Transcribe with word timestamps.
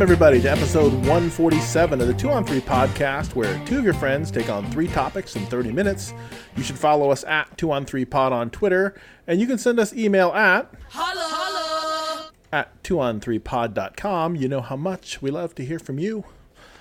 Welcome, 0.00 0.14
everybody, 0.14 0.40
to 0.40 0.50
episode 0.50 0.94
147 0.94 2.00
of 2.00 2.06
the 2.06 2.14
2 2.14 2.30
on 2.30 2.42
3 2.42 2.62
podcast, 2.62 3.34
where 3.34 3.62
two 3.66 3.76
of 3.76 3.84
your 3.84 3.92
friends 3.92 4.30
take 4.30 4.48
on 4.48 4.64
three 4.70 4.88
topics 4.88 5.36
in 5.36 5.44
30 5.44 5.72
minutes. 5.72 6.14
You 6.56 6.62
should 6.62 6.78
follow 6.78 7.10
us 7.10 7.22
at 7.24 7.58
2 7.58 7.70
on 7.70 7.84
3 7.84 8.06
pod 8.06 8.32
on 8.32 8.48
Twitter, 8.48 8.98
and 9.26 9.42
you 9.42 9.46
can 9.46 9.58
send 9.58 9.78
us 9.78 9.92
email 9.92 10.32
at 10.32 10.72
Holla, 10.88 11.20
holla. 11.20 12.30
at 12.50 12.82
2on3pod.com. 12.82 14.36
You 14.36 14.48
know 14.48 14.62
how 14.62 14.74
much 14.74 15.20
we 15.20 15.30
love 15.30 15.54
to 15.56 15.66
hear 15.66 15.78
from 15.78 15.98
you. 15.98 16.24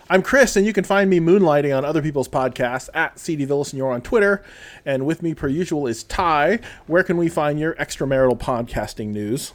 I'm 0.10 0.22
Chris, 0.22 0.56
and 0.56 0.66
you 0.66 0.72
can 0.72 0.86
find 0.86 1.10
me 1.10 1.20
moonlighting 1.20 1.78
on 1.78 1.84
other 1.84 2.02
people's 2.02 2.30
podcasts 2.30 2.88
at 2.94 3.20
CD 3.20 3.46
Villasenor 3.46 3.94
on 3.94 4.02
Twitter. 4.02 4.46
And 4.86 5.06
with 5.06 5.22
me, 5.22 5.34
per 5.34 5.50
usual, 5.50 5.88
is 5.88 6.06
Ty. 6.06 6.62
Where 6.88 7.04
can 7.04 7.18
we 7.18 7.28
find 7.28 7.60
your 7.60 7.74
extramarital 7.74 8.40
podcasting 8.40 9.08
news? 9.08 9.52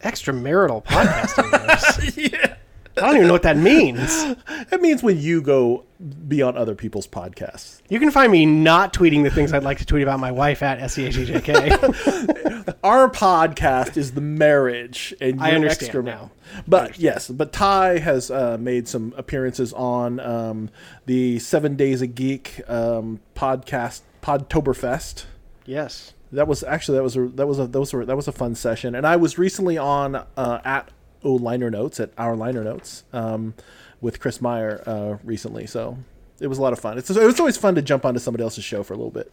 Extramarital 0.00 0.86
podcasting. 0.86 2.16
news. 2.16 2.16
yeah. 2.32 2.54
I 2.96 3.00
don't 3.00 3.16
even 3.16 3.26
know 3.26 3.32
what 3.32 3.42
that 3.42 3.56
means. 3.56 4.24
That 4.70 4.80
means 4.80 5.02
when 5.02 5.18
you 5.18 5.42
go 5.42 5.84
be 6.26 6.42
on 6.42 6.56
other 6.56 6.74
people's 6.74 7.06
podcasts. 7.06 7.80
You 7.88 8.00
can 8.00 8.10
find 8.10 8.32
me 8.32 8.46
not 8.46 8.92
tweeting 8.92 9.22
the 9.22 9.30
things 9.30 9.52
I'd 9.52 9.62
like 9.62 9.78
to 9.78 9.86
tweet 9.86 10.02
about 10.02 10.20
my 10.20 10.32
wife 10.32 10.62
at 10.62 10.78
E 10.78 10.82
SEHEJK. 10.82 12.74
Our 12.84 13.08
podcast 13.10 13.96
is 13.96 14.12
the 14.12 14.20
marriage, 14.20 15.14
and 15.20 15.40
I 15.42 15.52
understand 15.52 15.82
extra 15.82 16.02
now. 16.02 16.30
But 16.66 16.98
yes, 16.98 17.28
but 17.28 17.52
Ty 17.52 17.98
has 17.98 18.30
uh, 18.30 18.56
made 18.58 18.88
some 18.88 19.14
appearances 19.16 19.72
on 19.72 20.18
um, 20.20 20.70
the 21.06 21.38
Seven 21.38 21.76
Days 21.76 22.00
a 22.02 22.06
Geek 22.06 22.60
um, 22.68 23.20
podcast, 23.34 24.00
Podtoberfest. 24.22 25.24
yes. 25.66 26.12
That 26.32 26.48
was 26.48 26.64
actually 26.64 26.98
that 26.98 27.04
was 27.04 27.16
a 27.16 27.28
that 27.28 27.46
was 27.46 27.58
a 27.60 27.66
those 27.68 27.92
were 27.92 28.04
that 28.04 28.16
was 28.16 28.26
a 28.26 28.32
fun 28.32 28.56
session, 28.56 28.96
and 28.96 29.06
I 29.06 29.14
was 29.14 29.38
recently 29.38 29.78
on 29.78 30.16
uh, 30.16 30.58
at 30.64 30.90
O 31.24 31.34
Liner 31.34 31.70
Notes 31.70 31.98
at 32.00 32.10
our 32.18 32.36
Liner 32.36 32.62
Notes 32.62 33.04
um, 33.12 33.54
with 34.00 34.20
Chris 34.20 34.40
Meyer 34.40 34.82
uh, 34.86 35.16
recently, 35.24 35.66
so 35.66 35.98
it 36.40 36.46
was 36.46 36.58
a 36.58 36.62
lot 36.62 36.72
of 36.72 36.78
fun. 36.78 36.98
It's 36.98 37.10
it 37.10 37.24
was 37.24 37.40
always 37.40 37.56
fun 37.56 37.74
to 37.76 37.82
jump 37.82 38.04
onto 38.04 38.20
somebody 38.20 38.44
else's 38.44 38.64
show 38.64 38.82
for 38.82 38.94
a 38.94 38.96
little 38.96 39.10
bit. 39.10 39.32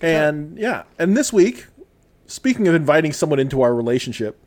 And 0.00 0.58
yeah, 0.58 0.84
and 0.98 1.16
this 1.16 1.32
week, 1.32 1.66
speaking 2.26 2.68
of 2.68 2.74
inviting 2.74 3.12
someone 3.12 3.38
into 3.38 3.62
our 3.62 3.74
relationship, 3.74 4.38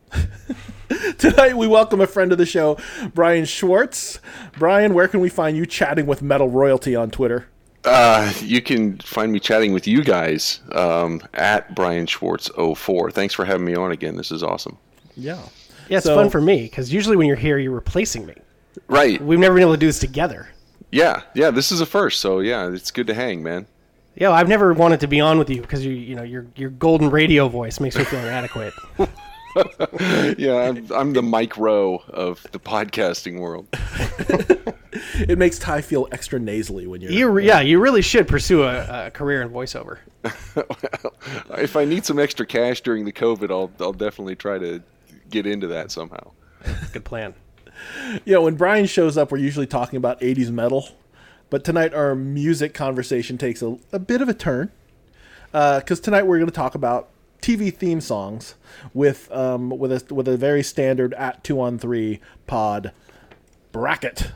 tonight 1.18 1.58
we 1.58 1.68
welcome 1.68 2.02
a 2.02 2.08
friend 2.08 2.32
of 2.32 2.38
the 2.38 2.46
show, 2.46 2.78
Brian 3.14 3.46
Schwartz. 3.46 4.20
Brian, 4.58 4.94
where 4.94 5.08
can 5.08 5.20
we 5.20 5.30
find 5.30 5.58
you 5.58 5.66
chatting 5.66 6.06
with 6.06 6.22
Metal 6.22 6.50
Royalty 6.50 6.96
on 6.96 7.12
Twitter? 7.12 7.48
Uh, 7.84 8.34
you 8.42 8.62
can 8.62 8.98
find 9.00 9.32
me 9.32 9.40
chatting 9.40 9.72
with 9.72 9.88
you 9.88 10.04
guys 10.04 10.60
um, 10.74 11.22
at 11.34 11.74
Brian 11.74 12.06
Schwartz 12.06 12.50
04. 12.58 13.12
Thanks 13.12 13.34
for 13.34 13.46
having 13.46 13.66
me 13.66 13.76
on 13.76 13.92
again. 13.92 14.18
This 14.18 14.32
is 14.32 14.44
awesome. 14.44 14.78
Yeah. 15.16 15.42
Yeah, 15.90 15.98
it's 15.98 16.06
So- 16.06 16.16
fun 16.16 16.30
for 16.30 16.42
me 16.42 16.64
because 16.64 16.92
usually 16.94 17.16
when 17.16 17.28
you're 17.28 17.36
here, 17.38 17.58
you're 17.58 17.72
replacing 17.72 18.26
me. 18.26 18.34
Right. 18.88 19.22
We've 19.22 19.40
never 19.40 19.56
been 19.56 19.62
able 19.64 19.74
to 19.74 19.78
do 19.80 19.88
this 19.88 20.00
together. 20.00 20.50
Yeah. 20.92 21.22
Yeah. 21.34 21.52
This 21.52 21.72
is 21.72 21.82
a 21.82 21.86
first. 21.86 22.20
So 22.20 22.40
yeah, 22.40 22.70
it's 22.72 22.92
good 22.92 23.08
to 23.08 23.14
hang, 23.14 23.44
man. 23.44 23.66
Yeah, 24.16 24.32
I've 24.32 24.48
never 24.48 24.74
wanted 24.74 25.00
to 25.02 25.08
be 25.08 25.20
on 25.20 25.38
with 25.38 25.50
you 25.50 25.62
because 25.62 25.86
you, 25.86 25.92
you 25.92 26.16
know, 26.16 26.24
your 26.24 26.48
your 26.56 26.70
golden 26.72 27.10
radio 27.12 27.48
voice 27.50 27.80
makes 27.80 27.96
me 27.98 28.04
feel 28.04 28.20
inadequate. 28.20 28.74
Yeah. 30.38 30.54
I'm, 30.70 30.92
I'm 30.92 31.14
the 31.14 31.24
Mike 31.24 31.58
Rowe 31.58 32.04
of 32.10 32.46
the 32.52 32.60
podcasting 32.60 33.40
world. 33.40 33.68
It 35.20 35.38
makes 35.38 35.60
Ty 35.60 35.82
feel 35.82 36.08
extra 36.12 36.40
nasally 36.40 36.88
when 36.88 37.02
you're. 37.02 37.12
You, 37.12 37.30
re- 37.30 37.46
yeah, 37.46 37.60
you 37.60 37.80
really 37.80 38.02
should 38.02 38.28
pursue 38.28 38.64
a, 38.64 39.08
a 39.08 39.12
career 39.12 39.42
in 39.44 39.50
voiceover. 39.50 39.98
well, 40.56 41.60
if 41.60 41.76
I 41.76 41.86
need 41.86 42.04
some 42.06 42.18
extra 42.18 42.46
cash 42.48 42.82
during 42.82 43.06
the 43.06 43.12
COVID, 43.12 43.52
I'll, 43.52 43.70
I'll 43.80 43.94
definitely 43.94 44.36
try 44.36 44.58
to 44.58 44.82
get 45.30 45.46
into 45.46 45.68
that 45.68 45.92
somehow. 45.92 46.32
Good 46.94 47.06
plan. 47.06 47.34
you 48.26 48.34
know, 48.34 48.42
when 48.42 48.56
Brian 48.56 48.86
shows 48.86 49.18
up, 49.18 49.32
we're 49.32 49.38
usually 49.38 49.68
talking 49.68 49.98
about 49.98 50.20
80s 50.22 50.50
metal. 50.50 50.90
But 51.50 51.64
tonight, 51.64 51.94
our 51.94 52.16
music 52.16 52.74
conversation 52.74 53.38
takes 53.38 53.62
a, 53.62 53.78
a 53.92 54.00
bit 54.00 54.22
of 54.22 54.30
a 54.30 54.34
turn. 54.34 54.72
Because 55.52 56.00
tonight, 56.00 56.24
we're 56.24 56.38
going 56.38 56.50
to 56.50 56.56
talk 56.56 56.76
about 56.76 57.10
TV 57.42 57.74
theme 57.74 58.02
songs 58.02 58.56
with 58.94 59.32
um, 59.32 59.70
with 59.70 59.92
a 59.92 60.14
with 60.14 60.28
a 60.28 60.36
very 60.36 60.64
standard 60.64 61.14
at 61.14 61.44
two 61.44 61.62
on 61.62 61.80
three 61.80 62.20
pod 62.46 62.92
bracket. 63.72 64.32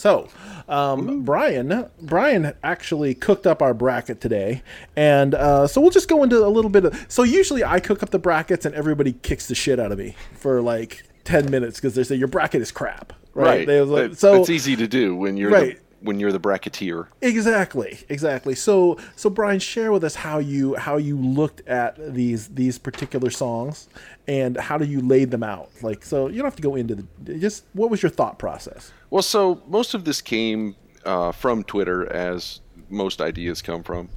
So, 0.00 0.28
um, 0.66 1.24
Brian, 1.24 1.86
Brian 2.00 2.54
actually 2.62 3.14
cooked 3.14 3.46
up 3.46 3.60
our 3.60 3.74
bracket 3.74 4.18
today, 4.20 4.62
and 4.96 5.34
uh, 5.34 5.66
so 5.66 5.78
we'll 5.80 5.90
just 5.90 6.08
go 6.08 6.22
into 6.22 6.42
a 6.44 6.48
little 6.48 6.70
bit 6.70 6.86
of. 6.86 7.06
So 7.08 7.22
usually 7.22 7.62
I 7.62 7.80
cook 7.80 8.02
up 8.02 8.08
the 8.08 8.18
brackets, 8.18 8.64
and 8.64 8.74
everybody 8.74 9.12
kicks 9.12 9.46
the 9.46 9.54
shit 9.54 9.78
out 9.78 9.92
of 9.92 9.98
me 9.98 10.16
for 10.38 10.62
like 10.62 11.02
ten 11.24 11.50
minutes 11.50 11.78
because 11.78 11.94
they 11.96 12.02
say 12.02 12.14
your 12.14 12.28
bracket 12.28 12.62
is 12.62 12.72
crap, 12.72 13.12
right? 13.34 13.68
Right. 13.68 13.86
Like- 13.86 14.14
so 14.14 14.40
it's 14.40 14.48
easy 14.48 14.74
to 14.76 14.88
do 14.88 15.14
when 15.14 15.36
you're 15.36 15.50
Right. 15.50 15.78
When 16.02 16.18
you're 16.18 16.32
the 16.32 16.40
bracketeer. 16.40 17.08
Exactly, 17.20 17.98
exactly. 18.08 18.54
So, 18.54 18.98
so 19.16 19.30
Brian, 19.30 19.58
share 19.58 19.92
with 19.92 20.04
us 20.04 20.14
how 20.14 20.38
you 20.38 20.74
how 20.74 20.96
you 20.96 21.16
looked 21.16 21.66
at 21.68 22.14
these 22.14 22.48
these 22.48 22.78
particular 22.78 23.30
songs 23.30 23.88
and 24.26 24.56
how 24.56 24.78
do 24.78 24.84
you 24.84 25.00
lay 25.00 25.24
them 25.24 25.42
out? 25.42 25.70
Like, 25.82 26.04
so 26.04 26.28
you 26.28 26.36
don't 26.36 26.46
have 26.46 26.56
to 26.56 26.62
go 26.62 26.74
into 26.74 26.94
the 26.94 27.38
just 27.38 27.64
what 27.72 27.90
was 27.90 28.02
your 28.02 28.10
thought 28.10 28.38
process? 28.38 28.92
Well, 29.10 29.22
so 29.22 29.62
most 29.66 29.94
of 29.94 30.04
this 30.04 30.20
came 30.20 30.76
uh, 31.04 31.32
from 31.32 31.64
Twitter, 31.64 32.10
as 32.12 32.60
most 32.88 33.20
ideas 33.20 33.62
come 33.62 33.82
from. 33.82 34.08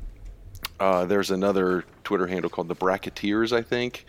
Uh, 0.80 1.06
there's 1.06 1.32
another 1.32 1.84
Twitter 2.04 2.28
handle 2.28 2.50
called 2.50 2.68
the 2.68 2.76
Bracketeers, 2.76 3.54
I 3.54 3.62
think, 3.62 4.06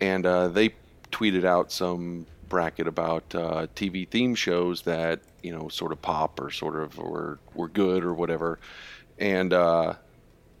and 0.00 0.26
uh, 0.26 0.48
they 0.48 0.74
tweeted 1.12 1.44
out 1.44 1.72
some 1.72 2.26
bracket 2.48 2.86
about 2.86 3.34
uh, 3.34 3.66
TV 3.74 4.08
theme 4.08 4.34
shows 4.34 4.82
that 4.82 5.20
you 5.42 5.52
know 5.52 5.68
sort 5.68 5.92
of 5.92 6.00
pop 6.02 6.40
or 6.40 6.50
sort 6.50 6.76
of 6.76 6.96
were 6.98 7.38
were 7.54 7.68
good 7.68 8.04
or 8.04 8.14
whatever, 8.14 8.58
and 9.18 9.52
uh, 9.52 9.94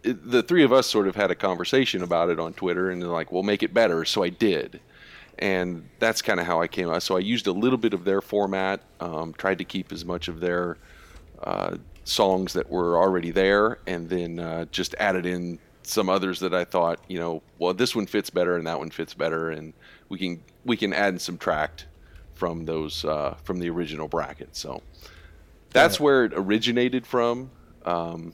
it, 0.02 0.30
the 0.30 0.42
three 0.42 0.62
of 0.62 0.72
us 0.72 0.86
sort 0.86 1.08
of 1.08 1.16
had 1.16 1.30
a 1.30 1.34
conversation 1.34 2.02
about 2.02 2.30
it 2.30 2.38
on 2.38 2.52
Twitter, 2.52 2.90
and 2.90 3.00
they're 3.00 3.08
like, 3.08 3.32
"We'll 3.32 3.42
make 3.42 3.62
it 3.62 3.74
better." 3.74 4.04
So 4.04 4.22
I 4.22 4.28
did, 4.28 4.80
and 5.38 5.88
that's 5.98 6.22
kind 6.22 6.40
of 6.40 6.46
how 6.46 6.60
I 6.60 6.68
came 6.68 6.88
out. 6.88 7.02
So 7.02 7.16
I 7.16 7.20
used 7.20 7.46
a 7.46 7.52
little 7.52 7.78
bit 7.78 7.94
of 7.94 8.04
their 8.04 8.20
format, 8.20 8.82
um, 9.00 9.32
tried 9.34 9.58
to 9.58 9.64
keep 9.64 9.92
as 9.92 10.04
much 10.04 10.28
of 10.28 10.40
their 10.40 10.76
uh, 11.42 11.76
songs 12.04 12.52
that 12.54 12.70
were 12.70 12.98
already 12.98 13.30
there, 13.30 13.78
and 13.86 14.08
then 14.08 14.38
uh, 14.38 14.64
just 14.66 14.94
added 14.98 15.26
in 15.26 15.58
some 15.82 16.08
others 16.08 16.40
that 16.40 16.54
I 16.54 16.64
thought, 16.64 17.00
you 17.08 17.18
know, 17.18 17.42
well, 17.58 17.74
this 17.74 17.94
one 17.96 18.06
fits 18.06 18.30
better 18.30 18.56
and 18.56 18.66
that 18.66 18.78
one 18.78 18.90
fits 18.90 19.14
better, 19.14 19.50
and 19.50 19.72
we 20.08 20.18
can 20.18 20.42
we 20.64 20.76
can 20.76 20.92
add 20.92 21.08
and 21.08 21.20
subtract 21.20 21.86
from 22.40 22.64
those 22.64 23.04
uh, 23.04 23.36
from 23.44 23.58
the 23.58 23.68
original 23.68 24.08
bracket. 24.08 24.56
So 24.56 24.82
that's 25.74 26.00
where 26.00 26.24
it 26.24 26.32
originated 26.34 27.06
from. 27.06 27.50
Um, 27.84 28.32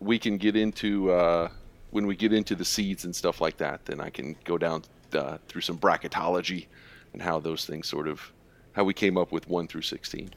we 0.00 0.18
can 0.18 0.38
get 0.38 0.56
into 0.56 1.12
uh, 1.12 1.48
when 1.90 2.04
we 2.08 2.16
get 2.16 2.32
into 2.32 2.56
the 2.56 2.64
seeds 2.64 3.04
and 3.04 3.14
stuff 3.14 3.40
like 3.40 3.56
that. 3.58 3.84
Then 3.86 4.00
I 4.00 4.10
can 4.10 4.34
go 4.42 4.58
down 4.58 4.82
uh, 5.14 5.38
through 5.46 5.60
some 5.60 5.78
bracketology 5.78 6.66
and 7.12 7.22
how 7.22 7.38
those 7.38 7.64
things 7.64 7.86
sort 7.86 8.08
of 8.08 8.20
how 8.72 8.82
we 8.82 8.92
came 8.92 9.16
up 9.16 9.30
with 9.30 9.48
one 9.48 9.68
through 9.68 9.82
sixteen. 9.82 10.30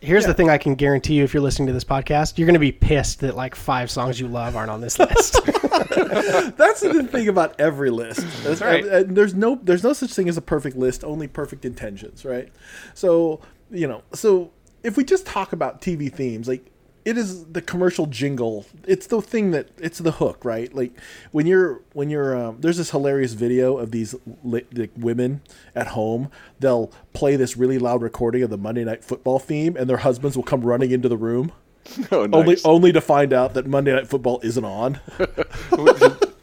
Here's 0.00 0.24
the 0.24 0.34
thing 0.34 0.48
I 0.48 0.58
can 0.58 0.74
guarantee 0.74 1.14
you 1.14 1.24
if 1.24 1.34
you're 1.34 1.42
listening 1.42 1.66
to 1.66 1.74
this 1.74 1.84
podcast, 1.84 2.38
you're 2.38 2.46
going 2.46 2.54
to 2.54 2.60
be 2.60 2.72
pissed 2.72 3.20
that 3.20 3.36
like 3.36 3.54
five 3.54 3.90
songs 3.90 4.18
you 4.18 4.26
love 4.26 4.56
aren't 4.56 4.70
on 4.70 4.80
this 4.80 4.98
list. 4.98 5.38
That's 6.56 6.80
the 6.80 7.08
thing 7.10 7.28
about 7.28 7.58
every 7.60 7.90
list. 7.90 8.26
That's 8.42 8.60
right. 8.60 8.84
There's 9.08 9.34
no 9.34 9.58
there's 9.62 9.82
no 9.82 9.92
such 9.92 10.12
thing 10.12 10.28
as 10.28 10.36
a 10.36 10.42
perfect 10.42 10.76
list, 10.76 11.04
only 11.04 11.28
perfect 11.28 11.64
intentions, 11.64 12.24
right? 12.24 12.52
So, 12.94 13.40
you 13.70 13.86
know, 13.86 14.02
so 14.12 14.50
if 14.82 14.96
we 14.96 15.04
just 15.04 15.26
talk 15.26 15.52
about 15.52 15.80
TV 15.80 16.12
themes, 16.12 16.48
like 16.48 16.72
it 17.04 17.18
is 17.18 17.46
the 17.46 17.60
commercial 17.60 18.06
jingle. 18.06 18.64
It's 18.86 19.06
the 19.06 19.20
thing 19.20 19.50
that 19.50 19.68
it's 19.78 19.98
the 19.98 20.12
hook, 20.12 20.44
right? 20.44 20.72
Like 20.74 20.92
when 21.32 21.46
you're 21.46 21.80
when 21.92 22.10
you're 22.10 22.36
um, 22.36 22.60
there's 22.60 22.76
this 22.76 22.90
hilarious 22.90 23.32
video 23.32 23.78
of 23.78 23.90
these 23.90 24.14
li- 24.44 24.66
like 24.72 24.90
women 24.96 25.42
at 25.74 25.88
home. 25.88 26.30
They'll 26.60 26.92
play 27.12 27.36
this 27.36 27.56
really 27.56 27.78
loud 27.78 28.02
recording 28.02 28.42
of 28.42 28.50
the 28.50 28.58
Monday 28.58 28.84
Night 28.84 29.04
Football 29.04 29.38
theme, 29.38 29.76
and 29.76 29.88
their 29.90 29.98
husbands 29.98 30.36
will 30.36 30.44
come 30.44 30.62
running 30.62 30.90
into 30.90 31.08
the 31.08 31.16
room. 31.16 31.52
Oh, 32.12 32.22
Only, 32.32 32.54
nice. 32.54 32.64
only 32.64 32.92
to 32.92 33.00
find 33.00 33.32
out 33.32 33.54
that 33.54 33.66
Monday 33.66 33.92
Night 33.92 34.06
Football 34.06 34.40
isn't 34.42 34.64
on. 34.64 34.98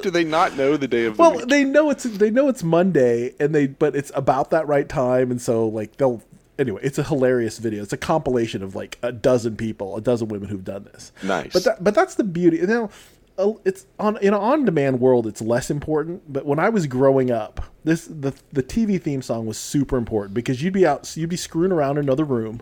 Do 0.02 0.10
they 0.12 0.24
not 0.24 0.56
know 0.56 0.78
the 0.78 0.88
day 0.88 1.06
of 1.06 1.18
the 1.18 1.22
Well, 1.22 1.36
week? 1.38 1.48
they 1.48 1.64
know 1.64 1.90
it's 1.90 2.04
they 2.04 2.30
know 2.30 2.48
it's 2.48 2.64
Monday, 2.64 3.34
and 3.40 3.54
they 3.54 3.68
but 3.68 3.96
it's 3.96 4.12
about 4.16 4.50
that 4.52 4.68
right 4.68 4.88
time, 4.88 5.30
and 5.32 5.42
so 5.42 5.68
like 5.68 5.98
they'll 5.98 6.22
anyway. 6.58 6.82
It's 6.84 6.98
a 6.98 7.04
hilarious 7.04 7.58
video. 7.58 7.84
It's 7.84 7.92
a 7.94 7.98
compilation 7.98 8.64
of 8.64 8.76
like 8.76 8.98
a 9.04 9.12
dozen 9.12 9.58
people, 9.58 9.98
a 9.98 10.02
dozen 10.02 10.30
women 10.30 10.48
who've 10.50 10.64
done 10.64 10.86
this. 10.86 11.12
Nice. 11.24 11.52
but 11.52 11.64
that, 11.66 11.84
but 11.84 11.96
that's 11.96 12.16
the 12.16 12.24
beauty. 12.24 12.58
You 12.58 12.68
know, 12.68 12.90
uh, 13.38 13.54
it's 13.66 13.88
on 14.00 14.18
in 14.18 14.30
an 14.34 14.40
on 14.40 14.64
demand 14.66 15.02
world. 15.02 15.28
It's 15.28 15.42
less 15.42 15.70
important. 15.70 16.32
But 16.32 16.46
when 16.46 16.60
I 16.60 16.70
was 16.70 16.88
growing 16.88 17.30
up, 17.30 17.62
this 17.84 18.06
the 18.06 18.34
the 18.54 18.64
TV 18.64 19.02
theme 19.02 19.22
song 19.22 19.46
was 19.48 19.58
super 19.58 19.98
important 19.98 20.34
because 20.34 20.64
you'd 20.64 20.74
be 20.74 20.86
out, 20.88 21.16
you'd 21.18 21.30
be 21.30 21.36
screwing 21.38 21.74
around 21.74 21.98
in 21.98 22.06
another 22.06 22.24
room, 22.26 22.62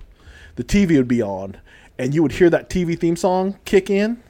the 0.56 0.64
TV 0.64 0.98
would 0.98 1.08
be 1.08 1.22
on, 1.22 1.58
and 2.00 2.14
you 2.14 2.22
would 2.22 2.34
hear 2.34 2.50
that 2.50 2.70
TV 2.70 2.98
theme 2.98 3.16
song 3.16 3.58
kick 3.66 3.90
in, 3.90 4.22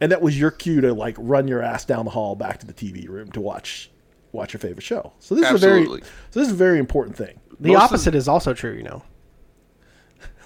and 0.00 0.12
that 0.12 0.20
was 0.22 0.38
your 0.38 0.50
cue 0.50 0.80
to 0.80 0.92
like 0.94 1.16
run 1.18 1.48
your 1.48 1.62
ass 1.62 1.84
down 1.84 2.04
the 2.04 2.10
hall 2.10 2.34
back 2.36 2.58
to 2.60 2.66
the 2.66 2.74
TV 2.74 3.08
room 3.08 3.30
to 3.32 3.40
watch 3.40 3.90
watch 4.32 4.52
your 4.52 4.60
favorite 4.60 4.82
show. 4.84 5.12
So 5.20 5.34
this 5.34 5.50
is 5.50 5.62
a 5.62 5.66
very 5.66 5.86
so 5.86 5.96
this 6.32 6.46
is 6.48 6.52
a 6.52 6.56
very 6.56 6.78
important 6.78 7.16
thing. 7.16 7.40
The 7.60 7.68
Most 7.72 7.76
of- 7.76 7.82
opposite 7.84 8.14
is 8.14 8.28
also 8.28 8.52
true, 8.52 8.72
you 8.72 8.82
know. 8.82 9.02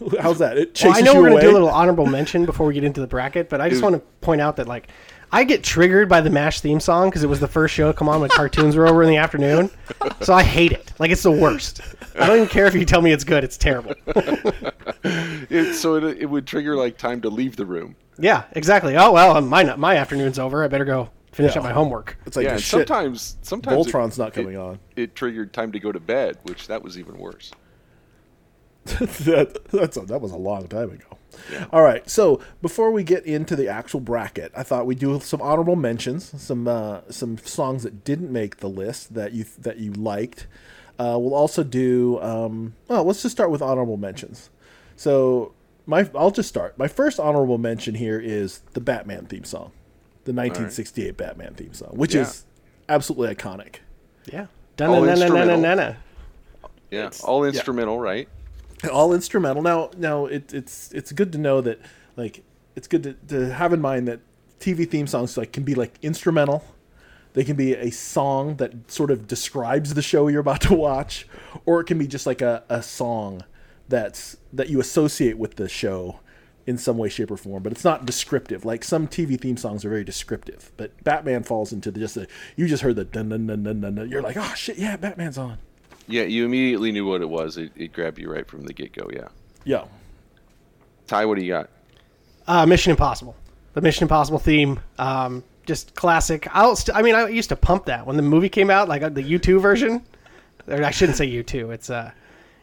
How's 0.20 0.38
that? 0.38 0.56
It 0.56 0.68
Well, 0.82 0.92
chases 0.94 0.98
I 0.98 1.00
know 1.04 1.12
you 1.14 1.20
we're 1.20 1.28
away. 1.28 1.40
gonna 1.40 1.42
do 1.42 1.50
a 1.50 1.58
little 1.58 1.68
honorable 1.68 2.06
mention 2.06 2.46
before 2.46 2.66
we 2.66 2.74
get 2.74 2.84
into 2.84 3.00
the 3.00 3.06
bracket, 3.06 3.48
but 3.48 3.60
I 3.60 3.68
just 3.68 3.82
Dude. 3.82 3.90
want 3.92 4.02
to 4.02 4.08
point 4.20 4.40
out 4.40 4.56
that 4.56 4.66
like 4.66 4.88
I 5.32 5.44
get 5.44 5.62
triggered 5.62 6.08
by 6.08 6.20
the 6.20 6.30
Mash 6.30 6.60
theme 6.60 6.80
song 6.80 7.08
because 7.08 7.22
it 7.22 7.28
was 7.28 7.38
the 7.40 7.46
first 7.48 7.72
show 7.74 7.86
to 7.92 7.96
come 7.96 8.08
on 8.08 8.20
when 8.20 8.30
cartoons 8.30 8.74
were 8.76 8.86
over 8.88 9.02
in 9.02 9.08
the 9.08 9.16
afternoon, 9.16 9.70
so 10.20 10.34
I 10.34 10.42
hate 10.42 10.72
it. 10.72 10.92
Like 10.98 11.10
it's 11.12 11.22
the 11.22 11.30
worst. 11.30 11.80
I 12.18 12.26
don't 12.26 12.36
even 12.36 12.48
care 12.48 12.66
if 12.66 12.74
you 12.74 12.84
tell 12.84 13.00
me 13.00 13.12
it's 13.12 13.24
good; 13.24 13.44
it's 13.44 13.56
terrible. 13.56 13.94
It, 15.02 15.74
so 15.74 15.94
it, 15.96 16.04
it 16.18 16.26
would 16.26 16.46
trigger 16.46 16.76
like 16.76 16.96
time 16.98 17.20
to 17.22 17.30
leave 17.30 17.56
the 17.56 17.64
room. 17.66 17.96
yeah, 18.18 18.44
exactly. 18.52 18.96
Oh 18.96 19.12
well, 19.12 19.36
um, 19.36 19.48
my 19.48 19.74
my 19.76 19.96
afternoon's 19.96 20.38
over. 20.38 20.62
I 20.62 20.68
better 20.68 20.84
go 20.84 21.10
finish 21.32 21.54
Yeah. 21.54 21.60
up 21.60 21.64
my 21.64 21.72
homework. 21.72 22.18
It's 22.26 22.36
like 22.36 22.44
yeah, 22.44 22.52
and 22.52 22.60
shit. 22.60 22.70
sometimes 22.86 23.36
sometimes 23.42 23.86
it- 23.86 23.92
Voltron's 23.92 24.18
not 24.18 24.28
it- 24.28 24.34
coming 24.34 24.56
on. 24.56 24.78
It 24.96 25.14
triggered 25.16 25.52
time 25.52 25.72
to 25.72 25.80
go 25.80 25.90
to 25.90 25.98
bed, 26.00 26.36
which 26.44 26.66
that 26.68 26.82
was 26.82 26.98
even 26.98 27.18
worse. 27.18 27.50
that, 28.84 29.58
that's 29.70 29.96
a, 29.96 30.00
that 30.02 30.20
was 30.20 30.32
a 30.32 30.36
long 30.36 30.66
time 30.68 30.90
ago. 30.90 31.18
All 31.72 31.82
right, 31.82 32.08
so 32.08 32.40
before 32.60 32.90
we 32.90 33.02
get 33.04 33.24
into 33.24 33.54
the 33.56 33.68
actual 33.68 34.00
bracket, 34.00 34.52
I 34.56 34.62
thought 34.62 34.86
we'd 34.86 34.98
do 34.98 35.20
some 35.20 35.40
honorable 35.40 35.76
mentions, 35.76 36.40
some 36.40 36.66
uh, 36.66 37.00
some 37.08 37.38
songs 37.38 37.82
that 37.84 38.04
didn't 38.04 38.32
make 38.32 38.58
the 38.58 38.68
list 38.68 39.14
that 39.14 39.32
you 39.32 39.44
that 39.60 39.78
you 39.78 39.92
liked. 39.92 40.46
Uh, 40.98 41.16
we'll 41.18 41.34
also 41.34 41.62
do. 41.62 42.20
Um, 42.20 42.74
well, 42.88 43.04
let's 43.04 43.22
just 43.22 43.34
start 43.34 43.50
with 43.50 43.62
honorable 43.62 43.96
mentions. 43.96 44.50
So 44.96 45.52
my 45.86 46.08
I'll 46.14 46.30
just 46.30 46.48
start. 46.48 46.76
My 46.78 46.88
first 46.88 47.18
honorable 47.20 47.58
mention 47.58 47.94
here 47.94 48.20
is 48.20 48.60
the 48.72 48.80
Batman 48.80 49.26
theme 49.26 49.44
song, 49.44 49.72
the 50.24 50.32
1968 50.32 51.16
Batman 51.16 51.54
theme 51.54 51.72
song, 51.74 51.90
which 51.92 52.14
Yeah. 52.14 52.22
is 52.22 52.44
absolutely 52.88 53.34
iconic. 53.34 53.76
Yeah. 54.30 54.46
All 54.80 55.04
instrumental. 55.08 55.96
Yeah, 56.90 57.10
all 57.24 57.44
instrumental, 57.44 57.98
right? 57.98 58.28
all 58.92 59.12
instrumental. 59.12 59.62
Now, 59.62 59.90
now 59.96 60.26
it, 60.26 60.52
it's 60.52 60.92
it's 60.92 61.12
good 61.12 61.32
to 61.32 61.38
know 61.38 61.60
that 61.60 61.80
like 62.16 62.42
it's 62.76 62.88
good 62.88 63.02
to, 63.02 63.12
to 63.28 63.52
have 63.52 63.72
in 63.72 63.80
mind 63.80 64.08
that 64.08 64.20
TV 64.58 64.88
theme 64.88 65.06
songs 65.06 65.36
like 65.36 65.52
can 65.52 65.64
be 65.64 65.74
like 65.74 65.98
instrumental. 66.02 66.64
They 67.32 67.44
can 67.44 67.56
be 67.56 67.74
a 67.74 67.90
song 67.90 68.56
that 68.56 68.90
sort 68.90 69.10
of 69.10 69.28
describes 69.28 69.94
the 69.94 70.02
show 70.02 70.26
you're 70.26 70.40
about 70.40 70.62
to 70.62 70.74
watch, 70.74 71.28
or 71.64 71.80
it 71.80 71.84
can 71.84 71.98
be 71.98 72.08
just 72.08 72.26
like 72.26 72.42
a, 72.42 72.64
a 72.68 72.82
song 72.82 73.44
that's 73.88 74.36
that 74.52 74.68
you 74.68 74.80
associate 74.80 75.38
with 75.38 75.56
the 75.56 75.68
show 75.68 76.20
in 76.66 76.76
some 76.76 76.98
way, 76.98 77.08
shape, 77.08 77.30
or 77.30 77.36
form. 77.36 77.62
But 77.62 77.72
it's 77.72 77.84
not 77.84 78.04
descriptive. 78.04 78.64
Like 78.64 78.84
some 78.84 79.06
TV 79.06 79.40
theme 79.40 79.56
songs 79.56 79.84
are 79.84 79.88
very 79.88 80.04
descriptive, 80.04 80.72
but 80.76 81.02
Batman 81.04 81.42
falls 81.42 81.72
into 81.72 81.90
the 81.90 82.00
just 82.00 82.16
the 82.16 82.26
you 82.56 82.66
just 82.66 82.82
heard 82.82 82.96
the 82.96 83.04
dun 83.04 83.28
dun 83.28 83.46
dun 83.46 83.62
dun 83.62 83.80
dun. 83.80 83.94
dun. 83.94 84.10
You're 84.10 84.22
like, 84.22 84.36
oh 84.36 84.54
shit, 84.54 84.78
yeah, 84.78 84.96
Batman's 84.96 85.38
on. 85.38 85.58
Yeah, 86.06 86.22
you 86.24 86.44
immediately 86.44 86.92
knew 86.92 87.06
what 87.06 87.20
it 87.20 87.28
was. 87.28 87.56
It, 87.56 87.72
it 87.76 87.92
grabbed 87.92 88.18
you 88.18 88.30
right 88.30 88.46
from 88.46 88.64
the 88.64 88.72
get 88.72 88.92
go. 88.92 89.08
Yeah. 89.12 89.28
Yeah. 89.64 89.84
Ty, 91.06 91.26
what 91.26 91.36
do 91.36 91.44
you 91.44 91.52
got? 91.52 91.70
Uh, 92.46 92.66
Mission 92.66 92.90
Impossible. 92.90 93.36
The 93.74 93.80
Mission 93.80 94.04
Impossible 94.04 94.38
theme, 94.38 94.80
um, 94.98 95.44
just 95.66 95.94
classic. 95.94 96.48
I'll 96.52 96.74
st- 96.74 96.96
I 96.96 97.02
mean, 97.02 97.14
I 97.14 97.28
used 97.28 97.50
to 97.50 97.56
pump 97.56 97.86
that 97.86 98.06
when 98.06 98.16
the 98.16 98.22
movie 98.22 98.48
came 98.48 98.70
out, 98.70 98.88
like 98.88 99.02
uh, 99.02 99.08
the 99.08 99.22
U2 99.22 99.60
version. 99.60 100.04
Or 100.66 100.82
I 100.82 100.90
shouldn't 100.90 101.16
say 101.16 101.28
U2. 101.28 101.72
It's 101.72 101.90
uh, 101.90 102.10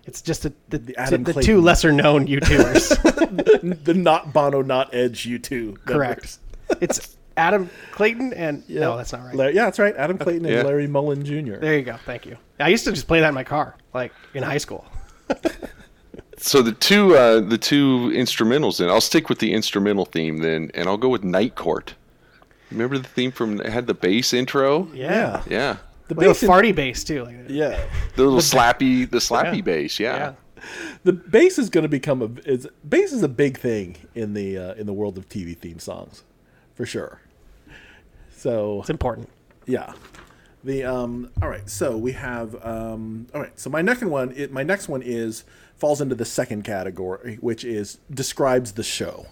it's 0.05 0.21
just 0.21 0.43
the 0.43 0.53
the, 0.69 0.77
the, 0.79 0.97
Adam 0.97 1.23
the 1.23 1.33
Clayton. 1.33 1.53
two 1.55 1.61
lesser 1.61 1.91
known 1.91 2.27
U2ers. 2.27 3.83
the 3.83 3.93
not 3.93 4.33
Bono, 4.33 4.61
not 4.61 4.93
Edge, 4.93 5.25
you 5.25 5.39
two. 5.39 5.77
Correct. 5.85 6.39
it's 6.81 7.17
Adam 7.37 7.69
Clayton 7.91 8.33
and 8.33 8.67
no, 8.69 8.97
that's 8.97 9.13
not 9.13 9.23
right. 9.23 9.35
Larry, 9.35 9.55
yeah, 9.55 9.65
that's 9.65 9.79
right. 9.79 9.95
Adam 9.95 10.17
Clayton 10.17 10.45
and 10.45 10.53
Yeah. 10.55 10.63
Larry 10.63 10.87
Mullen 10.87 11.23
Jr. 11.23 11.57
There 11.57 11.77
you 11.77 11.83
go. 11.83 11.97
Thank 12.05 12.25
you. 12.25 12.37
I 12.59 12.69
used 12.69 12.83
to 12.85 12.91
just 12.91 13.07
play 13.07 13.19
that 13.21 13.29
in 13.29 13.35
my 13.35 13.43
car, 13.43 13.75
like 13.93 14.11
in 14.33 14.43
high 14.43 14.57
school. 14.57 14.85
So 16.39 16.61
the 16.61 16.71
two 16.71 17.15
uh, 17.15 17.39
the 17.39 17.57
two 17.57 18.11
instrumentals. 18.13 18.77
Then 18.77 18.89
I'll 18.89 19.01
stick 19.01 19.27
with 19.27 19.39
the 19.39 19.53
instrumental 19.53 20.05
theme 20.05 20.37
then, 20.37 20.69
and 20.75 20.87
I'll 20.87 20.95
go 20.97 21.09
with 21.09 21.23
Night 21.23 21.55
Court. 21.55 21.95
Remember 22.69 22.99
the 22.99 23.07
theme 23.07 23.31
from 23.31 23.59
it 23.59 23.65
had 23.67 23.87
the 23.87 23.95
bass 23.95 24.33
intro? 24.33 24.87
Yeah. 24.93 25.41
Yeah, 25.49 25.77
The 26.09 26.13
Like 26.13 26.25
a 26.27 26.29
bass, 26.29 26.43
in- 26.43 26.49
farty 26.49 26.75
bass 26.75 27.03
too. 27.03 27.23
Like, 27.23 27.35
yeah, 27.47 27.83
the 28.15 28.23
little 28.23 28.37
slappy 28.39 29.09
the 29.09 29.17
slappy 29.17 29.55
Yeah. 29.57 29.61
bass. 29.61 29.99
Yeah. 29.99 30.15
yeah. 30.59 30.61
the 31.03 31.13
bass 31.13 31.57
is 31.57 31.71
going 31.71 31.83
to 31.83 31.89
become 31.89 32.21
a 32.21 32.29
is 32.47 32.67
bass 32.87 33.13
is 33.13 33.23
a 33.23 33.27
big 33.29 33.57
thing 33.57 33.95
in 34.13 34.35
the 34.35 34.59
uh, 34.59 34.73
in 34.75 34.85
the 34.85 34.93
world 34.93 35.17
of 35.17 35.27
TV 35.29 35.57
theme 35.57 35.79
songs, 35.79 36.23
for 36.75 36.85
sure. 36.85 37.19
So 38.47 38.79
It's 38.79 38.89
important. 38.89 39.27
yeah, 39.65 39.91
the 40.63 40.85
um. 40.85 41.29
All 41.41 41.49
right, 41.49 41.69
so 41.69 41.97
we 41.97 42.13
have 42.13 42.55
um. 42.65 43.27
All 43.35 43.41
right, 43.41 43.59
so 43.59 43.69
my 43.69 43.81
next 43.81 44.03
one, 44.03 44.31
it, 44.37 44.53
my 44.53 44.63
next 44.63 44.87
one 44.87 45.01
is 45.01 45.43
falls 45.75 45.99
into 45.99 46.15
the 46.15 46.23
second 46.23 46.63
category, 46.63 47.39
which 47.41 47.65
is 47.65 47.99
describes 48.09 48.71
the 48.71 48.83
show 48.83 49.25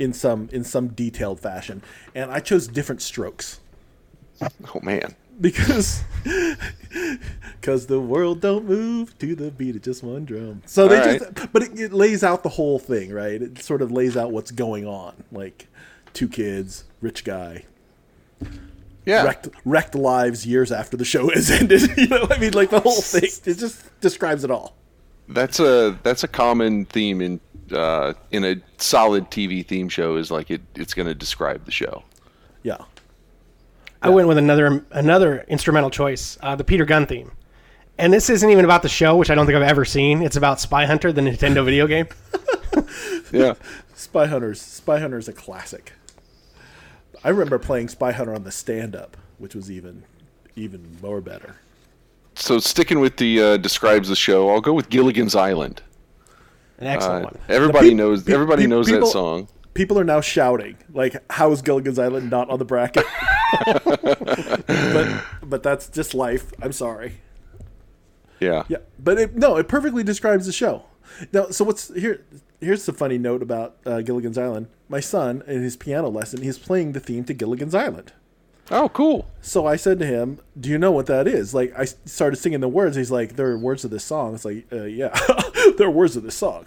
in 0.00 0.12
some 0.12 0.48
in 0.50 0.64
some 0.64 0.88
detailed 0.88 1.38
fashion, 1.38 1.80
and 2.12 2.32
I 2.32 2.40
chose 2.40 2.66
different 2.66 3.02
strokes. 3.02 3.60
Oh 4.42 4.80
man. 4.82 5.14
because 5.40 6.02
because 7.60 7.86
the 7.86 8.00
world 8.00 8.40
don't 8.40 8.64
move 8.64 9.16
to 9.20 9.36
the 9.36 9.52
beat 9.52 9.76
of 9.76 9.82
just 9.82 10.02
one 10.02 10.24
drum. 10.24 10.62
So 10.66 10.88
they 10.88 10.98
All 10.98 11.18
just, 11.18 11.52
but 11.52 11.62
it, 11.62 11.78
it 11.78 11.92
lays 11.92 12.24
out 12.24 12.42
the 12.42 12.48
whole 12.48 12.80
thing, 12.80 13.12
right? 13.12 13.40
It 13.40 13.62
sort 13.62 13.80
of 13.80 13.92
lays 13.92 14.16
out 14.16 14.32
what's 14.32 14.50
going 14.50 14.86
on, 14.88 15.22
like 15.30 15.68
two 16.12 16.28
kids, 16.28 16.82
rich 17.00 17.22
guy, 17.24 17.64
Yeah. 19.04 19.24
wrecked 19.24 19.48
wrecked 19.64 19.94
lives 19.94 20.44
years 20.46 20.70
after 20.70 20.96
the 20.96 21.04
show 21.04 21.30
has 21.34 21.50
ended. 21.50 21.82
you 21.96 22.08
know, 22.08 22.26
I 22.30 22.38
mean, 22.38 22.52
like 22.52 22.70
the 22.70 22.80
whole 22.80 23.00
thing. 23.00 23.30
It 23.44 23.58
just 23.58 24.00
describes 24.00 24.44
it 24.44 24.50
all. 24.50 24.76
That's 25.28 25.60
a 25.60 25.98
that's 26.02 26.24
a 26.24 26.28
common 26.28 26.84
theme 26.86 27.20
in 27.20 27.40
uh, 27.72 28.14
in 28.30 28.44
a 28.44 28.56
solid 28.78 29.30
TV 29.30 29.64
theme 29.66 29.88
show 29.88 30.16
is 30.16 30.30
like 30.30 30.50
it 30.50 30.62
it's 30.74 30.94
going 30.94 31.08
to 31.08 31.14
describe 31.14 31.64
the 31.64 31.70
show. 31.70 32.02
Yeah, 32.62 32.78
I 34.02 34.10
went 34.10 34.28
with 34.28 34.38
another 34.38 34.84
another 34.90 35.44
instrumental 35.48 35.90
choice, 35.90 36.38
uh, 36.42 36.56
the 36.56 36.64
Peter 36.64 36.84
Gunn 36.84 37.06
theme. 37.06 37.32
And 38.00 38.12
this 38.12 38.30
isn't 38.30 38.48
even 38.48 38.64
about 38.64 38.82
the 38.82 38.88
show, 38.88 39.16
which 39.16 39.28
I 39.28 39.34
don't 39.34 39.44
think 39.44 39.56
I've 39.56 39.62
ever 39.62 39.84
seen. 39.84 40.22
It's 40.22 40.36
about 40.36 40.60
Spy 40.60 40.86
Hunter, 40.86 41.12
the 41.12 41.20
Nintendo 41.20 41.64
video 41.64 41.86
game. 41.86 42.06
Yeah. 43.32 43.54
Spy 43.94 44.26
Hunters. 44.26 44.60
Spy 44.60 44.98
Hunter 44.98 45.18
is 45.18 45.28
a 45.28 45.32
classic. 45.32 45.92
I 47.24 47.30
remember 47.30 47.58
playing 47.58 47.88
Spy 47.88 48.12
Hunter 48.12 48.34
on 48.34 48.44
the 48.44 48.50
stand 48.52 48.94
up, 48.96 49.16
which 49.38 49.54
was 49.54 49.70
even 49.70 50.04
even 50.56 50.96
more 51.02 51.20
better. 51.20 51.56
So 52.34 52.58
sticking 52.58 53.00
with 53.00 53.16
the 53.16 53.42
uh, 53.42 53.56
describes 53.56 54.08
the 54.08 54.16
show, 54.16 54.48
I'll 54.50 54.60
go 54.60 54.72
with 54.72 54.88
Gilligan's 54.88 55.34
Island. 55.34 55.82
An 56.78 56.86
excellent 56.86 57.24
Uh, 57.24 57.28
one. 57.30 57.38
everybody 57.48 57.88
peop- 57.88 57.96
knows 57.96 58.22
pe- 58.22 58.32
everybody 58.32 58.62
pe- 58.62 58.68
knows 58.68 58.86
people- 58.86 59.06
that 59.08 59.12
song. 59.12 59.48
people 59.74 59.98
are 59.98 60.04
now 60.04 60.20
shouting 60.20 60.76
like 60.92 61.16
how 61.32 61.50
is 61.52 61.60
gilligan's 61.62 61.98
island 62.00 62.30
not 62.30 62.48
on 62.50 62.58
the 62.58 62.64
bracket 62.64 63.04
but 64.66 65.24
but 65.42 65.62
that's 65.62 65.88
just 65.88 66.14
life 66.14 66.52
i'm 66.62 66.72
sorry 66.72 67.14
Yeah. 68.40 68.64
yeah 68.68 68.78
but 68.98 69.18
it, 69.18 69.36
no 69.36 69.56
it 69.56 69.66
perfectly 69.68 70.02
describes 70.04 70.46
the 70.46 70.52
show 70.52 70.84
now 71.32 71.48
so 71.50 71.64
what's 71.64 71.92
here 71.94 72.24
here's 72.60 72.86
the 72.86 72.92
funny 72.92 73.18
note 73.18 73.42
about 73.42 73.76
uh, 73.86 74.00
gilligan's 74.00 74.38
island 74.38 74.66
my 74.88 75.00
son 75.00 75.42
in 75.46 75.62
his 75.62 75.76
piano 75.76 76.08
lesson 76.08 76.42
he's 76.42 76.58
playing 76.58 76.92
the 76.92 77.00
theme 77.00 77.24
to 77.24 77.34
gilligan's 77.34 77.74
island 77.74 78.12
Oh, 78.70 78.90
cool. 78.90 79.26
so 79.40 79.64
I 79.66 79.76
said 79.76 79.98
to 80.00 80.04
him, 80.04 80.40
"Do 80.60 80.68
you 80.68 80.76
know 80.76 80.92
what 80.92 81.06
that 81.06 81.26
is?" 81.26 81.54
Like 81.54 81.72
I 81.74 81.86
started 81.86 82.36
singing 82.36 82.60
the 82.60 82.68
words. 82.68 82.96
He's 82.98 83.10
like, 83.10 83.34
"There 83.36 83.46
are 83.50 83.56
words 83.56 83.82
of 83.82 83.90
this 83.90 84.04
song." 84.04 84.34
It's 84.34 84.44
like, 84.44 84.66
uh, 84.70 84.82
"Yeah, 84.82 85.18
there 85.78 85.86
are 85.86 85.90
words 85.90 86.16
of 86.16 86.22
this 86.22 86.34
song," 86.34 86.66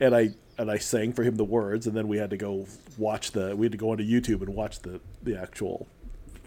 and 0.00 0.16
I 0.16 0.30
and 0.58 0.68
I 0.68 0.78
sang 0.78 1.12
for 1.12 1.22
him 1.22 1.36
the 1.36 1.44
words, 1.44 1.86
and 1.86 1.96
then 1.96 2.08
we 2.08 2.16
had 2.18 2.30
to 2.30 2.36
go 2.36 2.66
watch 2.96 3.30
the. 3.30 3.54
We 3.54 3.66
had 3.66 3.70
to 3.70 3.78
go 3.78 3.90
onto 3.90 4.02
YouTube 4.02 4.40
and 4.42 4.52
watch 4.52 4.80
the 4.80 5.00
the 5.22 5.40
actual 5.40 5.86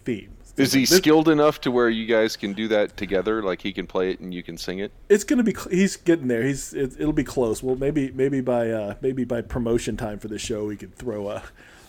theme. 0.04 0.34
Is 0.58 0.74
he 0.74 0.82
This- 0.82 0.98
skilled 0.98 1.30
enough 1.30 1.62
to 1.62 1.72
where 1.72 1.90
you 1.90 2.06
guys 2.06 2.36
can 2.36 2.54
do 2.54 2.68
that 2.70 2.98
together? 2.98 3.42
Like 3.42 3.62
he 3.62 3.72
can 3.72 3.88
play 3.88 4.12
it 4.12 4.20
and 4.20 4.34
you 4.34 4.44
can 4.44 4.58
sing 4.58 4.80
it? 4.80 4.92
It's 5.10 5.24
gonna 5.24 5.44
be. 5.44 5.56
He's 5.70 5.96
getting 5.98 6.28
there. 6.28 6.44
He's. 6.44 6.74
It, 6.74 6.94
it'll 7.00 7.14
be 7.14 7.24
close. 7.24 7.64
Well, 7.64 7.76
maybe 7.76 8.12
maybe 8.12 8.42
by 8.42 8.70
uh, 8.70 8.96
maybe 9.02 9.24
by 9.24 9.42
promotion 9.42 9.98
time 9.98 10.20
for 10.20 10.28
the 10.28 10.38
show, 10.40 10.66
we 10.66 10.76
could 10.76 10.94
throw 10.96 11.28
uh, 11.28 11.42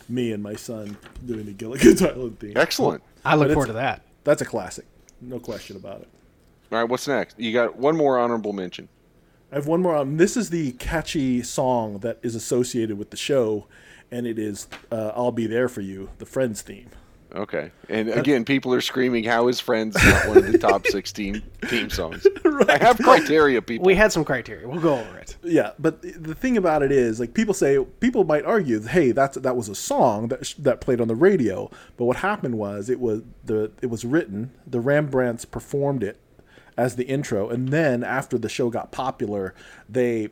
me 0.09 0.31
and 0.31 0.41
my 0.41 0.55
son 0.55 0.97
doing 1.25 1.45
the 1.45 1.51
Gilligan's 1.53 2.01
Island 2.01 2.39
theme. 2.39 2.53
Excellent. 2.55 3.03
I 3.25 3.35
look 3.35 3.49
but 3.49 3.53
forward 3.53 3.67
to 3.67 3.73
that. 3.73 4.01
That's 4.23 4.41
a 4.41 4.45
classic, 4.45 4.85
no 5.21 5.39
question 5.39 5.75
about 5.75 6.01
it. 6.01 6.07
All 6.71 6.79
right, 6.79 6.89
what's 6.89 7.07
next? 7.07 7.37
You 7.39 7.51
got 7.53 7.75
one 7.77 7.95
more 7.97 8.17
honorable 8.17 8.53
mention. 8.53 8.87
I 9.51 9.55
have 9.55 9.67
one 9.67 9.81
more. 9.81 9.95
Um, 9.95 10.17
this 10.17 10.35
is 10.37 10.49
the 10.49 10.71
catchy 10.73 11.43
song 11.43 11.99
that 11.99 12.17
is 12.23 12.33
associated 12.33 12.97
with 12.97 13.11
the 13.11 13.17
show, 13.17 13.67
and 14.09 14.25
it 14.25 14.39
is 14.39 14.67
uh, 14.91 15.11
"I'll 15.15 15.31
Be 15.33 15.45
There 15.47 15.67
for 15.69 15.81
You," 15.81 16.09
the 16.17 16.25
Friends 16.25 16.61
theme. 16.61 16.89
Okay. 17.35 17.71
And 17.89 18.09
again, 18.09 18.45
people 18.45 18.73
are 18.73 18.81
screaming, 18.81 19.23
"How 19.23 19.47
is 19.47 19.59
Friends 19.59 19.95
not 19.95 20.27
one 20.27 20.37
of 20.37 20.51
the 20.51 20.57
top 20.57 20.85
16 20.85 21.41
theme 21.65 21.89
songs?" 21.89 22.27
I 22.67 22.77
have 22.77 22.97
criteria, 22.99 23.61
people. 23.61 23.85
We 23.85 23.95
had 23.95 24.11
some 24.11 24.23
criteria. 24.23 24.67
We'll 24.67 24.81
go 24.81 24.99
over 24.99 25.17
it. 25.17 25.35
Yeah, 25.41 25.71
but 25.79 26.01
the 26.01 26.35
thing 26.35 26.57
about 26.57 26.83
it 26.83 26.91
is, 26.91 27.19
like 27.19 27.33
people 27.33 27.55
say, 27.55 27.83
people 27.99 28.23
might 28.23 28.45
argue, 28.45 28.81
"Hey, 28.81 29.11
that's 29.11 29.37
that 29.37 29.55
was 29.55 29.67
a 29.67 29.75
song 29.75 30.27
that 30.27 30.45
sh- 30.45 30.53
that 30.59 30.79
played 30.79 31.01
on 31.01 31.07
the 31.07 31.15
radio." 31.15 31.71
But 31.97 32.05
what 32.05 32.17
happened 32.17 32.57
was, 32.59 32.87
it 32.89 32.99
was 32.99 33.23
the 33.43 33.71
it 33.81 33.87
was 33.87 34.05
written. 34.05 34.51
The 34.67 34.79
Rembrandts 34.79 35.45
performed 35.45 36.03
it 36.03 36.19
as 36.77 36.97
the 36.97 37.05
intro, 37.05 37.49
and 37.49 37.69
then 37.69 38.03
after 38.03 38.37
the 38.37 38.49
show 38.49 38.69
got 38.69 38.91
popular, 38.91 39.55
they 39.89 40.29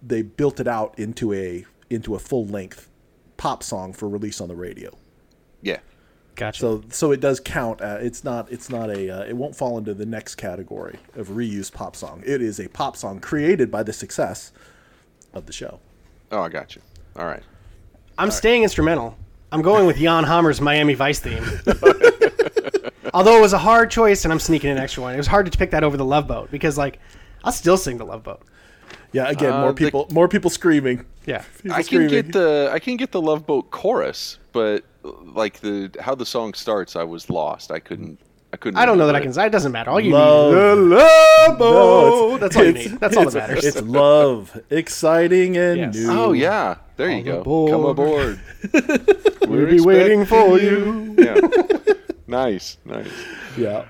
they 0.00 0.22
built 0.22 0.60
it 0.60 0.68
out 0.68 0.96
into 0.98 1.32
a 1.32 1.64
into 1.90 2.14
a 2.14 2.20
full 2.20 2.46
length 2.46 2.88
pop 3.36 3.62
song 3.64 3.92
for 3.92 4.08
release 4.08 4.40
on 4.40 4.46
the 4.46 4.56
radio. 4.56 4.90
Yeah. 5.62 5.78
Gotcha. 6.36 6.58
So 6.60 6.82
so 6.90 7.12
it 7.12 7.20
does 7.20 7.40
count. 7.40 7.80
Uh, 7.80 7.98
it's 8.00 8.24
not 8.24 8.50
it's 8.50 8.68
not 8.70 8.90
a 8.90 9.08
uh, 9.10 9.24
it 9.24 9.36
won't 9.36 9.54
fall 9.54 9.78
into 9.78 9.94
the 9.94 10.06
next 10.06 10.34
category 10.34 10.98
of 11.14 11.28
reused 11.28 11.72
pop 11.72 11.94
song. 11.96 12.22
It 12.26 12.42
is 12.42 12.58
a 12.60 12.68
pop 12.68 12.96
song 12.96 13.20
created 13.20 13.70
by 13.70 13.82
the 13.82 13.92
success 13.92 14.52
of 15.32 15.46
the 15.46 15.52
show. 15.52 15.78
Oh, 16.32 16.40
I 16.42 16.48
got 16.48 16.74
you. 16.74 16.82
All 17.16 17.26
right. 17.26 17.42
I'm 18.18 18.30
staying 18.30 18.62
instrumental. 18.64 19.16
I'm 19.52 19.62
going 19.62 19.86
with 19.86 19.96
Jan 19.98 20.24
Hammer's 20.24 20.60
Miami 20.60 20.94
Vice 20.94 21.20
theme. 21.20 21.44
Although 23.14 23.38
it 23.38 23.40
was 23.40 23.52
a 23.52 23.58
hard 23.58 23.90
choice, 23.90 24.24
and 24.24 24.32
I'm 24.32 24.40
sneaking 24.40 24.70
an 24.70 24.78
extra 24.78 25.02
one. 25.02 25.14
It 25.14 25.18
was 25.18 25.28
hard 25.28 25.50
to 25.50 25.56
pick 25.56 25.70
that 25.70 25.84
over 25.84 25.96
the 25.96 26.04
Love 26.04 26.26
Boat 26.26 26.50
because, 26.50 26.76
like, 26.76 26.98
I'll 27.44 27.52
still 27.52 27.76
sing 27.76 27.96
the 27.98 28.04
Love 28.04 28.24
Boat. 28.24 28.42
Yeah, 29.12 29.28
again, 29.28 29.52
Uh, 29.52 29.60
more 29.60 29.72
the- 29.72 29.76
people 29.84 30.08
more 30.10 30.26
people 30.28 30.50
screaming. 30.50 31.04
Yeah. 31.24 31.44
People 31.58 31.72
I 31.72 31.76
can 31.76 31.84
screaming. 31.84 32.08
get 32.08 32.32
the 32.32 32.70
I 32.72 32.80
can 32.80 32.96
get 32.96 33.12
the 33.12 33.20
Love 33.22 33.46
Boat 33.46 33.70
chorus, 33.70 34.38
but 34.52 34.82
like 35.04 35.60
the 35.60 35.90
how 36.00 36.14
the 36.14 36.26
song 36.26 36.54
starts, 36.54 36.96
I 36.96 37.04
was 37.04 37.28
lost. 37.30 37.70
I 37.70 37.78
couldn't. 37.78 38.18
I 38.52 38.56
couldn't. 38.56 38.78
I 38.78 38.86
don't 38.86 38.98
know 38.98 39.06
that 39.06 39.16
I 39.16 39.18
remember 39.18 39.34
can. 39.40 39.46
It 39.46 39.50
doesn't 39.50 39.72
matter. 39.72 39.90
All 39.90 40.00
you 40.00 40.12
Love. 40.12 40.52
need. 40.52 40.58
The 40.60 40.74
Love 40.96 41.50
No, 41.50 41.56
Boat. 41.58 42.34
it's- 42.34 42.40
That's 42.40 42.56
all 42.56 42.64
you 42.64 42.72
need. 42.72 43.00
That's 43.00 43.16
all 43.16 43.24
that 43.30 43.34
matters. 43.48 43.64
It's 43.64 43.82
love, 43.82 44.60
exciting 44.70 45.56
and 45.56 45.78
Yes. 45.78 45.94
new. 45.96 46.10
Oh 46.10 46.32
yeah, 46.32 46.76
there 46.96 47.10
you 47.10 47.22
go. 47.24 47.40
aboard. 47.40 47.70
Come 47.72 47.84
aboard. 47.84 48.40
We'll 49.48 49.66
be 49.66 49.80
waiting 49.80 50.24
for 50.24 50.58
you. 50.58 51.14
Yeah. 51.18 51.38
nice, 52.26 52.78
nice. 52.84 53.10
yeah. 53.58 53.84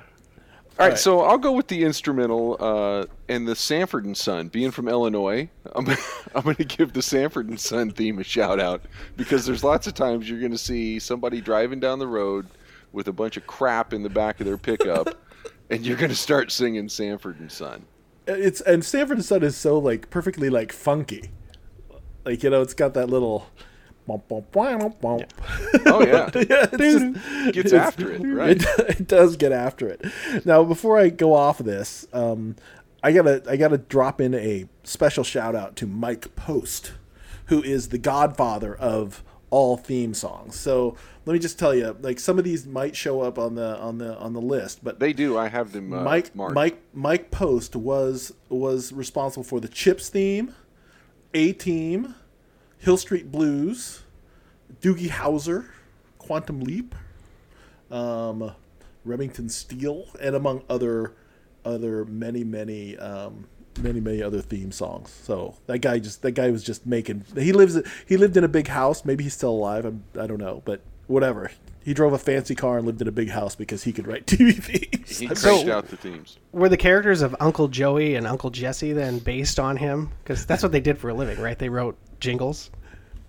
All 0.77 0.87
right, 0.87 0.91
right. 0.93 0.99
so 0.99 1.21
I'll 1.21 1.39
go 1.39 1.53
with 1.53 1.69
the 1.69 1.85
instrumental 1.85 2.57
uh, 2.59 3.07
and 3.29 3.47
the 3.47 3.55
Sanford 3.55 4.07
and 4.07 4.17
Son. 4.17 4.49
Being 4.49 4.73
from 4.73 4.89
Illinois, 4.89 5.49
I'm 5.77 5.87
I'm 6.35 6.43
going 6.43 6.57
to 6.57 6.65
give 6.65 6.93
the 6.93 7.03
Sanford 7.03 7.49
and 7.49 7.61
Son 7.61 7.91
theme 7.91 8.19
a 8.19 8.25
shout 8.25 8.59
out 8.59 8.83
because 9.17 9.47
there's 9.47 9.63
lots 9.63 9.87
of 9.87 9.95
times 9.95 10.29
you're 10.29 10.41
going 10.41 10.51
to 10.51 10.59
see 10.59 10.99
somebody 10.99 11.41
driving 11.41 11.79
down 11.79 12.01
the 12.01 12.09
road 12.09 12.49
with 12.93 13.07
a 13.07 13.13
bunch 13.13 13.37
of 13.37 13.47
crap 13.47 13.93
in 13.93 14.03
the 14.03 14.11
back 14.11 14.41
of 14.41 14.47
their 14.47 14.59
pickup, 14.59 15.17
and 15.71 15.87
you're 15.87 15.97
going 15.97 16.11
to 16.11 16.17
start 16.17 16.51
singing 16.51 16.89
Sanford 16.89 17.39
and 17.39 17.53
Son. 17.53 17.85
It's 18.27 18.61
and 18.63 18.85
Sanford 18.85 19.19
and 19.19 19.25
Son 19.25 19.45
is 19.45 19.57
so 19.57 19.79
like 19.79 20.11
perfectly 20.11 20.51
like 20.51 20.73
funky. 20.73 21.31
Like 22.25 22.43
you 22.43 22.51
know, 22.51 22.63
it's 22.63 22.75
got 22.75 22.95
that 22.95 23.09
little. 23.09 23.47
Bump. 24.07 25.33
Oh 25.87 26.05
yeah, 26.05 26.31
Yeah, 26.49 26.67
just- 26.77 27.53
gets 27.55 27.73
after 27.73 28.13
it, 28.13 28.21
right? 28.25 28.57
It, 28.63 29.01
it 29.01 29.07
does 29.09 29.37
get 29.37 29.53
after 29.53 29.89
it. 29.89 30.05
Now, 30.45 30.63
before 30.65 30.99
I 30.99 31.09
go 31.09 31.35
off 31.35 31.61
of 31.61 31.67
this, 31.67 32.07
um, 32.13 32.57
I 33.03 33.13
gotta 33.13 33.43
I 33.49 33.57
gotta 33.57 33.79
drop 33.79 34.21
in 34.21 34.35
a 34.35 34.67
special 34.83 35.25
shout 35.25 35.55
out 35.55 35.77
to 35.77 35.87
Mike 35.87 36.35
Post, 36.37 36.93
who 37.47 37.63
is 37.63 37.89
the 37.89 37.99
godfather 37.99 38.75
of 38.75 39.23
all 39.51 39.77
theme 39.77 40.15
songs. 40.15 40.59
So 40.59 40.97
let 41.27 41.33
me 41.35 41.39
just 41.39 41.59
tell 41.59 41.75
you, 41.75 41.97
like 42.01 42.19
some 42.19 42.39
of 42.39 42.45
these 42.45 42.67
might 42.67 42.97
show 42.97 43.21
up 43.21 43.39
on 43.39 43.55
the 43.55 43.79
on 43.79 43.99
the 43.99 44.17
on 44.19 44.33
the 44.33 44.41
list, 44.41 44.83
but 44.83 45.01
They 45.01 45.13
do. 45.13 45.37
I 45.39 45.49
have 45.49 45.73
them 45.73 45.93
uh, 45.93 46.03
Mike 46.03 46.35
marked. 46.35 46.55
Mike 46.55 46.81
Mike 46.93 47.31
Post 47.31 47.77
was 47.77 48.33
was 48.49 48.93
responsible 48.93 49.45
for 49.45 49.61
the 49.61 49.69
Chips 49.69 50.09
theme, 50.09 50.55
A 51.35 51.53
Team, 51.53 52.15
Hill 52.85 52.97
Street 52.99 53.33
Blues, 53.33 54.03
Doogie 54.83 55.09
Howser, 55.09 55.67
Quantum 56.19 56.61
Leap, 56.61 56.95
um, 57.91 58.53
Remington 59.05 59.49
Steele, 59.49 60.07
and 60.21 60.35
among 60.37 60.63
other 60.69 61.15
other 61.65 62.05
many 62.05 62.45
many 62.45 62.97
um, 62.99 63.47
many 63.81 64.01
many 64.01 64.23
other 64.23 64.43
theme 64.43 64.71
songs. 64.71 65.11
So 65.11 65.57
that 65.67 65.79
guy 65.79 65.99
just 65.99 66.21
that 66.23 66.33
guy 66.33 66.51
was 66.51 66.63
just 66.63 66.85
making. 66.87 67.25
He 67.35 67.53
lives 67.53 67.81
he 68.07 68.19
lived 68.19 68.37
in 68.37 68.45
a 68.45 68.49
big 68.49 68.69
house. 68.69 69.05
Maybe 69.05 69.25
he's 69.25 69.35
still 69.35 69.51
alive. 69.53 69.87
I'm, 69.87 70.05
I 70.21 70.27
don't 70.27 70.39
know, 70.39 70.61
but 70.67 70.81
whatever. 71.07 71.51
He 71.83 71.93
drove 71.93 72.15
a 72.15 72.19
fancy 72.19 72.55
car 72.55 72.79
and 72.79 72.87
lived 72.87 73.03
in 73.03 73.09
a 73.09 73.13
big 73.13 73.29
house 73.29 73.55
because 73.55 73.85
he 73.85 73.93
could 73.93 74.07
write 74.07 74.25
TV 74.27 74.55
themes. 74.63 75.19
He 75.19 75.27
So- 75.35 75.51
cranked 75.57 75.71
out 75.71 75.89
the 75.89 75.97
themes. 75.99 76.39
Were 76.53 76.71
the 76.71 76.79
characters 76.79 77.21
of 77.21 77.37
Uncle 77.41 77.69
Joey 77.69 78.15
and 78.15 78.27
Uncle 78.27 78.49
Jesse 78.51 78.93
then 78.95 79.19
based 79.19 79.59
on 79.61 79.77
him? 79.77 80.11
Because 80.23 80.47
that's 80.47 80.63
what 80.63 80.73
they 80.73 80.81
did 80.81 80.97
for 80.99 81.11
a 81.11 81.15
living, 81.15 81.39
right? 81.41 81.59
They 81.59 81.69
wrote 81.69 81.99
jingles. 82.25 82.71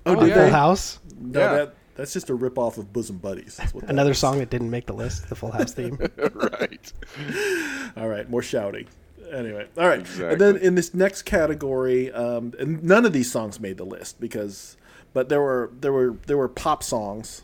Oh, 0.06 0.16
did 0.16 0.34
Full 0.34 0.44
they? 0.44 0.50
House. 0.50 1.00
No, 1.20 1.40
Yeah. 1.40 1.54
that 1.54 1.76
that's 1.96 2.14
just 2.14 2.30
a 2.30 2.36
rip 2.36 2.58
off 2.58 2.78
of 2.78 2.92
Bosom 2.92 3.18
Buddies. 3.18 3.56
That's 3.58 3.74
what 3.74 3.82
that 3.86 3.90
Another 3.90 4.12
is. 4.12 4.18
song 4.20 4.40
that 4.40 4.50
didn't 4.50 4.70
make 4.70 4.86
the 4.86 4.94
list, 4.94 5.30
the 5.30 5.36
Full 5.36 5.52
House 5.52 5.72
theme. 5.74 5.98
right. 6.34 6.94
All 7.98 8.08
right, 8.10 8.30
more 8.30 8.42
shouting. 8.42 8.88
Anyway, 9.32 9.68
all 9.76 9.88
right. 9.88 10.02
Exactly. 10.02 10.28
And 10.34 10.40
then 10.42 10.58
in 10.58 10.76
this 10.76 10.94
next 10.94 11.24
category, 11.24 12.12
um, 12.12 12.54
and 12.60 12.84
none 12.84 13.06
of 13.06 13.12
these 13.14 13.32
songs 13.32 13.60
made 13.60 13.78
the 13.78 13.84
list 13.84 14.20
because, 14.20 14.78
but 15.14 15.30
there 15.30 15.42
were 15.42 15.72
there 15.82 15.92
were 15.92 16.16
there 16.28 16.38
were 16.38 16.48
pop 16.48 16.84
songs 16.84 17.42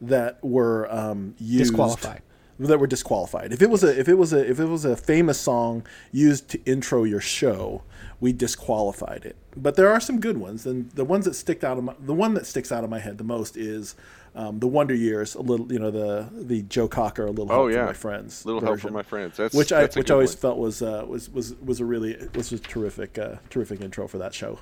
that 0.00 0.42
were 0.44 0.90
um, 0.94 1.34
used 1.38 1.70
Disqualified. 1.72 2.22
That 2.60 2.78
were 2.78 2.86
disqualified. 2.86 3.52
If 3.52 3.60
it 3.60 3.68
was 3.70 3.82
a 3.82 3.98
if 3.98 4.08
it 4.08 4.14
was 4.14 4.32
a 4.32 4.48
if 4.48 4.60
it 4.60 4.66
was 4.66 4.84
a 4.84 4.96
famous 4.96 5.40
song 5.40 5.84
used 6.12 6.48
to 6.50 6.62
intro 6.64 7.02
your 7.02 7.20
show, 7.20 7.82
we 8.20 8.32
disqualified 8.32 9.24
it. 9.24 9.36
But 9.56 9.76
there 9.76 9.90
are 9.90 10.00
some 10.00 10.20
good 10.20 10.38
ones, 10.38 10.66
and 10.66 10.90
the 10.92 11.04
ones 11.04 11.24
that 11.26 11.34
stick 11.34 11.62
out 11.64 11.78
of 11.78 11.84
my, 11.84 11.94
the 12.00 12.14
one 12.14 12.34
that 12.34 12.46
sticks 12.46 12.72
out 12.72 12.84
of 12.84 12.90
my 12.90 12.98
head 12.98 13.18
the 13.18 13.24
most 13.24 13.56
is 13.56 13.94
um, 14.34 14.58
the 14.58 14.66
Wonder 14.66 14.94
Years. 14.94 15.34
A 15.34 15.40
little, 15.42 15.70
you 15.72 15.78
know, 15.78 15.90
the 15.90 16.28
the 16.32 16.62
Joe 16.62 16.88
Cocker, 16.88 17.26
a 17.26 17.30
little 17.30 17.48
help 17.48 17.60
Oh 17.60 17.66
yeah. 17.68 17.80
for 17.80 17.86
my 17.86 17.92
friends, 17.92 18.44
Little 18.46 18.60
help 18.60 18.72
for 18.72 18.76
version 18.76 18.92
my 18.94 19.02
friends. 19.02 19.36
That's 19.36 19.54
which 19.54 19.72
I 19.72 19.82
that's 19.82 19.96
a 19.96 19.98
which 20.00 20.06
good 20.08 20.12
I 20.12 20.14
always 20.14 20.30
one. 20.30 20.36
felt 20.38 20.58
was 20.58 20.82
uh, 20.82 21.04
was 21.06 21.30
was 21.30 21.54
was 21.56 21.80
a 21.80 21.84
really 21.84 22.16
was 22.34 22.52
a 22.52 22.58
terrific 22.58 23.18
uh, 23.18 23.36
terrific 23.50 23.80
intro 23.80 24.08
for 24.08 24.18
that 24.18 24.34
show. 24.34 24.58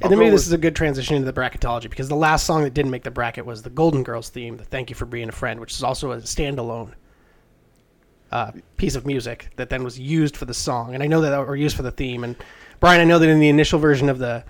And 0.00 0.10
to 0.10 0.16
I'll 0.16 0.20
me, 0.20 0.26
go 0.26 0.30
this 0.32 0.46
is 0.46 0.52
a 0.52 0.58
good 0.58 0.74
transition 0.74 1.16
into 1.16 1.30
the 1.30 1.38
bracketology 1.40 1.88
because 1.88 2.08
the 2.08 2.16
last 2.16 2.44
song 2.46 2.62
that 2.64 2.74
didn't 2.74 2.90
make 2.90 3.04
the 3.04 3.10
bracket 3.10 3.46
was 3.46 3.62
the 3.62 3.70
Golden 3.70 4.02
Girls 4.02 4.30
theme, 4.30 4.56
the 4.56 4.64
"Thank 4.64 4.90
You 4.90 4.96
for 4.96 5.06
Being 5.06 5.28
a 5.28 5.32
Friend," 5.32 5.60
which 5.60 5.72
is 5.74 5.82
also 5.84 6.10
a 6.12 6.16
standalone 6.18 6.94
uh, 8.32 8.52
piece 8.76 8.96
of 8.96 9.06
music 9.06 9.50
that 9.56 9.68
then 9.70 9.84
was 9.84 9.98
used 9.98 10.36
for 10.36 10.46
the 10.46 10.54
song. 10.54 10.94
And 10.94 11.02
I 11.02 11.06
know 11.06 11.20
that 11.20 11.38
or 11.38 11.54
used 11.54 11.76
for 11.76 11.82
the 11.82 11.90
theme. 11.90 12.24
And 12.24 12.34
Brian, 12.80 13.00
I 13.00 13.04
know 13.04 13.18
that 13.18 13.28
in 13.28 13.38
the 13.38 13.48
initial 13.48 13.78
version 13.78 14.08
of 14.08 14.18
the 14.18 14.42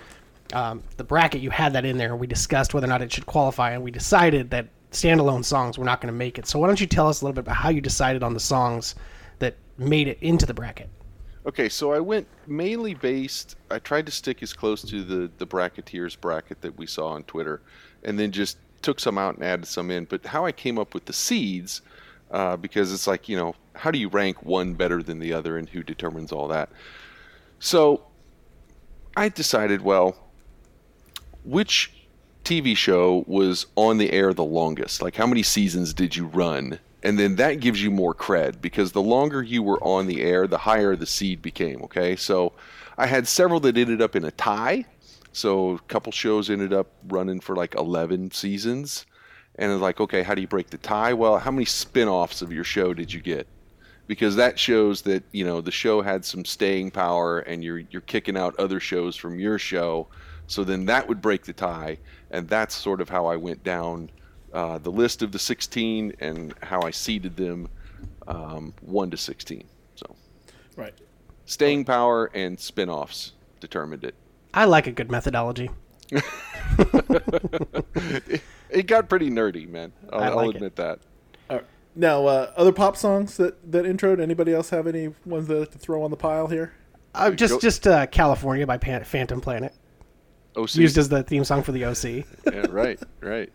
um, 0.52 0.82
the 0.98 1.04
bracket, 1.04 1.40
you 1.40 1.50
had 1.50 1.72
that 1.72 1.84
in 1.84 1.96
there, 1.96 2.10
and 2.10 2.20
we 2.20 2.26
discussed 2.26 2.74
whether 2.74 2.86
or 2.86 2.88
not 2.88 3.00
it 3.00 3.10
should 3.10 3.24
qualify, 3.24 3.70
and 3.70 3.82
we 3.82 3.90
decided 3.90 4.50
that 4.50 4.66
standalone 4.90 5.42
songs 5.42 5.78
were 5.78 5.84
not 5.84 6.02
going 6.02 6.12
to 6.12 6.18
make 6.18 6.38
it. 6.38 6.46
So 6.46 6.58
why 6.58 6.66
don't 6.66 6.80
you 6.80 6.86
tell 6.86 7.08
us 7.08 7.22
a 7.22 7.24
little 7.24 7.34
bit 7.34 7.40
about 7.40 7.56
how 7.56 7.70
you 7.70 7.80
decided 7.80 8.22
on 8.22 8.34
the 8.34 8.40
songs 8.40 8.94
that 9.38 9.56
made 9.78 10.08
it 10.08 10.18
into 10.20 10.44
the 10.44 10.52
bracket? 10.52 10.90
Okay, 11.46 11.70
so 11.70 11.92
I 11.92 12.00
went 12.00 12.26
mainly 12.46 12.94
based. 12.94 13.56
I 13.70 13.78
tried 13.78 14.04
to 14.06 14.12
stick 14.12 14.42
as 14.42 14.52
close 14.52 14.82
to 14.82 15.02
the 15.02 15.30
the 15.38 15.46
bracketeers 15.46 16.20
bracket 16.20 16.60
that 16.60 16.76
we 16.76 16.86
saw 16.86 17.08
on 17.08 17.24
Twitter, 17.24 17.62
and 18.04 18.18
then 18.18 18.30
just 18.30 18.58
took 18.82 19.00
some 19.00 19.16
out 19.16 19.36
and 19.36 19.44
added 19.44 19.66
some 19.66 19.90
in. 19.90 20.04
But 20.04 20.26
how 20.26 20.44
I 20.44 20.52
came 20.52 20.78
up 20.78 20.92
with 20.94 21.06
the 21.06 21.12
seeds, 21.12 21.82
uh, 22.32 22.56
because 22.56 22.92
it's 22.92 23.06
like 23.06 23.28
you 23.28 23.36
know, 23.36 23.54
how 23.74 23.90
do 23.90 23.98
you 23.98 24.08
rank 24.08 24.42
one 24.42 24.74
better 24.74 25.02
than 25.02 25.18
the 25.18 25.32
other, 25.32 25.56
and 25.56 25.68
who 25.68 25.82
determines 25.82 26.32
all 26.32 26.48
that? 26.48 26.70
So 27.60 28.06
I 29.16 29.28
decided, 29.28 29.82
well, 29.82 30.16
which 31.44 31.92
TV 32.44 32.76
show 32.76 33.24
was 33.26 33.66
on 33.76 33.98
the 33.98 34.12
air 34.12 34.32
the 34.32 34.44
longest? 34.44 35.02
Like, 35.02 35.16
how 35.16 35.26
many 35.26 35.42
seasons 35.42 35.94
did 35.94 36.16
you 36.16 36.26
run? 36.26 36.80
And 37.02 37.18
then 37.18 37.36
that 37.36 37.60
gives 37.60 37.82
you 37.82 37.90
more 37.90 38.14
cred 38.14 38.60
because 38.60 38.92
the 38.92 39.02
longer 39.02 39.42
you 39.42 39.62
were 39.62 39.82
on 39.82 40.06
the 40.06 40.22
air, 40.22 40.46
the 40.46 40.58
higher 40.58 40.96
the 40.96 41.06
seed 41.06 41.42
became. 41.42 41.82
Okay, 41.82 42.16
so 42.16 42.52
I 42.96 43.06
had 43.06 43.26
several 43.26 43.60
that 43.60 43.76
ended 43.76 44.00
up 44.00 44.16
in 44.16 44.24
a 44.24 44.30
tie. 44.30 44.86
So 45.32 45.72
a 45.72 45.78
couple 45.80 46.12
shows 46.12 46.50
ended 46.50 46.72
up 46.72 46.88
running 47.08 47.40
for 47.40 47.56
like 47.56 47.74
11 47.74 48.30
seasons. 48.32 49.06
And 49.56 49.70
it's 49.70 49.82
like, 49.82 50.00
okay, 50.00 50.22
how 50.22 50.34
do 50.34 50.40
you 50.40 50.48
break 50.48 50.70
the 50.70 50.78
tie? 50.78 51.12
Well, 51.12 51.38
how 51.38 51.50
many 51.50 51.66
spin 51.66 52.08
offs 52.08 52.42
of 52.42 52.52
your 52.52 52.64
show 52.64 52.94
did 52.94 53.12
you 53.12 53.20
get? 53.20 53.46
because 54.06 54.36
that 54.36 54.58
shows 54.58 55.02
that 55.02 55.22
you 55.32 55.44
know 55.44 55.60
the 55.60 55.70
show 55.70 56.02
had 56.02 56.24
some 56.24 56.44
staying 56.44 56.90
power 56.90 57.40
and 57.40 57.62
you're 57.62 57.80
you're 57.90 58.02
kicking 58.02 58.36
out 58.36 58.54
other 58.58 58.80
shows 58.80 59.16
from 59.16 59.38
your 59.38 59.58
show 59.58 60.06
so 60.46 60.64
then 60.64 60.84
that 60.84 61.06
would 61.08 61.22
break 61.22 61.44
the 61.44 61.52
tie 61.52 61.96
and 62.30 62.48
that's 62.48 62.74
sort 62.74 63.00
of 63.00 63.08
how 63.08 63.26
i 63.26 63.36
went 63.36 63.62
down 63.64 64.10
uh, 64.52 64.76
the 64.78 64.90
list 64.90 65.22
of 65.22 65.32
the 65.32 65.38
16 65.38 66.12
and 66.20 66.54
how 66.62 66.80
i 66.82 66.90
seeded 66.90 67.36
them 67.36 67.68
um, 68.26 68.74
1 68.82 69.10
to 69.10 69.16
16 69.16 69.64
so 69.94 70.16
Right. 70.76 70.94
staying 71.46 71.84
power 71.84 72.30
and 72.34 72.58
spin-offs 72.58 73.32
determined 73.60 74.04
it 74.04 74.14
I 74.54 74.66
like 74.66 74.86
a 74.86 74.92
good 74.92 75.10
methodology. 75.10 75.70
it 78.72 78.86
got 78.86 79.08
pretty 79.08 79.30
nerdy 79.30 79.68
man 79.68 79.92
i'll, 80.12 80.20
I 80.20 80.26
I'll 80.28 80.36
like 80.36 80.50
it. 80.50 80.54
admit 80.56 80.76
that 80.76 80.98
All 81.50 81.56
right. 81.58 81.66
Now, 81.94 82.24
uh, 82.26 82.52
other 82.56 82.72
pop 82.72 82.96
songs 82.96 83.36
that 83.36 83.70
that 83.70 83.84
introed. 83.84 84.18
Anybody 84.20 84.52
else 84.54 84.70
have 84.70 84.86
any 84.86 85.12
ones 85.26 85.46
that 85.48 85.72
to 85.72 85.78
throw 85.78 86.02
on 86.02 86.10
the 86.10 86.16
pile 86.16 86.46
here? 86.46 86.72
Uh, 87.14 87.30
just 87.32 87.52
go- 87.54 87.60
just 87.60 87.86
uh, 87.86 88.06
California 88.06 88.66
by 88.66 88.78
Pan- 88.78 89.04
Phantom 89.04 89.40
Planet, 89.42 89.74
OC. 90.56 90.74
used 90.76 90.96
as 90.96 91.10
the 91.10 91.22
theme 91.22 91.44
song 91.44 91.62
for 91.62 91.72
the 91.72 91.84
OC. 91.84 92.24
yeah, 92.50 92.66
right 92.70 92.98
right 93.20 93.52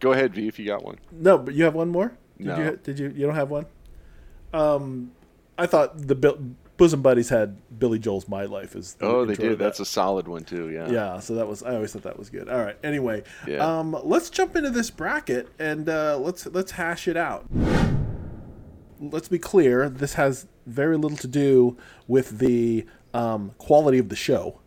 go 0.00 0.12
ahead 0.12 0.34
v 0.34 0.48
if 0.48 0.58
you 0.58 0.64
got 0.66 0.82
one 0.82 0.96
No, 1.12 1.36
but 1.36 1.52
you 1.54 1.64
have 1.64 1.74
one 1.74 1.88
more. 1.90 2.16
Did 2.38 2.46
No. 2.46 2.56
you? 2.58 2.78
Did 2.82 2.98
you? 2.98 3.08
You 3.14 3.26
don't 3.26 3.34
have 3.34 3.50
one. 3.50 3.66
Um, 4.54 5.12
I 5.58 5.66
thought 5.66 5.98
the 6.08 6.14
Bill 6.14 6.38
Bosom 6.76 7.02
Buddies 7.02 7.28
had 7.28 7.56
Billy 7.78 7.98
Joel's 7.98 8.28
"My 8.28 8.44
Life" 8.46 8.74
as 8.74 8.94
the 8.94 9.06
Oh, 9.06 9.24
they 9.24 9.34
did. 9.34 9.52
that. 9.52 9.58
That's 9.58 9.80
a 9.80 9.84
solid 9.84 10.26
one 10.26 10.42
too. 10.44 10.70
Yeah. 10.70 10.88
yeah. 10.90 11.20
So 11.20 11.34
that 11.36 11.46
was 11.46 11.62
I 11.62 11.74
always 11.74 11.92
thought 11.92 12.02
that 12.02 12.18
was 12.18 12.30
good. 12.30 12.48
All 12.48 12.58
right. 12.62 12.76
Anyway, 12.82 13.22
Yeah. 13.46 13.58
um, 13.58 13.96
let's 14.02 14.28
jump 14.30 14.56
into 14.56 14.70
this 14.70 14.90
bracket 14.90 15.48
and 15.58 15.88
uh, 15.88 16.18
let's 16.18 16.46
let's 16.46 16.72
hash 16.72 17.06
it 17.06 17.16
out. 17.16 17.46
Let's 19.00 19.28
be 19.28 19.38
clear. 19.38 19.88
This 19.88 20.14
has 20.14 20.46
very 20.66 20.96
little 20.96 21.18
to 21.18 21.28
do 21.28 21.76
with 22.08 22.38
the 22.38 22.86
um, 23.12 23.52
quality 23.58 23.98
of 23.98 24.08
the 24.08 24.16
show. 24.16 24.60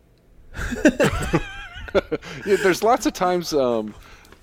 Yeah, 2.44 2.56
there's 2.62 2.82
lots 2.82 3.06
of 3.06 3.14
times, 3.14 3.54
um, 3.54 3.94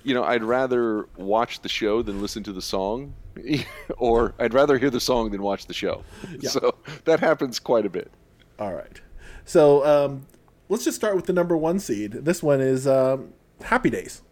you 0.02 0.14
know, 0.14 0.24
I'd 0.24 0.42
rather 0.42 1.08
watch 1.16 1.60
the 1.60 1.68
show 1.68 2.02
than 2.02 2.20
listen 2.20 2.42
to 2.42 2.52
the 2.52 2.60
song, 2.60 3.14
or 3.98 4.34
I'd 4.38 4.54
rather 4.54 4.78
hear 4.78 4.90
the 4.90 5.00
song 5.00 5.30
than 5.30 5.42
watch 5.42 5.66
the 5.66 5.74
show. 5.74 6.02
So 6.42 6.74
that 7.04 7.20
happens 7.20 7.58
quite 7.58 7.86
a 7.86 7.90
bit. 7.90 8.10
All 8.58 8.74
right. 8.74 9.00
So 9.44 9.84
um, 9.86 10.26
let's 10.68 10.84
just 10.84 10.96
start 10.96 11.16
with 11.16 11.26
the 11.26 11.32
number 11.32 11.56
one 11.56 11.78
seed. 11.78 12.12
This 12.12 12.42
one 12.42 12.60
is 12.60 12.86
um, 12.86 13.32
Happy 13.62 13.90
Days. 13.90 14.22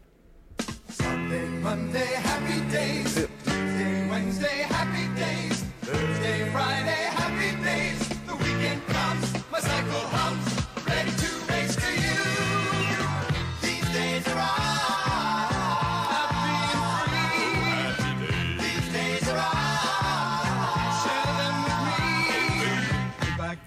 Sunday, 0.89 1.47
Monday, 1.49 2.14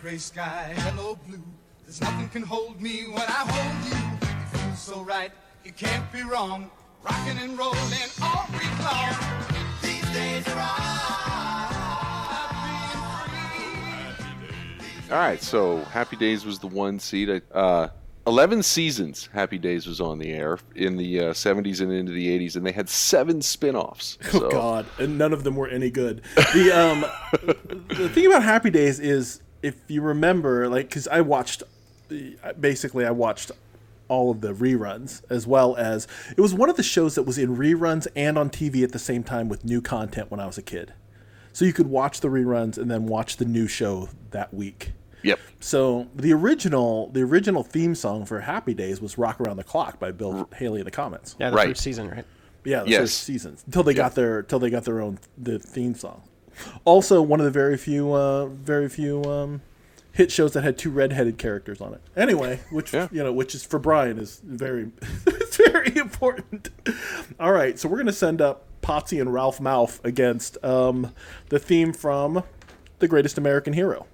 gray 0.07 0.17
sky, 0.17 0.73
hello 0.77 1.19
blue. 1.27 1.43
There's 1.83 1.99
nothing 1.99 2.29
can 2.29 2.41
hold 2.41 2.79
me 2.81 3.07
when 3.07 3.23
I 3.27 3.43
hold 3.45 3.85
you. 3.91 3.97
You 4.21 4.45
feel 4.57 4.75
so 4.77 5.01
right, 5.01 5.31
you 5.65 5.73
can't 5.73 6.09
be 6.13 6.23
wrong. 6.23 6.71
Rocking 7.03 7.37
and 7.39 7.59
rolling 7.59 8.09
all 8.23 8.45
week 8.53 8.79
long. 8.85 9.13
These 9.81 10.09
days 10.13 10.47
are 10.47 10.59
all 10.59 11.67
happy 12.31 13.63
and 14.07 14.15
free. 14.15 15.13
All 15.13 15.19
right, 15.19 15.43
so 15.43 15.79
Happy 15.91 16.15
Days 16.15 16.45
was 16.45 16.57
the 16.59 16.67
one 16.67 16.99
seed. 16.99 17.41
Uh, 17.51 17.89
Eleven 18.25 18.63
seasons 18.63 19.27
Happy 19.33 19.57
Days 19.57 19.87
was 19.87 19.99
on 19.99 20.19
the 20.19 20.31
air 20.31 20.57
in 20.75 20.95
the 20.95 21.19
uh, 21.19 21.33
70s 21.33 21.81
and 21.81 21.91
into 21.91 22.13
the 22.13 22.27
80s, 22.27 22.55
and 22.55 22.65
they 22.65 22.71
had 22.71 22.87
seven 22.87 23.41
spin-offs. 23.41 24.17
Oh 24.33 24.49
God, 24.49 24.85
and 24.99 25.17
none 25.17 25.33
of 25.33 25.43
them 25.43 25.57
were 25.57 25.67
any 25.67 25.91
good. 25.91 26.21
The 26.53 26.71
um, 26.71 27.05
the 27.89 28.07
thing 28.07 28.25
about 28.27 28.43
Happy 28.43 28.69
Days 28.69 29.01
is, 29.01 29.41
if 29.61 29.75
you 29.87 30.01
remember, 30.01 30.67
like, 30.69 30.89
because 30.89 31.07
I 31.07 31.21
watched, 31.21 31.63
basically, 32.59 33.05
I 33.05 33.11
watched 33.11 33.51
all 34.09 34.31
of 34.31 34.39
the 34.41 34.53
reruns 34.53 35.21
as 35.29 35.45
well 35.45 35.75
as 35.75 36.07
it 36.37 36.39
was 36.39 36.53
one 36.53 36.69
of 36.69 36.77
the 36.77 36.83
shows 36.83 37.15
that 37.15 37.23
was 37.23 37.37
in 37.37 37.57
reruns 37.57 38.07
and 38.15 38.37
on 38.37 38.49
TV 38.49 38.83
at 38.83 38.93
the 38.93 38.99
same 38.99 39.21
time 39.23 39.49
with 39.49 39.65
new 39.65 39.81
content 39.81 40.31
when 40.31 40.39
I 40.39 40.45
was 40.45 40.57
a 40.57 40.61
kid. 40.61 40.93
So 41.51 41.65
you 41.65 41.73
could 41.73 41.87
watch 41.87 42.21
the 42.21 42.29
reruns 42.29 42.77
and 42.77 42.89
then 42.89 43.05
watch 43.07 43.35
the 43.37 43.43
new 43.45 43.67
show 43.67 44.07
that 44.31 44.53
week. 44.53 44.93
Yep. 45.23 45.39
So 45.59 46.07
the 46.15 46.31
original 46.31 47.09
the 47.09 47.21
original 47.23 47.63
theme 47.63 47.95
song 47.95 48.25
for 48.25 48.39
Happy 48.41 48.73
Days 48.75 49.01
was 49.01 49.17
"Rock 49.17 49.41
Around 49.41 49.57
the 49.57 49.63
Clock" 49.63 49.99
by 49.99 50.11
Bill 50.11 50.47
Haley 50.55 50.79
in 50.79 50.85
the 50.85 50.91
Comets. 50.91 51.35
Yeah, 51.39 51.49
the 51.49 51.55
Right. 51.57 51.69
first 51.69 51.81
season, 51.81 52.09
right? 52.09 52.23
Yeah, 52.63 52.83
the 52.83 52.91
Yes. 52.91 52.99
first 53.01 53.23
seasons 53.23 53.63
until 53.65 53.81
they 53.83 53.95
got 53.95 54.13
their 54.15 54.39
until 54.39 54.59
they 54.59 54.69
got 54.69 54.83
their 54.85 55.01
own 55.01 55.17
the 55.37 55.57
theme 55.59 55.95
song. 55.95 56.21
Also, 56.85 57.21
one 57.21 57.39
of 57.39 57.45
the 57.45 57.51
very 57.51 57.77
few 57.77 58.13
uh, 58.13 58.45
very 58.47 58.89
few 58.89 59.23
um, 59.23 59.61
hit 60.11 60.31
shows 60.31 60.53
that 60.53 60.63
had 60.63 60.77
two 60.77 60.89
redheaded 60.89 61.37
characters 61.37 61.79
on 61.81 61.93
it. 61.93 62.01
Anyway, 62.15 62.59
which 62.71 62.93
Yeah. 62.93 63.07
you 63.11 63.23
know, 63.23 63.31
which 63.33 63.53
is 63.55 63.63
for 63.63 63.79
Brian 63.79 64.17
is 64.19 64.41
very 64.43 64.91
it's 65.27 65.57
very 65.57 65.95
important. 65.97 66.69
All 67.39 67.51
right, 67.51 67.77
so 67.77 67.87
we're 67.89 67.97
gonna 67.97 68.11
send 68.11 68.41
up 68.41 68.63
Potsy 68.81 69.19
and 69.21 69.33
Ralph 69.33 69.59
Malph 69.59 70.03
against 70.03 70.63
um, 70.63 71.13
the 71.49 71.59
theme 71.59 71.93
from 71.93 72.43
The 72.99 73.07
Greatest 73.07 73.37
American 73.37 73.73
Hero. 73.73 74.05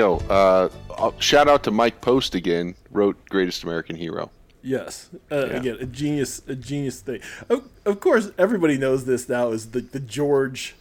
Go. 0.00 0.70
Uh, 0.98 1.10
shout 1.18 1.48
out 1.48 1.62
to 1.64 1.70
Mike 1.70 2.00
Post 2.00 2.34
again. 2.34 2.74
Wrote 2.90 3.16
Greatest 3.28 3.62
American 3.62 3.96
Hero. 3.96 4.30
Yes. 4.62 5.10
Uh, 5.30 5.46
Again, 5.50 5.78
a 5.80 5.86
genius, 5.86 6.42
a 6.46 6.54
genius 6.54 7.00
thing. 7.00 7.20
Of, 7.48 7.68
of 7.86 8.00
course, 8.00 8.30
everybody 8.38 8.76
knows 8.76 9.04
this 9.06 9.28
now 9.28 9.50
is 9.52 9.70
the, 9.70 9.80
the 9.80 10.00
George 10.00 10.74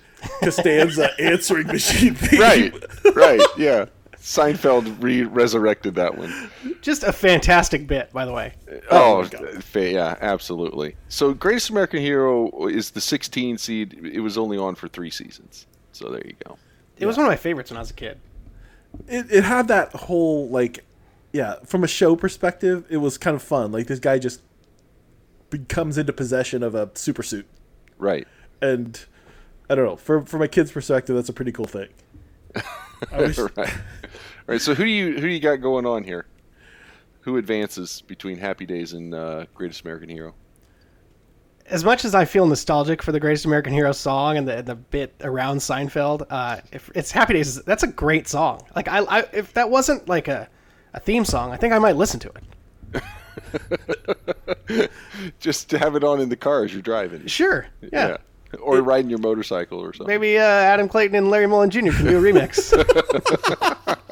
Costanza 0.44 1.10
answering 1.20 1.68
machine 1.68 2.16
theme. 2.16 2.42
Right. 2.42 2.74
right. 3.16 3.42
Yeah. 3.58 3.86
Seinfeld 4.18 5.02
re 5.02 5.24
resurrected 5.24 5.96
that 5.96 6.18
one. 6.18 6.50
Just 6.82 7.04
a 7.04 7.14
fantastic 7.14 7.88
bit, 7.88 8.12
by 8.12 8.26
the 8.26 8.34
way. 8.34 8.54
Oh, 8.92 9.24
my 9.24 9.30
God. 9.30 9.64
fa- 9.64 9.90
yeah, 9.92 10.18
absolutely. 10.20 10.98
So, 11.08 11.34
Greatest 11.34 11.70
American 11.70 12.02
Hero 12.02 12.68
is 12.68 12.92
the 12.92 13.00
16 13.00 13.58
seed. 13.58 13.94
It 14.12 14.20
was 14.20 14.38
only 14.38 14.58
on 14.58 14.76
for 14.76 14.90
three 14.90 15.10
seasons. 15.10 15.68
So 15.94 16.10
there 16.10 16.22
you 16.26 16.36
go. 16.46 16.58
It 16.98 17.06
was 17.06 17.16
one 17.16 17.26
of 17.26 17.32
my 17.32 17.38
favorites 17.38 17.72
when 17.72 17.78
I 17.78 17.80
was 17.82 17.92
a 17.92 17.94
kid. 17.94 18.20
It, 19.08 19.32
it 19.32 19.44
had 19.44 19.68
that 19.68 19.94
whole, 19.94 20.50
like, 20.50 20.86
yeah, 21.32 21.56
from 21.66 21.84
a 21.84 21.88
show 21.88 22.16
perspective, 22.16 22.86
it 22.90 22.98
was 22.98 23.18
kind 23.18 23.36
of 23.36 23.42
fun. 23.42 23.72
Like, 23.72 23.88
this 23.88 24.00
guy 24.00 24.20
just 24.20 24.42
becomes 25.50 25.98
into 25.98 26.14
possession 26.14 26.64
of 26.64 26.76
a 26.76 26.90
super 26.94 27.24
suit. 27.24 27.48
Right. 27.98 28.28
And 28.62 29.04
I 29.70 29.76
don't 29.76 29.86
know. 29.86 29.96
For, 29.96 30.22
from 30.26 30.42
a 30.42 30.48
kid's 30.48 30.72
perspective, 30.72 31.16
that's 31.16 31.30
a 31.30 31.34
pretty 31.34 31.52
cool 31.52 31.66
thing. 31.66 31.90
Wish, 33.18 33.38
right. 33.38 33.58
All 33.58 33.66
right. 34.48 34.62
So 34.62 34.74
who 34.74 34.84
do 34.84 34.90
you 34.90 35.14
who 35.14 35.22
do 35.22 35.28
you 35.28 35.40
got 35.40 35.58
going 35.58 35.86
on 35.86 36.04
here? 36.04 36.26
Who 37.22 37.38
advances 37.38 38.02
between 38.02 38.38
Happy 38.38 38.66
Days 38.66 38.94
and 38.94 39.14
uh, 39.14 39.46
Greatest 39.54 39.82
American 39.82 40.10
Hero? 40.10 40.34
As 41.70 41.84
much 41.84 42.04
as 42.04 42.16
I 42.16 42.26
feel 42.26 42.48
nostalgic 42.48 43.04
for 43.04 43.12
the 43.12 43.20
Greatest 43.20 43.46
American 43.46 43.74
Hero 43.74 43.92
song 43.92 44.38
and 44.38 44.48
the 44.48 44.62
the 44.64 44.76
bit 44.76 45.14
around 45.22 45.58
Seinfeld, 45.58 46.26
uh, 46.30 46.58
if 46.72 46.90
it's 46.96 47.12
Happy 47.12 47.34
Days, 47.34 47.62
that's 47.64 47.84
a 47.84 47.88
great 47.88 48.28
song. 48.28 48.62
Like 48.76 48.88
I, 48.88 49.00
I 49.00 49.20
if 49.34 49.54
that 49.54 49.70
wasn't 49.70 50.10
like 50.10 50.28
a, 50.28 50.50
a 50.94 51.00
theme 51.00 51.26
song, 51.26 51.52
I 51.52 51.58
think 51.58 51.74
I 51.74 51.80
might 51.80 51.96
listen 51.96 52.20
to 52.22 52.32
it. 52.32 52.44
Just 55.40 55.70
to 55.70 55.78
have 55.78 55.96
it 55.96 56.04
on 56.04 56.20
in 56.20 56.30
the 56.30 56.36
car 56.36 56.64
as 56.64 56.74
you're 56.74 56.82
driving. 56.82 57.26
Sure, 57.28 57.68
yeah. 57.94 58.18
Or 58.62 58.82
riding 58.82 59.10
your 59.10 59.20
motorcycle 59.20 59.80
or 59.80 59.94
something. 59.94 60.08
Maybe 60.08 60.40
uh, 60.40 60.42
Adam 60.42 60.90
Clayton 60.90 61.16
and 61.16 61.30
Larry 61.30 61.46
Mullen 61.46 61.70
Jr. 61.70 61.92
can 61.92 62.06
do 62.06 62.18
a 62.18 62.22
remix. 62.22 62.74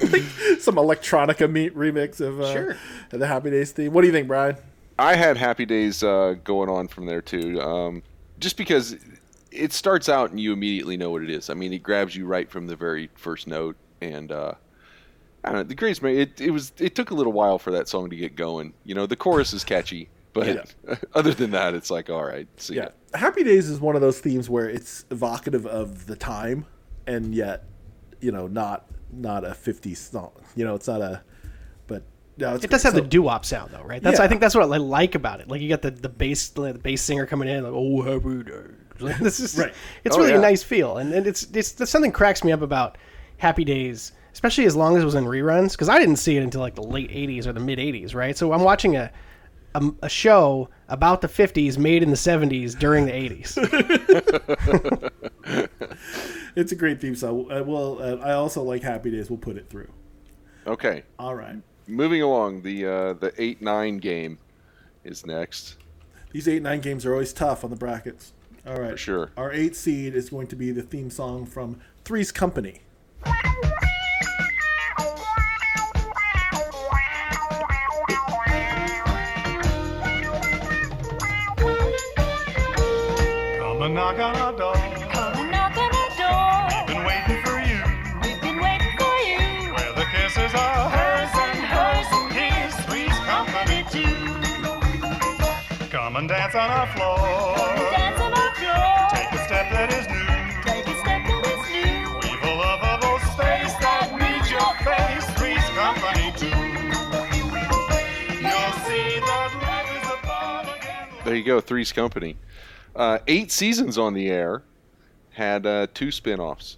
some 0.60 0.76
electronica 0.76 1.50
meet 1.50 1.76
remix 1.76 2.20
of 2.20 2.40
uh, 2.40 2.52
Sure. 2.52 2.76
the 3.10 3.26
Happy 3.26 3.50
Days 3.50 3.72
theme. 3.72 3.92
What 3.92 4.00
do 4.00 4.06
you 4.06 4.12
think, 4.12 4.26
Brian? 4.26 4.56
I 5.00 5.14
had 5.14 5.38
Happy 5.38 5.64
Days 5.64 6.02
uh, 6.02 6.34
going 6.44 6.68
on 6.68 6.86
from 6.86 7.06
there 7.06 7.22
too, 7.22 7.60
um, 7.62 8.02
just 8.38 8.58
because 8.58 8.96
it 9.50 9.72
starts 9.72 10.10
out 10.10 10.30
and 10.30 10.38
you 10.38 10.52
immediately 10.52 10.98
know 10.98 11.10
what 11.10 11.22
it 11.22 11.30
is. 11.30 11.48
I 11.48 11.54
mean, 11.54 11.72
it 11.72 11.82
grabs 11.82 12.14
you 12.14 12.26
right 12.26 12.50
from 12.50 12.66
the 12.66 12.76
very 12.76 13.08
first 13.14 13.46
note, 13.46 13.76
and 14.02 14.30
uh, 14.30 14.52
I 15.42 15.48
don't 15.48 15.56
know. 15.56 15.62
The 15.62 15.74
greatest 15.74 16.02
man. 16.02 16.16
It, 16.16 16.38
it 16.38 16.50
was. 16.50 16.72
It 16.78 16.94
took 16.94 17.10
a 17.10 17.14
little 17.14 17.32
while 17.32 17.58
for 17.58 17.70
that 17.70 17.88
song 17.88 18.10
to 18.10 18.16
get 18.16 18.36
going. 18.36 18.74
You 18.84 18.94
know, 18.94 19.06
the 19.06 19.16
chorus 19.16 19.54
is 19.54 19.64
catchy, 19.64 20.10
but 20.34 20.74
other 21.14 21.32
than 21.32 21.52
that, 21.52 21.74
it's 21.74 21.90
like 21.90 22.10
all 22.10 22.24
right. 22.24 22.46
See 22.58 22.74
Yeah, 22.74 22.88
Happy 23.14 23.42
Days 23.42 23.70
is 23.70 23.80
one 23.80 23.94
of 23.94 24.02
those 24.02 24.20
themes 24.20 24.50
where 24.50 24.68
it's 24.68 25.06
evocative 25.10 25.64
of 25.64 26.06
the 26.06 26.16
time, 26.16 26.66
and 27.06 27.34
yet, 27.34 27.64
you 28.20 28.32
know, 28.32 28.46
not 28.46 28.84
not 29.10 29.44
a 29.44 29.52
'50s 29.52 29.96
song. 29.96 30.32
You 30.54 30.66
know, 30.66 30.74
it's 30.74 30.88
not 30.88 31.00
a, 31.00 31.22
but 32.40 32.46
Yeah, 32.48 32.54
it's 32.56 32.64
It 32.64 32.70
does 32.70 32.82
great. 32.82 32.88
have 32.94 32.94
the 33.02 33.06
So- 33.06 33.10
doo 33.10 33.22
wop 33.22 33.44
sound 33.44 33.70
though, 33.72 33.82
right? 33.84 34.02
That's 34.02 34.18
I 34.20 34.26
think 34.28 34.40
that's 34.40 34.54
what 34.54 34.64
I 34.64 34.76
like 34.78 35.14
about 35.14 35.40
it. 35.40 35.48
Like 35.48 35.60
you 35.60 35.68
got 35.68 35.82
the 35.82 35.90
the 35.90 36.08
bass 36.08 36.48
the 36.48 36.74
bass 36.74 37.02
singer 37.02 37.26
coming 37.26 37.48
in, 37.48 37.62
like 37.64 37.72
oh 37.74 38.02
happy 38.02 38.42
days. 38.44 38.76
Like, 39.00 39.16
this 39.18 39.40
is 39.40 39.56
Right. 39.56 39.72
It's 40.04 40.14
Oh, 40.14 40.18
really 40.18 40.32
yeah. 40.32 40.38
a 40.38 40.42
nice 40.42 40.62
feel, 40.62 40.98
and, 40.98 41.14
and 41.14 41.26
it's 41.26 41.44
it's 41.54 41.72
there's 41.72 41.88
something 41.88 42.12
cracks 42.12 42.44
me 42.44 42.52
up 42.52 42.60
about 42.60 42.98
Happy 43.38 43.64
Days, 43.64 44.12
especially 44.34 44.66
as 44.66 44.76
long 44.76 44.94
as 44.94 45.02
it 45.02 45.06
was 45.06 45.14
in 45.14 45.24
reruns, 45.24 45.72
because 45.72 45.88
I 45.88 45.98
didn't 45.98 46.16
see 46.16 46.36
it 46.36 46.42
until 46.42 46.60
like 46.60 46.74
the 46.74 46.82
late 46.82 47.10
'80s 47.10 47.46
or 47.46 47.54
the 47.54 47.60
mid 47.60 47.78
'80s, 47.78 48.14
right? 48.14 48.36
So 48.36 48.52
I'm 48.52 48.60
watching 48.62 48.96
a 48.96 49.10
a, 49.74 49.90
a 50.02 50.08
show 50.10 50.68
about 50.88 51.20
the 51.22 51.28
50s 51.28 51.78
made 51.78 52.02
in 52.02 52.10
the 52.10 52.16
70s 52.16 52.76
during 52.78 53.06
the 53.06 53.12
80s. 53.12 53.56
It's 56.56 56.72
a 56.72 56.74
great 56.76 57.00
theme 57.00 57.14
song. 57.14 57.50
Uh, 57.50 57.62
well, 57.62 58.02
uh, 58.02 58.16
I 58.16 58.32
also 58.32 58.62
like 58.62 58.82
Happy 58.82 59.10
Days. 59.10 59.30
We'll 59.30 59.38
put 59.38 59.56
it 59.56 59.68
through. 59.70 59.88
Okay, 60.66 61.04
All 61.18 61.34
right. 61.34 61.56
Moving 61.90 62.22
along. 62.22 62.62
The 62.62 62.86
uh, 62.86 63.12
the 63.14 63.32
eight 63.36 63.60
nine 63.60 63.98
game 63.98 64.38
is 65.04 65.26
next. 65.26 65.76
These 66.32 66.48
eight 66.48 66.62
nine 66.62 66.80
games 66.80 67.04
are 67.04 67.12
always 67.12 67.32
tough 67.32 67.64
on 67.64 67.70
the 67.70 67.76
brackets. 67.76 68.32
All 68.66 68.78
right. 68.78 68.92
For 68.92 68.96
sure. 68.96 69.30
Our 69.36 69.52
eight 69.52 69.74
seed 69.74 70.14
is 70.14 70.30
going 70.30 70.46
to 70.48 70.56
be 70.56 70.70
the 70.70 70.82
theme 70.82 71.10
song 71.10 71.46
from 71.46 71.80
Three's 72.04 72.30
Company. 72.30 72.82
Come 73.24 73.34
and 83.82 83.94
knock 83.94 84.18
on 84.18 84.36
our 84.36 84.52
door. 84.52 84.99
Too. 96.28 96.34
Come 96.34 96.42
and 96.42 96.52
dance 96.52 96.54
on 96.54 96.70
our 96.70 96.86
floor. 96.88 97.16
Dance 97.92 98.20
on 98.20 98.32
our 98.32 98.54
floor. 98.54 99.08
Take 99.10 99.32
a 99.32 99.44
step 99.46 99.70
that 99.70 99.92
is 99.92 100.06
new. 100.08 100.26
Take 100.62 100.86
a 100.86 100.94
step 101.00 101.22
that 101.26 101.46
is 101.46 101.62
new. 101.72 102.14
Weave 102.20 102.42
a 102.42 102.54
lovable 102.56 103.18
space 103.32 103.74
that 103.80 104.12
meets 104.18 104.50
your 104.50 104.74
face. 104.84 105.24
Three's 105.38 105.64
company 105.76 106.32
too. 106.36 106.46
You'll 108.40 108.74
see 108.84 109.20
that 109.20 109.50
love 109.62 109.88
is 109.96 110.08
above 110.18 110.66
again. 110.76 111.24
There 111.24 111.34
you 111.34 111.44
go. 111.44 111.60
Three's 111.60 111.92
Company. 111.92 112.36
Uh, 112.94 113.18
eight 113.26 113.50
seasons 113.50 113.98
on 113.98 114.14
the 114.14 114.28
air. 114.28 114.62
Had 115.32 115.64
uh, 115.64 115.86
two 115.94 116.10
spin-offs 116.10 116.76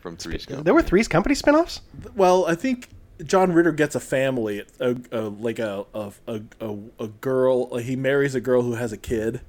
from 0.00 0.16
Three's 0.16 0.44
Company. 0.46 0.64
there 0.64 0.74
were 0.74 0.82
Three's 0.82 1.08
Company 1.08 1.34
spin-offs? 1.34 1.80
Well, 2.14 2.44
I 2.46 2.54
think 2.54 2.88
John 3.24 3.52
Ritter 3.52 3.72
gets 3.72 3.94
a 3.94 4.00
family, 4.00 4.64
a, 4.80 4.96
a, 5.10 5.20
like 5.22 5.58
a 5.58 5.86
a, 5.94 6.12
a, 6.26 6.40
a 6.60 6.76
a 7.00 7.08
girl. 7.08 7.76
He 7.78 7.96
marries 7.96 8.34
a 8.34 8.40
girl 8.40 8.62
who 8.62 8.74
has 8.74 8.92
a 8.92 8.96
kid, 8.96 9.40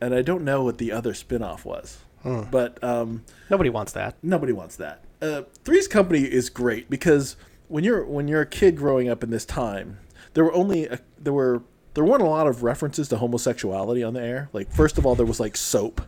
and 0.00 0.14
I 0.14 0.22
don't 0.22 0.44
know 0.44 0.62
what 0.64 0.78
the 0.78 0.92
other 0.92 1.12
spinoff 1.12 1.64
was, 1.64 1.98
but 2.22 2.82
um, 2.84 3.24
Nobody 3.50 3.70
wants 3.70 3.92
that. 3.92 4.16
nobody 4.22 4.52
wants 4.52 4.76
that. 4.76 5.02
Uh, 5.22 5.42
Three's 5.64 5.88
Company 5.88 6.20
is 6.24 6.50
great 6.50 6.90
because 6.90 7.36
when 7.68 7.82
you're 7.84 8.04
when 8.04 8.28
you're 8.28 8.42
a 8.42 8.46
kid 8.46 8.76
growing 8.76 9.08
up 9.08 9.22
in 9.22 9.30
this 9.30 9.44
time, 9.46 9.98
there 10.34 10.44
were 10.44 10.52
only 10.52 10.86
a, 10.86 11.00
there 11.18 11.32
were 11.32 11.62
there 11.94 12.04
weren't 12.04 12.22
a 12.22 12.26
lot 12.26 12.46
of 12.46 12.62
references 12.62 13.08
to 13.08 13.16
homosexuality 13.16 14.02
on 14.02 14.12
the 14.12 14.20
air. 14.22 14.50
Like 14.52 14.70
first 14.70 14.98
of 14.98 15.06
all, 15.06 15.14
there 15.14 15.24
was 15.24 15.40
like 15.40 15.56
soap, 15.56 16.02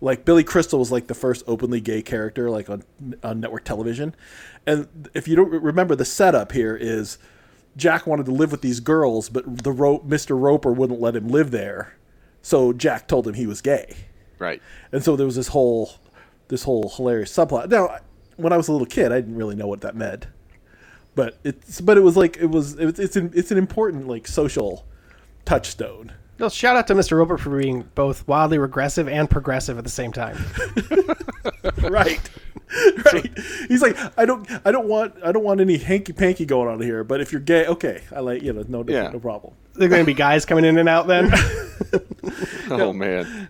like 0.00 0.24
Billy 0.24 0.44
Crystal 0.44 0.78
was 0.78 0.92
like 0.92 1.06
the 1.06 1.14
first 1.14 1.42
openly 1.46 1.80
gay 1.80 2.02
character 2.02 2.50
like 2.50 2.68
on 2.70 2.84
on 3.22 3.40
network 3.40 3.64
television, 3.64 4.14
and 4.66 5.08
if 5.14 5.26
you 5.28 5.36
don't 5.36 5.50
remember, 5.50 5.94
the 5.96 6.04
setup 6.04 6.52
here 6.52 6.76
is 6.76 7.18
Jack 7.76 8.06
wanted 8.06 8.26
to 8.26 8.32
live 8.32 8.50
with 8.52 8.60
these 8.62 8.80
girls, 8.80 9.28
but 9.28 9.62
the 9.64 9.72
ro- 9.72 10.00
Mr. 10.00 10.40
Roper 10.40 10.72
wouldn't 10.72 11.00
let 11.00 11.14
him 11.16 11.28
live 11.28 11.50
there, 11.50 11.96
so 12.42 12.72
Jack 12.72 13.06
told 13.08 13.26
him 13.26 13.34
he 13.34 13.46
was 13.46 13.60
gay 13.60 13.94
Right. 14.38 14.60
and 14.92 15.02
so 15.02 15.16
there 15.16 15.26
was 15.26 15.36
this 15.36 15.48
whole 15.48 15.90
this 16.48 16.62
whole 16.64 16.88
hilarious 16.96 17.30
subplot. 17.36 17.68
Now, 17.70 17.98
when 18.36 18.52
I 18.52 18.56
was 18.56 18.68
a 18.68 18.72
little 18.72 18.86
kid, 18.86 19.12
I 19.12 19.16
didn't 19.20 19.36
really 19.36 19.54
know 19.56 19.66
what 19.66 19.80
that 19.82 19.94
meant, 19.96 20.26
but 21.14 21.38
it's 21.44 21.80
but 21.80 21.96
it 21.96 22.02
was 22.02 22.16
like 22.16 22.36
it 22.36 22.46
was 22.46 22.74
it's 22.74 22.98
it's 22.98 23.16
an, 23.16 23.32
it's 23.34 23.50
an 23.50 23.58
important 23.58 24.06
like 24.08 24.26
social 24.28 24.86
touchstone. 25.44 26.12
Well, 26.38 26.50
shout 26.50 26.76
out 26.76 26.86
to 26.88 26.94
Mr. 26.94 27.16
Roper 27.16 27.36
for 27.36 27.58
being 27.58 27.88
both 27.94 28.26
wildly 28.28 28.58
regressive 28.58 29.08
and 29.08 29.28
progressive 29.28 29.76
at 29.78 29.84
the 29.84 29.90
same 29.90 30.12
time. 30.12 30.36
right 31.80 32.20
right 33.12 33.38
he's 33.68 33.80
like 33.80 33.96
i 34.18 34.26
don't 34.26 34.46
i 34.66 34.70
don't 34.70 34.86
want 34.86 35.14
i 35.24 35.32
don't 35.32 35.42
want 35.42 35.58
any 35.60 35.78
hanky 35.78 36.12
panky 36.12 36.44
going 36.44 36.68
on 36.68 36.80
here 36.82 37.02
but 37.02 37.18
if 37.20 37.32
you're 37.32 37.40
gay 37.40 37.66
okay 37.66 38.02
i 38.14 38.20
like 38.20 38.42
you 38.42 38.52
know 38.52 38.62
no 38.68 38.82
no, 38.82 38.92
Yeah. 38.92 39.08
no 39.08 39.18
problem 39.18 39.54
They're 39.74 39.88
going 39.88 40.02
to 40.02 40.06
be 40.06 40.12
guys 40.12 40.44
coming 40.44 40.64
in 40.66 40.76
and 40.76 40.88
out 40.88 41.06
then. 41.06 41.32
Oh 42.70 42.92
man. 42.92 43.48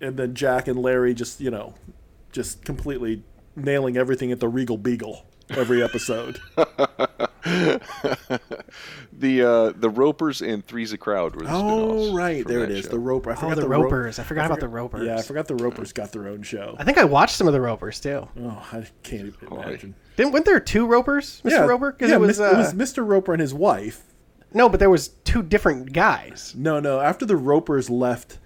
and 0.00 0.16
then 0.18 0.34
jack 0.34 0.68
and 0.68 0.78
larry 0.82 1.14
just 1.14 1.40
you 1.40 1.50
know 1.50 1.74
just 2.32 2.62
completely 2.64 3.22
nailing 3.56 3.96
everything 3.96 4.30
at 4.32 4.40
the 4.40 4.48
regal 4.48 4.76
beagle 4.76 5.24
every 5.50 5.82
episode 5.82 6.38
The 9.12 9.42
uh, 9.42 9.72
the 9.78 9.90
Ropers 9.90 10.40
and 10.40 10.64
Three's 10.64 10.92
a 10.92 10.98
Crowd 10.98 11.34
were 11.36 11.42
the 11.42 11.50
oh 11.52 11.90
spin-offs 12.06 12.14
right 12.16 12.46
there 12.46 12.64
it 12.64 12.70
is. 12.70 12.84
show. 12.84 12.90
the 12.90 12.98
roper 12.98 13.30
i 13.32 13.34
forgot 13.34 13.56
the 13.56 13.68
Ro- 13.68 13.82
Ropers. 13.82 14.18
I 14.18 14.22
forgot 14.22 14.46
about 14.46 14.60
the 14.60 14.68
Ropers. 14.68 15.06
yeah 15.06 15.16
i 15.16 15.22
forgot 15.22 15.46
the 15.48 15.54
ropers 15.56 15.92
got 15.92 16.12
their 16.12 16.28
own 16.28 16.42
show 16.42 16.76
I 16.78 16.84
think 16.84 16.98
I 16.98 17.04
watched 17.04 17.36
some 17.36 17.46
of 17.46 17.52
the 17.52 17.60
Ropers 17.60 18.00
too. 18.00 18.26
oh 18.40 18.66
i 18.72 18.84
can't 19.02 19.26
even 19.26 19.48
imagine 19.52 19.94
Didn't 20.16 20.32
weren't 20.32 20.44
there 20.46 20.60
two 20.60 20.86
Ropers, 20.86 21.40
Mr. 21.44 21.66
Roper? 21.68 21.92
Because 21.92 22.10
yeah, 22.10 22.16
it 22.16 22.20
was, 22.20 22.40
uh, 22.40 22.50
it 22.52 22.56
was 22.56 22.72
Mr. 22.74 23.06
Roper 23.06 23.32
and 23.32 23.40
his 23.40 23.52
wife. 23.54 24.02
no, 24.52 24.68
but 24.68 24.80
there 24.80 24.90
was 24.90 25.08
two 25.08 25.42
different 25.42 25.92
guys. 25.92 26.54
No, 26.56 26.80
no. 26.80 27.00
After 27.00 27.24
the 27.24 27.36
Ropers 27.36 27.88
left, 27.88 28.38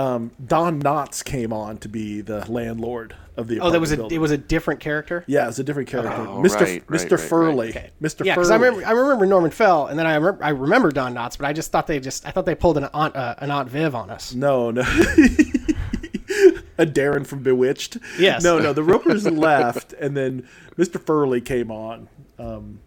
um, 0.00 0.30
Don 0.44 0.80
Knotts 0.82 1.22
came 1.22 1.52
on 1.52 1.76
to 1.78 1.88
be 1.88 2.22
the 2.22 2.50
landlord 2.50 3.14
of 3.36 3.48
the. 3.48 3.60
Oh, 3.60 3.70
that 3.70 3.80
was 3.80 3.90
a 3.90 3.94
apartment 3.94 4.12
it 4.12 4.18
was 4.18 4.30
a 4.30 4.38
different 4.38 4.80
character. 4.80 5.24
Yeah, 5.26 5.44
it 5.44 5.48
was 5.48 5.58
a 5.58 5.64
different 5.64 5.90
character. 5.90 6.10
Oh, 6.12 6.42
Mr. 6.42 6.60
right, 6.60 6.60
right, 6.60 6.86
Mr. 6.86 7.10
right, 7.18 7.20
Furley. 7.20 7.66
right. 7.66 7.76
Okay. 7.76 7.90
Mr. 8.00 8.24
Yeah, 8.24 8.34
Furley. 8.34 8.44
because 8.44 8.50
I 8.50 8.54
remember 8.56 8.86
I 8.86 8.92
remember 8.92 9.26
Norman 9.26 9.50
Fell, 9.50 9.88
and 9.88 9.98
then 9.98 10.06
I 10.06 10.14
remember 10.14 10.42
I 10.42 10.50
remember 10.50 10.90
Don 10.90 11.14
Knotts, 11.14 11.36
but 11.36 11.46
I 11.46 11.52
just 11.52 11.70
thought 11.70 11.86
they 11.86 12.00
just 12.00 12.26
I 12.26 12.30
thought 12.30 12.46
they 12.46 12.54
pulled 12.54 12.78
an 12.78 12.84
aunt 12.94 13.14
uh, 13.14 13.34
an 13.38 13.50
Aunt 13.50 13.68
Viv 13.68 13.94
on 13.94 14.08
us. 14.08 14.32
No, 14.32 14.70
no. 14.70 14.80
a 16.78 16.86
Darren 16.86 17.26
from 17.26 17.42
Bewitched. 17.42 17.98
Yes. 18.18 18.42
No, 18.42 18.58
no. 18.58 18.72
The 18.72 18.82
Ropers 18.82 19.26
left, 19.30 19.92
and 19.92 20.16
then 20.16 20.48
Mr. 20.78 20.98
Furley 20.98 21.42
came 21.42 21.70
on. 21.70 22.08
Um, 22.38 22.80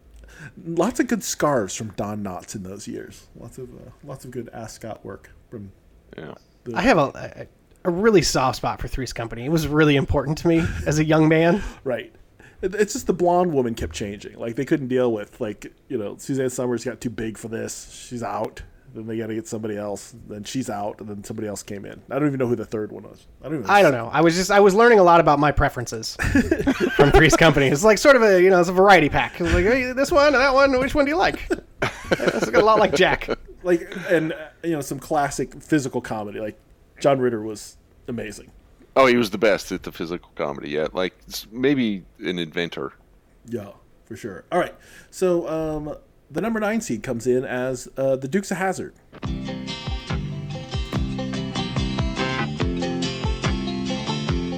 lots 0.66 1.00
of 1.00 1.06
good 1.06 1.24
scarves 1.24 1.76
from 1.76 1.90
Don 1.90 2.24
Knotts 2.24 2.56
in 2.56 2.64
those 2.64 2.88
years. 2.88 3.28
Lots 3.36 3.60
of 3.60 3.70
uh, 3.70 3.92
lots 4.04 4.26
of 4.26 4.32
good 4.32 4.50
ascot 4.52 5.06
work 5.06 5.30
from. 5.52 5.72
Yeah. 6.18 6.34
I 6.74 6.82
have 6.82 6.98
a, 6.98 7.48
a 7.84 7.90
really 7.90 8.22
soft 8.22 8.58
spot 8.58 8.80
for 8.80 8.88
Three's 8.88 9.14
Company. 9.14 9.46
It 9.46 9.50
was 9.50 9.68
really 9.68 9.96
important 9.96 10.38
to 10.40 10.48
me 10.48 10.66
as 10.86 11.00
a 11.00 11.06
young 11.06 11.28
man. 11.28 11.62
Right. 11.84 12.14
It's 12.62 12.94
just 12.94 13.08
the 13.08 13.14
blonde 13.14 13.52
woman 13.52 13.76
kept 13.76 13.94
changing. 13.94 14.40
Like 14.40 14.56
they 14.56 14.64
couldn't 14.64 14.88
deal 14.88 15.12
with 15.12 15.42
like 15.42 15.74
you 15.90 15.98
know 15.98 16.16
Suzanne 16.18 16.50
Somers 16.50 16.86
got 16.86 17.02
too 17.02 17.10
big 17.10 17.38
for 17.38 17.50
this. 17.50 17.92
She's 17.92 18.24
out. 18.24 18.62
Then 18.94 19.08
they 19.08 19.18
got 19.18 19.28
to 19.28 19.34
get 19.34 19.48
somebody 19.48 19.76
else. 19.76 20.14
Then 20.28 20.44
she's 20.44 20.70
out, 20.70 21.00
and 21.00 21.10
then 21.10 21.24
somebody 21.24 21.48
else 21.48 21.64
came 21.64 21.84
in. 21.84 22.02
I 22.12 22.20
don't 22.20 22.28
even 22.28 22.38
know 22.38 22.48
who 22.48 22.56
the 22.56 22.66
third 22.66 22.92
one 22.92 23.04
was. 23.04 23.26
I 23.42 23.46
don't 23.46 23.60
even. 23.60 23.70
I 23.70 23.82
don't 23.82 23.92
know. 23.92 24.10
I 24.14 24.22
was 24.22 24.36
just 24.36 24.52
I 24.52 24.60
was 24.60 24.76
learning 24.76 25.00
a 25.00 25.04
lot 25.04 25.20
about 25.20 25.40
my 25.40 25.52
preferences 25.52 26.16
from 26.96 27.12
Three's 27.12 27.36
Company. 27.36 27.68
It's 27.68 27.84
like 27.84 27.98
sort 27.98 28.16
of 28.16 28.22
a 28.22 28.42
you 28.42 28.52
know 28.52 28.60
it's 28.60 28.70
a 28.70 28.74
variety 28.74 29.10
pack. 29.10 29.42
It's 29.42 29.52
like 29.54 29.66
hey, 29.66 29.94
this 29.94 30.12
one 30.12 30.34
that 30.34 30.54
one. 30.54 30.80
Which 30.80 30.94
one 30.94 31.06
do 31.06 31.12
you 31.12 31.18
like? 31.18 31.50
It's 32.12 32.48
a 32.48 32.62
lot 32.62 32.78
like 32.80 32.94
Jack. 32.94 33.28
like 33.64 33.92
and 34.10 34.34
uh, 34.34 34.48
you 34.64 34.72
know 34.72 34.82
some 34.82 35.00
classic 35.00 35.62
physical 35.62 36.00
comedy. 36.02 36.40
Like 36.40 36.60
John 37.00 37.20
Ritter 37.20 37.42
was 37.42 37.78
amazing. 38.08 38.52
Oh, 38.96 39.08
he 39.08 39.18
was 39.18 39.32
the 39.32 39.40
best 39.40 39.72
at 39.72 39.84
the 39.84 39.92
physical 39.92 40.30
comedy. 40.36 40.70
Yeah, 40.70 40.88
like 40.94 41.16
maybe 41.52 42.04
an 42.20 42.38
inventor. 42.38 42.94
Yeah, 43.48 43.72
for 44.06 44.16
sure. 44.16 44.46
All 44.52 44.60
right, 44.60 44.76
so 45.10 45.48
um, 45.50 45.96
the 46.30 46.42
number 46.42 46.60
nine 46.60 46.82
seed 46.82 47.04
comes 47.04 47.28
in 47.28 47.46
as 47.46 47.88
uh, 47.98 48.16
the 48.16 48.28
Dukes 48.28 48.52
of 48.52 48.58
Hazzard. 48.58 48.94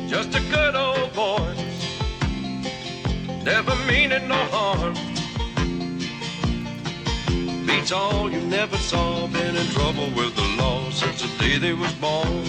Just 0.08 0.36
a 0.36 0.42
good 0.50 0.76
old 0.76 1.14
boy, 1.14 1.54
never 3.44 3.76
meaning 3.88 4.28
no 4.28 4.36
harm. 4.52 4.94
Beats 7.66 7.92
all 7.92 8.32
you 8.32 8.42
never 8.42 8.78
saw, 8.78 9.28
been 9.28 9.56
in 9.56 9.68
trouble 9.68 10.10
with 10.16 10.36
the 10.36 10.56
law 10.58 10.90
since 10.92 11.22
the 11.22 11.28
day 11.38 11.58
they 11.58 11.74
was 11.74 11.94
born. 11.94 12.46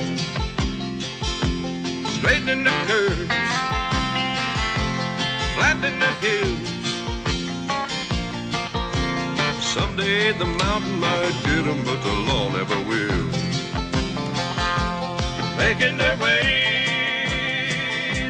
Straightening 2.17 2.65
the 2.65 2.71
curves, 2.87 3.27
flattening 5.55 5.99
the 5.99 6.07
hills. 6.21 6.76
someday 9.97 10.33
the 10.33 10.45
mountain 10.45 11.01
might 11.01 11.33
get 11.45 11.65
them, 11.65 11.83
but 11.85 12.03
the 12.03 12.13
law 12.29 12.49
never 12.51 12.77
will. 12.89 13.25
Making 15.57 15.97
their 15.97 16.17
way 16.19 16.43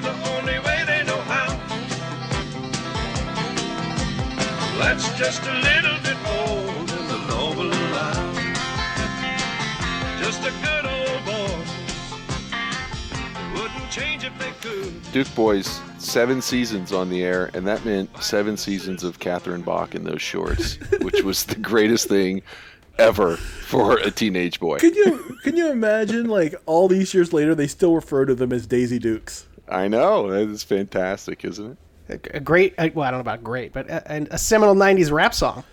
the 0.00 0.14
only 0.34 0.58
way 0.60 0.84
they 0.86 1.02
know 1.04 1.20
how. 1.32 1.48
That's 4.78 5.08
just 5.18 5.42
a 5.42 5.54
little 5.68 5.98
bit 6.02 6.18
more 6.30 6.84
than 6.90 7.04
the 7.12 7.18
law 7.30 7.54
will 7.56 7.72
allow. 7.72 8.32
Just 10.22 10.40
a 10.42 10.52
good 10.62 10.86
old 10.86 10.95
Duke 15.12 15.34
Boys, 15.34 15.80
seven 15.98 16.42
seasons 16.42 16.92
on 16.92 17.08
the 17.08 17.22
air, 17.22 17.50
and 17.54 17.66
that 17.66 17.84
meant 17.84 18.10
seven 18.22 18.56
seasons 18.56 19.04
of 19.04 19.18
Catherine 19.18 19.62
Bach 19.62 19.94
in 19.94 20.04
those 20.04 20.20
shorts, 20.20 20.74
which 21.00 21.22
was 21.22 21.44
the 21.44 21.56
greatest 21.56 22.08
thing 22.08 22.42
ever 22.98 23.36
for 23.36 23.98
a 23.98 24.10
teenage 24.10 24.58
boy. 24.60 24.78
Can 24.78 24.94
you 24.94 25.38
can 25.42 25.56
you 25.56 25.70
imagine 25.70 26.26
like 26.26 26.54
all 26.66 26.88
these 26.88 27.14
years 27.14 27.32
later 27.32 27.54
they 27.54 27.66
still 27.66 27.94
refer 27.94 28.24
to 28.24 28.34
them 28.34 28.52
as 28.52 28.66
Daisy 28.66 28.98
Dukes? 28.98 29.46
I 29.68 29.88
know. 29.88 30.30
That 30.30 30.48
is 30.48 30.62
fantastic, 30.62 31.44
isn't 31.44 31.78
it? 32.08 32.30
A 32.34 32.40
great, 32.40 32.74
uh, 32.78 32.88
well, 32.94 33.06
I 33.06 33.10
don't 33.10 33.18
know 33.18 33.22
about 33.22 33.42
great, 33.42 33.72
but 33.72 33.88
a, 33.88 34.10
and 34.10 34.28
a 34.30 34.38
seminal 34.38 34.74
'90s 34.74 35.10
rap 35.10 35.34
song, 35.34 35.64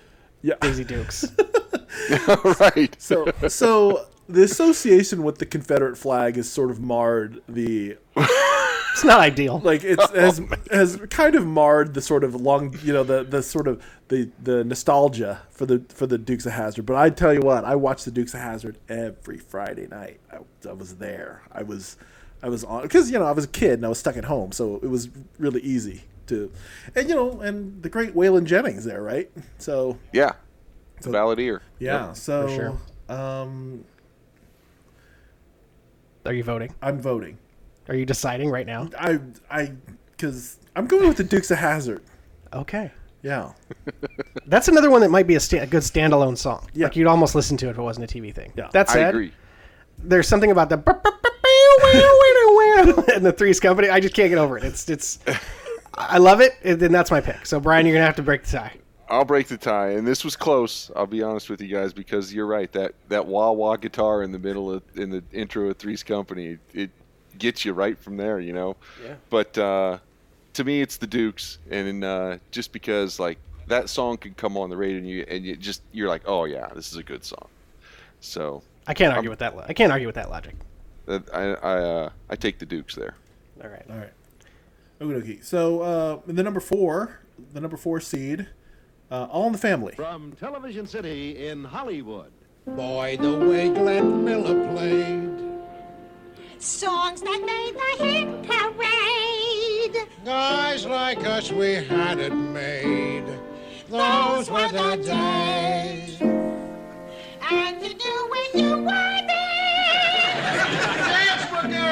Yeah. 0.42 0.56
Daisy 0.62 0.84
Dukes. 0.84 1.26
right. 2.60 2.96
So 3.00 3.32
so 3.48 4.06
the 4.34 4.44
association 4.44 5.24
with 5.24 5.38
the 5.38 5.46
Confederate 5.46 5.98
flag 5.98 6.36
has 6.36 6.50
sort 6.50 6.72
of 6.72 6.80
marred 6.80 7.42
the 7.48 7.98
it's 8.16 9.04
not 9.04 9.20
ideal. 9.20 9.60
like 9.60 9.84
it's 9.84 10.10
has 10.16 10.42
has 10.72 10.98
kind 11.10 11.36
of 11.36 11.46
marred 11.46 11.94
the 11.94 12.02
sort 12.02 12.24
of 12.24 12.36
long 12.36 12.76
you 12.84 12.94
know 12.94 13.04
the 13.04 13.24
the 13.24 13.42
sort 13.42 13.68
of 13.68 13.84
the 14.10 14.30
the 14.42 14.64
nostalgia 14.64 15.42
for 15.50 15.66
the 15.66 15.84
for 15.90 16.08
the 16.08 16.18
Dukes 16.18 16.46
of 16.46 16.54
Hazzard. 16.54 16.86
But 16.86 16.96
I 16.96 17.10
tell 17.10 17.34
you 17.34 17.42
what, 17.42 17.66
I 17.66 17.76
watched 17.76 18.06
the 18.06 18.12
Dukes 18.12 18.34
of 18.34 18.40
Hazzard 18.42 18.78
every 18.90 19.38
Friday 19.38 19.88
night. 19.88 20.20
I, 20.32 20.38
I 20.68 20.74
was 20.74 20.96
there. 20.96 21.44
I 21.52 21.64
was 21.64 21.98
I 22.42 22.50
was 22.50 22.64
on 22.64 22.84
because 22.84 23.10
you 23.12 23.20
know 23.20 23.26
I 23.26 23.32
was 23.32 23.46
a 23.46 23.50
kid 23.50 23.74
and 23.74 23.86
I 23.86 23.90
was 23.90 24.00
stuck 24.00 24.18
at 24.18 24.26
home, 24.26 24.52
so 24.52 24.76
it 24.84 24.88
was 24.90 25.10
really 25.40 25.62
easy 25.62 26.04
to 26.28 26.52
and 26.96 27.10
you 27.10 27.16
know 27.16 27.42
and 27.42 27.82
the 27.84 27.90
great 27.90 28.16
Waylon 28.16 28.46
Jennings 28.46 28.84
there, 28.86 29.02
right? 29.02 29.30
So 29.58 29.98
Yeah. 30.12 30.34
It's 30.98 31.08
a 31.08 31.12
valid 31.12 31.40
ear. 31.40 31.62
yeah, 31.80 32.14
so 32.14 32.48
sure. 32.48 33.14
um, 33.14 33.84
Are 36.26 36.34
you 36.34 36.44
voting? 36.44 36.74
I'm 36.82 37.00
voting. 37.00 37.38
Are 37.90 37.96
you 37.96 38.06
deciding 38.06 38.50
right 38.50 38.66
now? 38.66 38.90
I 38.98 39.20
I 39.50 39.74
because 40.12 40.60
I'm 40.76 40.88
going 40.88 41.08
with 41.08 41.18
the 41.18 41.24
Dukes 41.24 41.52
of 41.52 41.58
Hazzard. 41.58 42.02
Okay. 42.54 42.92
Yeah. 43.22 43.54
That's 44.48 44.68
another 44.68 44.90
one 44.90 45.02
that 45.02 45.10
might 45.10 45.28
be 45.28 45.36
a, 45.36 45.40
sta- 45.40 45.60
a 45.60 45.68
good 45.68 45.82
standalone 45.82 46.38
song. 46.38 46.68
Yeah. 46.74 46.86
Like 46.86 46.96
you'd 46.96 47.08
almost 47.08 47.36
listen 47.36 47.58
to 47.58 47.68
it 47.68 47.72
if 47.72 47.78
it 47.78 47.82
wasn't 47.82 48.12
a 48.12 48.18
TV 48.18 48.34
thing. 48.34 48.54
Yeah. 48.56 48.70
That 48.74 48.90
I 48.90 48.94
said, 48.94 49.10
agree. 49.10 49.34
there's 49.98 50.28
something 50.28 50.52
about 50.52 50.70
the 50.70 50.78
and 53.16 53.26
the 53.26 53.34
Three's 53.38 53.60
Company. 53.60 53.90
I 53.90 54.00
just 54.00 54.14
can't 54.14 54.30
get 54.30 54.38
over 54.38 54.58
it. 54.58 54.64
It's 54.64 54.90
it's. 54.90 55.20
I 55.96 56.18
love 56.18 56.42
it, 56.42 56.54
and 56.64 56.80
then 56.80 56.92
that's 56.92 57.12
my 57.12 57.22
pick. 57.22 57.46
So 57.46 57.60
Brian, 57.60 57.86
you're 57.86 57.94
gonna 57.96 58.06
have 58.06 58.16
to 58.16 58.24
break 58.24 58.44
the 58.44 58.58
tie. 58.58 58.76
I'll 59.14 59.26
break 59.26 59.48
the 59.48 59.58
tie, 59.58 59.92
and 59.92 60.08
this 60.08 60.24
was 60.24 60.36
close. 60.36 60.90
I'll 60.96 61.06
be 61.06 61.22
honest 61.22 61.50
with 61.50 61.62
you 61.62 61.68
guys 61.68 61.94
because 61.94 62.34
you're 62.34 62.48
right. 62.48 62.72
That 62.72 62.94
that 63.10 63.28
wah 63.28 63.52
wah 63.52 63.76
guitar 63.76 64.24
in 64.24 64.32
the 64.32 64.40
middle 64.40 64.72
of 64.72 64.82
in 64.96 65.12
the 65.12 65.24
intro 65.32 65.70
of 65.70 65.78
Three's 65.78 66.02
Company, 66.02 66.58
it 66.74 66.90
gets 67.38 67.64
you 67.64 67.74
right 67.74 67.98
from 67.98 68.18
there, 68.18 68.40
you 68.40 68.54
know. 68.54 68.76
Yeah. 69.04 69.16
But 69.30 69.58
uh, 69.58 70.00
to 70.54 70.64
me, 70.64 70.82
it's 70.82 70.98
the 70.98 71.08
Dukes, 71.08 71.60
and 71.70 72.04
uh, 72.04 72.38
just 72.50 72.72
because 72.72 73.20
like 73.20 73.38
that 73.68 73.90
song 73.90 74.18
could 74.18 74.36
come 74.36 74.58
on 74.58 74.70
the 74.70 74.78
radio, 74.78 74.98
and 74.98 75.08
you 75.08 75.26
and 75.28 75.46
you 75.46 75.56
just 75.56 75.84
you're 75.92 76.10
like, 76.10 76.24
oh 76.26 76.46
yeah, 76.46 76.68
this 76.76 76.92
is 76.92 76.98
a 76.98 77.04
good 77.04 77.24
song. 77.24 77.48
So 78.20 78.64
I 78.88 78.96
can't 78.96 79.14
argue 79.14 79.30
with 79.30 79.40
that. 79.40 79.56
lo- 79.56 79.66
I 79.68 79.74
can't 79.74 79.92
argue 79.92 80.08
with 80.08 80.16
that 80.16 80.32
logic. 80.32 80.56
that, 81.06 81.24
I 81.34 81.54
I 81.54 81.78
uh, 81.78 82.10
I 82.32 82.36
take 82.36 82.58
the 82.58 82.66
Dukes 82.66 82.96
there. 82.96 83.16
All 83.64 83.70
right. 83.70 83.86
All 83.90 83.98
right. 83.98 84.14
Okay. 85.02 85.34
dokie. 85.34 85.44
So 85.44 85.82
uh, 85.82 86.20
the 86.26 86.44
number 86.44 86.60
four, 86.60 87.20
the 87.54 87.62
number 87.62 87.78
four 87.78 88.00
seed, 88.00 88.48
uh, 89.12 89.28
All 89.32 89.48
in 89.48 89.54
the 89.54 89.58
Family. 89.58 89.94
From 89.96 90.34
Television 90.40 90.88
City 90.88 91.48
in 91.48 91.64
Hollywood. 91.64 92.32
Boy, 92.66 93.18
the 93.20 93.38
way 93.38 93.70
Glenn 93.70 94.24
Miller 94.24 94.68
played. 94.74 95.30
Songs 96.60 97.22
that 97.22 97.42
made 97.46 97.76
the 97.76 98.06
hit 98.06 98.44
parade. 98.48 100.08
Guys 100.24 100.86
like 100.86 101.26
us, 101.26 101.52
we 101.52 101.74
had 101.74 102.20
it 102.20 102.34
made. 102.34 103.26
Those 103.90 104.50
were 104.50 104.70
the 104.70 104.96
days. 105.04 106.22
And 107.52 107.82
you 107.82 107.94
knew 107.94 108.30
when 108.32 108.64
you 108.64 108.78
were 108.78 108.88
there. 108.88 109.23
Dance 109.23 109.23
for 109.23 109.23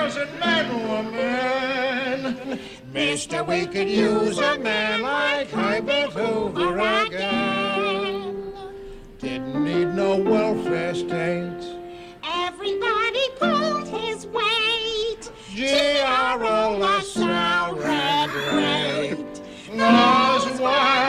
girls 0.01 0.17
and 0.17 0.39
men 0.39 1.11
men. 1.11 2.59
Mister, 2.93 3.43
we 3.43 3.65
could 3.65 3.89
use 3.89 4.37
a 4.39 4.57
man 4.59 5.01
like 5.01 5.49
Herbert 5.51 6.11
Hoover 6.13 6.79
again. 6.79 8.53
Didn't 9.19 9.63
need 9.63 9.89
no 9.95 10.17
welfare 10.17 10.95
state. 10.95 11.63
Everybody 12.23 13.29
pulled 13.39 13.87
his 13.87 14.25
weight. 14.27 15.31
G.R.O. 15.53 16.77
LaSalle 16.77 17.75
ran 17.75 18.29
great. 18.29 19.41
Those 19.69 20.59
were 20.59 21.00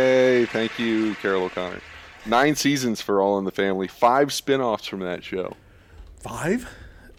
Yay! 0.00 0.46
Thank 0.46 0.78
you, 0.78 1.14
Carroll 1.16 1.44
O'Connor. 1.44 1.80
Nine 2.26 2.54
seasons 2.54 3.00
for 3.00 3.20
All 3.20 3.38
in 3.38 3.44
the 3.44 3.50
Family. 3.50 3.86
Five 3.88 4.32
spin-offs 4.32 4.86
from 4.86 5.00
that 5.00 5.22
show. 5.24 5.56
Five. 6.20 6.68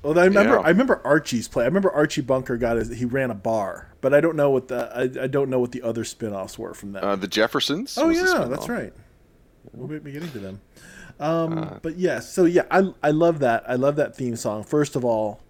Well, 0.04 0.18
I 0.18 0.26
remember. 0.26 0.56
Yeah. 0.56 0.62
I 0.62 0.70
remember 0.70 1.00
Archie's 1.06 1.48
play. 1.48 1.64
I 1.64 1.68
remember 1.68 1.92
Archie 1.92 2.22
Bunker 2.22 2.58
got 2.58 2.78
his. 2.78 2.90
He 2.90 3.06
ran 3.06 3.30
a 3.30 3.36
bar, 3.36 3.94
but 4.02 4.14
I 4.14 4.22
don't 4.22 4.36
know 4.36 4.50
what 4.50 4.68
the. 4.68 4.92
I, 4.96 5.24
I 5.24 5.28
don't 5.28 5.50
know 5.50 5.60
what 5.60 5.72
the 5.72 5.84
other 5.84 6.04
spin-offs 6.04 6.58
were 6.58 6.74
from 6.74 6.94
that. 6.94 7.04
Uh, 7.04 7.16
the 7.16 7.28
Jeffersons. 7.28 7.98
oh 8.00 8.10
yeah, 8.10 8.46
that's 8.50 8.68
right. 8.68 8.94
We'll 9.74 10.00
be 10.00 10.12
getting 10.12 10.32
to 10.32 10.40
them. 10.40 10.62
Um, 11.20 11.80
but 11.84 11.98
yes, 11.98 12.34
so 12.34 12.46
yeah, 12.46 12.64
I 12.72 12.92
I 13.04 13.12
love 13.12 13.40
that. 13.40 13.64
I 13.68 13.76
love 13.76 13.96
that 13.98 14.16
theme 14.16 14.36
song. 14.36 14.64
First 14.64 14.96
of 14.96 15.06
all, 15.06 15.42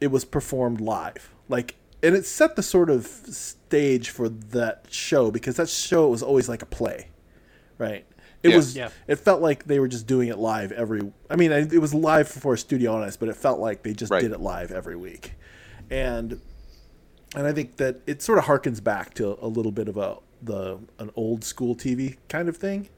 it 0.00 0.06
was 0.06 0.24
performed 0.24 0.80
live, 0.80 1.34
like, 1.50 1.74
and 2.04 2.14
it 2.14 2.26
set 2.26 2.54
the 2.56 2.62
sort 2.62 2.90
of 2.90 3.06
stage 3.06 4.10
for 4.10 4.28
that 4.28 4.86
show 4.90 5.30
because 5.30 5.56
that 5.56 5.68
show 5.68 6.08
was 6.08 6.22
always 6.22 6.48
like 6.48 6.62
a 6.62 6.66
play, 6.66 7.08
right? 7.78 8.04
It 8.42 8.50
Yeah. 8.50 8.56
was. 8.56 8.76
Yeah. 8.76 8.90
It 9.08 9.16
felt 9.16 9.40
like 9.40 9.64
they 9.64 9.78
were 9.80 9.88
just 9.88 10.06
doing 10.06 10.28
it 10.28 10.38
live 10.38 10.70
every. 10.72 11.00
I 11.30 11.36
mean, 11.36 11.50
it 11.50 11.80
was 11.80 11.94
live 11.94 12.28
for 12.28 12.54
a 12.54 12.58
studio 12.58 12.92
audience, 12.94 13.16
but 13.16 13.28
it 13.28 13.36
felt 13.36 13.58
like 13.58 13.82
they 13.82 13.94
just 13.94 14.12
Right. 14.12 14.20
did 14.22 14.32
it 14.32 14.40
live 14.40 14.70
every 14.70 14.96
week, 14.96 15.32
and 15.90 16.40
and 17.34 17.46
I 17.48 17.52
think 17.52 17.78
that 17.78 18.00
it 18.06 18.22
sort 18.22 18.38
of 18.38 18.44
harkens 18.44 18.82
back 18.84 19.14
to 19.14 19.36
a 19.40 19.48
little 19.48 19.72
bit 19.72 19.88
of 19.88 19.96
a 19.96 20.18
the 20.42 20.78
an 20.98 21.10
old 21.16 21.42
school 21.42 21.74
TV 21.74 22.16
kind 22.28 22.48
of 22.50 22.56
thing. 22.58 22.88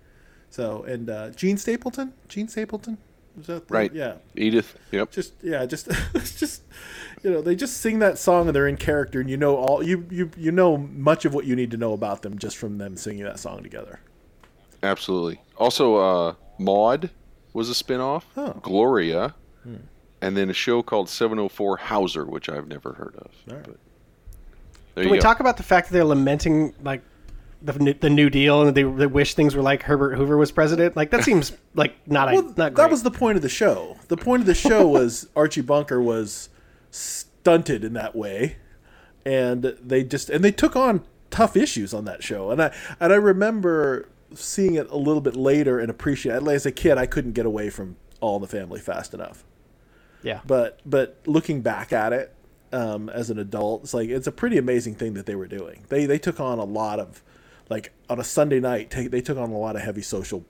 So 0.51 0.83
and 0.83 1.09
uh, 1.09 1.31
Jean 1.31 1.57
Stapleton, 1.59 2.13
Jean 2.29 2.49
Stapleton, 2.49 2.99
was 3.37 3.47
that 3.47 3.69
the- 3.69 3.75
Right. 3.75 3.93
Yeah, 3.95 4.15
Edith. 4.35 4.77
Yep. 4.93 5.11
just 5.13 5.35
yeah, 5.43 5.65
just 5.67 5.89
it's 6.15 6.39
just 6.39 6.63
you 7.23 7.31
know 7.31 7.41
they 7.43 7.55
just 7.55 7.79
sing 7.79 7.99
that 8.01 8.19
song 8.19 8.47
and 8.49 8.57
they're 8.57 8.69
in 8.69 8.77
character 8.77 9.21
and 9.21 9.29
you 9.31 9.37
know 9.37 9.57
all 9.57 9.83
you 9.83 10.07
you 10.11 10.31
you 10.37 10.53
know 10.53 10.77
much 10.77 11.25
of 11.25 11.35
what 11.35 11.45
you 11.45 11.55
need 11.57 11.71
to 11.73 11.77
know 11.77 11.93
about 11.93 12.23
them 12.23 12.39
just 12.39 12.57
from 12.57 12.79
them 12.79 12.97
singing 12.97 13.25
that 13.25 13.39
song 13.39 13.63
together. 13.63 14.01
Absolutely. 14.83 15.41
Also, 15.57 15.97
uh, 15.97 16.35
Maude 16.59 17.11
was 17.53 17.69
a 17.71 17.75
spin-off. 17.75 18.27
Oh. 18.37 18.53
Gloria, 18.63 19.35
and 20.21 20.37
then 20.37 20.49
a 20.51 20.55
show 20.55 20.83
called 20.83 21.09
704 21.09 21.77
Hauser, 21.79 22.25
which 22.25 22.49
I've 22.49 22.69
never 22.69 22.93
heard 22.93 23.17
of. 23.17 23.31
All 23.51 23.57
right. 23.57 23.65
But 23.65 23.77
there 24.95 25.05
Can 25.05 25.05
you 25.05 25.11
we 25.11 25.17
go. 25.19 25.23
talk 25.23 25.41
about 25.41 25.57
the 25.57 25.63
fact 25.63 25.89
that 25.89 25.95
they're 25.95 26.05
lamenting 26.05 26.75
like 26.83 27.03
the 27.63 27.79
new- 27.79 27.95
the 27.95 28.11
New 28.11 28.31
Deal 28.31 28.63
and 28.63 28.75
they, 28.77 28.83
they 28.83 29.07
wish 29.07 29.35
things 29.35 29.55
were 29.57 29.63
like 29.63 29.83
Herbert 29.85 30.17
Hoover 30.17 30.37
was 30.37 30.53
president? 30.53 30.97
Like 30.97 31.11
that 31.11 31.25
seems 31.25 31.53
like 31.75 31.95
not 32.09 32.33
Well, 32.33 32.43
not 32.57 32.75
great. 32.75 32.77
that 32.77 32.91
was 32.91 33.03
the 33.03 33.11
point 33.11 33.37
of 33.37 33.43
the 33.43 33.49
show. 33.49 33.97
The 34.09 34.17
point 34.17 34.41
of 34.41 34.47
the 34.47 34.55
show 34.55 34.87
was 34.99 35.29
Archie 35.35 35.63
Bunker 35.63 36.01
was 36.01 36.49
stunted 36.91 37.85
in 37.85 37.93
that 37.95 38.15
way, 38.17 38.57
and 39.25 39.77
they 39.83 40.05
just 40.05 40.31
and 40.31 40.45
they 40.45 40.53
took 40.53 40.77
on 40.77 41.05
tough 41.31 41.57
issues 41.57 41.93
on 41.93 42.05
that 42.05 42.23
show. 42.23 42.51
And 42.51 42.63
I 42.63 42.75
and 43.01 43.13
I 43.13 43.17
remember 43.17 44.09
seeing 44.35 44.75
it 44.75 44.89
a 44.91 44.97
little 44.97 45.21
bit 45.21 45.37
later 45.37 45.79
and 45.79 45.91
appreciate. 45.91 46.35
It. 46.37 46.49
As 46.49 46.67
a 46.67 46.73
kid, 46.73 46.99
I 46.99 47.07
couldn't 47.07 47.33
get 47.33 47.47
away 47.47 47.71
from 47.71 47.97
All 48.21 48.37
in 48.37 48.43
the 48.43 48.49
Family 48.49 48.81
fast 48.81 49.15
enough. 49.15 49.45
yeah. 50.23 50.41
But 50.47 50.81
but 50.85 51.19
looking 51.27 51.61
back 51.63 51.93
at 51.93 52.13
it 52.13 52.35
um, 52.73 53.09
as 53.09 53.31
an 53.31 53.39
adult, 53.39 53.85
it's 53.85 53.95
like 53.95 54.09
it's 54.09 54.27
a 54.27 54.33
pretty 54.33 54.59
amazing 54.59 54.95
thing 54.95 55.15
that 55.15 55.27
they 55.27 55.35
were 55.37 55.47
doing. 55.49 55.85
They 55.89 56.07
they 56.07 56.19
took 56.19 56.41
on 56.41 56.59
a 56.59 56.65
lot 56.65 56.99
of 57.01 57.23
like 57.69 57.93
on 58.09 58.21
a 58.21 58.25
Sunday 58.25 58.61
night. 58.61 58.91
Take, 58.91 59.11
they 59.11 59.21
took 59.21 59.39
on 59.39 59.51
a 59.51 59.59
lot 59.59 59.77
of 59.77 59.83
heavy 59.83 60.03
social. 60.03 60.45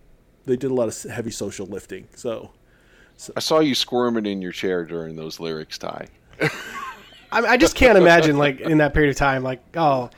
They 0.44 0.56
did 0.56 0.70
a 0.70 0.74
lot 0.74 0.88
of 0.88 1.10
heavy 1.10 1.30
social 1.30 1.66
lifting. 1.66 2.08
So 2.14 2.50
I 3.34 3.40
saw 3.40 3.60
you 3.60 3.74
squirming 3.74 4.26
in 4.26 4.42
your 4.42 4.52
chair 4.52 4.84
during 4.84 5.16
those 5.16 5.40
lyrics, 5.40 5.78
Ty. 5.78 6.08
I, 7.32 7.40
I 7.40 7.56
just 7.56 7.74
can't 7.74 7.98
imagine 7.98 8.36
like 8.36 8.60
in 8.60 8.78
that 8.78 8.94
period 8.94 9.10
of 9.10 9.16
time 9.16 9.42
like 9.42 9.62
oh. 9.76 10.10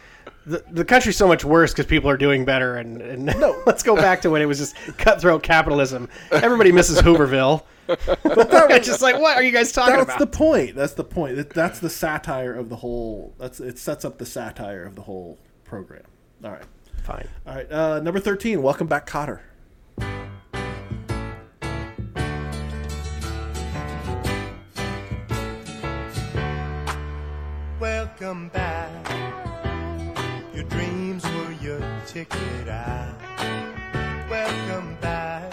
The, 0.46 0.64
the 0.70 0.84
country's 0.84 1.18
so 1.18 1.28
much 1.28 1.44
worse 1.44 1.72
because 1.72 1.84
people 1.84 2.08
are 2.08 2.16
doing 2.16 2.46
better, 2.46 2.76
and, 2.76 3.02
and 3.02 3.26
no, 3.26 3.62
let's 3.66 3.82
go 3.82 3.94
back 3.94 4.22
to 4.22 4.30
when 4.30 4.40
it 4.40 4.46
was 4.46 4.56
just 4.56 4.74
cutthroat 4.96 5.42
capitalism. 5.42 6.08
Everybody 6.32 6.72
misses 6.72 7.02
Hooverville. 7.02 7.64
it's 7.88 8.86
just 8.86 9.02
like, 9.02 9.18
what 9.18 9.36
are 9.36 9.42
you 9.42 9.52
guys 9.52 9.72
talking 9.72 9.96
that's 9.96 10.04
about? 10.04 10.18
That's 10.18 10.30
the 10.30 10.38
point. 10.38 10.74
That's 10.74 10.94
the 10.94 11.04
point. 11.04 11.36
That, 11.36 11.50
that's 11.50 11.80
the 11.80 11.90
satire 11.90 12.54
of 12.54 12.70
the 12.70 12.76
whole. 12.76 13.34
That's 13.36 13.60
it 13.60 13.78
sets 13.78 14.06
up 14.06 14.16
the 14.16 14.24
satire 14.24 14.86
of 14.86 14.94
the 14.94 15.02
whole 15.02 15.38
program. 15.64 16.04
All 16.42 16.52
right. 16.52 16.64
Fine. 17.08 17.26
All 17.46 17.54
right. 17.54 17.72
Uh, 17.72 18.00
number 18.00 18.20
13, 18.20 18.60
Welcome 18.60 18.86
Back, 18.86 19.08
Kotter. 19.08 19.40
Welcome 27.80 28.50
back. 28.50 28.90
Your 30.54 30.64
dreams 30.64 31.24
were 31.24 31.52
your 31.62 31.80
ticket 32.06 32.68
out. 32.68 33.14
Welcome 34.28 34.98
back 35.00 35.50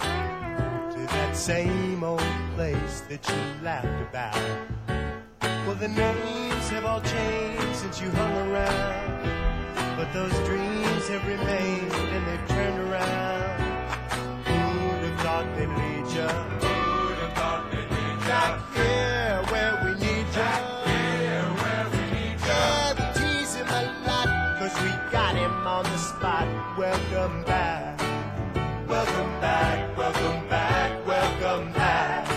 to 0.91 0.99
that 0.99 1.37
same 1.37 2.03
old 2.03 2.19
place 2.55 2.99
that 3.07 3.25
you 3.29 3.63
laughed 3.63 4.01
about. 4.09 4.35
Well, 5.65 5.75
the 5.75 5.87
names 5.87 6.69
have 6.71 6.83
all 6.83 6.99
changed 6.99 7.75
since 7.77 8.01
you 8.01 8.09
hung 8.09 8.51
around, 8.51 9.24
but 9.95 10.11
those 10.11 10.33
dreams 10.45 11.07
have 11.07 11.25
remained 11.25 11.91
and 11.93 12.27
they've 12.27 12.47
turned 12.49 12.79
around. 12.89 13.61
Who'd 14.43 15.09
have 15.09 15.19
thought 15.21 15.45
they'd 15.55 15.69
lead 15.69 16.07
ya? 16.13 16.27
Who'd 16.27 17.17
have 17.19 17.33
thought 17.33 17.71
they'd 17.71 17.89
lead 17.89 18.19
ya? 18.27 18.27
Back 18.27 18.59
here 18.75 19.41
where 19.51 19.73
we 19.85 19.91
need 20.05 20.27
ya. 20.35 20.51
Yeah, 22.45 22.93
we 22.93 23.05
tease 23.19 23.53
him 23.55 23.67
a 23.69 23.83
lot, 24.05 24.27
cause 24.59 24.75
we 24.83 24.89
got 25.11 25.35
him 25.35 25.51
on 25.65 25.83
the 25.85 25.97
spot. 25.97 26.45
Welcome 26.77 27.43
back. 27.45 27.97
Welcome 28.89 29.39
back, 29.39 29.97
welcome 29.97 30.47
back, 30.49 31.07
welcome 31.07 31.71
back. 31.71 32.27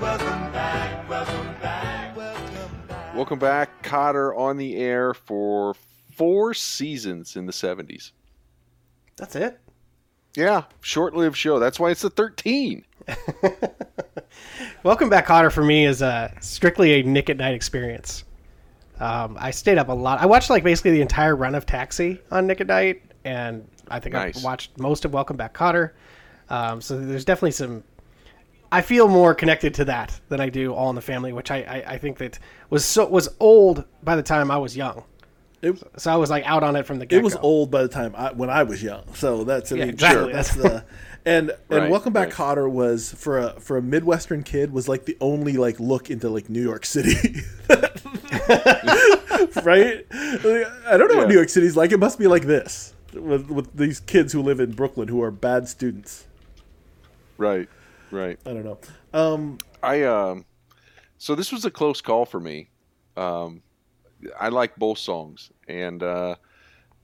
Welcome 0.00 0.52
back, 0.52 1.08
welcome 1.10 1.54
back, 1.60 2.16
welcome 2.16 2.86
back. 2.88 3.16
Welcome 3.16 3.38
back, 3.40 3.82
Kotter 3.82 4.36
on 4.38 4.58
the 4.58 4.76
air 4.76 5.12
for 5.12 5.74
four 6.18 6.52
seasons 6.52 7.36
in 7.36 7.46
the 7.46 7.52
70s. 7.52 8.10
That's 9.16 9.36
it. 9.36 9.60
Yeah, 10.36 10.64
short-lived 10.80 11.36
show. 11.36 11.58
That's 11.60 11.78
why 11.80 11.90
it's 11.90 12.02
the 12.02 12.10
13. 12.10 12.84
Welcome 14.82 15.08
back, 15.08 15.26
Kotter. 15.26 15.50
For 15.50 15.64
me, 15.64 15.86
is 15.86 16.02
a 16.02 16.34
strictly 16.40 17.00
a 17.00 17.02
Nick 17.04 17.30
at 17.30 17.36
Night 17.38 17.54
experience. 17.54 18.24
Um, 19.00 19.36
I 19.40 19.52
stayed 19.52 19.78
up 19.78 19.88
a 19.88 19.92
lot. 19.92 20.20
I 20.20 20.26
watched 20.26 20.50
like 20.50 20.64
basically 20.64 20.90
the 20.90 21.00
entire 21.00 21.36
run 21.36 21.54
of 21.54 21.66
Taxi 21.66 22.20
on 22.30 22.46
Nick 22.46 22.60
at 22.60 22.66
Night, 22.66 23.02
and 23.24 23.66
I 23.88 24.00
think 24.00 24.14
Nice. 24.14 24.44
I 24.44 24.46
watched 24.46 24.76
most 24.78 25.04
of 25.04 25.12
Welcome 25.12 25.36
Back, 25.36 25.54
Kotter. 25.54 25.92
Um, 26.50 26.80
so 26.80 26.98
there's 26.98 27.24
definitely 27.24 27.52
some. 27.52 27.84
I 28.70 28.82
feel 28.82 29.08
more 29.08 29.34
connected 29.34 29.72
to 29.74 29.84
that 29.86 30.20
than 30.28 30.40
I 30.40 30.50
do 30.50 30.74
All 30.74 30.90
in 30.90 30.96
the 30.96 31.00
Family, 31.00 31.32
which 31.32 31.50
I, 31.50 31.58
I, 31.62 31.92
I 31.94 31.98
think 31.98 32.18
that 32.18 32.38
was 32.70 32.84
so 32.84 33.06
was 33.06 33.28
old 33.40 33.84
by 34.02 34.14
the 34.16 34.22
time 34.22 34.50
I 34.50 34.58
was 34.58 34.76
young. 34.76 35.04
It, 35.60 35.82
So 35.96 36.12
I 36.12 36.16
was 36.16 36.30
like 36.30 36.44
out 36.46 36.62
on 36.62 36.76
it 36.76 36.86
from 36.86 36.98
the 36.98 37.06
get 37.06 37.18
it 37.18 37.24
was 37.24 37.36
old 37.36 37.70
by 37.70 37.82
the 37.82 37.88
time 37.88 38.14
I, 38.16 38.32
when 38.32 38.48
I 38.50 38.62
was 38.62 38.82
young. 38.82 39.02
So 39.14 39.44
that's 39.44 39.72
I 39.72 39.76
Yeah, 39.76 39.84
mean, 39.86 39.94
exactly. 39.94 40.24
sure, 40.24 40.32
that's 40.32 40.54
the 40.54 40.84
and 41.26 41.50
and 41.50 41.58
Right, 41.68 41.90
Welcome 41.90 42.12
Back 42.12 42.28
right. 42.28 42.56
Kotter 42.56 42.70
was 42.70 43.12
for 43.12 43.38
a 43.38 43.60
for 43.60 43.76
a 43.76 43.82
Midwestern 43.82 44.42
kid 44.44 44.72
was 44.72 44.88
like 44.88 45.04
the 45.04 45.16
only 45.20 45.54
like 45.54 45.80
look 45.80 46.10
into 46.10 46.28
like 46.28 46.48
New 46.48 46.62
York 46.62 46.86
City. 46.86 47.42
right? 49.62 50.06
I 50.12 50.96
don't 50.96 51.08
know 51.10 51.16
what 51.16 51.28
New 51.28 51.34
York 51.34 51.48
City's 51.48 51.76
like. 51.76 51.92
It 51.92 51.98
must 51.98 52.18
be 52.18 52.26
like 52.26 52.44
this 52.44 52.94
with 53.12 53.50
with 53.50 53.76
these 53.76 54.00
kids 54.00 54.32
who 54.32 54.42
live 54.42 54.60
in 54.60 54.72
Brooklyn 54.72 55.08
who 55.08 55.22
are 55.22 55.30
bad 55.30 55.68
students. 55.68 56.26
Right, 57.36 57.68
right. 58.10 58.38
I 58.46 58.52
don't 58.52 58.64
know. 58.64 58.78
Um, 59.12 59.58
I 59.82 60.02
um, 60.02 60.44
so 61.18 61.34
this 61.34 61.52
was 61.52 61.64
a 61.64 61.70
close 61.70 62.00
call 62.00 62.24
for 62.24 62.40
me. 62.40 62.70
Um, 63.16 63.62
I 64.38 64.48
like 64.48 64.76
both 64.76 64.98
songs, 64.98 65.50
and 65.68 66.02
uh, 66.02 66.36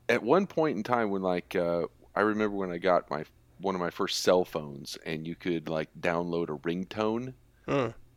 at 0.09 0.23
one 0.23 0.47
point 0.47 0.77
in 0.77 0.83
time, 0.83 1.11
when 1.11 1.23
like 1.23 1.55
uh, 1.57 1.83
I 2.15 2.21
remember 2.21 2.57
when 2.57 2.71
I 2.71 2.79
got 2.79 3.11
my 3.11 3.25
one 3.61 3.75
of 3.75 3.81
my 3.81 3.91
first 3.91 4.23
cell 4.23 4.45
phones, 4.45 4.99
and 5.05 5.27
you 5.27 5.35
could 5.35 5.69
like 5.69 5.89
download 5.99 6.45
a 6.49 6.59
ringtone. 6.59 7.35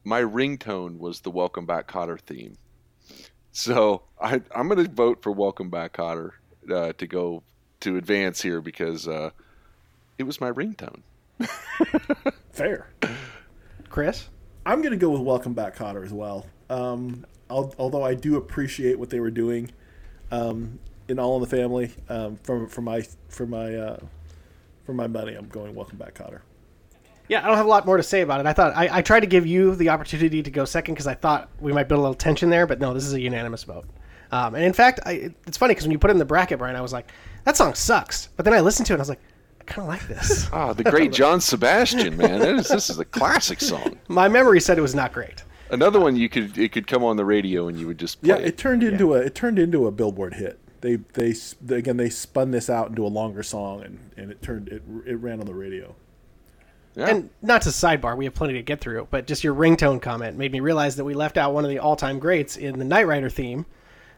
My 0.04 0.22
ringtone 0.22 1.00
was 1.00 1.22
the 1.22 1.32
Welcome 1.32 1.66
Back 1.66 1.88
Kotter 1.88 2.20
theme. 2.20 2.58
So 3.52 4.04
I, 4.22 4.42
I'm 4.56 4.68
going 4.70 4.86
to 4.86 4.92
vote 4.92 5.22
for 5.22 5.32
Welcome 5.32 5.70
Back 5.70 5.98
Kotter 5.98 6.32
uh, 6.72 6.94
to 6.94 7.08
go 7.08 7.44
to 7.82 7.98
advance 7.98 8.42
here 8.42 8.62
because 8.62 9.08
uh, 9.08 9.32
it 10.18 10.24
was 10.24 10.40
my 10.40 10.52
ringtone. 10.52 11.02
fair. 12.52 12.90
Chris. 13.90 14.30
I'm 14.66 14.82
gonna 14.82 14.98
go 14.98 15.12
with 15.12 15.22
Welcome 15.22 15.54
Back 15.54 15.78
Kotter 15.78 16.04
as 16.04 16.12
well. 16.12 16.46
Um, 16.70 17.26
al- 17.26 17.37
although 17.50 18.04
I 18.04 18.14
do 18.14 18.36
appreciate 18.38 19.00
what 19.00 19.10
they 19.10 19.20
were 19.20 19.32
doing 19.32 19.72
um, 20.32 20.80
in 21.08 21.20
All 21.20 21.36
in 21.36 21.42
the 21.42 21.48
Family. 21.48 21.92
Um, 22.10 22.38
for 22.44 22.68
for 22.68 22.82
my 22.82 23.06
for 23.30 23.46
my 23.46 23.76
uh, 23.76 24.00
for 24.86 24.94
my 24.94 25.08
money, 25.08 25.36
I'm 25.36 25.48
going 25.48 25.76
Welcome 25.76 25.98
Back 25.98 26.16
Kotter. 26.16 26.42
Yeah, 27.28 27.44
I 27.44 27.48
don't 27.48 27.58
have 27.58 27.66
a 27.66 27.70
lot 27.70 27.86
more 27.86 27.98
to 27.98 28.04
say 28.04 28.22
about 28.22 28.40
it. 28.40 28.46
I 28.46 28.54
thought 28.54 28.76
I, 28.76 28.98
I 28.98 29.02
tried 29.02 29.20
to 29.20 29.28
give 29.28 29.46
you 29.46 29.76
the 29.76 29.90
opportunity 29.90 30.42
to 30.42 30.50
go 30.50 30.64
second 30.64 30.94
because 30.94 31.08
I 31.08 31.14
thought 31.14 31.50
we 31.60 31.74
might 31.74 31.90
build 31.90 32.00
a 32.00 32.02
little 32.02 32.16
tension 32.16 32.50
there, 32.50 32.66
but 32.66 32.80
no, 32.80 32.94
this 32.94 33.06
is 33.06 33.14
a 33.14 33.20
unanimous 33.20 33.64
vote. 33.64 33.86
Um, 34.32 34.56
and 34.56 34.64
in 34.64 34.74
fact, 34.74 35.02
I, 35.06 35.32
it's 35.46 35.58
funny 35.58 35.72
because 35.72 35.86
when 35.86 35.92
you 35.92 36.00
put 36.00 36.10
it 36.10 36.14
in 36.14 36.20
the 36.20 36.26
bracket, 36.26 36.60
Brian, 36.60 36.76
I 36.76 36.82
was 36.82 36.94
like, 36.94 37.12
that 37.44 37.58
song 37.58 37.74
sucks. 37.74 38.28
But 38.36 38.46
then 38.46 38.54
I 38.54 38.60
listened 38.62 38.86
to 38.88 38.94
it 38.94 38.96
and 38.96 39.02
I 39.02 39.04
was 39.04 39.10
like, 39.10 39.22
I 39.60 39.64
kind 39.66 39.82
of 39.82 39.88
like 39.88 40.08
this. 40.08 40.50
Ah, 40.52 40.74
the 40.74 40.84
great 40.84 41.12
John 41.14 41.42
Sebastian, 41.42 42.16
man. 42.18 42.40
That 42.40 42.56
is, 42.56 42.68
this 42.68 42.90
is 42.90 43.00
a 43.00 43.06
classic 43.06 43.62
song. 43.62 43.98
My 44.08 44.28
memory 44.28 44.60
said 44.60 44.78
it 44.78 44.82
was 44.82 44.96
not 44.96 45.14
great. 45.14 45.44
Another 45.70 46.00
one 46.00 46.16
you 46.16 46.30
could 46.30 46.58
it 46.58 46.72
could 46.72 46.88
come 46.88 47.04
on 47.04 47.18
the 47.18 47.26
radio 47.26 47.68
and 47.68 47.80
you 47.80 47.88
would 47.88 47.98
just 47.98 48.22
play. 48.22 48.30
Yeah, 48.30 48.36
it. 48.38 48.46
it 48.48 48.58
turned 48.58 48.84
into 48.84 49.14
a 49.14 49.18
it 49.20 49.36
turned 49.36 49.60
into 49.60 49.88
a 49.88 49.92
Billboard 49.92 50.36
hit. 50.36 50.60
They 50.82 50.96
they 51.14 51.32
s- 51.32 51.56
again 51.70 51.98
they 51.98 52.10
spun 52.10 52.52
this 52.52 52.70
out 52.70 52.90
into 52.90 53.06
a 53.06 53.10
longer 53.10 53.44
song 53.44 53.84
and, 53.84 54.00
and 54.16 54.32
it 54.32 54.42
turned 54.42 54.70
it 54.70 54.84
it 55.06 55.16
ran 55.16 55.40
on 55.40 55.46
the 55.46 55.54
radio. 55.56 55.96
Yeah. 56.96 57.10
And 57.10 57.30
not 57.44 57.62
to 57.64 57.70
sidebar, 57.70 58.18
we 58.18 58.26
have 58.26 58.34
plenty 58.34 58.54
to 58.54 58.64
get 58.64 58.80
through, 58.82 59.08
but 59.12 59.28
just 59.28 59.44
your 59.44 59.54
ringtone 59.54 60.02
comment 60.02 60.36
made 60.38 60.52
me 60.52 60.60
realize 60.62 60.96
that 60.96 61.04
we 61.04 61.14
left 61.14 61.38
out 61.38 61.54
one 61.54 61.64
of 61.64 61.70
the 61.70 61.78
all 61.80 61.96
time 61.96 62.18
greats 62.18 62.58
in 62.58 62.80
the 62.80 62.86
Knight 62.86 63.06
Rider 63.06 63.30
theme, 63.30 63.66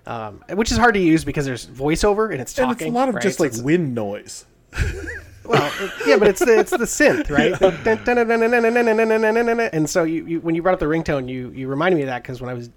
um, 0.05 0.43
which 0.53 0.71
is 0.71 0.77
hard 0.77 0.93
to 0.93 0.99
use 1.01 1.25
because 1.25 1.45
there's 1.45 1.65
voiceover 1.65 2.31
and 2.31 2.39
it's 2.39 2.53
talking. 2.53 2.71
And 2.71 2.81
it's 2.81 2.89
a 2.89 2.93
lot 2.93 3.09
of 3.09 3.15
right? 3.15 3.21
just 3.21 3.39
like 3.39 3.47
it's- 3.49 3.61
wind 3.63 3.93
noise. 3.95 4.45
Well, 5.45 5.71
it- 5.79 5.91
yeah, 6.07 6.17
but 6.17 6.27
it's 6.27 6.39
the 6.43 6.59
it's 6.59 6.71
the 6.71 6.77
synth, 6.79 7.29
right? 7.29 7.59
and 9.73 9.89
so 9.89 10.03
you, 10.03 10.25
you 10.25 10.39
when 10.41 10.55
you 10.55 10.61
brought 10.61 10.73
up 10.73 10.79
the 10.79 10.85
ringtone, 10.85 11.27
you 11.29 11.49
you 11.51 11.67
reminded 11.67 11.95
me 11.97 12.03
of 12.03 12.07
that 12.07 12.23
because 12.23 12.41
when 12.41 12.49
I 12.49 12.53
was 12.53 12.69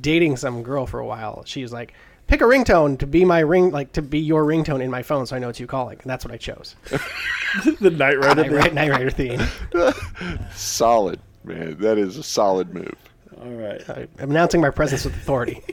dating 0.00 0.36
some 0.36 0.62
girl 0.62 0.86
for 0.86 1.00
a 1.00 1.06
while, 1.06 1.42
she 1.44 1.62
was 1.62 1.72
like, 1.72 1.94
"Pick 2.26 2.40
a 2.40 2.44
ringtone 2.44 2.98
to 2.98 3.06
be 3.06 3.24
my 3.24 3.40
ring, 3.40 3.70
like 3.70 3.92
to 3.92 4.02
be 4.02 4.18
your 4.18 4.44
ringtone 4.44 4.82
in 4.82 4.90
my 4.90 5.02
phone, 5.02 5.26
so 5.26 5.36
I 5.36 5.38
know 5.38 5.46
what 5.46 5.60
you 5.60 5.66
calling." 5.66 5.98
And 6.02 6.10
that's 6.10 6.24
what 6.24 6.32
I 6.32 6.36
chose. 6.36 6.74
the 7.80 7.90
Knight 7.90 8.18
Rider. 8.18 8.42
Night, 8.42 8.48
thing. 8.48 8.52
Rider, 8.56 8.74
Knight 8.74 8.90
Rider 8.90 9.10
theme. 9.10 9.40
solid, 10.54 11.20
man. 11.44 11.76
That 11.78 11.98
is 11.98 12.16
a 12.18 12.22
solid 12.22 12.74
move. 12.74 12.94
All 13.40 13.50
right. 13.50 13.82
I'm 14.18 14.30
announcing 14.30 14.60
my 14.60 14.70
presence 14.70 15.04
with 15.04 15.14
authority. 15.14 15.62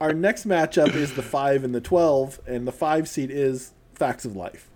Our 0.00 0.14
next 0.14 0.48
matchup 0.48 0.94
is 0.94 1.12
the 1.12 1.22
five 1.22 1.62
and 1.62 1.74
the 1.74 1.80
twelve, 1.80 2.40
and 2.46 2.66
the 2.66 2.72
five 2.72 3.06
seed 3.06 3.30
is 3.30 3.72
Facts 3.94 4.24
of 4.24 4.34
Life. 4.34 4.70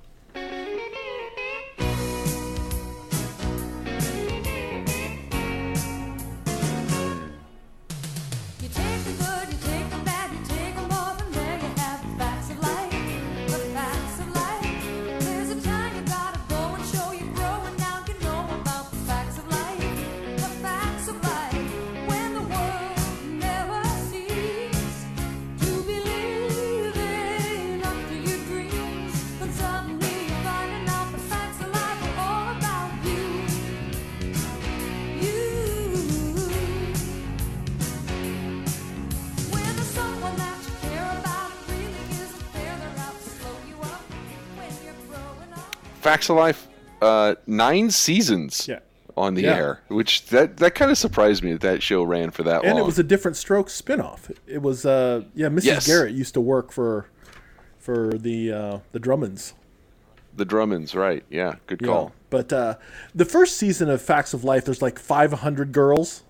Of 46.31 46.37
Life, 46.37 46.69
uh, 47.03 47.35
nine 47.47 47.91
seasons 47.91 48.67
Yeah. 48.69 48.79
on 49.17 49.35
the 49.35 49.43
Yeah. 49.43 49.57
air, 49.57 49.81
which 49.89 50.27
that 50.27 50.57
that 50.59 50.75
kind 50.75 50.91
of 50.91 50.99
surprised 50.99 51.43
me 51.45 51.53
that 51.53 51.61
that 51.63 51.83
show 51.83 52.03
ran 52.03 52.31
for 52.31 52.43
that 52.45 52.57
And 52.57 52.65
long. 52.65 52.71
And 52.73 52.79
it 52.79 52.87
was 52.87 52.99
a 52.99 53.03
Diff'rent 53.05 53.37
Strokes 53.37 53.81
spinoff. 53.81 54.31
It 54.47 54.63
was 54.63 54.85
uh 54.87 55.23
yeah, 55.35 55.49
Mrs. 55.49 55.65
Yes. 55.65 55.87
Garrett 55.87 56.15
used 56.15 56.35
to 56.35 56.41
work 56.41 56.73
for 56.73 57.07
for 57.79 58.13
the 58.15 58.51
uh 58.53 58.79
the 58.93 58.99
Drummonds. 59.01 59.53
the 60.37 60.45
Drummonds, 60.45 60.95
right? 60.97 61.23
Yeah, 61.31 61.57
good 61.69 61.81
Yeah. 61.81 61.87
call. 61.89 62.13
But 62.31 62.53
uh 62.53 62.75
the 63.15 63.25
first 63.25 63.57
season 63.57 63.89
of 63.89 64.03
Facts 64.03 64.35
of 64.35 64.43
Life 64.43 64.65
there's 64.65 64.83
like 64.83 64.99
500 64.99 65.71
girls 65.73 66.23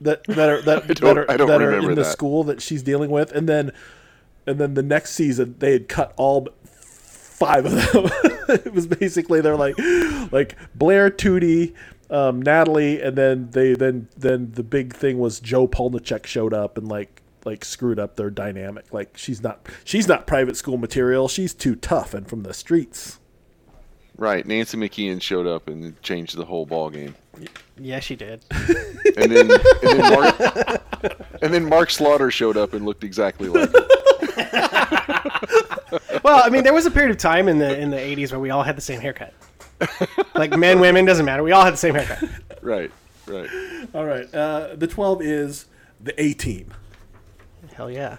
that 0.00 0.24
that 0.24 0.48
are 0.50 0.60
that, 0.62 0.86
that 1.00 1.02
are 1.18 1.30
I 1.30 1.36
don't 1.36 1.48
that 1.48 1.62
are 1.62 1.72
in 1.78 1.88
the 1.94 2.02
that. 2.02 2.04
school 2.06 2.44
that 2.44 2.60
she's 2.60 2.82
dealing 2.82 3.10
with 3.10 3.32
and 3.32 3.48
then 3.48 3.72
and 4.46 4.58
then 4.60 4.74
the 4.74 4.82
next 4.82 5.12
season 5.12 5.54
they 5.58 5.72
had 5.72 5.88
cut 5.88 6.12
all 6.16 6.48
five 7.34 7.66
of 7.66 7.72
them. 7.72 8.10
it 8.48 8.72
was 8.72 8.86
basically 8.86 9.40
they're 9.40 9.56
like 9.56 9.76
like 10.32 10.56
Blair, 10.74 11.10
Tootie, 11.10 11.74
um, 12.10 12.40
Natalie, 12.40 13.02
and 13.02 13.16
then 13.16 13.50
they 13.50 13.74
then 13.74 14.08
then 14.16 14.52
the 14.52 14.62
big 14.62 14.94
thing 14.94 15.18
was 15.18 15.40
Jo 15.40 15.66
Polniaczek 15.66 16.26
showed 16.26 16.54
up 16.54 16.78
and 16.78 16.88
like 16.88 17.22
like 17.44 17.64
screwed 17.64 17.98
up 17.98 18.16
their 18.16 18.30
dynamic. 18.30 18.92
Like 18.92 19.16
she's 19.16 19.42
not 19.42 19.68
she's 19.84 20.08
not 20.08 20.26
private 20.26 20.56
school 20.56 20.78
material. 20.78 21.28
She's 21.28 21.52
too 21.54 21.74
tough 21.74 22.14
and 22.14 22.28
from 22.28 22.42
the 22.42 22.54
streets. 22.54 23.18
Right. 24.16 24.46
Nancy 24.46 24.78
McKeon 24.78 25.20
showed 25.20 25.46
up 25.46 25.68
and 25.68 26.00
changed 26.00 26.36
the 26.36 26.44
whole 26.44 26.66
ball 26.66 26.88
game. 26.88 27.16
Yeah, 27.76 27.98
she 28.00 28.16
did. 28.16 28.44
And 29.16 29.30
then 29.30 29.48
and 29.50 30.00
then 30.00 30.12
Mark 30.12 30.36
and 31.42 31.54
then 31.54 31.64
Mark 31.66 31.90
Slaughter 31.90 32.30
showed 32.30 32.56
up 32.56 32.72
and 32.72 32.84
looked 32.84 33.04
exactly 33.04 33.48
like 33.48 33.70
him. 33.70 33.84
well, 36.24 36.42
I 36.44 36.48
mean, 36.48 36.64
there 36.64 36.74
was 36.74 36.86
a 36.86 36.90
period 36.90 37.12
of 37.12 37.18
time 37.18 37.48
in 37.48 37.58
the 37.58 37.78
in 37.78 37.90
the 37.90 37.96
'80s 37.96 38.32
where 38.32 38.40
we 38.40 38.50
all 38.50 38.64
had 38.64 38.76
the 38.76 38.82
same 38.82 39.00
haircut. 39.00 39.32
Like 40.34 40.56
men, 40.56 40.80
women, 40.80 41.04
doesn't 41.04 41.24
matter. 41.24 41.44
We 41.44 41.52
all 41.52 41.64
had 41.64 41.74
the 41.74 41.78
same 41.78 41.94
haircut. 41.94 42.28
Right. 42.60 42.90
Right. 43.26 43.48
All 43.94 44.04
right, 44.04 44.32
uh, 44.34 44.74
the 44.74 44.88
twelve 44.88 45.22
is 45.22 45.66
the 46.00 46.20
A 46.20 46.32
team. 46.34 46.72
Hell 47.74 47.90
yeah. 47.90 48.18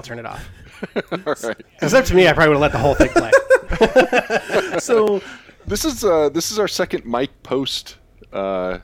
I'll 0.00 0.04
turn 0.04 0.18
it 0.18 0.24
off. 0.24 0.48
All 1.12 1.34
right. 1.50 1.62
It's 1.82 1.92
up 1.92 2.06
to 2.06 2.14
me. 2.14 2.26
I 2.26 2.32
probably 2.32 2.54
would 2.56 2.62
have 2.62 2.62
let 2.62 2.72
the 2.72 2.78
whole 2.78 2.94
thing 2.94 3.10
play. 3.10 3.30
So 4.80 5.20
This 5.66 5.84
is 5.84 6.02
uh 6.04 6.30
this 6.30 6.50
is 6.50 6.58
our 6.58 6.68
second 6.68 7.04
Mike 7.04 7.42
Post 7.42 7.98
uh 8.32 8.78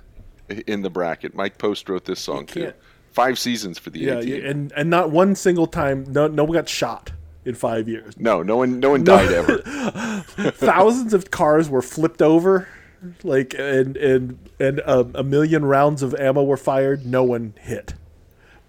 in 0.66 0.82
the 0.82 0.90
bracket. 0.90 1.34
Mike 1.34 1.56
Post 1.58 1.88
wrote 1.88 2.04
this 2.04 2.20
song 2.20 2.44
too. 2.46 2.72
Five 3.12 3.38
seasons 3.38 3.78
for 3.78 3.88
the 3.88 3.98
yeah, 4.00 4.20
yeah, 4.20 4.48
and 4.48 4.72
and 4.72 4.90
not 4.90 5.10
one 5.10 5.34
single 5.34 5.66
time, 5.66 6.04
no 6.12 6.28
no 6.28 6.44
one 6.44 6.52
got 6.52 6.68
shot 6.68 7.12
in 7.46 7.54
five 7.54 7.88
years. 7.88 8.14
No, 8.18 8.42
no 8.42 8.58
one 8.58 8.78
no 8.78 8.90
one 8.90 9.04
died 9.04 9.32
ever. 9.32 9.58
Thousands 10.52 11.14
of 11.14 11.30
cars 11.30 11.70
were 11.70 11.80
flipped 11.80 12.20
over, 12.20 12.68
like 13.24 13.54
and 13.58 13.96
and 13.96 14.38
and 14.60 14.82
um, 14.84 15.12
a 15.14 15.22
million 15.22 15.64
rounds 15.64 16.02
of 16.02 16.14
ammo 16.16 16.44
were 16.44 16.58
fired. 16.58 17.06
No 17.06 17.24
one 17.24 17.54
hit, 17.58 17.94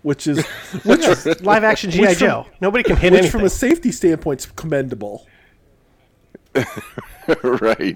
which 0.08 0.26
is 0.26 0.46
which 0.86 1.06
Live 1.42 1.64
action 1.66 1.92
GI 1.92 2.00
Which 2.02 2.10
from- 2.18 2.28
Joe. 2.28 2.46
Nobody 2.62 2.84
can 2.84 2.96
hit 2.96 3.12
which 3.12 3.20
anything. 3.20 3.32
from 3.40 3.44
a 3.46 3.50
safety 3.50 3.92
standpoint 3.92 4.40
is 4.40 4.46
commendable. 4.56 5.28
right. 7.44 7.96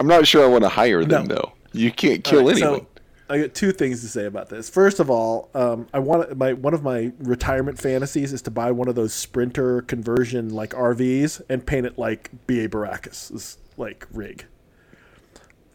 I'm 0.00 0.06
not 0.06 0.26
sure 0.26 0.44
I 0.44 0.46
want 0.48 0.62
to 0.64 0.68
hire 0.68 1.04
them 1.04 1.26
No. 1.26 1.34
though. 1.34 1.52
You 1.72 1.90
can't 1.90 2.24
kill 2.24 2.40
All 2.40 2.46
right, 2.46 2.56
anyone. 2.56 2.80
So 2.80 2.86
I 3.28 3.38
got 3.40 3.54
two 3.54 3.72
things 3.72 4.00
to 4.02 4.08
say 4.08 4.24
about 4.26 4.48
this. 4.48 4.70
First 4.70 5.00
of 5.00 5.10
all, 5.10 5.50
um, 5.54 5.88
I 5.92 5.98
want 5.98 6.36
my 6.36 6.52
one 6.52 6.72
of 6.72 6.82
my 6.82 7.12
retirement 7.18 7.78
fantasies 7.78 8.32
is 8.32 8.40
to 8.42 8.50
buy 8.50 8.70
one 8.70 8.88
of 8.88 8.94
those 8.94 9.12
Sprinter 9.12 9.82
conversion 9.82 10.50
like 10.54 10.70
RVs 10.70 11.42
and 11.48 11.66
paint 11.66 11.84
it 11.86 11.98
like 11.98 12.30
BA 12.46 12.68
Baracus' 12.68 13.56
like 13.76 14.06
rig. 14.12 14.46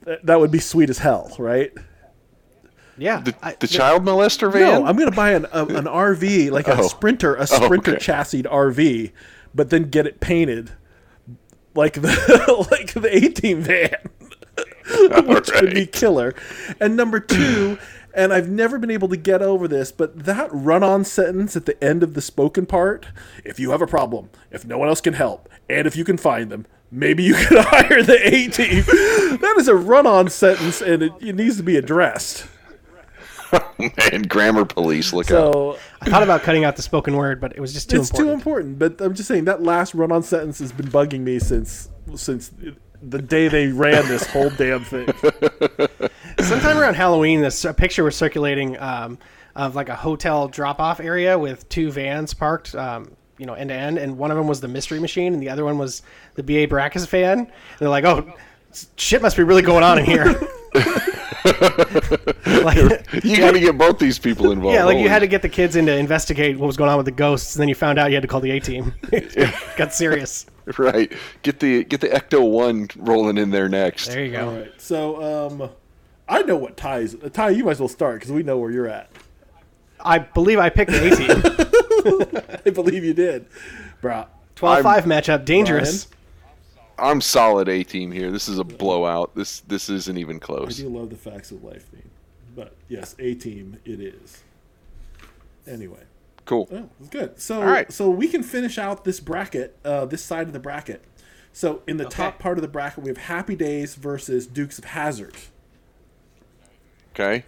That, 0.05 0.25
that 0.25 0.39
would 0.39 0.49
be 0.51 0.59
sweet 0.59 0.89
as 0.89 0.97
hell, 0.99 1.35
right? 1.37 1.71
Yeah. 3.01 3.19
the 3.21 3.35
I- 3.41 3.55
the 3.59 3.67
child 3.67 4.03
molester 4.03 4.51
van? 4.51 4.61
No, 4.61 4.85
I'm 4.85 4.95
gonna 4.97 5.11
buy 5.11 5.31
an 5.31 5.45
a, 5.51 5.65
an 5.65 5.85
RV 5.85 6.51
like 6.51 6.67
a 6.67 6.77
Oh. 6.77 6.87
Sprinter, 6.87 7.35
a 7.35 7.41
oh, 7.41 7.45
Sprinter 7.45 7.91
okay. 7.91 7.99
chassis 7.99 8.43
RV, 8.43 9.11
but 9.53 9.69
then 9.69 9.89
get 9.89 10.05
it 10.07 10.19
painted 10.19 10.71
like 11.75 11.93
the 11.93 12.67
like 12.71 12.93
the 12.93 13.15
A 13.15 13.29
Team 13.29 13.61
van, 13.61 13.95
which 15.27 15.49
would 15.53 15.73
be 15.73 15.85
killer. 15.85 16.33
And 16.79 16.95
number 16.95 17.19
two, 17.19 17.77
and 18.13 18.33
I've 18.33 18.49
never 18.49 18.77
been 18.77 18.91
able 18.91 19.07
to 19.09 19.17
get 19.17 19.41
over 19.41 19.67
this, 19.67 19.91
but 19.91 20.25
that 20.25 20.49
run-on 20.51 21.03
sentence 21.05 21.55
at 21.55 21.65
the 21.65 21.81
end 21.83 22.03
of 22.03 22.13
the 22.13 22.21
spoken 22.21 22.65
part: 22.65 23.07
"If 23.43 23.59
you 23.59 23.71
have 23.71 23.81
a 23.81 23.87
problem, 23.87 24.29
if 24.51 24.65
no 24.65 24.77
one 24.77 24.89
else 24.89 25.01
can 25.01 25.13
help, 25.13 25.49
and 25.69 25.87
if 25.87 25.95
you 25.95 26.03
can 26.03 26.17
find 26.17 26.51
them." 26.51 26.65
Maybe 26.93 27.23
you 27.23 27.35
can 27.35 27.55
hire 27.61 28.03
the 28.03 28.19
A 28.21 28.49
team. 28.49 28.83
That 29.39 29.55
is 29.57 29.69
a 29.69 29.75
run-on 29.75 30.27
sentence, 30.29 30.81
and 30.81 31.01
it, 31.01 31.13
it 31.21 31.35
needs 31.37 31.55
to 31.55 31.63
be 31.63 31.77
addressed. 31.77 32.45
Man, 33.79 34.23
grammar 34.23 34.65
police, 34.65 35.13
look 35.13 35.31
out. 35.31 35.53
So 35.53 35.77
I 36.01 36.09
thought 36.09 36.23
about 36.23 36.43
cutting 36.43 36.63
out 36.63 36.75
the 36.75 36.81
spoken 36.81 37.15
word, 37.15 37.41
but 37.41 37.55
it 37.55 37.59
was 37.59 37.73
just 37.73 37.89
too 37.89 37.99
it's 37.99 38.09
important. 38.09 38.29
too 38.29 38.33
important. 38.33 38.79
But 38.79 39.01
I'm 39.01 39.13
just 39.13 39.27
saying 39.27 39.45
that 39.45 39.63
last 39.63 39.93
run-on 39.93 40.23
sentence 40.23 40.59
has 40.59 40.71
been 40.71 40.87
bugging 40.87 41.21
me 41.21 41.39
since 41.39 41.89
since 42.15 42.51
the 43.01 43.21
day 43.21 43.47
they 43.47 43.67
ran 43.67 44.07
this 44.07 44.25
whole 44.27 44.49
damn 44.51 44.83
thing. 44.83 45.07
Sometime 46.39 46.77
around 46.77 46.95
Halloween, 46.95 47.41
this 47.41 47.65
a 47.65 47.73
picture 47.73 48.03
was 48.03 48.15
circulating 48.15 48.79
um, 48.79 49.17
of 49.55 49.75
like 49.75 49.89
a 49.89 49.95
hotel 49.95 50.47
drop-off 50.47 50.99
area 50.99 51.37
with 51.37 51.67
two 51.69 51.91
vans 51.91 52.33
parked, 52.33 52.75
um, 52.75 53.11
you 53.37 53.45
know, 53.45 53.53
end 53.53 53.69
to 53.69 53.75
end, 53.75 53.97
and 53.97 54.17
one 54.17 54.31
of 54.31 54.37
them 54.37 54.47
was 54.47 54.61
the 54.61 54.67
Mystery 54.67 54.99
Machine, 54.99 55.33
and 55.33 55.41
the 55.41 55.49
other 55.49 55.65
one 55.65 55.77
was 55.77 56.03
the 56.35 56.43
BA 56.43 56.67
Baracus 56.67 57.07
fan. 57.07 57.39
And 57.39 57.49
they're 57.79 57.89
like, 57.89 58.05
"Oh, 58.05 58.33
shit 58.95 59.21
must 59.21 59.35
be 59.35 59.43
really 59.43 59.63
going 59.63 59.83
on 59.83 59.97
in 59.97 60.05
here." 60.05 60.39
like, 62.63 62.77
You 63.23 63.37
got 63.37 63.51
to 63.51 63.59
get 63.59 63.77
both 63.77 63.99
these 63.99 64.19
people 64.19 64.51
involved. 64.51 64.75
yeah, 64.75 64.83
like 64.85 64.97
you 64.97 65.09
had 65.09 65.19
to 65.19 65.27
get 65.27 65.41
the 65.41 65.49
kids 65.49 65.75
in 65.75 65.85
to 65.85 65.95
investigate 65.95 66.57
what 66.57 66.67
was 66.67 66.77
going 66.77 66.89
on 66.89 66.97
with 66.97 67.05
the 67.05 67.11
ghosts, 67.11 67.55
and 67.55 67.61
then 67.61 67.69
you 67.69 67.75
found 67.75 67.99
out 67.99 68.09
you 68.09 68.15
had 68.15 68.21
to 68.21 68.27
call 68.27 68.41
the 68.41 68.51
A 68.51 68.59
team. 68.59 68.93
Got 69.77 69.93
serious. 69.93 70.45
right. 70.77 71.11
Get 71.41 71.59
the 71.59 71.83
get 71.83 72.01
the 72.01 72.09
Ecto 72.09 72.49
one 72.49 72.89
rolling 72.97 73.37
in 73.37 73.49
there 73.51 73.69
next. 73.69 74.07
There 74.07 74.23
you 74.23 74.31
go. 74.31 74.49
All 74.49 74.55
right. 74.57 74.81
So 74.81 75.47
um, 75.47 75.69
I 76.27 76.43
know 76.43 76.55
what 76.57 76.77
ties. 76.77 77.15
Ty, 77.33 77.49
you 77.51 77.65
might 77.65 77.71
as 77.71 77.79
well 77.79 77.89
start 77.89 78.19
because 78.19 78.31
we 78.31 78.43
know 78.43 78.57
where 78.57 78.71
you're 78.71 78.87
at. 78.87 79.09
I 79.99 80.19
believe 80.19 80.59
I 80.59 80.69
picked 80.69 80.91
the 80.91 81.07
A 81.07 81.15
team. 81.15 82.61
I 82.65 82.69
believe 82.71 83.03
you 83.03 83.13
did, 83.13 83.45
bro. 84.01 84.25
12-5 84.55 85.01
matchup, 85.03 85.45
dangerous. 85.45 86.07
I'm 87.01 87.19
solid 87.21 87.67
A 87.67 87.83
team 87.83 88.11
here. 88.11 88.31
This 88.31 88.47
is 88.47 88.59
a 88.59 88.63
blowout. 88.63 89.35
This 89.35 89.61
this 89.61 89.89
isn't 89.89 90.17
even 90.17 90.39
close. 90.39 90.59
I 90.59 90.65
close. 90.65 90.77
do 90.77 90.89
love 90.89 91.09
the 91.09 91.15
facts 91.17 91.51
of 91.51 91.63
life 91.63 91.87
theme, 91.89 92.09
but 92.55 92.75
yes, 92.87 93.15
A 93.19 93.33
team 93.35 93.77
it 93.85 93.99
is. 93.99 94.43
Anyway. 95.67 96.03
Cool. 96.45 96.67
Oh, 96.71 96.89
that's 96.99 97.09
good. 97.09 97.39
So, 97.39 97.61
All 97.61 97.67
right. 97.67 97.91
so 97.91 98.09
we 98.09 98.27
can 98.27 98.41
finish 98.43 98.77
out 98.79 99.03
this 99.05 99.19
bracket, 99.19 99.77
uh, 99.85 100.05
this 100.05 100.23
side 100.23 100.47
of 100.47 100.53
the 100.53 100.59
bracket. 100.59 101.03
So, 101.53 101.83
in 101.87 101.97
the 101.97 102.05
top 102.05 102.39
part 102.39 102.57
of 102.57 102.61
the 102.61 102.67
bracket, 102.67 103.03
we 103.03 103.09
have 103.09 103.17
Happy 103.17 103.55
Days 103.55 103.93
versus 103.95 104.47
Dukes 104.47 104.77
of 104.79 104.85
Hazzard. 104.85 105.35
Okay. 107.13 107.45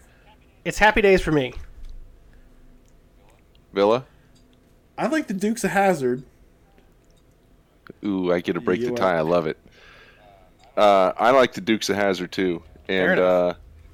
It's 0.63 0.77
happy 0.77 1.01
days 1.01 1.21
for 1.21 1.31
me. 1.31 1.53
Villa. 3.73 4.05
I 4.97 5.07
like 5.07 5.27
the 5.27 5.33
Dukes 5.33 5.63
of 5.63 5.71
Hazzard. 5.71 6.23
Ooh, 8.05 8.31
I 8.31 8.39
get 8.41 8.53
to 8.53 8.61
break 8.61 8.79
You 8.81 8.87
the 8.87 8.93
are- 8.93 8.97
tie. 8.97 9.17
I 9.17 9.21
love 9.21 9.47
it. 9.47 9.57
Uh, 10.75 11.13
I 11.17 11.31
like 11.31 11.53
the 11.53 11.61
Dukes 11.61 11.89
of 11.89 11.95
Hazzard 11.95 12.31
too, 12.31 12.63
and 12.89 13.19
uh, 13.19 13.53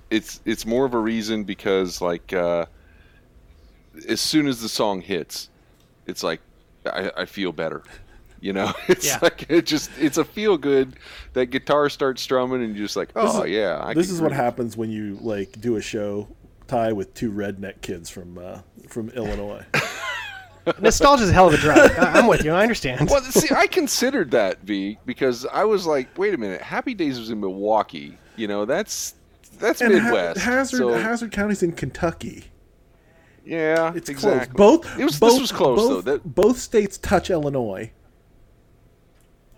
it's 0.10 0.40
it's 0.46 0.66
more 0.66 0.86
of 0.86 0.94
a 0.94 0.98
reason 1.00 1.44
because 1.44 2.02
like 2.02 2.32
uh, 2.34 2.66
as 4.08 4.22
soon 4.22 4.48
as 4.48 4.62
the 4.62 4.70
song 4.70 5.02
hits, 5.02 5.50
it's 6.08 6.24
like 6.24 6.40
I, 6.86 7.12
I 7.18 7.26
feel 7.26 7.52
better. 7.52 7.84
You 8.42 8.54
know, 8.54 8.72
it's 8.88 9.06
Yeah. 9.06 9.20
like 9.22 9.46
it 9.50 9.66
just 9.66 9.92
it's 10.00 10.18
a 10.18 10.24
feel 10.24 10.58
good. 10.58 10.94
That 11.34 11.48
guitar 11.48 11.90
starts 11.90 12.22
strumming 12.22 12.64
and 12.64 12.76
you're 12.76 12.86
just 12.86 12.96
like, 12.96 13.10
oh 13.16 13.44
is- 13.44 13.50
yeah. 13.52 13.80
I 13.84 13.94
this 13.94 14.10
is 14.10 14.22
what 14.22 14.30
groove. 14.30 14.40
happens 14.40 14.78
when 14.78 14.90
you 14.90 15.18
like 15.22 15.60
do 15.60 15.76
a 15.76 15.82
show 15.82 16.30
tie 16.68 16.94
with 16.94 17.14
two 17.14 17.32
redneck 17.32 17.82
kids 17.82 18.10
from 18.10 18.38
uh, 18.38 18.60
from 18.88 19.10
Illinois. 19.10 19.66
Nostalgia's 20.80 21.30
a 21.30 21.34
hell 21.34 21.48
of 21.48 21.54
a 21.54 21.58
drug. 21.58 21.92
I- 21.98 22.14
I'm 22.20 22.28
with 22.28 22.44
you. 22.44 22.52
I 22.52 22.62
understand. 22.64 23.10
Well, 23.10 23.22
see, 23.24 23.54
I 23.56 23.68
considered 23.68 24.32
that 24.32 24.62
V 24.62 24.98
because 25.06 25.46
I 25.46 25.64
was 25.64 25.86
like, 25.88 26.18
wait 26.18 26.34
a 26.34 26.38
minute, 26.38 26.62
Happy 26.62 26.94
Days 26.94 27.20
was 27.20 27.30
in 27.30 27.40
Milwaukee. 27.40 28.18
You 28.36 28.48
know, 28.48 28.66
that's 28.66 29.16
that's 29.60 29.82
and 29.82 29.94
Ha- 29.94 30.04
Midwest. 30.04 30.40
Hazzard 30.40 30.78
so, 30.80 30.94
Hazzard 30.94 31.32
County's 31.32 31.64
in 31.64 31.72
Kentucky. 31.74 32.46
yeah, 33.46 33.92
It's 33.96 34.10
exactly. 34.10 34.56
close. 34.56 34.78
Both 34.86 35.00
it 35.00 35.04
was 35.04 35.20
both, 35.20 35.32
this 35.34 35.42
was 35.42 35.52
close 35.52 35.80
both, 35.80 36.06
though. 36.06 36.12
That 36.14 36.36
both 36.36 36.58
states 36.60 36.98
touch 36.98 37.30
Illinois. 37.30 37.92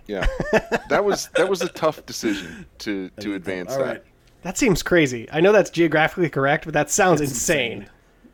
yeah, 0.07 0.26
that 0.89 1.03
was 1.05 1.30
that 1.36 1.47
was 1.49 1.62
a 1.62 1.70
tough 1.70 2.05
decision 2.05 2.66
to 2.80 3.09
to 3.20 3.36
advance 3.36 3.72
All 3.74 3.80
that. 3.80 3.86
right. 3.88 4.03
That 4.43 4.57
seems 4.57 4.82
crazy. 4.82 5.28
I 5.32 5.39
know 5.39 5.51
that's 5.51 5.70
geographically 5.70 6.30
correct, 6.30 6.66
but 6.66 6.74
that 6.74 6.89
sounds 6.89 7.22
insane. 7.22 7.88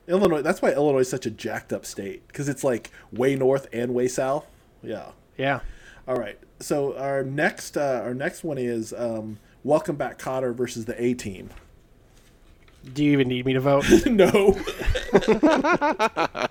Illinois. 0.07 0.41
That's 0.41 0.61
why 0.61 0.71
Illinois 0.71 0.99
is 0.99 1.09
such 1.09 1.25
a 1.25 1.29
jacked 1.29 1.73
up 1.73 1.85
state 1.85 2.27
because 2.27 2.47
it's 2.47 2.63
like 2.63 2.91
way 3.11 3.35
north 3.35 3.67
and 3.73 3.93
way 3.93 4.07
south. 4.07 4.47
Yeah. 4.81 5.11
Yeah. 5.37 5.59
All 6.07 6.15
right. 6.15 6.39
So 6.59 6.97
our 6.97 7.23
next 7.23 7.77
uh, 7.77 8.01
our 8.03 8.13
next 8.13 8.43
one 8.43 8.57
is 8.57 8.93
um, 8.93 9.39
Welcome 9.63 9.97
Back 9.97 10.17
Kotter 10.17 10.55
versus 10.55 10.85
the 10.85 11.01
A 11.01 11.13
Team. 11.13 11.49
Do 12.93 13.03
you 13.03 13.11
even 13.11 13.27
need 13.27 13.45
me 13.45 13.53
to 13.53 13.59
vote? 13.59 13.85
no. 14.05 14.57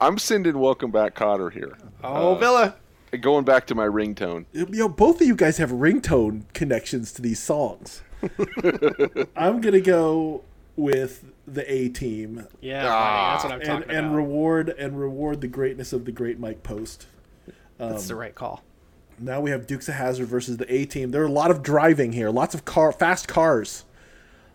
I'm 0.00 0.18
sending 0.18 0.58
Welcome 0.58 0.90
Back 0.90 1.14
Kotter 1.14 1.50
here. 1.50 1.78
Oh, 2.02 2.34
Villa. 2.34 2.74
Going 3.20 3.44
back 3.44 3.66
to 3.68 3.74
my 3.74 3.86
ringtone. 3.86 4.44
You 4.52 4.66
know, 4.66 4.88
both 4.88 5.20
of 5.20 5.26
you 5.26 5.36
guys 5.36 5.56
have 5.58 5.70
ringtone 5.70 6.42
connections 6.52 7.12
to 7.12 7.22
these 7.22 7.40
songs. 7.40 8.02
I'm 9.36 9.60
gonna 9.60 9.80
go 9.80 10.42
with 10.76 11.24
the 11.46 11.70
A 11.72 11.88
Team 11.88 12.46
Yeah, 12.60 12.84
ah. 12.88 12.90
buddy, 12.90 13.32
that's 13.32 13.44
what 13.44 13.52
I'm 13.52 13.60
and, 13.60 13.68
talking 13.68 13.96
and 13.96 14.06
about. 14.06 14.16
reward 14.16 14.68
and 14.70 14.98
reward 14.98 15.40
the 15.40 15.48
greatness 15.48 15.92
of 15.92 16.04
the 16.04 16.12
great 16.12 16.38
Mike 16.38 16.62
Post. 16.62 17.06
that's 17.78 18.06
the 18.08 18.14
um, 18.14 18.20
right 18.20 18.34
call. 18.34 18.62
Now 19.18 19.40
we 19.40 19.50
have 19.50 19.66
Dukes 19.66 19.88
of 19.88 19.94
Hazzard 19.94 20.26
versus 20.26 20.56
the 20.56 20.72
A 20.72 20.84
Team. 20.86 21.10
There 21.12 21.22
are 21.22 21.26
a 21.26 21.30
lot 21.30 21.50
of 21.50 21.62
driving 21.62 22.12
here, 22.12 22.30
lots 22.30 22.54
of 22.54 22.64
car, 22.64 22.90
fast 22.90 23.28
cars, 23.28 23.84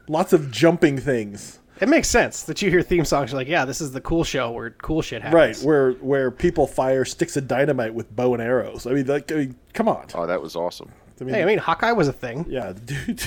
lots 0.07 0.33
of 0.33 0.51
jumping 0.51 0.97
things. 0.97 1.59
It 1.79 1.87
makes 1.87 2.09
sense 2.09 2.43
that 2.43 2.61
you 2.61 2.69
hear 2.69 2.81
theme 2.81 3.05
songs. 3.05 3.31
You're 3.31 3.39
like, 3.39 3.47
yeah, 3.47 3.63
this 3.63 3.79
is 3.79 3.93
the 3.93 4.01
cool 4.01 4.25
show 4.25 4.51
where 4.51 4.71
cool 4.71 5.01
shit 5.01 5.21
happens. 5.21 5.63
Right, 5.63 5.65
where 5.65 5.93
where 5.93 6.29
people 6.29 6.67
fire 6.67 7.05
sticks 7.05 7.37
of 7.37 7.47
dynamite 7.47 7.93
with 7.93 8.13
bow 8.13 8.33
and 8.33 8.43
arrows. 8.43 8.85
I 8.85 8.91
mean, 8.91 9.07
like, 9.07 9.31
I 9.31 9.35
mean 9.35 9.55
come 9.73 9.87
on. 9.87 10.07
Oh, 10.13 10.27
that 10.27 10.41
was 10.41 10.57
awesome. 10.57 10.91
I 11.21 11.25
mean, 11.25 11.33
Hey, 11.35 11.41
I 11.43 11.45
mean, 11.45 11.57
Hawkeye 11.59 11.91
was 11.91 12.07
a 12.07 12.13
thing. 12.13 12.45
yeah, 12.49 12.73
dude. 12.85 13.21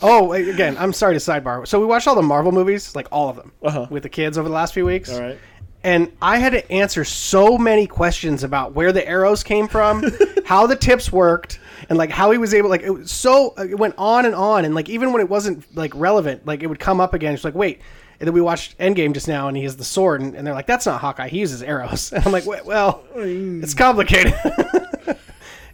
Oh, 0.00 0.32
again, 0.32 0.76
I'm 0.78 0.92
sorry 0.92 1.14
to 1.14 1.20
sidebar. 1.20 1.66
So 1.66 1.78
we 1.80 1.86
watched 1.86 2.08
all 2.08 2.14
the 2.14 2.22
Marvel 2.22 2.52
movies, 2.52 2.94
like 2.96 3.08
all 3.12 3.28
of 3.28 3.36
them, 3.36 3.52
Uh-huh. 3.62 3.86
with 3.90 4.02
the 4.02 4.08
kids 4.08 4.36
over 4.38 4.48
the 4.48 4.54
last 4.54 4.74
few 4.74 4.84
weeks. 4.84 5.10
All 5.12 5.20
right. 5.20 5.38
And 5.84 6.12
I 6.22 6.38
had 6.38 6.52
to 6.52 6.70
answer 6.70 7.04
so 7.04 7.58
many 7.58 7.88
questions 7.88 8.44
about 8.44 8.72
where 8.72 8.92
the 8.92 9.06
arrows 9.08 9.42
came 9.42 9.66
from, 9.66 10.04
how 10.44 10.66
the 10.68 10.76
tips 10.76 11.10
worked, 11.10 11.58
and 11.88 11.98
like 11.98 12.10
how 12.10 12.30
he 12.30 12.38
was 12.38 12.54
able. 12.54 12.70
Like 12.70 12.82
it 12.82 12.90
was 12.90 13.10
so 13.10 13.52
it 13.58 13.76
went 13.76 13.94
on 13.98 14.24
and 14.24 14.34
on, 14.34 14.64
and 14.64 14.76
like 14.76 14.88
even 14.88 15.12
when 15.12 15.20
it 15.20 15.28
wasn't 15.28 15.64
like 15.76 15.92
relevant, 15.96 16.46
like 16.46 16.62
it 16.62 16.68
would 16.68 16.78
come 16.78 17.00
up 17.00 17.14
again. 17.14 17.34
It's 17.34 17.42
like 17.42 17.56
wait. 17.56 17.80
And 18.20 18.28
then 18.28 18.34
we 18.34 18.40
watched 18.40 18.78
Endgame 18.78 19.12
just 19.14 19.26
now, 19.26 19.48
and 19.48 19.56
he 19.56 19.64
has 19.64 19.76
the 19.76 19.82
sword, 19.82 20.20
and, 20.20 20.36
and 20.36 20.46
they're 20.46 20.54
like, 20.54 20.68
"That's 20.68 20.86
not 20.86 21.00
Hawkeye. 21.00 21.26
He 21.26 21.40
uses 21.40 21.60
arrows." 21.64 22.12
And 22.14 22.24
I'm 22.24 22.30
like, 22.30 22.46
"Well, 22.46 23.02
it's 23.16 23.74
complicated." 23.74 24.34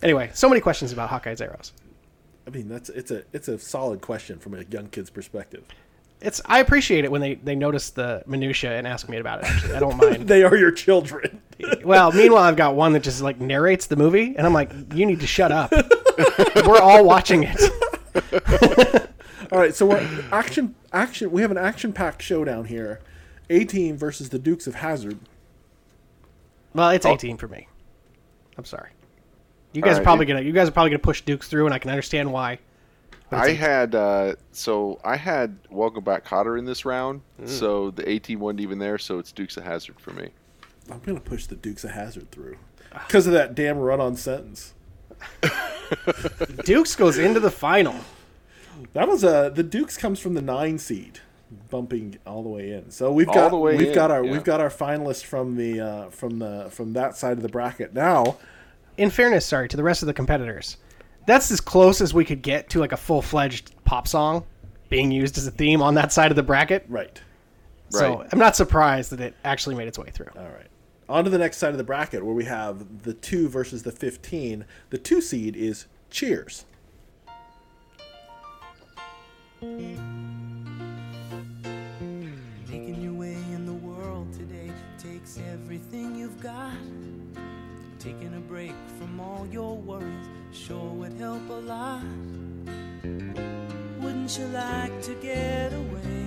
Anyway, 0.02 0.30
so 0.34 0.48
many 0.48 0.60
questions 0.60 0.92
about 0.92 1.08
Hawkeye's 1.08 1.40
arrows. 1.40 1.72
I 2.46 2.50
mean, 2.50 2.68
that's 2.68 2.88
it's 2.88 3.10
a 3.10 3.24
it's 3.32 3.48
a 3.48 3.58
solid 3.58 4.00
question 4.00 4.38
from 4.38 4.54
a 4.54 4.62
young 4.70 4.88
kid's 4.88 5.10
perspective. 5.10 5.64
It's 6.20 6.40
I 6.46 6.60
appreciate 6.60 7.04
it 7.04 7.10
when 7.10 7.20
they 7.20 7.34
they 7.34 7.54
notice 7.54 7.90
the 7.90 8.22
minutia 8.26 8.76
and 8.76 8.86
ask 8.86 9.08
me 9.08 9.18
about 9.18 9.40
it. 9.40 9.44
Actually, 9.46 9.74
I 9.74 9.80
don't 9.80 9.96
mind. 10.00 10.28
They 10.28 10.42
are 10.44 10.56
your 10.56 10.70
children. 10.72 11.42
well, 11.84 12.10
meanwhile, 12.12 12.42
I've 12.44 12.56
got 12.56 12.74
one 12.74 12.92
that 12.94 13.02
just 13.02 13.20
like 13.20 13.40
narrates 13.40 13.86
the 13.86 13.96
movie, 13.96 14.34
and 14.36 14.46
I'm 14.46 14.52
like, 14.54 14.70
you 14.94 15.04
need 15.06 15.20
to 15.20 15.26
shut 15.26 15.52
up. 15.52 15.72
We're 16.56 16.80
all 16.80 17.04
watching 17.04 17.44
it. 17.46 17.60
All 19.50 19.58
right, 19.58 19.74
so 19.74 19.86
we're 19.86 20.06
action 20.32 20.74
action. 20.92 21.30
We 21.30 21.40
have 21.42 21.50
an 21.50 21.56
action 21.58 21.92
packed 21.92 22.20
showdown 22.22 22.66
here. 22.66 23.00
A 23.50 23.64
Team 23.64 23.96
versus 23.96 24.28
the 24.28 24.38
Dukes 24.38 24.66
of 24.66 24.74
Hazzard. 24.74 25.18
Well, 26.74 26.88
Oh. 26.88 26.92
it's 26.92 27.06
18 27.06 27.36
for 27.38 27.48
me. 27.48 27.66
I'm 28.58 28.64
sorry. 28.66 28.90
You 29.72 29.82
guys 29.82 29.98
are 29.98 30.02
probably 30.02 30.24
it- 30.24 30.28
gonna 30.28 30.40
you 30.42 30.52
guys 30.52 30.68
are 30.68 30.72
probably 30.72 30.90
gonna 30.90 30.98
push 31.00 31.22
Dukes 31.22 31.48
through, 31.48 31.66
and 31.66 31.74
I 31.74 31.78
can 31.78 31.90
understand 31.90 32.32
why. 32.32 32.58
I 33.30 33.50
had 33.50 33.94
uh, 33.94 34.34
so 34.52 34.98
I 35.04 35.16
had 35.16 35.58
Welcome 35.70 36.02
Back 36.04 36.24
Kotter 36.26 36.58
in 36.58 36.64
this 36.64 36.84
round, 36.86 37.20
Mm. 37.42 37.48
so 37.48 37.90
the 37.90 38.08
A 38.08 38.18
team 38.18 38.40
wasn't 38.40 38.60
even 38.60 38.78
there, 38.78 38.96
so 38.98 39.18
it's 39.18 39.32
Dukes 39.32 39.56
of 39.58 39.64
Hazzard 39.64 40.00
for 40.00 40.12
me. 40.12 40.30
I'm 40.90 41.00
gonna 41.00 41.20
push 41.20 41.44
the 41.46 41.54
Dukes 41.56 41.84
of 41.84 41.90
Hazzard 41.90 42.30
through 42.30 42.56
because 43.06 43.26
of 43.26 43.34
that 43.34 43.54
damn 43.54 43.78
run 43.78 44.00
on 44.00 44.16
sentence. 44.16 44.72
Dukes 46.64 46.94
goes 46.96 47.18
into 47.18 47.40
the 47.40 47.50
final. 47.50 47.96
That 48.92 49.08
was 49.08 49.24
a 49.24 49.50
the 49.54 49.62
Dukes 49.62 49.96
comes 49.96 50.20
from 50.20 50.34
the 50.34 50.42
nine 50.42 50.78
seed, 50.78 51.20
bumping 51.70 52.18
all 52.26 52.42
the 52.42 52.48
way 52.48 52.72
in. 52.72 52.90
So 52.90 53.12
we've 53.12 53.28
All 53.28 53.34
got 53.34 53.50
the 53.50 53.56
way 53.58 53.76
we've 53.76 53.88
in, 53.88 53.94
got 53.94 54.10
our 54.10 54.24
yeah. 54.24 54.32
we've 54.32 54.44
got 54.44 54.60
our 54.60 54.70
finalists 54.70 55.24
from 55.24 55.56
the 55.56 55.80
uh, 55.80 56.10
from 56.10 56.38
the 56.38 56.68
from 56.70 56.92
that 56.94 57.16
side 57.16 57.36
of 57.36 57.42
the 57.42 57.48
bracket. 57.48 57.92
Now, 57.92 58.36
In 58.98 59.10
fairness, 59.10 59.46
sorry 59.46 59.68
to 59.68 59.76
the 59.76 59.82
rest 59.82 60.02
of 60.02 60.06
the 60.06 60.12
competitors, 60.12 60.76
that's 61.26 61.50
as 61.50 61.60
close 61.60 62.00
as 62.00 62.12
we 62.12 62.24
could 62.24 62.42
get 62.42 62.68
to 62.70 62.80
like 62.80 62.92
a 62.92 62.96
full 62.96 63.22
fledged 63.22 63.72
pop 63.84 64.08
song 64.08 64.44
being 64.88 65.10
used 65.10 65.38
as 65.38 65.46
a 65.46 65.50
theme 65.50 65.80
on 65.80 65.94
that 65.94 66.12
side 66.12 66.30
of 66.32 66.36
the 66.36 66.42
bracket. 66.42 66.84
right. 66.88 67.20
So 67.90 68.18
Right. 68.18 68.28
I'm 68.32 68.38
not 68.38 68.54
surprised 68.54 69.12
that 69.12 69.20
it 69.20 69.34
actually 69.44 69.74
made 69.74 69.88
its 69.88 69.98
way 69.98 70.10
through. 70.10 70.28
All 70.36 70.42
right. 70.42 70.66
On 71.08 71.24
to 71.24 71.30
the 71.30 71.38
next 71.38 71.56
side 71.56 71.70
of 71.70 71.78
the 71.78 71.84
bracket 71.84 72.22
where 72.22 72.34
we 72.34 72.44
have 72.44 73.02
the 73.02 73.14
two 73.14 73.48
versus 73.48 73.82
the 73.82 73.92
fifteen. 73.92 74.66
The 74.90 74.98
two 74.98 75.22
seed 75.22 75.56
is 75.56 75.86
Cheers. 76.10 76.64
Break 88.58 88.74
from 88.98 89.20
all 89.20 89.46
your 89.52 89.76
worries 89.76 90.26
sure 90.50 90.90
would 90.98 91.12
help 91.12 91.48
a 91.48 91.60
lot. 91.74 92.02
Wouldn't 94.00 94.36
you 94.36 94.46
like 94.46 95.00
to 95.02 95.14
get 95.22 95.72
away? 95.72 96.24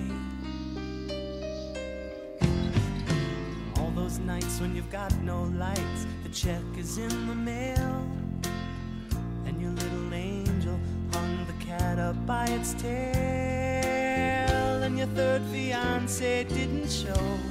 All 3.75 3.91
those 3.93 4.17
nights 4.19 4.61
when 4.61 4.73
you've 4.73 4.89
got 4.89 5.13
no 5.31 5.43
lights, 5.65 6.01
the 6.23 6.29
check 6.29 6.63
is 6.77 6.97
in 6.97 7.27
the 7.27 7.35
mail. 7.35 8.07
And 9.45 9.61
your 9.61 9.71
little 9.71 10.13
angel 10.13 10.79
hung 11.11 11.45
the 11.47 11.65
cat 11.65 11.99
up 11.99 12.15
by 12.25 12.45
its 12.45 12.73
tail. 12.75 12.93
And 14.85 14.97
your 14.97 15.07
third 15.07 15.41
fiance 15.51 16.45
didn't 16.45 16.89
show. 16.89 17.50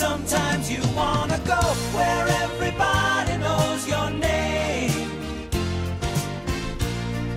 Sometimes 0.00 0.70
you 0.72 0.80
wanna 0.96 1.38
go 1.44 1.60
where 1.96 2.26
everybody 2.44 3.36
knows 3.36 3.86
your 3.86 4.08
name. 4.08 5.10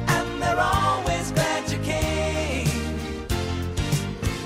And 0.08 0.42
they're 0.42 0.58
always 0.62 1.32
glad 1.32 1.70
you 1.70 1.78
came. 1.80 2.68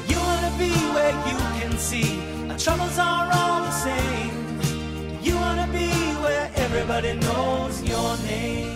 You 0.10 0.18
wanna 0.18 0.52
be 0.58 0.72
where 0.96 1.14
you 1.30 1.38
can 1.60 1.78
see 1.78 2.20
our 2.50 2.58
troubles 2.58 2.98
are 2.98 3.30
all 3.40 3.62
the 3.62 3.72
same. 3.88 4.34
You 5.22 5.36
wanna 5.36 5.68
be 5.72 5.88
where 6.24 6.50
everybody 6.56 7.14
knows 7.20 7.84
your 7.84 8.18
name. 8.26 8.74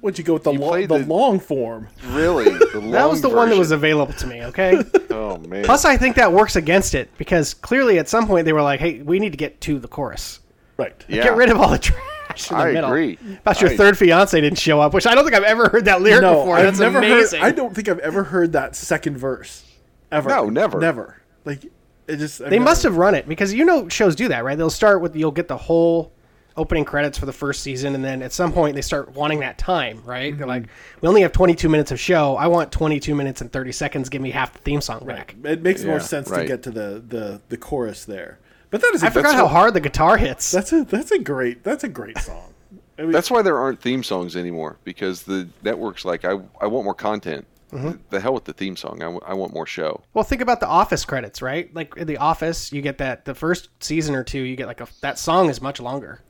What'd 0.00 0.16
you 0.18 0.24
go 0.24 0.32
with 0.34 0.44
the, 0.44 0.52
lo- 0.54 0.80
the 0.80 0.86
the- 0.86 1.06
long 1.06 1.38
form? 1.38 1.88
Really, 2.20 2.50
That 2.90 3.08
was 3.08 3.20
the 3.22 3.28
long 3.28 3.36
one 3.36 3.48
that 3.50 3.58
was 3.58 3.70
available 3.70 4.12
to 4.14 4.26
me, 4.26 4.44
okay? 4.44 4.82
Oh 5.10 5.38
man. 5.38 5.64
Plus, 5.64 5.84
I 5.84 5.96
think 5.96 6.16
that 6.16 6.32
works 6.32 6.56
against 6.56 6.94
it 6.94 7.10
because 7.18 7.52
clearly 7.54 7.98
at 7.98 8.08
some 8.08 8.26
point 8.26 8.44
they 8.44 8.52
were 8.52 8.62
like, 8.62 8.80
hey, 8.80 9.00
we 9.02 9.18
need 9.18 9.30
to 9.32 9.36
get 9.38 9.60
to 9.62 9.78
the 9.78 9.88
chorus. 9.88 10.40
Right. 10.76 11.04
yeah. 11.08 11.22
Get 11.24 11.36
rid 11.36 11.50
of 11.50 11.58
all 11.60 11.68
the 11.70 11.78
trash 11.78 12.50
in 12.50 12.56
the 12.56 12.62
I 12.62 12.72
middle. 12.72 12.90
agree. 12.90 13.18
About 13.40 13.60
your 13.60 13.70
I- 13.70 13.76
third 13.76 13.98
fiance 13.98 14.40
didn't 14.40 14.58
show 14.58 14.80
up, 14.80 14.94
which 14.94 15.06
I 15.06 15.14
don't 15.14 15.24
think 15.24 15.34
I've 15.36 15.42
ever 15.44 15.68
heard 15.68 15.84
that 15.86 16.00
lyric 16.00 16.22
No, 16.22 16.38
before. 16.40 16.56
I've 16.56 16.64
That's 16.64 16.78
never 16.78 16.98
amazing. 16.98 17.40
heard. 17.40 17.46
I 17.46 17.50
don't 17.50 17.74
think 17.74 17.88
I've 17.88 17.98
ever 17.98 18.22
heard 18.24 18.52
that 18.52 18.74
second 18.76 19.18
verse. 19.18 19.64
Ever. 20.12 20.28
No, 20.30 20.48
never. 20.48 20.78
Never. 20.80 21.16
Like 21.44 21.64
it 22.06 22.16
just. 22.16 22.40
I've 22.40 22.50
They 22.50 22.56
never- 22.58 22.64
must 22.70 22.82
have 22.84 22.96
run 22.96 23.14
it 23.14 23.28
because 23.28 23.52
you 23.52 23.64
know 23.64 23.88
shows 23.88 24.16
do 24.16 24.28
that, 24.28 24.42
right? 24.44 24.56
They'll 24.56 24.70
start 24.70 25.00
with 25.02 25.14
you'll 25.16 25.30
get 25.32 25.48
the 25.48 25.56
whole 25.56 26.12
opening 26.56 26.84
credits 26.84 27.16
for 27.18 27.26
the 27.26 27.32
first 27.32 27.62
season, 27.62 27.94
and 27.94 28.04
then 28.04 28.22
at 28.22 28.32
some 28.32 28.52
point 28.52 28.74
they 28.74 28.82
start 28.82 29.14
wanting 29.14 29.40
that 29.40 29.58
time, 29.58 30.02
right? 30.04 30.30
Mm-hmm. 30.32 30.38
They're 30.38 30.46
like, 30.48 30.64
we 31.00 31.08
only 31.08 31.22
have 31.22 31.32
22 31.32 31.68
minutes 31.68 31.90
of 31.92 32.00
show. 32.00 32.36
I 32.36 32.46
want 32.48 32.72
22 32.72 33.14
minutes 33.14 33.40
and 33.40 33.52
30 33.52 33.72
seconds. 33.72 34.08
Give 34.08 34.20
me 34.22 34.30
half 34.30 34.52
the 34.52 34.58
theme 34.60 34.80
song 34.80 35.06
back. 35.06 35.34
It 35.44 35.62
makes 35.62 35.84
more 35.84 35.96
Yeah, 35.96 36.02
sense 36.02 36.30
to 36.30 36.44
get 36.44 36.62
to 36.64 36.70
the, 36.70 37.02
the, 37.06 37.40
the 37.48 37.56
chorus 37.56 38.04
there. 38.04 38.38
But 38.70 38.80
that 38.82 38.94
is 38.94 39.02
a, 39.02 39.06
I 39.06 39.10
forgot 39.10 39.34
how 39.34 39.46
a- 39.46 39.48
hard 39.48 39.74
the 39.74 39.80
guitar 39.80 40.16
hits. 40.16 40.50
That's 40.52 40.72
a 40.72 40.84
that's 40.84 41.10
a 41.10 41.18
great 41.18 41.64
that's 41.64 41.82
a 41.82 41.88
great 41.88 42.16
song. 42.18 42.54
I 42.96 43.02
mean, 43.02 43.10
That's 43.12 43.30
why 43.30 43.42
there 43.42 43.58
aren't 43.58 43.80
theme 43.80 44.02
songs 44.04 44.36
anymore 44.36 44.76
because 44.84 45.22
the 45.24 45.48
network's 45.62 46.04
like, 46.04 46.24
I, 46.24 46.38
I 46.60 46.66
want 46.66 46.84
more 46.84 46.94
content. 46.94 47.46
Mm-hmm. 47.72 47.92
The 48.10 48.20
hell 48.20 48.34
with 48.34 48.44
the 48.44 48.52
theme 48.52 48.76
song. 48.76 49.00
I, 49.00 49.06
w- 49.06 49.20
I 49.26 49.32
want 49.34 49.54
more 49.54 49.64
show. 49.66 50.02
Well, 50.12 50.22
think 50.24 50.42
about 50.42 50.60
the 50.60 50.66
Office 50.66 51.04
credits, 51.04 51.40
right? 51.40 51.72
Like 51.74 51.96
in 51.96 52.06
the 52.06 52.18
Office, 52.18 52.72
you 52.72 52.82
get 52.82 52.98
that 52.98 53.24
the 53.24 53.34
first 53.34 53.70
season 53.80 54.14
or 54.14 54.22
two, 54.22 54.40
you 54.40 54.54
get 54.54 54.66
like 54.66 54.80
a 54.80 54.88
that 55.00 55.18
song 55.18 55.48
is 55.48 55.60
much 55.62 55.80
longer 55.80 56.20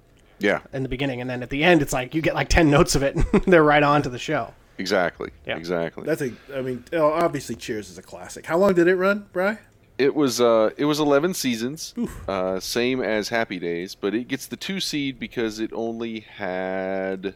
Yeah, 0.41 0.61
in 0.72 0.82
the 0.82 0.88
beginning, 0.88 1.20
and 1.20 1.28
then 1.30 1.43
at 1.43 1.51
the 1.51 1.62
end, 1.62 1.82
it's 1.82 1.93
like 1.93 2.14
you 2.14 2.22
get 2.22 2.34
like 2.34 2.49
10 2.49 2.70
notes 2.70 2.95
of 2.95 3.03
it. 3.03 3.14
and 3.32 3.45
They're 3.45 3.62
right 3.62 3.82
on 3.82 4.03
to 4.03 4.09
the 4.09 4.18
show. 4.18 4.53
exactly. 4.78 5.30
Yeah. 5.47 5.57
Exactly. 5.57 6.05
that's 6.05 6.22
a 6.22 6.32
I 6.55 6.62
mean 6.62 6.84
oh, 6.93 7.11
obviously 7.12 7.55
Cheers 7.57 7.91
is 7.91 7.99
a 7.99 8.03
classic. 8.03 8.47
How 8.47 8.57
long 8.59 8.74
did 8.74 8.88
it 8.88 8.97
run, 8.97 9.26
Bry? 9.32 9.59
It 9.99 10.14
was 10.14 10.41
uh, 10.41 10.70
it 10.78 10.86
was 10.86 10.99
eleven 10.99 11.34
seasons, 11.34 11.95
uh, 12.26 12.59
same 12.59 13.03
as 13.03 13.28
Happy 13.28 13.59
Days, 13.59 13.95
but 13.95 14.14
it 14.14 14.28
gets 14.28 14.47
the 14.47 14.57
two 14.57 14.80
seed 14.80 15.18
because 15.18 15.61
it 15.61 15.70
only 15.74 16.20
had 16.20 17.34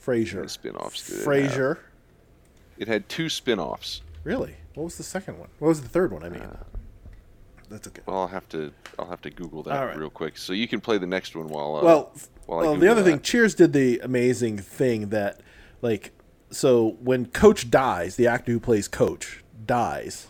Frasier. 0.00 0.48
spin-offs. 0.48 1.08
did 1.08 1.14
it 1.14 1.18
have? 1.18 1.26
Frasier. 1.26 1.78
It 2.78 2.86
had 2.86 3.08
two 3.08 3.28
spin-offs. 3.28 4.02
Really? 4.22 4.54
What 4.74 4.84
was 4.84 4.96
the 4.98 5.02
second 5.02 5.38
one? 5.38 5.48
What 5.58 5.68
was 5.68 5.80
the 5.82 5.88
third 5.88 6.12
one? 6.12 6.22
I 6.22 6.28
mean, 6.28 6.46
that's 7.68 7.88
okay. 7.88 8.02
Well, 8.06 8.18
I'll 8.18 8.28
have 8.28 8.48
to 8.50 8.72
I'll 8.98 9.08
have 9.10 9.22
to 9.22 9.30
Google 9.30 9.62
that 9.64 9.76
All 9.76 9.86
right. 9.86 9.96
real 9.96 10.10
quick. 10.10 10.38
So 10.38 10.52
you 10.52 10.68
can 10.68 10.80
play 10.80 10.98
the 10.98 11.06
next 11.06 11.34
one 11.34 11.48
while 11.48 11.76
uh, 11.76 11.82
well, 11.82 12.12
f- 12.46 12.48
while 12.48 12.58
well, 12.58 12.74
the 12.74 12.80
Google 12.80 12.90
other 12.90 13.02
thing. 13.02 13.20
Cheers 13.20 13.54
did 13.54 13.72
the 13.72 13.98
amazing 14.00 14.58
thing 14.58 15.08
that, 15.08 15.40
like, 15.82 16.12
so 16.50 16.96
when 17.00 17.26
Coach 17.26 17.70
dies, 17.70 18.16
the 18.16 18.26
actor 18.26 18.52
who 18.52 18.60
plays 18.60 18.88
Coach 18.88 19.42
dies 19.64 20.28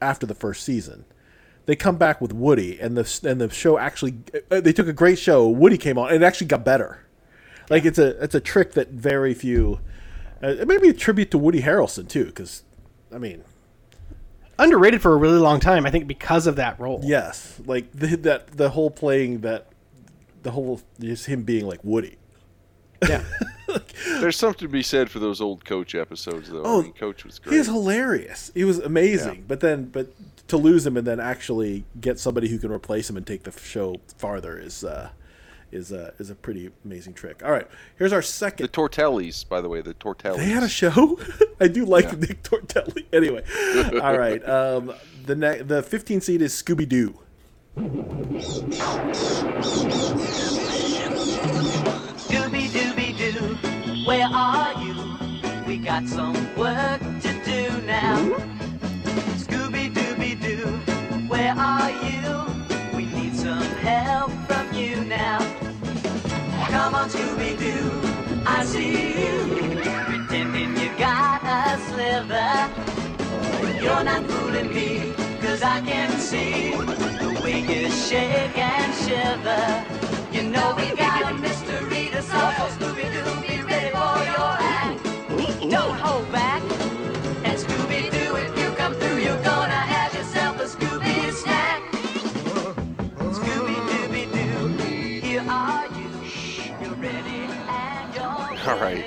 after 0.00 0.26
the 0.26 0.34
first 0.34 0.64
season. 0.64 1.04
They 1.66 1.76
come 1.76 1.96
back 1.96 2.20
with 2.20 2.32
Woody, 2.32 2.78
and 2.78 2.96
the 2.96 3.28
and 3.28 3.40
the 3.40 3.48
show 3.48 3.78
actually 3.78 4.18
uh, 4.50 4.60
they 4.60 4.72
took 4.72 4.86
a 4.86 4.92
great 4.92 5.18
show. 5.18 5.48
Woody 5.48 5.78
came 5.78 5.96
on, 5.96 6.12
and 6.12 6.22
it 6.22 6.26
actually 6.26 6.48
got 6.48 6.62
better. 6.62 7.06
Like 7.70 7.86
it's 7.86 7.98
a 7.98 8.22
it's 8.22 8.34
a 8.34 8.40
trick 8.40 8.72
that 8.72 8.90
very 8.90 9.32
few. 9.32 9.80
Uh, 10.42 10.48
it 10.48 10.68
may 10.68 10.76
be 10.76 10.90
a 10.90 10.92
tribute 10.92 11.30
to 11.30 11.38
Woody 11.38 11.62
Harrelson 11.62 12.06
too, 12.06 12.26
because 12.26 12.64
I 13.10 13.16
mean, 13.16 13.44
Underrated 14.58 15.02
for 15.02 15.12
a 15.12 15.16
really 15.16 15.38
long 15.38 15.58
time, 15.58 15.84
I 15.84 15.90
think, 15.90 16.06
because 16.06 16.46
of 16.46 16.56
that 16.56 16.78
role. 16.78 17.00
yes, 17.02 17.60
like 17.66 17.90
the, 17.92 18.16
that 18.18 18.48
the 18.56 18.70
whole 18.70 18.90
playing 18.90 19.40
that 19.40 19.66
the 20.44 20.52
whole 20.52 20.80
just 21.00 21.26
him 21.26 21.42
being 21.42 21.66
like 21.66 21.80
Woody. 21.82 22.16
Yeah. 23.06 23.24
There's 24.20 24.36
something 24.36 24.66
to 24.66 24.72
be 24.72 24.82
said 24.82 25.10
for 25.10 25.18
those 25.18 25.40
old 25.40 25.64
Coach 25.64 25.94
episodes, 25.94 26.48
though. 26.48 26.62
Oh, 26.64 26.80
I 26.80 26.84
mean, 26.84 26.92
Coach 26.92 27.24
was 27.24 27.38
great. 27.38 27.52
He 27.54 27.58
was 27.58 27.66
hilarious. 27.66 28.50
He 28.54 28.64
was 28.64 28.78
amazing. 28.78 29.34
Yeah. 29.34 29.40
But 29.48 29.60
then, 29.60 29.86
but 29.86 30.12
to 30.48 30.56
lose 30.56 30.86
him 30.86 30.96
and 30.96 31.06
then 31.06 31.18
actually 31.20 31.84
get 32.00 32.18
somebody 32.18 32.48
who 32.48 32.58
can 32.58 32.70
replace 32.70 33.10
him 33.10 33.16
and 33.16 33.26
take 33.26 33.42
the 33.42 33.52
show 33.52 33.96
farther 34.18 34.56
is 34.58 34.84
uh, 34.84 35.10
is 35.72 35.92
uh, 35.92 36.12
is 36.18 36.30
a 36.30 36.34
pretty 36.34 36.70
amazing 36.84 37.14
trick. 37.14 37.42
All 37.44 37.50
right, 37.50 37.66
here's 37.98 38.12
our 38.12 38.22
second. 38.22 38.66
the. 38.66 38.72
Tortellis, 38.72 39.46
by 39.48 39.60
the 39.60 39.68
way, 39.68 39.80
the 39.82 39.94
Tortellis. 39.94 40.36
They 40.36 40.44
had 40.50 40.62
a 40.62 40.68
show. 40.68 41.18
I 41.60 41.68
do 41.68 41.84
like 41.84 42.04
Yeah. 42.06 42.12
Nick 42.20 42.42
Tortelli. 42.42 43.06
Anyway, 43.12 43.42
all 44.00 44.16
right. 44.18 44.46
Um, 44.48 44.92
the 45.26 45.34
ne- 45.34 45.62
the 45.62 45.82
15 45.82 46.20
seed 46.20 46.42
is 46.42 46.52
Scooby 46.54 46.88
Doo. 46.88 47.18
Scooby 47.76 47.90
Dooby 52.70 53.18
Doo, 53.18 53.56
where 54.06 54.28
are 54.32 54.80
you? 54.80 54.94
We 55.66 55.78
got 55.78 56.06
some 56.06 56.34
work 56.54 57.00
to 57.00 57.32
do 57.44 57.82
now. 57.82 58.16
Scooby 59.34 59.92
Dooby 59.92 60.40
Doo, 60.40 60.66
where 61.26 61.52
are 61.58 61.90
you? 61.90 62.46
We 62.96 63.06
need 63.06 63.34
some 63.34 63.60
help 63.82 64.30
from 64.46 64.72
you 64.72 65.04
now. 65.06 65.40
Come 66.68 66.94
on, 66.94 67.08
Scooby 67.10 67.58
Doo, 67.58 67.90
I 68.46 68.64
see 68.64 69.18
you. 69.20 69.48
Pretending 70.04 70.76
you 70.76 70.96
got 70.96 71.42
a 71.42 71.76
sliver. 71.88 72.70
You're 73.82 74.04
not 74.04 74.24
fooling 74.30 74.72
me, 74.72 75.12
cause 75.40 75.62
I 75.62 75.80
can 75.80 76.12
see 76.20 77.13
you 77.60 77.90
shake 77.90 78.58
and 78.58 78.94
shiver. 78.94 79.84
You 80.32 80.42
know 80.50 80.74
we 80.76 80.94
got 80.96 81.32
a 81.32 81.34
mystery 81.34 82.08
to 82.10 82.22
solve, 82.22 82.54
so 82.56 82.64
Scooby 82.76 83.06
Doo, 83.12 83.40
be 83.46 83.62
ready 83.62 83.90
for 83.90 84.18
your 84.34 84.54
act. 84.60 85.02
Don't 85.70 85.98
hold 85.98 86.30
back. 86.32 86.62
And 87.44 87.58
Scooby 87.58 88.10
Doo, 88.10 88.36
if 88.36 88.58
you 88.58 88.70
come 88.76 88.94
through, 88.94 89.18
you're 89.18 89.42
gonna 89.42 89.72
have 89.94 90.14
yourself 90.14 90.60
a 90.60 90.64
Scooby 90.64 91.32
snack. 91.32 91.82
Scooby 93.38 93.76
Dooby 93.88 94.32
Doo, 94.32 95.20
here 95.26 95.44
are 95.48 95.86
you. 95.86 96.08
You're 96.82 96.94
ready 96.96 97.48
and 97.68 98.14
you're 98.14 98.70
All 98.72 98.80
right. 98.80 99.04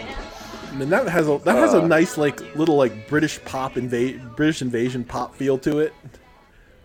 And 0.79 0.91
that 0.91 1.07
has 1.07 1.27
a 1.27 1.39
that 1.43 1.55
has 1.55 1.73
a 1.73 1.81
Uh. 1.81 1.87
nice 1.87 2.17
like 2.17 2.39
little 2.55 2.77
like 2.77 3.07
British 3.09 3.43
pop 3.45 3.77
invade 3.77 4.21
British 4.35 4.61
invasion 4.61 5.03
pop 5.03 5.35
feel 5.35 5.57
to 5.59 5.79
it. 5.79 5.91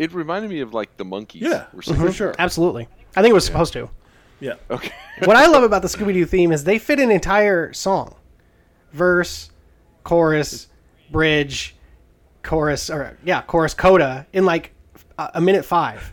It 0.03 0.13
reminded 0.13 0.51
me 0.51 0.61
of 0.61 0.75
like 0.75 0.97
the 0.97 1.05
Monkees. 1.05 1.43
Yeah, 1.43 1.67
or 1.75 1.83
something. 1.83 2.07
for 2.07 2.13
sure. 2.13 2.35
Absolutely. 2.39 2.89
I 3.15 3.23
think 3.23 3.31
it 3.31 3.35
was 3.35 3.45
supposed 3.45 3.73
to. 3.75 3.89
Yeah. 4.41 4.55
Okay. 4.71 4.91
what 5.25 5.37
I 5.37 5.47
love 5.47 5.63
about 5.63 5.83
the 5.83 5.89
Scooby 5.89 6.13
Doo 6.13 6.25
theme 6.27 6.51
is 6.51 6.65
they 6.65 6.79
fit 6.79 6.99
an 6.99 7.11
entire 7.11 7.73
song, 7.73 8.17
verse, 8.93 9.51
chorus, 10.03 10.67
bridge, 11.11 11.77
chorus, 12.43 12.91
or 12.91 13.17
yeah, 13.25 13.43
chorus, 13.43 13.75
coda 13.75 14.27
in 14.33 14.45
like 14.45 14.75
a, 15.19 15.31
a 15.35 15.41
minute 15.41 15.65
five. 15.65 16.13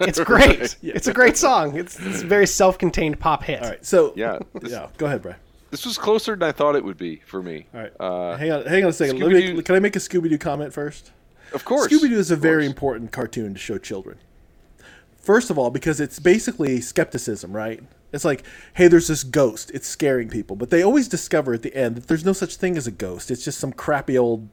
It's 0.00 0.20
great. 0.20 0.60
Right. 0.60 0.76
It's 0.82 1.08
a 1.08 1.12
great 1.12 1.36
song. 1.36 1.76
It's, 1.76 1.98
it's 2.00 2.22
a 2.22 2.26
very 2.26 2.46
self-contained 2.46 3.18
pop 3.20 3.42
hit. 3.42 3.62
All 3.62 3.68
right. 3.68 3.84
So 3.84 4.12
Yeah. 4.16 4.38
This, 4.54 4.72
yeah. 4.72 4.88
Go 4.96 5.06
ahead, 5.06 5.20
Brian. 5.22 5.36
this 5.70 5.84
was 5.84 5.98
closer 5.98 6.34
than 6.36 6.42
I 6.48 6.52
thought 6.52 6.74
it 6.76 6.84
would 6.84 6.96
be 6.96 7.16
for 7.26 7.42
me. 7.42 7.66
All 7.74 7.80
right. 7.80 7.92
Uh, 8.00 8.36
hang 8.36 8.50
on. 8.52 8.64
Hang 8.64 8.84
on 8.84 8.90
a 8.90 8.92
second. 8.92 9.18
Let 9.18 9.28
me 9.30 9.34
Scooby-Doo- 9.42 9.54
make, 9.56 9.64
can 9.66 9.74
I 9.74 9.78
make 9.80 9.96
a 9.96 9.98
Scooby 9.98 10.30
Doo 10.30 10.38
comment 10.38 10.72
first? 10.72 11.10
Of 11.52 11.64
course. 11.64 11.92
Scooby 11.92 12.08
Doo 12.08 12.18
is 12.18 12.30
a 12.30 12.36
very 12.36 12.66
important 12.66 13.12
cartoon 13.12 13.54
to 13.54 13.60
show 13.60 13.78
children. 13.78 14.18
First 15.16 15.50
of 15.50 15.58
all, 15.58 15.70
because 15.70 16.00
it's 16.00 16.18
basically 16.18 16.80
skepticism, 16.80 17.54
right? 17.54 17.82
It's 18.12 18.24
like, 18.24 18.44
hey, 18.74 18.88
there's 18.88 19.06
this 19.08 19.22
ghost. 19.22 19.70
It's 19.72 19.86
scaring 19.86 20.28
people. 20.28 20.56
But 20.56 20.70
they 20.70 20.82
always 20.82 21.08
discover 21.08 21.52
at 21.54 21.62
the 21.62 21.74
end 21.74 21.96
that 21.96 22.08
there's 22.08 22.24
no 22.24 22.32
such 22.32 22.56
thing 22.56 22.76
as 22.76 22.86
a 22.86 22.90
ghost. 22.90 23.30
It's 23.30 23.44
just 23.44 23.58
some 23.58 23.72
crappy 23.72 24.18
old, 24.18 24.48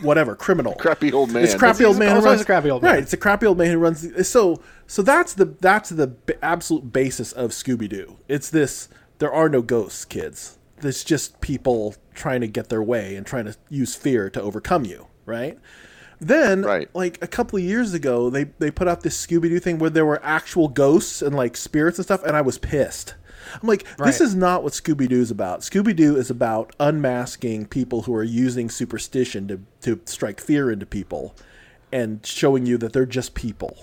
whatever, 0.00 0.34
criminal. 0.34 0.74
Crappy 0.74 1.12
old 1.12 1.30
man. 1.32 1.44
It's 1.44 1.54
crappy 1.54 1.84
old 1.84 1.98
man. 1.98 2.16
who 2.16 2.22
runs, 2.22 2.40
a 2.40 2.44
crappy 2.44 2.70
old 2.70 2.82
man. 2.82 2.94
Right. 2.94 3.02
It's 3.02 3.12
a 3.12 3.18
crappy 3.18 3.46
old 3.46 3.58
man 3.58 3.70
who 3.72 3.78
runs. 3.78 4.28
So, 4.28 4.62
so 4.86 5.02
that's 5.02 5.34
the 5.34 5.44
that's 5.44 5.90
the 5.90 6.06
b- 6.06 6.34
absolute 6.40 6.92
basis 6.92 7.32
of 7.32 7.50
Scooby 7.50 7.88
Doo. 7.88 8.16
It's 8.28 8.48
this. 8.48 8.88
There 9.18 9.32
are 9.32 9.48
no 9.48 9.62
ghosts, 9.62 10.04
kids. 10.04 10.58
There's 10.80 11.02
just 11.02 11.40
people 11.40 11.96
trying 12.14 12.40
to 12.40 12.46
get 12.46 12.68
their 12.68 12.82
way 12.82 13.16
and 13.16 13.26
trying 13.26 13.46
to 13.46 13.56
use 13.68 13.96
fear 13.96 14.30
to 14.30 14.40
overcome 14.40 14.84
you. 14.84 15.08
Right. 15.28 15.58
Then, 16.20 16.62
Right. 16.62 16.88
like 16.94 17.18
a 17.22 17.28
couple 17.28 17.58
of 17.58 17.62
years 17.64 17.94
ago, 17.94 18.28
they 18.30 18.44
they 18.58 18.70
put 18.72 18.88
out 18.88 19.02
this 19.02 19.24
Scooby 19.24 19.42
Doo 19.42 19.60
thing 19.60 19.78
where 19.78 19.90
there 19.90 20.04
were 20.06 20.20
actual 20.24 20.66
ghosts 20.68 21.22
and 21.22 21.36
like 21.36 21.56
spirits 21.56 21.98
and 21.98 22.04
stuff, 22.04 22.24
and 22.24 22.36
I 22.36 22.40
was 22.40 22.58
pissed. 22.58 23.14
I'm 23.62 23.68
like, 23.68 23.86
this 24.04 24.20
is 24.20 24.34
not 24.34 24.62
what 24.64 24.72
Scooby 24.72 25.08
Doo 25.08 25.20
is 25.20 25.30
about. 25.30 25.60
Scooby 25.60 25.94
Doo 25.94 26.16
is 26.16 26.28
about 26.28 26.74
unmasking 26.80 27.66
people 27.66 28.02
who 28.02 28.14
are 28.14 28.24
using 28.24 28.68
superstition 28.68 29.46
to 29.48 29.60
to 29.82 30.00
strike 30.06 30.40
fear 30.40 30.72
into 30.72 30.86
people, 30.86 31.36
and 31.92 32.24
showing 32.26 32.66
you 32.66 32.76
that 32.78 32.92
they're 32.92 33.06
just 33.06 33.34
people. 33.34 33.76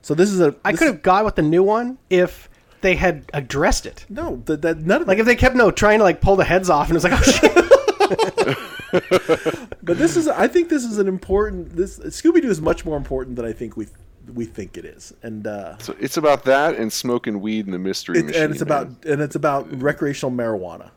So 0.00 0.14
this 0.14 0.30
is 0.30 0.40
a 0.40 0.54
I 0.64 0.70
this- 0.72 0.78
could 0.78 0.88
have 0.88 1.02
got 1.02 1.24
with 1.26 1.34
the 1.34 1.42
new 1.42 1.62
one 1.62 1.98
if 2.08 2.48
they 2.80 2.94
had 2.96 3.24
addressed 3.34 3.84
it. 3.84 4.06
no 4.08 4.40
that, 4.46 4.62
that 4.62 4.78
none 4.78 5.02
of 5.02 5.08
Like 5.08 5.18
it. 5.18 5.20
if 5.22 5.26
they 5.26 5.36
kept 5.36 5.56
no 5.56 5.70
trying 5.70 5.98
to 5.98 6.04
like 6.04 6.20
pull 6.22 6.36
the 6.36 6.44
heads 6.44 6.70
off 6.70 6.88
and 6.88 6.96
it 6.96 7.02
was 7.02 7.04
like, 7.04 7.12
oh 7.12 8.46
shit. 8.46 8.58
But 8.92 9.98
this 9.98 10.16
is 10.16 10.28
I 10.28 10.48
think 10.48 10.68
this 10.68 10.84
is 10.84 10.98
an 10.98 11.08
important 11.08 11.76
this 11.76 11.98
Scooby 11.98 12.42
Doo 12.42 12.50
is 12.50 12.60
much 12.60 12.84
more 12.84 12.96
important 12.96 13.36
than 13.36 13.44
I 13.44 13.52
think 13.52 13.76
we 13.76 13.86
we 14.34 14.44
think 14.44 14.76
it 14.76 14.84
is, 14.84 15.14
and 15.22 15.46
uh, 15.46 15.78
So 15.78 15.94
it's 16.00 16.16
about 16.16 16.44
that 16.44 16.76
and 16.76 16.92
smoking 16.92 17.40
weed 17.40 17.66
in 17.66 17.72
the 17.72 17.78
mystery 17.78 18.18
it, 18.18 18.26
machine. 18.26 18.42
and 18.42 18.52
it's 18.52 18.62
about 18.62 18.88
and 19.04 19.20
it's 19.20 19.36
about 19.36 19.70
recreational 19.80 20.34
marijuana. 20.34 20.90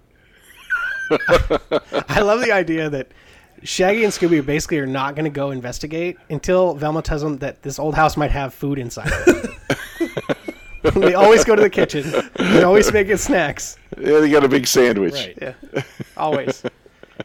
I 2.09 2.21
love 2.21 2.41
the 2.41 2.51
idea 2.51 2.89
that 2.89 3.11
Shaggy 3.63 4.03
and 4.03 4.13
Scooby 4.13 4.45
basically 4.45 4.79
are 4.79 4.87
not 4.87 5.15
going 5.15 5.25
to 5.25 5.31
go 5.31 5.51
investigate 5.51 6.17
until 6.29 6.75
Velma 6.75 7.01
tells 7.01 7.21
them 7.21 7.37
that 7.39 7.61
this 7.61 7.79
old 7.79 7.95
house 7.95 8.15
might 8.15 8.31
have 8.31 8.53
food 8.53 8.79
inside 8.79 9.11
it. 9.27 9.51
they 10.95 11.13
always 11.13 11.43
go 11.43 11.55
to 11.55 11.61
the 11.61 11.69
kitchen. 11.69 12.11
They're 12.35 12.65
always 12.65 12.91
making 12.93 13.17
snacks. 13.17 13.77
Yeah, 13.99 14.19
they 14.19 14.29
got 14.29 14.43
a 14.43 14.47
big 14.47 14.65
sandwich. 14.65 15.35
Yeah, 15.41 15.53
always. 16.15 16.63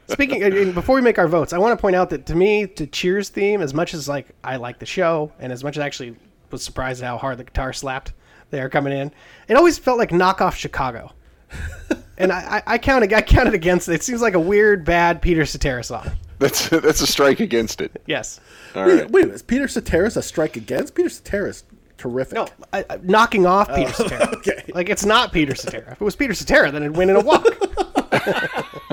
Speaking 0.08 0.42
and- 0.42 0.54
and 0.54 0.74
before 0.74 0.94
we 0.96 1.00
make 1.02 1.18
our 1.18 1.28
votes, 1.28 1.52
I 1.52 1.58
want 1.58 1.76
to 1.78 1.80
point 1.80 1.96
out 1.96 2.10
that 2.10 2.26
to 2.26 2.34
me, 2.34 2.64
the 2.64 2.86
Cheers 2.86 3.28
theme, 3.28 3.60
as 3.62 3.72
much 3.74 3.94
as 3.94 4.08
like 4.08 4.28
I 4.42 4.56
like 4.56 4.78
the 4.78 4.86
show, 4.86 5.32
and 5.38 5.52
as 5.52 5.62
much 5.64 5.76
as 5.76 5.82
I 5.82 5.86
actually 5.86 6.16
was 6.50 6.62
surprised 6.62 7.02
at 7.02 7.06
how 7.06 7.16
hard 7.18 7.38
the 7.38 7.44
guitar 7.44 7.72
slapped, 7.72 8.12
they 8.50 8.60
are 8.60 8.68
coming 8.68 8.92
in. 8.92 9.12
It 9.48 9.54
always 9.56 9.78
felt 9.78 9.98
like 9.98 10.10
knockoff 10.10 10.54
Chicago. 10.54 11.12
and 12.18 12.32
I, 12.32 12.62
I, 12.66 12.74
I 12.74 12.78
counted 12.78 13.12
I 13.12 13.22
counted 13.22 13.54
against 13.54 13.88
it. 13.88 13.94
It 13.94 14.02
seems 14.02 14.20
like 14.22 14.34
a 14.34 14.40
weird, 14.40 14.84
bad 14.84 15.22
Peter 15.22 15.44
Cetera 15.46 15.82
song. 15.84 16.10
That's 16.40 16.68
that's 16.68 17.00
a 17.00 17.06
strike 17.06 17.40
against 17.40 17.80
it. 17.80 18.02
Yes. 18.06 18.40
All 18.74 18.84
Wait, 18.86 19.02
right. 19.02 19.10
wait 19.10 19.22
a 19.22 19.26
minute. 19.26 19.36
Is 19.36 19.42
Peter 19.42 19.68
Cetera's 19.68 20.16
a 20.16 20.22
strike 20.22 20.56
against? 20.56 20.94
Peter 20.96 21.08
Cetera's 21.08 21.62
terrific. 21.96 22.34
No, 22.34 22.48
I, 22.72 22.84
I- 22.90 22.98
knocking 23.02 23.46
off 23.46 23.68
Peter 23.72 23.92
oh, 24.00 24.08
Cetera. 24.08 24.36
okay. 24.38 24.64
Like 24.74 24.88
it's 24.88 25.04
not 25.04 25.32
Peter 25.32 25.54
Cetera. 25.54 25.92
If 25.92 26.00
it 26.00 26.04
was 26.04 26.16
Peter 26.16 26.34
Cetera, 26.34 26.72
then 26.72 26.82
it'd 26.82 26.96
win 26.96 27.08
in 27.10 27.16
a 27.16 27.20
walk. 27.20 27.46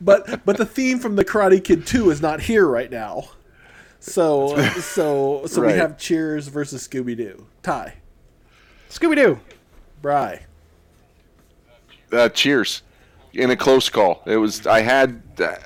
But 0.00 0.44
but 0.44 0.56
the 0.56 0.66
theme 0.66 0.98
from 0.98 1.16
the 1.16 1.24
Karate 1.24 1.62
Kid 1.62 1.86
2 1.86 2.10
is 2.10 2.20
not 2.20 2.40
here 2.40 2.66
right 2.66 2.90
now. 2.90 3.30
So 3.98 4.56
so 4.74 5.42
so 5.46 5.66
we 5.66 5.72
have 5.72 5.98
Cheers 5.98 6.48
versus 6.48 6.86
Scooby 6.86 7.16
Doo. 7.16 7.46
Ty, 7.62 7.94
Scooby 8.90 9.16
Doo. 9.16 9.40
Bry. 10.02 10.44
Uh, 12.12 12.28
cheers. 12.28 12.82
In 13.32 13.50
a 13.50 13.56
close 13.56 13.88
call, 13.88 14.22
it 14.26 14.36
was. 14.36 14.66
I 14.66 14.80
had 14.80 15.22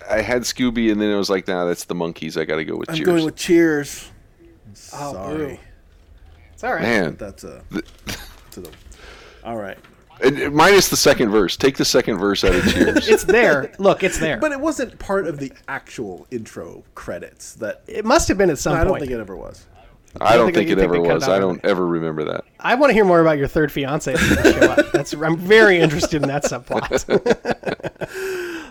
I 0.08 0.22
had 0.22 0.42
Scooby, 0.42 0.90
and 0.90 1.00
then 1.00 1.10
it 1.10 1.16
was 1.16 1.30
like, 1.30 1.46
nah, 1.46 1.66
that's 1.66 1.84
the 1.84 1.94
Monkees. 1.94 2.40
I 2.40 2.44
got 2.44 2.56
to 2.56 2.64
go 2.64 2.76
with 2.76 2.90
I'm 2.90 2.96
Cheers. 2.96 3.06
going 3.06 3.24
with 3.24 3.36
Cheers. 3.36 4.10
Oh, 4.92 5.12
Sorry. 5.12 5.36
boo. 5.36 5.58
It's 6.54 6.64
all 6.64 6.72
right. 6.72 6.82
Man, 6.82 7.16
That's 7.16 7.44
a, 7.44 7.62
that's 7.70 8.58
a 8.58 8.64
All 9.44 9.56
right. 9.56 9.78
And- 10.22 10.38
and 10.38 10.54
minus 10.54 10.88
the 10.88 10.96
second 10.96 11.30
verse. 11.30 11.56
Take 11.56 11.76
the 11.76 11.84
second 11.84 12.18
verse 12.18 12.44
out 12.44 12.54
of 12.54 12.64
Cheers. 12.72 13.08
It's 13.08 13.24
there. 13.24 13.72
Look, 13.78 14.02
it's 14.02 14.18
there. 14.18 14.38
But 14.38 14.52
it 14.52 14.60
wasn't 14.60 14.98
part 14.98 15.26
of 15.26 15.38
the 15.38 15.52
actual 15.68 16.26
intro 16.30 16.84
credits 16.94 17.54
that 17.54 17.82
it 17.86 18.04
must 18.04 18.28
have 18.28 18.38
been 18.38 18.50
at 18.50 18.58
some 18.58 18.74
I 18.74 18.78
don't 18.84 18.88
point. 18.88 19.00
think 19.02 19.12
it 19.12 19.20
ever 19.20 19.36
was. 19.36 19.66
I 20.20 20.36
don't 20.36 20.46
think 20.46 20.56
think 20.56 20.68
you 20.70 20.74
it 20.74 20.78
think 20.80 20.92
ever 20.92 21.00
was. 21.14 21.28
I 21.28 21.38
don't 21.38 21.64
ever 21.64 21.86
remember 21.86 22.24
that. 22.24 22.44
I 22.58 22.74
want 22.74 22.90
to 22.90 22.94
hear 22.94 23.04
more 23.04 23.20
about 23.20 23.38
your 23.38 23.46
third 23.46 23.70
fiance. 23.70 24.12
That's 24.12 24.34
gonna 24.42 24.52
show 24.52 24.70
up. 24.72 24.92
That's 24.92 25.12
I'm 25.14 25.36
very 25.36 25.78
interested 25.78 26.20
in 26.22 26.28
that 26.28 26.42
subplot. 26.42 26.90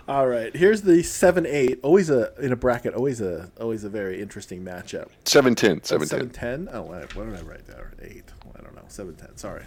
All 0.10 0.28
right. 0.28 0.54
Here's 0.56 0.82
the 0.82 0.97
7-8. 0.97 1.80
Always 1.84 2.10
a 2.10 2.34
in 2.43 2.52
a 2.52 2.56
bracket, 2.58 2.93
always 2.93 3.22
a 3.22 3.50
always 3.62 3.86
a 3.86 3.89
very 3.89 4.22
interesting 4.22 4.66
matchup. 4.66 5.08
710. 5.26 5.78
Oh, 5.78 6.04
710. 6.04 6.34
710? 6.34 6.70
Oh, 6.76 6.82
why, 6.82 7.06
why 7.14 7.26
did 7.32 7.39
I 7.39 7.43
write 7.50 7.66
that? 7.68 7.86
8. 8.02 8.24
I 8.58 8.62
don't 8.62 8.76
know. 8.76 8.82
710. 8.89 9.38
Sorry. 9.38 9.64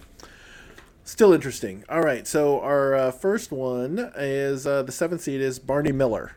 Still 1.12 1.34
interesting. 1.34 1.84
All 1.90 2.00
right. 2.00 2.26
So 2.26 2.58
our 2.60 2.94
uh, 2.94 3.10
first 3.10 3.52
one 3.52 4.10
is 4.16 4.66
uh, 4.66 4.82
the 4.82 4.92
seventh 4.92 5.20
seed 5.20 5.42
is 5.42 5.58
Barney 5.58 5.92
Miller. 5.92 6.36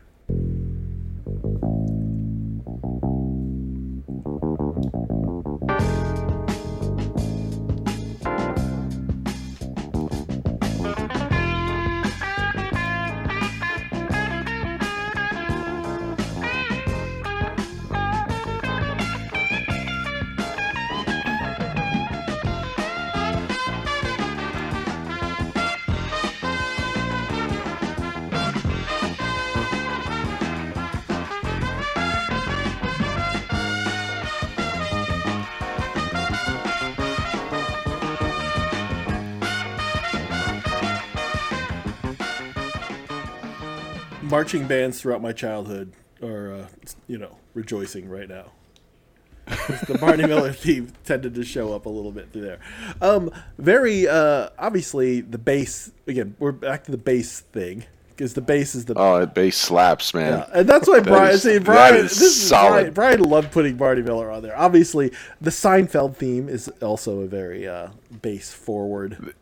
Marching 44.46 44.68
bands 44.68 45.00
throughout 45.00 45.20
my 45.20 45.32
childhood 45.32 45.92
are, 46.22 46.52
uh, 46.54 46.66
you 47.08 47.18
know, 47.18 47.36
rejoicing 47.54 48.08
right 48.08 48.28
now. 48.28 48.52
the 49.88 49.98
Barney 50.00 50.24
Miller 50.24 50.52
theme 50.52 50.92
tended 51.04 51.34
to 51.34 51.44
show 51.44 51.74
up 51.74 51.86
a 51.86 51.88
little 51.88 52.12
bit 52.12 52.30
through 52.32 52.42
there. 52.42 52.60
Um, 53.02 53.32
very 53.58 54.06
uh, 54.06 54.50
obviously 54.56 55.20
the 55.20 55.36
bass. 55.36 55.90
Again, 56.06 56.36
we're 56.38 56.52
back 56.52 56.84
to 56.84 56.92
the 56.92 56.96
bass 56.96 57.40
thing 57.40 57.86
because 58.10 58.34
the 58.34 58.40
bass 58.40 58.76
is 58.76 58.84
the 58.84 58.94
Oh, 58.96 59.18
that 59.18 59.34
bass 59.34 59.56
slaps, 59.56 60.14
man. 60.14 60.34
Yeah, 60.38 60.46
and 60.60 60.68
that's 60.68 60.86
why 60.86 61.00
That 61.00 61.08
Brian. 61.08 61.34
is- 61.34 61.42
see, 61.42 61.58
Brian. 61.58 61.96
is 61.96 62.02
this 62.16 62.22
is 62.36 62.48
solid. 62.48 62.94
Brian, 62.94 63.18
Brian 63.18 63.28
loved 63.28 63.50
putting 63.50 63.76
Barney 63.76 64.02
Miller 64.02 64.30
on 64.30 64.44
there. 64.44 64.56
Obviously, 64.56 65.10
the 65.40 65.50
Seinfeld 65.50 66.14
theme 66.14 66.48
is 66.48 66.68
also 66.80 67.18
a 67.22 67.26
very 67.26 67.66
uh, 67.66 67.88
bass 68.22 68.52
forward. 68.52 69.34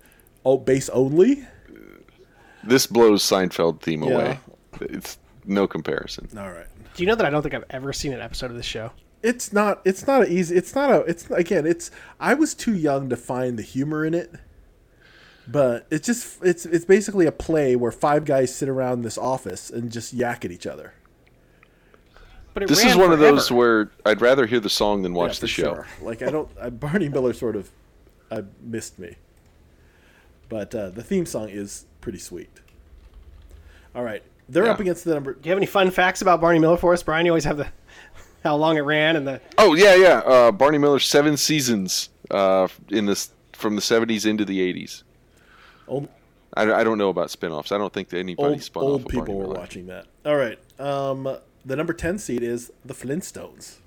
Oh, 0.46 0.56
bass 0.56 0.88
only. 0.88 1.46
This 2.66 2.86
blows 2.86 3.22
Seinfeld 3.22 3.82
theme 3.82 4.02
Yeah. 4.02 4.10
away. 4.10 4.38
It's 4.82 5.18
no 5.44 5.66
comparison. 5.66 6.28
All 6.36 6.50
right. 6.50 6.66
Do 6.94 7.02
you 7.02 7.06
know 7.08 7.14
that 7.14 7.26
I 7.26 7.30
don't 7.30 7.42
think 7.42 7.54
I've 7.54 7.64
ever 7.70 7.92
seen 7.92 8.12
an 8.12 8.20
episode 8.20 8.50
of 8.50 8.56
this 8.56 8.66
show? 8.66 8.92
It's 9.22 9.52
not. 9.52 9.80
It's 9.84 10.06
not 10.06 10.22
a 10.22 10.30
easy. 10.30 10.54
It's 10.56 10.74
not 10.74 10.90
a. 10.90 11.00
It's 11.00 11.30
again. 11.30 11.66
It's. 11.66 11.90
I 12.20 12.34
was 12.34 12.54
too 12.54 12.74
young 12.74 13.08
to 13.08 13.16
find 13.16 13.58
the 13.58 13.62
humor 13.62 14.04
in 14.04 14.12
it. 14.14 14.34
But 15.48 15.86
it's 15.90 16.06
just. 16.06 16.42
It's. 16.44 16.66
It's 16.66 16.84
basically 16.84 17.26
a 17.26 17.32
play 17.32 17.74
where 17.76 17.90
five 17.92 18.24
guys 18.24 18.54
sit 18.54 18.68
around 18.68 19.02
this 19.02 19.16
office 19.18 19.70
and 19.70 19.90
just 19.90 20.12
yak 20.12 20.44
at 20.44 20.50
each 20.50 20.66
other. 20.66 20.94
But 22.52 22.64
it 22.64 22.68
This 22.68 22.84
is 22.84 22.96
one 22.96 23.12
of 23.12 23.18
those 23.18 23.50
where 23.50 23.90
I'd 24.06 24.20
rather 24.20 24.46
hear 24.46 24.60
the 24.60 24.70
song 24.70 25.02
than 25.02 25.12
watch 25.14 25.38
Yeah, 25.38 25.40
the 25.40 25.48
show. 25.48 25.62
sure. 25.74 25.86
Like 26.02 26.22
I 26.22 26.30
don't. 26.30 26.48
I, 26.60 26.70
Barney 26.70 27.08
Miller 27.08 27.32
sort 27.32 27.56
of. 27.56 27.70
I 28.30 28.44
missed 28.62 28.98
me. 28.98 29.16
But 30.48 30.74
uh, 30.74 30.90
the 30.90 31.02
theme 31.02 31.26
song 31.26 31.48
is 31.48 31.86
pretty 32.00 32.18
sweet. 32.18 32.50
All 33.94 34.02
right, 34.04 34.22
they're 34.48 34.64
Yeah. 34.66 34.72
up 34.72 34.80
against 34.80 35.04
the 35.04 35.14
number. 35.14 35.32
Do 35.34 35.40
you 35.44 35.50
have 35.50 35.58
any 35.58 35.66
fun 35.66 35.90
facts 35.90 36.22
about 36.22 36.40
Barney 36.40 36.58
Miller 36.58 36.76
for 36.76 36.92
us, 36.92 37.02
Brian? 37.02 37.26
You 37.26 37.32
always 37.32 37.44
have 37.44 37.56
the 37.56 37.66
how 38.44 38.56
long 38.56 38.76
it 38.76 38.80
ran 38.82 39.16
and 39.16 39.26
the 39.26 39.40
Oh 39.58 39.74
yeah, 39.74 39.94
yeah. 39.94 40.18
Uh, 40.18 40.52
Barney 40.52 40.78
Miller 40.78 40.98
seven 40.98 41.36
seasons 41.36 42.10
uh, 42.30 42.68
in 42.90 43.06
this 43.06 43.30
from 43.52 43.76
the 43.76 43.82
seventies 43.82 44.26
into 44.26 44.44
the 44.44 44.60
eighties. 44.60 45.04
Old, 45.86 46.08
I, 46.54 46.72
I 46.72 46.84
don't 46.84 46.98
know 46.98 47.08
about 47.10 47.30
spin-offs. 47.30 47.72
I 47.72 47.78
don't 47.78 47.92
think 47.92 48.08
that 48.10 48.18
anybody 48.18 48.54
old, 48.54 48.62
spun 48.62 48.82
old 48.84 49.00
off 49.00 49.06
of 49.06 49.10
people 49.10 49.26
Barney 49.26 49.38
were 49.40 49.46
Miller. 49.48 49.58
watching 49.58 49.86
that. 49.86 50.06
All 50.24 50.36
right. 50.36 50.58
Um, 50.80 51.36
the 51.64 51.76
number 51.76 51.92
ten 51.92 52.18
seed 52.18 52.42
is 52.42 52.72
the 52.84 52.94
Flintstones. 52.94 52.94
Flintstones, 52.94 53.78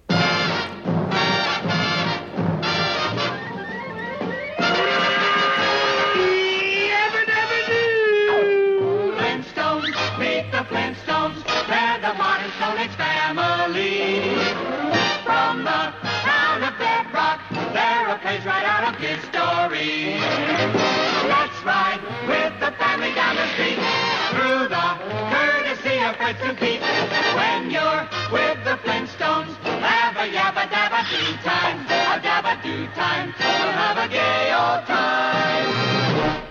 courtesy 26.33 26.77
of 26.77 26.83
Fritz. 27.09 27.33
When 27.35 27.71
you're 27.71 28.07
with 28.31 28.63
the 28.63 28.77
Flintstones, 28.83 29.53
have 29.63 30.15
a 30.17 30.27
yabba 30.31 30.67
dabba 30.67 31.09
do 31.09 31.37
time, 31.43 31.79
a 31.85 32.19
dabba 32.21 32.61
do 32.63 32.87
time. 32.93 33.33
We'll 33.39 33.71
have 33.71 33.97
a 33.97 34.07
gay 34.11 34.53
old 34.53 34.85
time. 34.85 36.43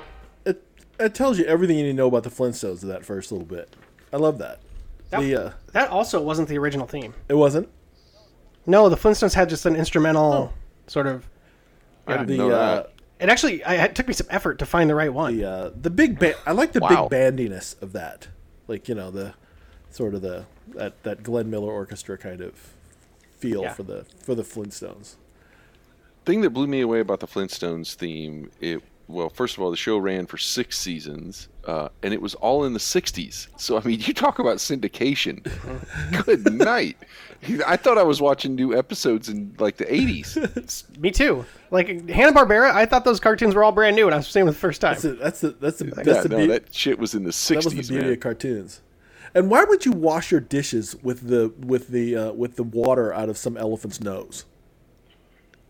It, 0.44 0.62
it 0.98 1.14
tells 1.14 1.38
you 1.38 1.44
everything 1.44 1.76
you 1.78 1.84
need 1.84 1.90
to 1.90 1.96
know 1.96 2.06
about 2.08 2.22
the 2.22 2.30
Flintstones 2.30 2.82
in 2.82 2.88
that 2.88 3.04
first 3.04 3.30
little 3.32 3.46
bit. 3.46 3.74
I 4.12 4.16
love 4.18 4.38
that. 4.38 4.60
that, 5.10 5.20
The 5.20 5.36
uh, 5.36 5.52
that 5.72 5.90
also 5.90 6.20
wasn't 6.22 6.48
the 6.48 6.58
original 6.58 6.86
theme. 6.86 7.14
it 7.28 7.34
wasn't 7.34 7.68
No, 8.66 8.88
the 8.88 8.96
Flintstones 8.96 9.34
had 9.34 9.48
just 9.48 9.66
an 9.66 9.76
instrumental 9.76 10.52
sort 10.86 11.06
of. 11.06 11.26
I 12.06 12.12
didn't 12.18 12.26
the 12.28 12.36
know 12.38 12.50
uh, 12.50 12.74
that. 12.76 12.92
It 13.18 13.28
actually 13.30 13.64
I, 13.64 13.84
it 13.84 13.94
took 13.94 14.06
me 14.06 14.14
some 14.14 14.26
effort 14.30 14.58
to 14.60 14.66
find 14.66 14.88
the 14.88 14.94
right 14.94 15.12
one. 15.12 15.36
the 15.36 15.48
uh, 15.48 15.70
the 15.74 15.90
big 15.90 16.18
ba- 16.18 16.34
I 16.46 16.52
like 16.52 16.72
the 16.72 16.80
Wow. 16.80 17.08
big 17.08 17.18
bandiness 17.18 17.80
of 17.82 17.92
that, 17.94 18.28
like 18.68 18.88
you 18.88 18.94
know 18.94 19.10
the 19.10 19.34
sort 19.96 20.14
of 20.14 20.20
the 20.22 20.44
that 20.74 21.02
that 21.04 21.22
Glenn 21.22 21.48
Miller 21.50 21.72
orchestra 21.72 22.18
kind 22.18 22.40
of 22.42 22.52
feel 23.38 23.62
Yeah. 23.62 23.72
for 23.72 23.82
the 23.82 24.04
for 24.22 24.34
the 24.34 24.42
Flintstones. 24.42 25.14
thing 26.24 26.40
that 26.42 26.50
blew 26.50 26.66
me 26.66 26.80
away 26.80 27.00
about 27.00 27.20
the 27.20 27.26
Flintstones 27.26 27.94
theme, 27.94 28.50
it 28.60 28.82
well, 29.08 29.28
first 29.30 29.56
of 29.56 29.62
all, 29.62 29.70
the 29.70 29.76
show 29.76 29.98
ran 29.98 30.26
for 30.26 30.36
six 30.36 30.76
seasons, 30.76 31.46
uh, 31.64 31.90
and 32.02 32.12
it 32.12 32.20
was 32.20 32.34
all 32.34 32.64
in 32.64 32.72
the 32.72 32.80
'60s. 32.80 33.46
So 33.56 33.78
I 33.78 33.84
mean, 33.84 34.00
you 34.04 34.12
talk 34.12 34.38
about 34.40 34.56
syndication. 34.56 35.44
Good 36.26 36.52
night. 36.52 36.96
I 37.64 37.76
thought 37.76 37.98
I 37.98 38.02
was 38.02 38.20
watching 38.20 38.56
new 38.56 38.76
episodes 38.76 39.28
in 39.28 39.54
like 39.60 39.76
the 39.76 39.84
'80s. 39.84 40.98
Me 40.98 41.10
too. 41.12 41.44
Like 41.70 42.08
Hanna 42.10 42.32
Barbera, 42.32 42.72
I 42.72 42.84
thought 42.86 43.04
those 43.04 43.20
cartoons 43.20 43.54
were 43.54 43.62
all 43.62 43.70
brand 43.72 43.94
new, 43.96 44.06
and 44.06 44.14
I 44.14 44.18
was 44.18 44.26
seeing 44.26 44.44
them 44.46 44.52
the 44.52 44.58
first 44.58 44.80
time. 44.80 44.94
That's 44.94 45.02
the 45.02 45.12
that's 45.12 45.40
the 45.40 45.50
that's 45.52 45.78
the, 45.78 45.84
that's 45.84 46.08
yeah, 46.08 46.22
the 46.22 46.28
no, 46.28 46.36
beau- 46.38 46.46
that 46.48 46.74
shit 46.74 46.98
was 46.98 47.14
in 47.14 47.22
the 47.22 47.30
'60s. 47.30 47.48
that 47.48 47.64
was 47.64 47.74
the 47.74 47.82
beauty 47.82 48.04
man. 48.06 48.12
of 48.14 48.20
cartoons. 48.20 48.80
And 49.36 49.50
why 49.50 49.64
would 49.64 49.84
you 49.84 49.92
wash 49.92 50.30
your 50.30 50.40
dishes 50.40 50.96
with 51.02 51.28
the 51.28 51.52
with 51.58 51.88
the 51.88 52.16
uh, 52.16 52.32
with 52.32 52.56
the 52.56 52.62
water 52.62 53.12
out 53.12 53.28
of 53.28 53.36
some 53.36 53.58
elephant's 53.58 54.00
nose? 54.00 54.46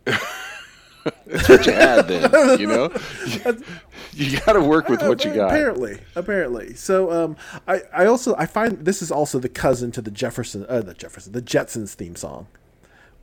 That's 0.05 1.49
what 1.49 1.67
you 1.67 1.73
had 1.73 2.07
then. 2.07 2.61
You 2.61 2.69
know, 2.69 2.97
you 4.13 4.39
got 4.39 4.53
to 4.53 4.63
work 4.63 4.89
with 4.89 5.03
what 5.03 5.25
you 5.25 5.35
got. 5.35 5.51
Apparently, 5.51 5.99
apparently. 6.15 6.75
So, 6.75 7.11
um, 7.11 7.37
I, 7.67 7.83
I 7.93 8.07
also 8.07 8.37
I 8.37 8.47
find 8.47 8.85
this 8.85 9.03
is 9.03 9.11
also 9.11 9.41
the 9.41 9.49
cousin 9.49 9.91
to 9.93 10.01
the 10.01 10.13
Jefferson, 10.13 10.65
uh, 10.69 10.83
the 10.83 10.95
Jefferson, 10.95 11.33
the 11.33 11.43
Jetsons 11.43 11.95
theme 11.95 12.15
song. 12.15 12.47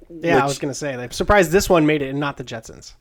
Yeah, 0.10 0.44
I 0.44 0.46
was 0.46 0.60
gonna 0.60 0.74
say. 0.74 0.94
I'm 0.94 1.12
surprised 1.12 1.52
this 1.52 1.70
one 1.70 1.86
made 1.86 2.02
it 2.02 2.10
and 2.10 2.20
not 2.20 2.36
the 2.36 2.44
Jetsons. 2.44 2.96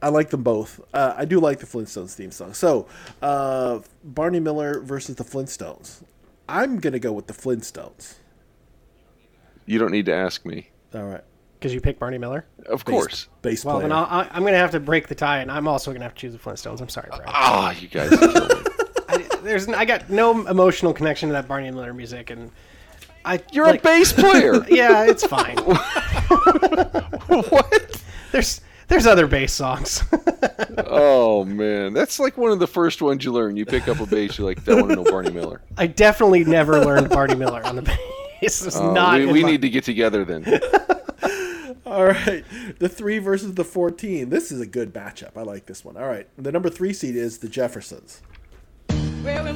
I 0.00 0.10
like 0.10 0.30
them 0.30 0.44
both. 0.44 0.80
Uh, 0.94 1.14
I 1.16 1.24
do 1.24 1.40
like 1.40 1.58
the 1.58 1.66
Flintstones 1.66 2.14
theme 2.14 2.30
song. 2.30 2.54
So, 2.54 2.86
uh, 3.20 3.80
Barney 4.04 4.38
Miller 4.38 4.78
versus 4.78 5.16
the 5.16 5.24
Flintstones. 5.24 6.04
I'm 6.48 6.78
gonna 6.80 6.98
go 6.98 7.12
with 7.12 7.26
the 7.26 7.34
Flintstones. 7.34 8.14
You 9.66 9.78
don't 9.78 9.90
need 9.92 10.06
to 10.06 10.14
ask 10.14 10.46
me. 10.46 10.70
All 10.94 11.02
right. 11.04 11.22
Because 11.58 11.74
you 11.74 11.80
picked 11.80 11.98
Barney 12.00 12.18
Miller. 12.18 12.46
Of 12.66 12.84
course. 12.84 13.28
Bass 13.42 13.64
Well, 13.64 13.76
player. 13.76 13.88
then 13.88 13.92
I'll, 13.98 14.04
I, 14.04 14.28
I'm 14.30 14.44
gonna 14.44 14.56
have 14.56 14.70
to 14.70 14.80
break 14.80 15.08
the 15.08 15.14
tie, 15.14 15.38
and 15.40 15.50
I'm 15.50 15.66
also 15.68 15.92
gonna 15.92 16.04
have 16.04 16.14
to 16.14 16.20
choose 16.20 16.32
the 16.32 16.38
Flintstones. 16.38 16.80
I'm 16.80 16.88
sorry, 16.88 17.08
Brad. 17.08 17.24
Ah, 17.26 17.72
you 17.72 17.88
guys. 17.88 18.10
kill 18.10 18.32
me. 18.32 19.24
There's 19.42 19.68
I 19.68 19.84
got 19.84 20.08
no 20.10 20.46
emotional 20.46 20.92
connection 20.94 21.28
to 21.30 21.32
that 21.34 21.48
Barney 21.48 21.70
Miller 21.70 21.92
music, 21.94 22.30
and 22.30 22.50
I 23.24 23.40
You're 23.52 23.66
like- 23.66 23.80
a 23.80 23.82
bass 23.82 24.12
player. 24.12 24.64
yeah, 24.68 25.04
it's 25.04 25.26
fine. 25.26 25.56
what? 27.26 28.02
There's 28.32 28.60
there's 28.88 29.06
other 29.06 29.26
bass 29.26 29.52
songs. 29.52 30.02
oh 30.86 31.44
man, 31.44 31.92
that's 31.92 32.18
like 32.18 32.36
one 32.36 32.50
of 32.50 32.58
the 32.58 32.66
first 32.66 33.00
ones 33.02 33.24
you 33.24 33.32
learn. 33.32 33.56
You 33.56 33.64
pick 33.66 33.88
up 33.88 34.00
a 34.00 34.06
bass, 34.06 34.38
you're 34.38 34.46
like, 34.48 34.66
I 34.68 34.74
want 34.74 34.88
to 34.90 34.96
know 34.96 35.04
Barney 35.04 35.30
Miller. 35.30 35.60
I 35.76 35.86
definitely 35.86 36.44
never 36.44 36.84
learned 36.84 37.10
Barney 37.10 37.34
Miller 37.36 37.64
on 37.64 37.76
the 37.76 37.82
bass. 37.82 37.98
It's 38.40 38.76
Uh, 38.76 38.92
not. 38.92 39.18
we 39.18 39.26
we 39.26 39.42
my- 39.42 39.50
need 39.50 39.62
to 39.62 39.68
get 39.70 39.82
together 39.82 40.24
then. 40.24 40.44
All 41.86 42.04
right. 42.04 42.44
The 42.78 42.88
three 42.88 43.18
versus 43.18 43.54
the 43.54 43.64
14. 43.64 44.28
This 44.30 44.52
is 44.52 44.60
a 44.60 44.66
good 44.66 44.94
matchup. 44.94 45.36
I 45.36 45.42
like 45.42 45.66
this 45.66 45.84
one. 45.84 45.96
All 45.96 46.06
right. 46.06 46.28
The 46.36 46.52
number 46.52 46.70
three 46.70 46.92
seed 46.92 47.16
is 47.16 47.38
the 47.38 47.48
Jeffersons. 47.48 48.22
Well, 49.24 49.48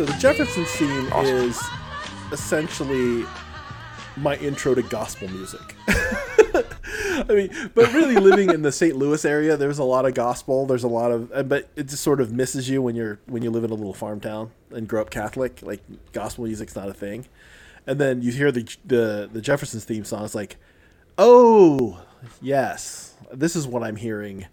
So 0.00 0.06
the 0.06 0.14
Jefferson 0.14 0.64
scene 0.64 1.12
is 1.26 1.62
essentially 2.32 3.26
my 4.16 4.34
intro 4.36 4.74
to 4.74 4.80
gospel 4.80 5.28
music. 5.28 5.60
I 5.88 7.24
mean, 7.28 7.70
but 7.74 7.92
really 7.92 8.14
living 8.28 8.48
in 8.48 8.62
the 8.62 8.72
St. 8.72 8.96
Louis 8.96 9.22
area, 9.26 9.58
there's 9.58 9.78
a 9.78 9.84
lot 9.84 10.06
of 10.06 10.14
gospel. 10.14 10.64
There's 10.64 10.84
a 10.84 10.88
lot 10.88 11.12
of, 11.12 11.30
uh, 11.34 11.42
but 11.42 11.68
it 11.76 11.88
just 11.88 12.02
sort 12.02 12.22
of 12.22 12.32
misses 12.32 12.66
you 12.66 12.80
when 12.80 12.96
you're 12.96 13.20
when 13.26 13.42
you 13.42 13.50
live 13.50 13.62
in 13.62 13.70
a 13.70 13.74
little 13.74 13.92
farm 13.92 14.20
town 14.20 14.52
and 14.70 14.88
grow 14.88 15.02
up 15.02 15.10
Catholic. 15.10 15.60
Like 15.60 15.82
gospel 16.12 16.46
music's 16.46 16.74
not 16.74 16.88
a 16.88 16.94
thing. 16.94 17.26
And 17.86 18.00
then 18.00 18.22
you 18.22 18.32
hear 18.32 18.50
the 18.50 18.74
the 18.82 19.28
the 19.30 19.42
Jeffersons 19.42 19.84
theme 19.84 20.06
song. 20.06 20.24
It's 20.24 20.34
like, 20.34 20.56
oh 21.18 22.02
yes, 22.40 23.16
this 23.30 23.54
is 23.54 23.66
what 23.66 23.82
I'm 23.82 23.96
hearing 23.96 24.46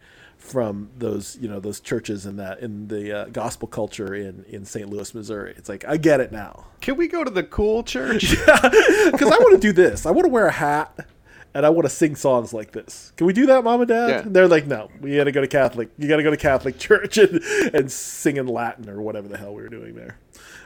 from 0.48 0.90
those 0.98 1.38
you 1.42 1.48
know 1.50 1.60
those 1.60 1.82
churches 1.82 2.26
in 2.26 2.38
that 2.38 2.60
in 2.60 2.88
the 2.88 3.12
uh, 3.12 3.26
gospel 3.26 3.68
culture 3.68 4.16
in 4.16 4.46
in 4.48 4.64
St. 4.64 4.90
Louis, 4.90 5.14
Missouri. 5.14 5.54
It's 5.58 5.68
like 5.68 5.86
I 5.86 5.98
get 5.98 6.22
it 6.22 6.32
now 6.32 6.68
Can 6.80 6.96
we 6.96 7.08
go 7.08 7.24
to 7.24 7.30
the 7.30 7.44
cool 7.44 7.84
church? 7.84 8.32
because 8.46 9.30
I 9.30 9.38
want 9.38 9.54
to 9.54 9.60
do 9.60 9.74
this. 9.74 10.06
I 10.06 10.12
want 10.12 10.26
to 10.26 10.32
wear 10.32 10.48
a 10.48 10.52
hat 10.52 11.06
and 11.54 11.66
I 11.66 11.70
want 11.70 11.86
to 11.86 11.90
sing 11.90 12.16
songs 12.16 12.54
like 12.54 12.72
this. 12.72 13.12
Can 13.18 13.28
we 13.28 13.34
do 13.34 13.48
that, 13.48 13.64
Mom 13.64 13.82
and 13.82 13.88
Dad? 13.90 14.10
Yeah. 14.10 14.24
They're 14.26 14.48
like, 14.48 14.68
no, 14.68 14.90
we 15.02 15.16
got 15.16 15.26
to 15.26 15.32
go 15.32 15.42
to 15.42 15.48
Catholic. 15.48 15.90
You 15.98 16.08
got 16.08 16.18
to 16.18 16.24
go 16.24 16.32
to 16.32 16.38
Catholic 16.38 16.78
church 16.80 17.18
and, 17.18 17.42
and 17.74 17.92
sing 17.92 18.38
in 18.38 18.48
Latin 18.48 18.90
or 18.90 19.02
whatever 19.02 19.28
the 19.28 19.38
hell 19.38 19.54
we 19.54 19.64
were 19.64 19.70
doing 19.70 19.96
there. 19.96 20.18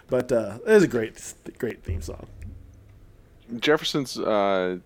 But 0.10 0.32
uh, 0.32 0.60
it 0.68 0.74
was 0.74 0.84
a 0.84 0.88
great, 0.88 1.34
great 1.58 1.84
theme 1.84 2.02
song. 2.02 2.28
Jefferson's 3.58 4.18
uh, 4.20 4.78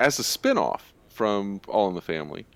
as 0.00 0.18
a 0.18 0.24
spin-off 0.24 0.92
from 1.08 1.60
All 1.68 1.88
in 1.88 1.94
the 1.94 2.00
Family, 2.00 2.46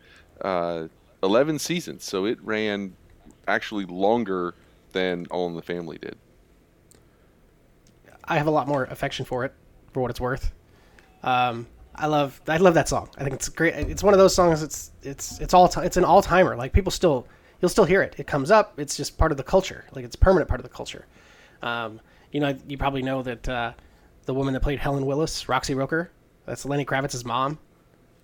uh, 0.41 0.89
11 1.23 1.59
seasons, 1.59 2.05
so 2.05 2.25
it 2.25 2.39
ran 2.43 2.95
actually 3.47 3.85
longer 3.85 4.55
than 4.93 5.27
All 5.31 5.49
in 5.49 5.55
the 5.55 5.63
Family 5.63 5.99
did. 5.99 6.17
I 8.25 8.39
have 8.39 8.47
a 8.47 8.51
lot 8.51 8.69
more 8.69 8.85
affection 8.85 9.25
for 9.25 9.45
it, 9.45 9.53
for 9.93 10.01
what 10.01 10.11
it's 10.11 10.21
worth. 10.21 10.53
Um, 11.23 11.67
I 11.95 12.07
love 12.07 12.41
I 12.49 12.57
love 12.57 12.75
that 12.75 12.89
song. 12.89 13.11
I 13.19 13.23
think 13.23 13.35
it's 13.35 13.49
great. 13.49 13.75
It's 13.75 14.03
one 14.03 14.15
of 14.15 14.19
those 14.19 14.35
songs. 14.35 14.63
It's 14.63 14.93
it's 15.03 15.41
it's 15.41 15.53
all 15.53 15.69
ti- 15.69 15.83
it's 15.83 15.97
an 15.97 16.05
all 16.05 16.23
timer. 16.23 16.57
Like 16.57 16.73
people 16.73 16.91
still 16.91 17.27
you'll 17.61 17.69
still 17.69 17.85
hear 17.85 18.03
it. 18.03 18.15
It 18.19 18.27
comes 18.27 18.51
up. 18.51 18.79
It's 18.79 18.97
just 18.97 19.19
part 19.19 19.31
of 19.31 19.37
the 19.37 19.43
culture. 19.45 19.85
Like 19.93 20.05
it's 20.05 20.15
a 20.15 20.19
permanent 20.19 20.49
part 20.49 20.61
of 20.61 20.65
the 20.65 20.75
culture. 20.75 21.07
Um, 21.63 22.01
you 22.31 22.41
know, 22.41 22.57
you 22.67 22.79
probably 22.79 23.03
know 23.03 23.23
that 23.23 23.49
uh, 23.49 23.73
the 24.25 24.35
woman 24.35 24.55
that 24.55 24.61
played 24.61 24.79
Helen 24.79 25.05
Willis, 25.05 25.49
Roxy 25.49 25.75
Roker, 25.75 26.11
that's 26.47 26.65
Lenny 26.65 26.85
Kravitz's 26.85 27.25
mom. 27.25 27.59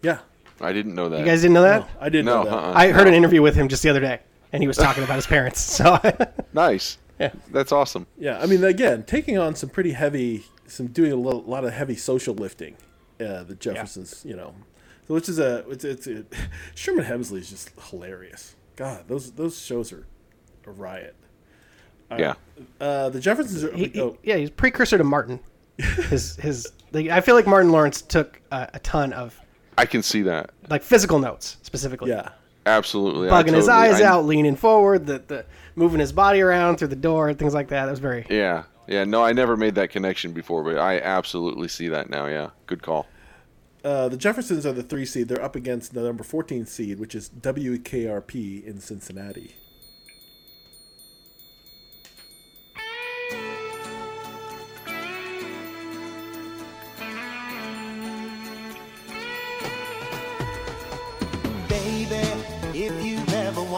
Yeah. 0.03 0.19
I 0.61 0.73
didn't 0.73 0.95
know 0.95 1.09
that. 1.09 1.21
You 1.21 1.25
guys 1.27 1.41
didn't 1.43 1.55
know 1.55 1.63
that? 1.63 1.89
I 2.01 2.09
didn't 2.09 2.27
No, 2.27 2.43
know 2.43 2.51
that. 2.51 2.55
uh-uh. 2.57 2.73
I 2.75 2.89
heard 2.91 3.07
an 3.07 3.15
interview 3.15 3.43
with 3.43 3.55
him 3.55 3.69
just 3.69 3.83
the 3.83 3.91
other 3.91 4.01
day, 4.01 4.21
and 4.53 4.63
he 4.63 4.67
was 4.67 4.77
talking 4.77 5.05
about 5.05 5.17
his 5.17 5.27
parents. 5.27 5.61
So 5.61 5.99
Nice. 6.53 6.99
Yeah. 7.19 7.33
That's 7.51 7.73
awesome. 7.73 8.07
Yeah, 8.17 8.39
I 8.41 8.47
mean, 8.47 8.63
again, 8.65 9.03
taking 9.05 9.39
on 9.39 9.55
some 9.57 9.69
pretty 9.71 9.93
heavy, 9.93 10.45
some 10.67 10.87
doing 10.89 11.11
a 11.13 11.17
lo- 11.17 11.43
lot 11.47 11.65
of 11.65 11.73
heavy 11.73 11.97
social 11.97 12.35
lifting. 12.35 12.77
Uh, 13.21 13.43
the 13.43 13.57
Jeffersons, 13.57 14.23
you 14.25 14.37
know, 14.37 14.55
so 15.09 15.15
which 15.15 15.29
is 15.29 15.41
a 15.41 15.69
it's 15.69 15.85
it's 15.85 16.07
a, 16.07 16.25
Sherman 16.77 17.05
Hemsley 17.05 17.39
is 17.39 17.51
just 17.51 17.71
hilarious. 17.91 18.55
God, 18.77 19.09
those 19.09 19.33
those 19.33 19.61
shows 19.61 19.93
are 19.93 20.07
a 20.67 20.71
riot. 20.71 21.17
Yeah. 22.17 22.35
Uh, 22.81 23.09
the 23.11 23.19
Jeffersons 23.21 23.65
are. 23.65 23.73
he, 23.77 23.89
he- 23.89 24.01
oh, 24.01 24.17
yeah, 24.23 24.37
he's 24.37 24.51
precursor 24.51 24.97
to 24.99 25.05
Martin. 25.05 25.41
His 25.79 26.37
his. 26.37 26.73
Like, 26.93 27.09
I 27.09 27.21
feel 27.21 27.35
like 27.35 27.47
Martin 27.47 27.71
Lawrence 27.73 28.01
took 28.01 28.41
a, 28.53 28.69
a 28.75 28.79
ton 28.79 29.13
of 29.13 29.39
I 29.79 29.87
can 29.87 30.03
see 30.03 30.23
that. 30.23 30.51
like 30.69 30.83
physical 30.83 31.19
notes 31.19 31.57
specifically. 31.63 32.11
yeah. 32.11 32.31
Absolutely. 32.67 33.31
I 33.31 33.43
bugging 33.43 33.55
his 33.55 33.69
eyes 33.69 34.01
I- 34.01 34.05
out, 34.05 34.27
leaning 34.27 34.55
forward, 34.57 35.07
the, 35.07 35.23
the 35.27 35.47
moving 35.75 36.01
his 36.01 36.13
body 36.13 36.41
around 36.43 36.77
through 36.77 36.89
the 36.89 36.97
door, 36.97 37.33
things 37.33 37.55
like 37.55 37.69
that. 37.69 37.87
That 37.87 37.91
was 37.93 38.01
very. 38.01 38.27
Yeah. 38.29 38.65
Yeah. 38.87 39.05
No, 39.05 39.25
I 39.25 39.33
never 39.33 39.57
made 39.57 39.75
that 39.77 39.89
connection 39.91 40.33
before, 40.33 40.63
but 40.63 40.77
I 40.77 40.99
absolutely 41.01 41.69
see 41.69 41.89
that 41.89 42.11
now. 42.11 42.27
Yeah. 42.27 42.51
Good 42.67 42.83
call. 42.83 43.07
Uh, 43.85 44.09
the 44.09 44.17
Jeffersons 44.19 44.67
are 44.67 44.73
the 44.73 44.83
three 44.83 45.07
seed. 45.07 45.29
They're 45.29 45.43
up 45.43 45.57
against 45.57 45.95
the 45.95 46.03
number 46.03 46.25
14 46.25 46.67
seed, 46.67 46.99
which 46.99 47.15
is 47.15 47.31
WKRP 47.31 48.65
in 48.65 48.81
Cincinnati. 48.81 49.55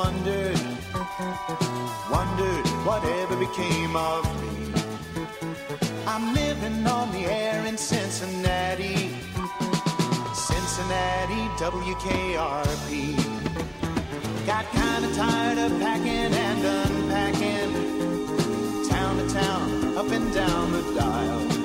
Wondered, 0.02 0.60
wondered 2.10 2.66
whatever 2.88 3.36
became 3.36 3.94
of 3.94 4.24
me. 4.40 4.72
I'm 6.06 6.32
living 6.32 6.86
on 6.86 7.12
the 7.12 7.24
air 7.26 7.66
in 7.66 7.76
Cincinnati, 7.76 8.96
Cincinnati, 10.48 11.42
WKRP. 11.68 12.90
Got 14.46 14.64
kinda 14.78 15.08
tired 15.14 15.58
of 15.66 15.70
packing 15.84 16.32
and 16.46 16.60
unpacking, 16.80 17.70
town 18.88 19.12
to 19.18 19.26
town, 19.40 19.98
up 19.98 20.10
and 20.10 20.32
down 20.32 20.72
the 20.72 20.82
dial. 20.98 21.59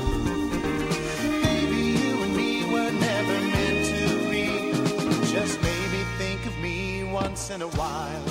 Once 7.35 7.49
in 7.49 7.61
a 7.61 7.67
while. 7.67 8.23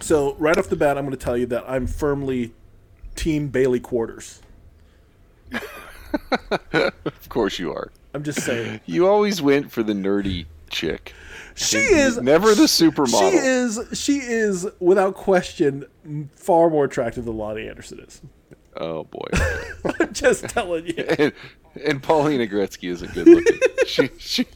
So 0.00 0.34
right 0.36 0.56
off 0.56 0.68
the 0.70 0.76
bat, 0.76 0.96
I'm 0.96 1.04
going 1.04 1.14
to 1.14 1.22
tell 1.22 1.36
you 1.36 1.44
that 1.48 1.62
I'm 1.68 1.86
firmly 1.86 2.54
Team 3.16 3.48
Bailey 3.48 3.80
Quarters. 3.80 4.40
Of 6.72 7.28
course 7.28 7.58
you 7.58 7.70
are. 7.70 7.92
I'm 8.14 8.24
just 8.24 8.40
saying. 8.40 8.80
You 8.86 9.06
always 9.06 9.42
went 9.42 9.70
for 9.70 9.82
the 9.82 9.92
nerdy 9.92 10.46
chick. 10.70 11.12
She 11.54 11.76
is 11.76 12.16
never 12.16 12.54
the 12.54 12.64
supermodel. 12.64 13.30
She 13.30 13.36
is 13.36 14.00
she 14.00 14.16
is 14.16 14.66
without 14.80 15.14
question 15.14 15.84
far 16.34 16.70
more 16.70 16.86
attractive 16.86 17.26
than 17.26 17.34
Loni 17.34 17.68
Anderson 17.68 18.00
is. 18.00 18.22
Oh 18.76 19.04
boy. 19.04 19.26
I'm 20.00 20.12
just 20.12 20.48
telling 20.48 20.86
you. 20.86 21.04
and, 21.18 21.32
and 21.84 22.02
Paulina 22.02 22.46
Gretzky 22.46 22.90
isn't 22.90 23.12
good 23.14 23.26
looking. 23.26 23.58
she 23.86 24.10
she 24.18 24.46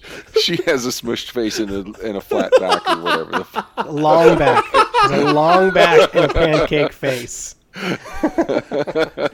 she 0.41 0.57
has 0.65 0.85
a 0.87 0.91
smushed 0.91 1.31
face 1.31 1.59
and 1.59 1.71
a 1.71 2.07
and 2.07 2.17
a 2.17 2.21
flat 2.21 2.51
back 2.59 2.89
or 2.89 3.03
whatever. 3.03 3.31
The 3.31 3.41
f- 3.41 3.67
A 3.77 3.91
long 3.93 4.39
back. 4.39 4.65
A 5.11 5.33
long 5.33 5.71
back 5.73 6.15
and 6.15 6.25
a 6.25 6.35
pancake 6.35 6.93
face. 6.93 7.57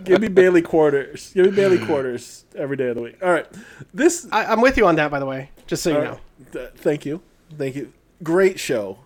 Give 0.04 0.20
me 0.20 0.28
Bailey 0.28 0.62
quarters. 0.62 1.32
Give 1.34 1.46
me 1.46 1.52
Bailey 1.52 1.84
quarters 1.86 2.44
every 2.56 2.76
day 2.76 2.88
of 2.88 2.96
the 2.96 3.02
week. 3.02 3.16
All 3.22 3.30
right. 3.30 3.46
This 3.94 4.26
I, 4.32 4.46
I'm 4.46 4.60
with 4.60 4.76
you 4.76 4.86
on 4.86 4.96
that, 4.96 5.10
by 5.10 5.18
the 5.18 5.26
way. 5.26 5.50
Just 5.66 5.82
so 5.82 5.90
you 5.90 5.96
All 5.96 6.02
know. 6.02 6.10
right. 6.12 6.52
Th- 6.52 6.70
thank 6.76 7.04
you, 7.06 7.20
thank 7.56 7.76
you. 7.76 7.92
Great 8.22 8.58
show. 8.58 8.98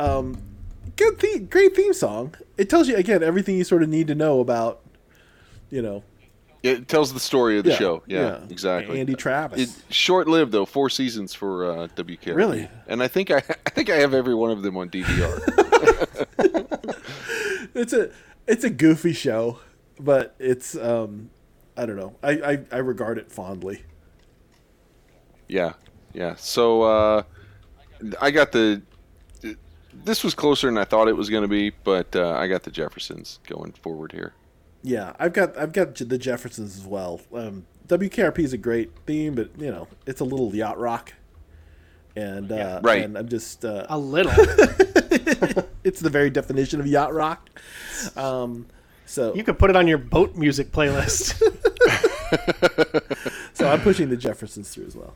Um, 0.00 0.36
good 0.96 1.18
theme, 1.18 1.46
great 1.46 1.74
theme 1.74 1.92
song. 1.94 2.34
It 2.58 2.68
tells 2.68 2.88
you 2.88 2.96
again 2.96 3.22
everything 3.22 3.56
you 3.56 3.64
sort 3.64 3.82
of 3.82 3.88
need 3.88 4.08
to 4.08 4.14
know 4.14 4.40
about, 4.40 4.80
you 5.70 5.80
know, 5.82 6.02
it 6.64 6.88
tells 6.88 7.12
the 7.12 7.20
story 7.20 7.58
of 7.58 7.64
the 7.64 7.70
Yeah, 7.70 7.76
show. 7.76 8.02
Yeah, 8.06 8.20
yeah. 8.20 8.40
exactly. 8.48 8.98
Andy 8.98 9.14
Travis. 9.14 9.60
It, 9.60 9.92
short-lived 9.92 10.50
though, 10.50 10.64
four 10.64 10.88
seasons 10.88 11.34
for 11.34 11.70
uh, 11.70 11.88
WKRP. 11.88 12.34
Really? 12.34 12.68
And 12.88 13.02
I 13.02 13.08
think 13.08 13.30
I 13.30 13.36
I 13.66 13.70
think 13.70 13.90
I 13.90 13.96
have 13.96 14.14
every 14.14 14.34
one 14.34 14.50
of 14.50 14.62
them 14.62 14.76
on 14.78 14.88
DVR. 14.88 15.40
it's 17.74 17.92
a 17.92 18.10
it's 18.46 18.64
a 18.64 18.70
goofy 18.70 19.12
show, 19.12 19.58
but 20.00 20.34
it's 20.38 20.74
um, 20.74 21.28
I 21.76 21.84
don't 21.84 21.96
know. 21.96 22.16
I 22.22 22.30
I, 22.30 22.58
I 22.72 22.76
regard 22.78 23.18
it 23.18 23.30
fondly. 23.30 23.82
Yeah, 25.46 25.74
yeah. 26.14 26.34
So 26.36 26.82
uh, 26.82 27.22
I 28.20 28.30
got 28.30 28.52
the. 28.52 28.82
This 29.92 30.24
was 30.24 30.34
closer 30.34 30.66
than 30.66 30.76
I 30.76 30.84
thought 30.84 31.06
it 31.08 31.16
was 31.16 31.30
going 31.30 31.42
to 31.42 31.48
be, 31.48 31.70
but 31.70 32.16
uh, 32.16 32.32
I 32.32 32.48
got 32.48 32.64
the 32.64 32.70
Jeffersons 32.70 33.38
going 33.46 33.72
forward 33.72 34.10
here. 34.10 34.32
Yeah, 34.86 35.14
I've 35.18 35.32
got 35.32 35.56
I've 35.56 35.72
got 35.72 35.94
the 35.94 36.18
Jeffersons 36.18 36.76
as 36.78 36.84
well. 36.86 37.20
Um, 37.32 37.64
WKRP 37.88 38.40
is 38.40 38.52
a 38.52 38.58
great 38.58 38.90
theme, 39.06 39.34
but 39.34 39.48
you 39.58 39.70
know 39.70 39.88
it's 40.06 40.20
a 40.20 40.24
little 40.24 40.54
yacht 40.54 40.78
rock, 40.78 41.14
and 42.14 42.52
uh, 42.52 42.80
right. 42.82 43.02
And 43.02 43.16
I'm 43.16 43.28
just 43.28 43.64
uh, 43.64 43.86
A 43.88 43.98
little. 43.98 44.32
it's 45.84 46.00
the 46.00 46.10
very 46.10 46.28
definition 46.28 46.80
of 46.80 46.86
yacht 46.86 47.14
rock. 47.14 47.48
Um, 48.14 48.66
so 49.06 49.34
You 49.34 49.42
could 49.42 49.58
put 49.58 49.70
it 49.70 49.76
on 49.76 49.88
your 49.88 49.96
boat 49.98 50.36
music 50.36 50.70
playlist. 50.70 51.40
so 53.54 53.68
I'm 53.68 53.80
pushing 53.80 54.08
the 54.10 54.16
Jeffersons 54.16 54.68
through 54.70 54.86
as 54.86 54.96
well. 54.96 55.14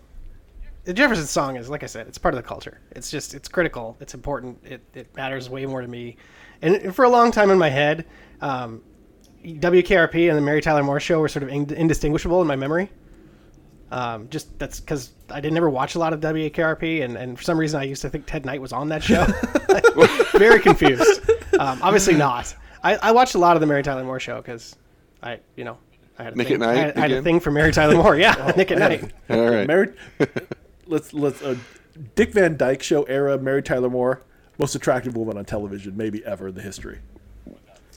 the 0.84 0.94
Jefferson 0.94 1.26
song 1.26 1.56
is, 1.56 1.68
like 1.68 1.82
I 1.82 1.86
said, 1.86 2.06
it's 2.06 2.18
part 2.18 2.34
of 2.34 2.36
the 2.42 2.46
culture. 2.46 2.80
It's 2.92 3.10
just, 3.10 3.34
it's 3.34 3.48
critical. 3.48 3.96
It's 4.00 4.14
important. 4.14 4.58
It, 4.64 4.80
it 4.94 5.14
matters 5.16 5.50
way 5.50 5.66
more 5.66 5.80
to 5.82 5.88
me. 5.88 6.16
And 6.62 6.94
for 6.94 7.04
a 7.04 7.08
long 7.08 7.30
time 7.30 7.50
in 7.50 7.58
my 7.58 7.68
head, 7.70 8.06
um, 8.40 8.82
WKRP 9.44 10.28
and 10.28 10.36
the 10.36 10.42
Mary 10.42 10.60
Tyler 10.60 10.82
Moore 10.82 11.00
Show 11.00 11.20
were 11.20 11.28
sort 11.28 11.42
of 11.42 11.48
in- 11.48 11.72
indistinguishable 11.72 12.40
in 12.40 12.46
my 12.46 12.56
memory. 12.56 12.90
Um, 13.90 14.28
just 14.28 14.58
that's 14.58 14.80
because 14.80 15.12
I 15.30 15.40
didn't 15.40 15.56
ever 15.56 15.70
watch 15.70 15.94
a 15.94 15.98
lot 15.98 16.12
of 16.12 16.20
WKRP, 16.20 17.02
and, 17.02 17.16
and 17.16 17.38
for 17.38 17.42
some 17.42 17.58
reason 17.58 17.80
I 17.80 17.84
used 17.84 18.02
to 18.02 18.10
think 18.10 18.26
Ted 18.26 18.44
Knight 18.44 18.60
was 18.60 18.72
on 18.72 18.88
that 18.90 19.02
show. 19.02 19.24
Very 20.38 20.60
confused. 20.60 21.30
Um, 21.58 21.78
obviously 21.82 22.14
not. 22.14 22.54
I, 22.82 22.96
I 22.96 23.12
watched 23.12 23.34
a 23.34 23.38
lot 23.38 23.56
of 23.56 23.60
the 23.60 23.66
Mary 23.66 23.82
Tyler 23.82 24.04
Moore 24.04 24.20
Show 24.20 24.36
because 24.36 24.76
I, 25.22 25.40
you 25.56 25.64
know, 25.64 25.78
I 26.18 26.24
had 26.24 26.34
a 26.34 26.36
Nick 26.36 26.48
thing, 26.48 26.54
at 26.54 26.60
Night 26.60 26.76
I 26.76 26.80
had, 26.80 26.96
I 26.96 27.00
had 27.00 27.12
a 27.12 27.22
thing 27.22 27.40
for 27.40 27.50
Mary 27.50 27.72
Tyler 27.72 27.94
Moore. 27.94 28.16
Yeah, 28.16 28.52
Nick 28.56 28.70
at 28.70 28.78
Night. 28.78 29.12
All 29.30 29.48
right. 29.50 29.66
Mary, 29.66 29.94
let's 30.86 31.14
let's 31.14 31.42
uh, 31.42 31.56
Dick 32.14 32.32
Van 32.32 32.56
Dyke 32.56 32.82
Show 32.82 33.04
era. 33.04 33.38
Mary 33.38 33.62
Tyler 33.62 33.88
Moore, 33.88 34.22
most 34.58 34.74
attractive 34.74 35.16
woman 35.16 35.38
on 35.38 35.44
television, 35.44 35.96
maybe 35.96 36.24
ever 36.24 36.48
in 36.48 36.54
the 36.54 36.62
history. 36.62 36.98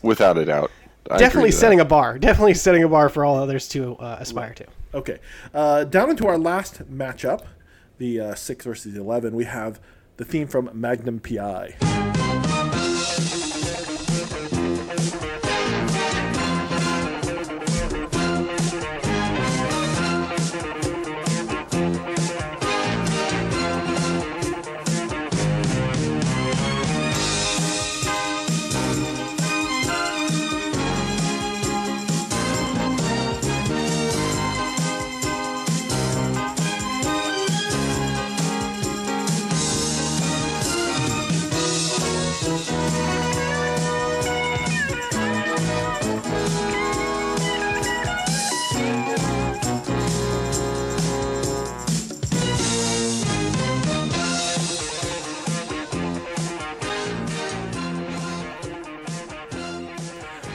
Without 0.02 0.38
a 0.38 0.46
doubt. 0.46 0.72
I 1.10 1.18
definitely 1.18 1.52
setting 1.52 1.80
a 1.80 1.86
bar. 1.86 2.20
Definitely 2.20 2.54
setting 2.54 2.84
a 2.84 2.90
bar 2.90 3.10
for 3.10 3.26
all 3.26 3.38
others 3.38 3.68
to 3.70 3.96
uh, 3.96 4.18
aspire 4.20 4.54
to. 4.54 4.66
Okay, 4.94 5.20
uh, 5.54 5.84
down 5.86 6.10
into 6.10 6.28
our 6.28 6.38
last 6.38 6.84
matchup, 6.92 7.46
the 7.98 8.20
uh, 8.20 8.36
six 8.36 8.66
versus 8.66 8.96
eleven. 8.96 9.36
We 9.36 9.46
have 9.46 9.80
the 10.18 10.26
theme 10.26 10.48
from 10.48 10.70
Magnum 10.74 11.20
PI. 11.20 12.71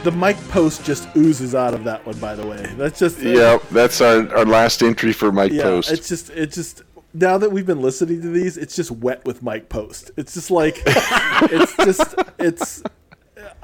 The 0.06 0.12
Mike 0.12 0.40
Post 0.50 0.84
just 0.84 1.08
oozes 1.16 1.56
out 1.56 1.74
of 1.74 1.82
that 1.82 2.06
one. 2.06 2.16
By 2.20 2.36
the 2.36 2.46
way, 2.46 2.64
that's 2.78 3.00
just 3.00 3.18
that. 3.18 3.28
Yep, 3.28 3.68
that's 3.70 4.00
our, 4.00 4.32
our 4.36 4.44
last 4.44 4.80
entry 4.80 5.12
for 5.12 5.32
Mike 5.32 5.50
yeah, 5.50 5.64
Post. 5.64 5.90
It's 5.90 6.08
just 6.08 6.30
it's 6.30 6.54
just 6.54 6.82
now 7.12 7.38
that 7.38 7.50
we've 7.50 7.66
been 7.66 7.82
listening 7.82 8.22
to 8.22 8.28
these, 8.28 8.56
it's 8.56 8.76
just 8.76 8.92
wet 8.92 9.24
with 9.24 9.42
Mike 9.42 9.68
Post. 9.68 10.12
It's 10.16 10.34
just 10.34 10.52
like 10.52 10.80
it's 10.86 11.76
just 11.78 12.14
it's 12.38 12.84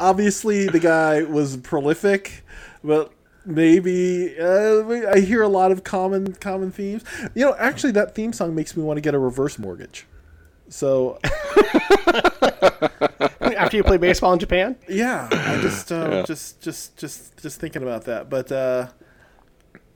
obviously 0.00 0.66
the 0.66 0.80
guy 0.80 1.22
was 1.22 1.58
prolific, 1.58 2.44
but 2.82 3.12
maybe 3.46 4.36
uh, 4.36 5.12
I 5.12 5.20
hear 5.20 5.42
a 5.42 5.48
lot 5.48 5.70
of 5.70 5.84
common 5.84 6.32
common 6.32 6.72
themes. 6.72 7.04
You 7.36 7.44
know, 7.44 7.54
actually, 7.56 7.92
that 7.92 8.16
theme 8.16 8.32
song 8.32 8.52
makes 8.52 8.76
me 8.76 8.82
want 8.82 8.96
to 8.96 9.00
get 9.00 9.14
a 9.14 9.18
reverse 9.20 9.60
mortgage. 9.60 10.08
So 10.68 11.20
After 13.62 13.76
you 13.76 13.84
play 13.84 13.96
baseball 13.96 14.32
in 14.32 14.38
Japan, 14.38 14.76
yeah, 14.88 15.28
I 15.30 15.60
just 15.60 15.90
uh, 15.92 16.08
Yeah. 16.10 16.22
just 16.22 16.60
just 16.60 16.96
just 16.96 17.40
just 17.40 17.60
thinking 17.60 17.82
about 17.82 18.04
that. 18.04 18.28
But 18.30 18.50
uh, 18.52 18.88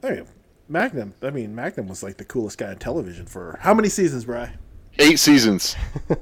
anyway, 0.03 0.27
Magnum. 0.69 1.15
I 1.23 1.31
mean, 1.31 1.55
Magnum 1.55 1.89
was 1.89 2.03
like 2.03 2.17
the 2.17 2.25
coolest 2.25 2.59
guy 2.59 2.69
on 2.69 2.77
television 2.77 3.27
for 3.27 3.59
how 3.61 3.75
many 3.75 3.89
seasons, 3.89 4.25
Bry? 4.25 4.53
Eight 4.99 5.19
seasons. 5.19 5.77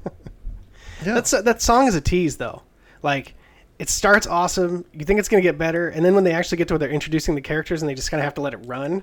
that's 1.05 1.30
that 1.30 1.62
song 1.62 1.86
is 1.86 1.95
a 1.95 2.01
tease 2.01 2.36
though. 2.36 2.62
Like 3.03 3.34
it 3.78 3.88
starts 3.88 4.26
awesome, 4.26 4.84
you 4.92 5.05
think 5.05 5.18
it's 5.18 5.28
gonna 5.28 5.42
get 5.42 5.59
better, 5.59 5.88
and 5.88 6.05
then 6.05 6.14
when 6.14 6.24
they 6.24 6.32
actually 6.32 6.59
get 6.59 6.68
to 6.68 6.74
where 6.74 6.78
they're 6.78 6.90
introducing 6.90 7.34
the 7.34 7.40
characters 7.40 7.82
and 7.82 7.88
they 7.88 7.95
just 7.95 8.11
kind 8.11 8.20
of 8.20 8.24
have 8.24 8.34
to 8.34 8.40
let 8.40 8.55
it 8.55 8.61
run, 8.66 9.03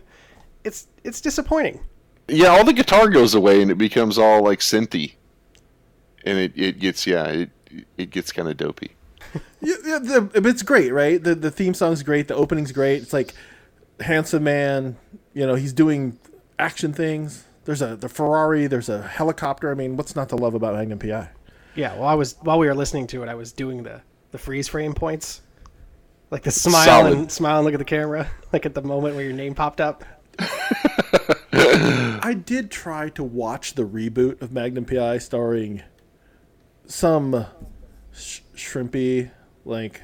it's 0.63 0.87
it's 1.03 1.21
disappointing. 1.21 1.79
Yeah, 2.27 2.47
all 2.47 2.63
the 2.63 2.73
guitar 2.73 3.09
goes 3.09 3.33
away 3.35 3.61
and 3.61 3.69
it 3.69 3.77
becomes 3.77 4.17
all 4.17 4.43
like 4.43 4.59
synthy. 4.59 5.15
And 6.23 6.37
it, 6.37 6.53
it 6.55 6.79
gets 6.79 7.05
yeah, 7.07 7.25
it 7.25 7.49
it 7.97 8.09
gets 8.09 8.32
kind 8.32 8.47
of 8.47 8.57
dopey. 8.57 8.91
Yeah, 9.63 9.76
yeah, 9.86 9.99
the, 9.99 10.22
but 10.22 10.47
it's 10.47 10.63
great, 10.63 10.91
right? 10.91 11.24
The 11.24 11.36
the 11.36 11.51
theme 11.51 11.76
song's 11.76 12.01
great. 12.01 12.28
The 12.28 12.34
opening's 12.36 12.72
great. 12.72 13.03
It's 13.03 13.13
like 13.13 13.34
handsome 13.99 14.43
man. 14.43 14.97
You 15.36 15.45
know, 15.45 15.53
he's 15.53 15.72
doing 15.72 16.17
action 16.57 16.93
things. 16.93 17.43
There's 17.65 17.82
a 17.84 17.95
the 17.95 18.09
Ferrari. 18.09 18.65
There's 18.65 18.89
a 18.89 19.03
helicopter. 19.03 19.69
I 19.69 19.76
mean, 19.76 19.95
what's 19.97 20.15
not 20.15 20.30
to 20.30 20.36
love 20.36 20.55
about 20.55 20.74
Magnum 20.74 20.97
PI? 20.97 21.30
Yeah, 21.76 21.93
well 21.93 22.05
I 22.07 22.15
was 22.15 22.36
while 22.41 22.57
we 22.57 22.65
were 22.65 22.74
listening 22.74 23.05
to 23.07 23.22
it, 23.22 23.30
I 23.30 23.36
was 23.36 23.51
doing 23.51 23.84
the 23.84 24.01
the 24.32 24.39
freeze 24.39 24.67
frame 24.67 24.93
points. 24.93 25.41
Like 26.32 26.43
the 26.43 26.51
smile 26.51 26.86
Solid. 26.86 27.13
and 27.13 27.32
smile 27.32 27.57
and 27.57 27.65
look 27.65 27.74
at 27.74 27.80
the 27.80 27.86
camera, 27.86 28.28
like 28.53 28.65
at 28.65 28.74
the 28.74 28.82
moment 28.82 29.15
where 29.15 29.24
your 29.24 29.34
name 29.34 29.53
popped 29.53 29.80
up. 29.80 30.03
I 31.53 32.34
did 32.45 32.72
try 32.72 33.09
to 33.09 33.24
watch 33.24 33.74
the 33.76 33.84
reboot 33.84 34.41
of 34.41 34.51
Magnum 34.51 34.86
PI 34.86 35.19
starring 35.19 35.84
some 36.91 37.45
sh- 38.13 38.41
shrimpy, 38.55 39.31
like 39.65 40.01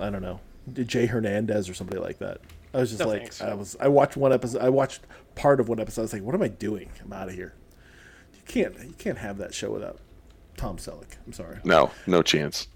I 0.00 0.10
don't 0.10 0.22
know, 0.22 0.40
Jay 0.72 1.06
Hernandez 1.06 1.68
or 1.68 1.74
somebody 1.74 2.00
like 2.00 2.18
that. 2.18 2.38
I 2.72 2.78
was 2.78 2.90
just 2.90 3.00
No, 3.00 3.08
like, 3.08 3.20
thanks. 3.20 3.40
I 3.42 3.54
was. 3.54 3.76
I 3.80 3.88
watched 3.88 4.16
one 4.16 4.32
episode. 4.32 4.62
I 4.62 4.68
watched 4.68 5.02
part 5.34 5.60
of 5.60 5.68
one 5.68 5.80
episode. 5.80 6.02
I 6.02 6.04
was 6.04 6.12
like, 6.12 6.22
what 6.22 6.34
am 6.34 6.42
I 6.42 6.48
doing? 6.48 6.90
I'm 7.04 7.12
out 7.12 7.28
of 7.28 7.34
here. 7.34 7.54
You 8.34 8.40
can't. 8.46 8.74
You 8.78 8.94
can't 8.96 9.18
have 9.18 9.38
that 9.38 9.52
show 9.54 9.70
without 9.72 9.98
Tom 10.56 10.76
Selleck. 10.76 11.16
I'm 11.26 11.32
sorry. 11.32 11.58
No, 11.64 11.90
no 12.06 12.22
chance. 12.22 12.68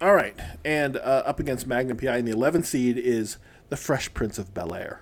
All 0.00 0.14
right, 0.14 0.34
and 0.64 0.96
uh, 0.96 1.22
up 1.26 1.40
against 1.40 1.66
Magnum 1.66 1.98
PI 1.98 2.16
in 2.16 2.24
the 2.24 2.32
11th 2.32 2.64
seed 2.64 2.96
is 2.96 3.36
the 3.68 3.76
Fresh 3.76 4.14
Prince 4.14 4.38
of 4.38 4.54
Bel 4.54 4.74
Air. 4.74 5.00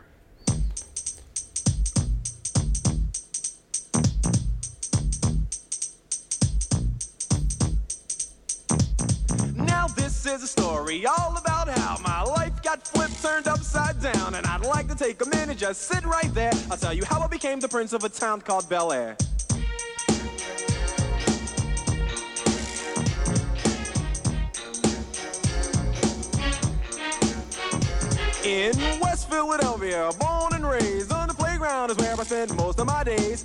Is 10.29 10.43
a 10.43 10.47
story 10.47 11.07
all 11.07 11.37
about 11.37 11.69
how 11.69 11.97
my 12.03 12.23
life 12.23 12.63
got 12.63 12.87
flipped, 12.87 13.21
turned 13.23 13.49
upside 13.49 14.01
down. 14.01 14.35
And 14.35 14.47
I'd 14.47 14.65
like 14.65 14.89
to 14.89 14.95
take 14.95 15.25
a 15.25 15.29
minute, 15.29 15.59
just 15.59 15.83
sit 15.83 16.05
right 16.05 16.33
there. 16.35 16.53
I'll 16.71 16.77
tell 16.77 16.93
you 16.93 17.05
how 17.05 17.21
I 17.21 17.27
became 17.27 17.61
the 17.61 17.69
prince 17.69 17.93
of 17.93 18.05
a 18.05 18.09
town 18.09 18.43
called 18.43 18.69
Bel 18.69 18.93
Air. 18.93 19.17
In 28.45 29.01
West 29.01 29.29
Philadelphia, 29.31 30.11
born 30.21 30.55
and 30.55 30.67
raised 30.67 31.13
on 31.13 31.29
the 31.29 31.35
playground 31.35 31.91
is 31.91 31.97
where 31.97 32.19
I 32.19 32.25
spend 32.25 32.55
most 32.57 32.79
of 32.79 32.87
my 32.87 33.05
days. 33.05 33.45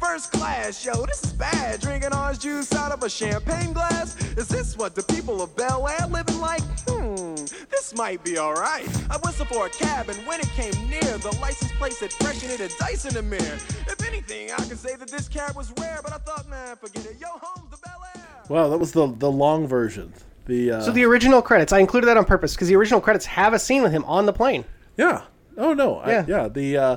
First 0.00 0.30
class, 0.32 0.84
yo, 0.84 1.04
this 1.06 1.24
is 1.24 1.32
bad. 1.32 1.80
Drinking 1.80 2.14
orange 2.14 2.38
juice 2.38 2.72
out 2.72 2.92
of 2.92 3.02
a 3.02 3.10
champagne 3.10 3.72
glass. 3.72 4.16
Is 4.36 4.46
this 4.46 4.76
what 4.76 4.94
the 4.94 5.02
people 5.02 5.42
of 5.42 5.54
Bel 5.56 5.88
Air 5.88 6.06
living 6.06 6.38
like? 6.38 6.62
Hmm, 6.88 7.34
this 7.70 7.94
might 7.96 8.22
be 8.22 8.38
alright. 8.38 8.88
I 9.10 9.16
whistled 9.24 9.48
for 9.48 9.66
a 9.66 9.70
cab, 9.70 10.08
and 10.08 10.18
when 10.26 10.38
it 10.40 10.48
came 10.50 10.72
near, 10.88 11.00
the 11.00 11.36
license 11.40 11.72
plate 11.72 11.94
said 11.94 12.12
fresh 12.12 12.42
and 12.44 12.52
it 12.52 12.60
had 12.60 12.70
dice 12.78 13.06
in 13.06 13.14
the 13.14 13.22
mirror. 13.22 13.58
If 13.86 14.06
anything, 14.06 14.52
I 14.52 14.56
could 14.56 14.78
say 14.78 14.94
that 14.94 15.10
this 15.10 15.28
cab 15.28 15.56
was 15.56 15.72
rare, 15.80 15.98
but 16.02 16.12
I 16.12 16.18
thought, 16.18 16.48
man, 16.48 16.76
forget 16.76 17.04
it. 17.04 17.16
Yo, 17.20 17.26
home's 17.30 17.70
the 17.70 17.78
Bel 17.78 18.00
Air. 18.14 18.22
Wow, 18.48 18.68
that 18.68 18.78
was 18.78 18.92
the 18.92 19.12
the 19.18 19.30
long 19.30 19.66
version. 19.66 20.12
The 20.46 20.72
uh, 20.72 20.80
So 20.80 20.92
the 20.92 21.04
original 21.04 21.42
credits, 21.42 21.72
I 21.72 21.80
included 21.80 22.06
that 22.06 22.16
on 22.16 22.24
purpose 22.24 22.54
because 22.54 22.68
the 22.68 22.76
original 22.76 23.00
credits 23.00 23.26
have 23.26 23.52
a 23.52 23.58
scene 23.58 23.82
with 23.82 23.92
him 23.92 24.04
on 24.04 24.26
the 24.26 24.32
plane. 24.32 24.64
Yeah. 24.96 25.24
Oh 25.56 25.74
no. 25.74 26.00
Yeah. 26.06 26.24
I, 26.26 26.30
yeah. 26.30 26.48
The 26.48 26.76
uh, 26.76 26.96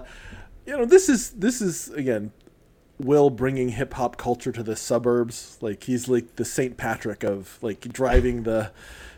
you 0.68 0.78
know 0.78 0.86
this 0.86 1.10
is 1.10 1.32
this 1.32 1.62
is 1.62 1.90
again 1.90 2.32
Will 3.06 3.30
bringing 3.30 3.70
hip 3.70 3.94
hop 3.94 4.18
culture 4.18 4.52
to 4.52 4.64
the 4.64 4.76
suburbs. 4.76 5.58
Like 5.62 5.84
he's 5.84 6.08
like 6.08 6.36
the 6.36 6.46
Saint 6.46 6.78
Patrick 6.78 7.24
of 7.24 7.58
like 7.62 7.82
driving 7.82 8.44
the, 8.44 8.72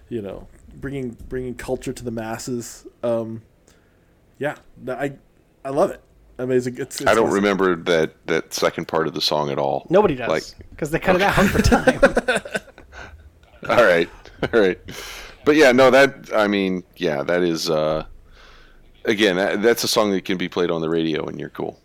you 0.10 0.22
know, 0.22 0.48
bringing 0.76 1.18
bringing 1.30 1.56
culture 1.56 1.94
to 1.94 2.04
the 2.04 2.12
masses. 2.12 2.88
Um, 3.04 3.42
yeah. 4.40 4.56
I 4.88 5.14
I 5.66 5.70
love 5.70 5.92
it. 5.92 6.02
I 6.40 6.46
mean, 6.46 6.58
it's, 6.58 6.68
it's, 6.68 7.02
it's 7.02 7.06
I 7.08 7.14
don't 7.14 7.32
remember 7.32 7.76
that 7.76 8.26
that 8.28 8.54
second 8.54 8.88
part 8.88 9.08
of 9.08 9.14
the 9.14 9.22
song 9.22 9.52
at 9.52 9.60
all. 9.60 9.86
Nobody 9.90 10.16
does 10.16 10.30
Like, 10.30 10.44
because 10.72 10.90
they 10.92 11.00
cut 11.00 11.16
it 11.16 11.22
out 11.22 11.34
for 11.46 11.62
time. 11.62 12.00
all 13.70 13.84
right, 13.86 14.10
all 14.52 14.60
right, 14.60 14.80
but 15.46 15.56
yeah, 15.56 15.72
no, 15.72 15.92
that 15.92 16.30
I 16.36 16.48
mean, 16.48 16.84
yeah, 16.98 17.22
that 17.24 17.44
is 17.44 17.70
uh, 17.70 18.06
again, 19.06 19.36
that, 19.36 19.62
that's 19.62 19.84
a 19.84 19.88
song 19.88 20.12
that 20.12 20.26
can 20.26 20.38
be 20.38 20.50
played 20.50 20.72
on 20.72 20.82
the 20.82 20.90
radio, 20.90 21.26
and 21.26 21.40
you're 21.40 21.50
cool. 21.50 21.80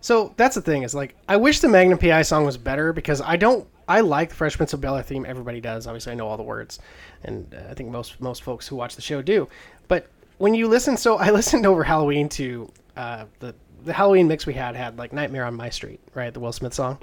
So 0.00 0.32
that's 0.36 0.54
the 0.54 0.62
thing 0.62 0.82
is 0.82 0.94
like 0.94 1.16
I 1.28 1.36
wish 1.36 1.60
the 1.60 1.68
Magnum 1.68 1.98
PI 1.98 2.22
song 2.22 2.44
was 2.44 2.56
better 2.56 2.92
because 2.92 3.20
I 3.20 3.36
don't 3.36 3.66
I 3.88 4.00
like 4.00 4.28
the 4.28 4.34
Fresh 4.34 4.56
Prince 4.56 4.74
of 4.74 4.80
Bel 4.80 4.96
Air 4.96 5.02
theme. 5.02 5.24
Everybody 5.26 5.60
does. 5.60 5.86
Obviously, 5.86 6.12
I 6.12 6.14
know 6.14 6.28
all 6.28 6.36
the 6.36 6.42
words, 6.42 6.78
and 7.24 7.52
uh, 7.54 7.70
I 7.70 7.74
think 7.74 7.90
most 7.90 8.20
most 8.20 8.42
folks 8.42 8.68
who 8.68 8.76
watch 8.76 8.94
the 8.94 9.02
show 9.02 9.22
do. 9.22 9.48
But 9.88 10.08
when 10.36 10.54
you 10.54 10.68
listen, 10.68 10.96
so 10.96 11.16
I 11.16 11.30
listened 11.32 11.66
over 11.66 11.82
Halloween 11.82 12.28
to 12.30 12.70
uh, 12.96 13.24
the 13.40 13.54
the 13.84 13.92
Halloween 13.92 14.28
mix 14.28 14.46
we 14.46 14.54
had 14.54 14.76
had 14.76 14.98
like 14.98 15.12
Nightmare 15.12 15.44
on 15.44 15.54
My 15.54 15.70
Street, 15.70 16.00
right? 16.14 16.32
The 16.32 16.40
Will 16.40 16.52
Smith 16.52 16.74
song, 16.74 16.98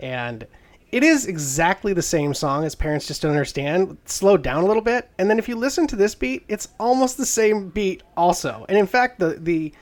and 0.00 0.46
it 0.90 1.04
is 1.04 1.26
exactly 1.26 1.92
the 1.92 2.02
same 2.02 2.34
song 2.34 2.64
as 2.64 2.74
Parents 2.74 3.06
Just 3.06 3.22
Don't 3.22 3.32
Understand, 3.32 3.98
slowed 4.06 4.42
down 4.42 4.64
a 4.64 4.66
little 4.66 4.82
bit. 4.82 5.10
And 5.18 5.28
then 5.28 5.38
if 5.38 5.48
you 5.48 5.54
listen 5.54 5.86
to 5.88 5.96
this 5.96 6.14
beat, 6.14 6.44
it's 6.48 6.68
almost 6.80 7.18
the 7.18 7.26
same 7.26 7.68
beat 7.68 8.02
also. 8.16 8.64
And 8.68 8.76
in 8.76 8.86
fact, 8.86 9.18
the 9.18 9.38
the 9.38 9.72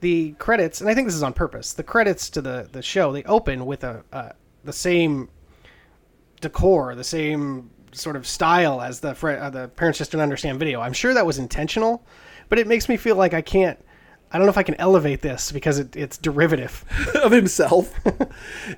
the 0.00 0.32
credits, 0.32 0.80
and 0.80 0.88
I 0.88 0.94
think 0.94 1.06
this 1.06 1.14
is 1.14 1.22
on 1.22 1.32
purpose. 1.32 1.72
The 1.72 1.82
credits 1.82 2.30
to 2.30 2.40
the 2.40 2.68
the 2.70 2.82
show 2.82 3.12
they 3.12 3.22
open 3.24 3.66
with 3.66 3.84
a 3.84 4.02
uh, 4.12 4.30
the 4.64 4.72
same 4.72 5.28
decor, 6.40 6.94
the 6.94 7.04
same 7.04 7.70
sort 7.92 8.16
of 8.16 8.26
style 8.26 8.80
as 8.80 9.00
the 9.00 9.14
fr- 9.14 9.30
uh, 9.30 9.50
the 9.50 9.68
parents 9.68 9.98
just 9.98 10.12
don't 10.12 10.20
understand 10.20 10.58
video. 10.58 10.80
I'm 10.80 10.92
sure 10.92 11.12
that 11.14 11.26
was 11.26 11.38
intentional, 11.38 12.04
but 12.48 12.58
it 12.58 12.66
makes 12.66 12.88
me 12.88 12.96
feel 12.96 13.16
like 13.16 13.34
I 13.34 13.42
can't. 13.42 13.78
I 14.32 14.38
don't 14.38 14.46
know 14.46 14.50
if 14.50 14.58
I 14.58 14.62
can 14.62 14.76
elevate 14.76 15.22
this 15.22 15.50
because 15.50 15.80
it, 15.80 15.96
it's 15.96 16.16
derivative. 16.16 16.84
of 17.22 17.32
himself. 17.32 17.92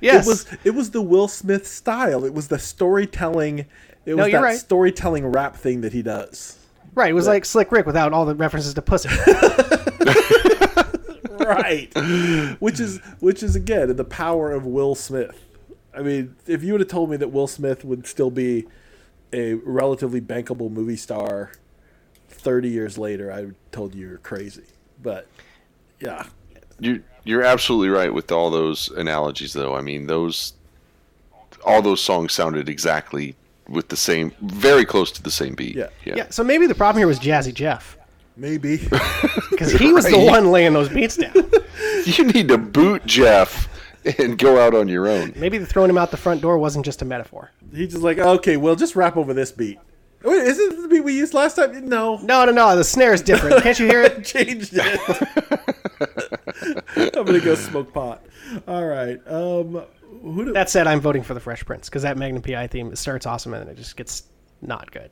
Yes. 0.01 0.25
It 0.25 0.27
was 0.27 0.57
it 0.65 0.71
was 0.71 0.91
the 0.91 1.01
Will 1.01 1.27
Smith 1.27 1.67
style. 1.67 2.25
It 2.25 2.33
was 2.33 2.47
the 2.47 2.57
storytelling. 2.59 3.59
It 4.05 4.15
was 4.15 4.17
No, 4.17 4.25
you're 4.25 4.41
that 4.41 4.45
right. 4.45 4.57
storytelling 4.57 5.25
rap 5.27 5.55
thing 5.55 5.81
that 5.81 5.93
he 5.93 6.01
does. 6.01 6.57
Right, 6.95 7.09
it 7.09 7.13
was 7.13 7.25
like 7.27 7.43
Slick 7.45 7.71
Rick 7.71 7.85
without 7.87 8.13
all 8.13 8.25
the 8.25 8.35
references 8.35 8.73
to 8.75 8.81
pussy. 8.81 9.09
right 11.43 11.93
which 12.59 12.79
is 12.79 12.99
which 13.19 13.43
is 13.43 13.55
again 13.55 13.95
the 13.95 14.03
power 14.03 14.51
of 14.51 14.65
will 14.65 14.95
smith 14.95 15.43
i 15.95 16.01
mean 16.01 16.35
if 16.47 16.63
you 16.63 16.73
would 16.73 16.81
have 16.81 16.89
told 16.89 17.09
me 17.09 17.17
that 17.17 17.31
will 17.31 17.47
smith 17.47 17.83
would 17.83 18.05
still 18.07 18.31
be 18.31 18.65
a 19.31 19.53
relatively 19.55 20.21
bankable 20.21 20.71
movie 20.71 20.95
star 20.95 21.51
30 22.29 22.69
years 22.69 22.97
later 22.97 23.31
i 23.31 23.37
would 23.37 23.45
have 23.47 23.71
told 23.71 23.95
you 23.95 24.07
you're 24.07 24.17
crazy 24.19 24.63
but 25.01 25.27
yeah 25.99 26.25
You're 26.79 26.99
you're 27.23 27.43
absolutely 27.43 27.89
right 27.89 28.13
with 28.13 28.31
all 28.31 28.49
those 28.49 28.89
analogies, 28.89 29.53
though. 29.53 29.75
I 29.75 29.81
mean, 29.81 30.07
those 30.07 30.53
all 31.65 31.81
those 31.81 32.01
songs 32.01 32.33
sounded 32.33 32.67
exactly 32.67 33.35
with 33.69 33.87
the 33.87 33.95
same, 33.95 34.33
very 34.41 34.83
close 34.83 35.09
to 35.13 35.23
the 35.23 35.31
same 35.31 35.55
beat. 35.55 35.75
Yeah. 35.75 35.87
yeah. 36.03 36.15
yeah, 36.17 36.29
so 36.29 36.43
maybe 36.43 36.67
the 36.67 36.75
problem 36.75 36.99
here 36.99 37.07
was 37.07 37.19
Jazzy 37.19 37.53
Jeff 37.53 37.97
maybe 38.35 38.77
because 39.51 39.71
he 39.73 39.91
was 39.93 40.05
the 40.05 40.19
one 40.19 40.51
laying 40.51 40.73
those 40.73 40.89
beats 40.89 41.17
down. 41.17 41.33
You 42.05 42.25
need 42.25 42.49
to 42.49 42.57
boot 42.57 43.05
Jeff 43.05 43.69
and 44.19 44.37
go 44.37 44.59
out 44.59 44.75
on 44.75 44.89
your 44.89 45.07
own. 45.07 45.31
Maybe 45.37 45.57
the 45.57 45.65
throwing 45.65 45.89
him 45.89 45.97
out 45.97 46.11
the 46.11 46.17
front 46.17 46.41
door 46.41 46.57
wasn't 46.57 46.83
just 46.83 47.01
a 47.01 47.05
metaphor. 47.05 47.51
he's 47.73 47.91
just 47.91 48.03
like 48.03 48.17
okay 48.17 48.57
well 48.57 48.75
just 48.75 48.95
rap 48.97 49.15
over 49.15 49.33
this 49.33 49.51
beat 49.53 49.79
Wait, 50.21 50.41
is 50.43 50.59
it 50.59 50.81
the 50.81 50.87
beat 50.89 51.01
we 51.01 51.13
used 51.17 51.33
last 51.33 51.55
time 51.55 51.87
no 51.87 52.17
No, 52.17 52.43
no, 52.43 52.51
no. 52.51 52.75
The 52.75 52.83
snare 52.83 53.13
is 53.13 53.21
different. 53.21 53.63
Can't 53.63 53.79
you 53.79 53.85
hear 53.87 54.01
it? 54.01 54.25
changed 54.25 54.71
it 54.73 54.99
i'm 57.15 57.25
gonna 57.25 57.39
go 57.39 57.55
smoke 57.55 57.93
pot 57.93 58.25
all 58.67 58.85
right 58.85 59.19
um 59.27 59.83
who 60.21 60.45
do, 60.45 60.53
That 60.53 60.69
said, 60.69 60.87
I'm 60.87 60.99
voting 61.01 61.23
for 61.23 61.33
the 61.33 61.39
Fresh 61.41 61.65
Prince 61.65 61.89
because 61.89 62.03
that 62.03 62.17
Magnum 62.17 62.41
PI 62.41 62.67
theme 62.67 62.95
starts 62.95 63.25
awesome 63.25 63.53
and 63.53 63.65
then 63.65 63.73
it 63.73 63.77
just 63.77 63.97
gets 63.97 64.23
not 64.61 64.91
good. 64.91 65.09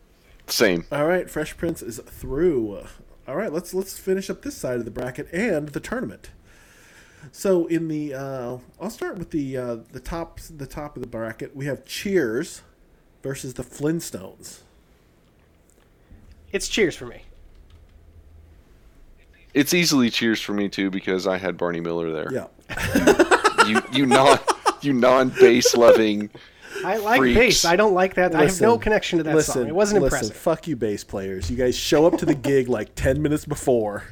Same. 0.47 0.85
All 0.91 1.05
right, 1.05 1.29
Fresh 1.29 1.57
Prince 1.57 1.81
is 1.81 1.99
through. 1.99 2.83
All 3.27 3.35
right, 3.35 3.51
let's 3.51 3.73
let's 3.73 3.97
finish 3.97 4.29
up 4.29 4.41
this 4.41 4.57
side 4.57 4.77
of 4.77 4.85
the 4.85 4.91
bracket 4.91 5.31
and 5.31 5.69
the 5.69 5.79
tournament. 5.79 6.31
So 7.31 7.67
in 7.67 7.87
the, 7.87 8.15
uh, 8.15 8.57
I'll 8.79 8.89
start 8.89 9.19
with 9.19 9.29
the 9.29 9.55
uh, 9.55 9.77
the 9.91 9.99
top 9.99 10.39
the 10.39 10.65
top 10.65 10.95
of 10.95 11.01
the 11.01 11.07
bracket. 11.07 11.55
We 11.55 11.65
have 11.65 11.85
Cheers 11.85 12.63
versus 13.21 13.53
the 13.53 13.63
Flintstones. 13.63 14.61
It's 16.51 16.67
cheers 16.67 16.95
for 16.95 17.05
me. 17.05 17.23
It's 19.53 19.73
easily 19.73 20.09
cheers 20.09 20.41
for 20.41 20.53
me 20.53 20.69
too 20.69 20.89
because 20.89 21.27
I 21.27 21.37
had 21.37 21.57
Barney 21.57 21.79
Miller 21.79 22.11
there. 22.11 22.31
Yeah, 22.33 22.47
You 23.67 23.81
you 23.91 24.05
non 24.05 24.39
you 24.81 24.93
non 24.93 25.29
bass 25.29 25.75
loving. 25.75 26.29
I 26.85 26.97
like 26.97 27.19
Freaks. 27.19 27.39
bass. 27.39 27.65
I 27.65 27.75
don't 27.75 27.93
like 27.93 28.15
that. 28.15 28.35
I 28.35 28.45
have 28.45 28.61
no 28.61 28.77
connection 28.77 29.17
to 29.17 29.23
that 29.23 29.35
listen, 29.35 29.53
song. 29.53 29.67
It 29.67 29.75
wasn't 29.75 30.01
listen, 30.01 30.17
impressive. 30.17 30.37
Fuck 30.37 30.67
you, 30.67 30.75
bass 30.75 31.03
players. 31.03 31.49
You 31.49 31.57
guys 31.57 31.75
show 31.75 32.05
up 32.05 32.17
to 32.19 32.25
the 32.25 32.35
gig 32.35 32.67
like 32.67 32.95
ten 32.95 33.21
minutes 33.21 33.45
before. 33.45 34.03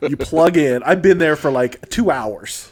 You 0.00 0.16
plug 0.16 0.56
in. 0.56 0.82
I've 0.82 1.02
been 1.02 1.18
there 1.18 1.36
for 1.36 1.50
like 1.50 1.88
two 1.88 2.10
hours. 2.10 2.70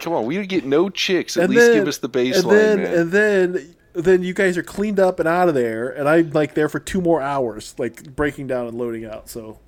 Come 0.00 0.14
on, 0.14 0.26
we 0.26 0.44
get 0.46 0.64
no 0.64 0.88
chicks. 0.88 1.36
At 1.36 1.44
and 1.44 1.50
least 1.54 1.66
then, 1.66 1.74
give 1.74 1.88
us 1.88 1.98
the 1.98 2.08
bass 2.08 2.38
and 2.38 2.46
line, 2.46 2.56
then, 2.56 2.78
man. 2.78 2.94
And 2.94 3.12
then, 3.12 3.76
then 3.92 4.22
you 4.22 4.32
guys 4.32 4.56
are 4.56 4.62
cleaned 4.62 4.98
up 4.98 5.20
and 5.20 5.28
out 5.28 5.48
of 5.48 5.54
there, 5.54 5.90
and 5.90 6.08
I'm 6.08 6.30
like 6.30 6.54
there 6.54 6.68
for 6.68 6.80
two 6.80 7.00
more 7.00 7.20
hours, 7.20 7.74
like 7.78 8.14
breaking 8.16 8.46
down 8.46 8.66
and 8.66 8.78
loading 8.78 9.04
out. 9.04 9.28
So, 9.28 9.58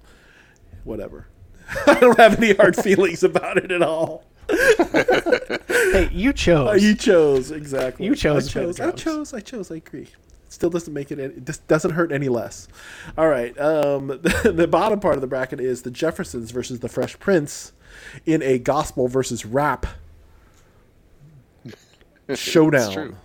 whatever. 0.85 1.27
I 1.87 1.95
don't 1.95 2.19
have 2.19 2.39
any 2.39 2.55
hard 2.55 2.77
feelings 2.83 3.23
about 3.23 3.59
it 3.59 3.71
at 3.71 3.83
all. 3.83 4.25
Hey, 5.93 6.09
you 6.11 6.33
chose. 6.33 6.69
Uh, 6.69 6.73
you 6.73 6.95
chose 6.95 7.51
exactly. 7.51 8.07
You 8.07 8.15
chose 8.15 8.49
I 8.49 8.51
chose. 8.51 8.81
I 8.81 8.91
chose. 8.93 9.35
I 9.35 9.41
chose. 9.41 9.71
I 9.71 9.77
agree. 9.77 10.09
Still 10.49 10.71
doesn't 10.71 10.93
make 10.93 11.11
it. 11.11 11.19
Any, 11.19 11.35
it 11.35 11.45
just 11.45 11.67
doesn't 11.69 11.91
hurt 11.91 12.13
any 12.13 12.31
less. 12.31 12.67
All 13.19 13.29
right. 13.29 13.59
Um, 13.59 14.07
the, 14.45 14.69
bottom 14.71 15.01
part 15.01 15.17
of 15.17 15.21
the 15.21 15.27
bracket 15.27 15.61
is 15.61 15.83
the 15.83 15.91
Jeffersons 15.91 16.51
versus 16.51 16.81
the 16.81 16.89
Fresh 16.89 17.19
Prince 17.19 17.73
in 18.25 18.43
a 18.43 18.59
gospel 18.59 19.07
versus 19.07 19.45
rap 19.45 19.87
showdown. 22.35 23.17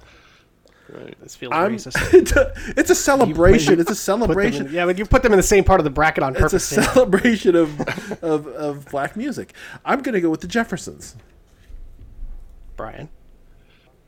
True. 0.88 0.99
Right. 0.99 1.18
This 1.22 1.35
feels 1.35 1.53
I'm, 1.53 1.76
racist. 1.76 2.14
it's, 2.14 2.31
a, 2.31 2.53
it's 2.77 2.89
a 2.89 2.95
celebration. 2.95 3.80
It's 3.80 3.91
a 3.91 3.93
Put 3.93 4.05
them 4.05 4.22
in- 4.22 4.27
celebration. 4.27 4.69
yeah, 4.72 4.85
but 4.85 4.97
you 4.97 5.05
put 5.05 5.23
them 5.23 5.34
in 5.34 5.38
the 5.38 5.43
same 5.43 5.64
part 5.64 5.80
of 5.80 5.84
the 5.84 5.89
bracket 5.89 6.23
on 6.23 6.31
It's 6.34 6.39
a 6.39 6.43
purpose. 6.43 6.69
didn't 6.69 6.84
you? 6.85 6.91
celebration 6.93 7.55
of, 7.55 7.81
of 8.23 8.47
of 8.47 8.85
black 8.89 9.15
music. 9.15 9.53
I'm 9.85 10.01
gonna 10.01 10.22
go 10.22 10.30
with 10.30 10.41
the 10.41 10.47
Jeffersons. 10.47 11.15
Brian. 12.76 13.09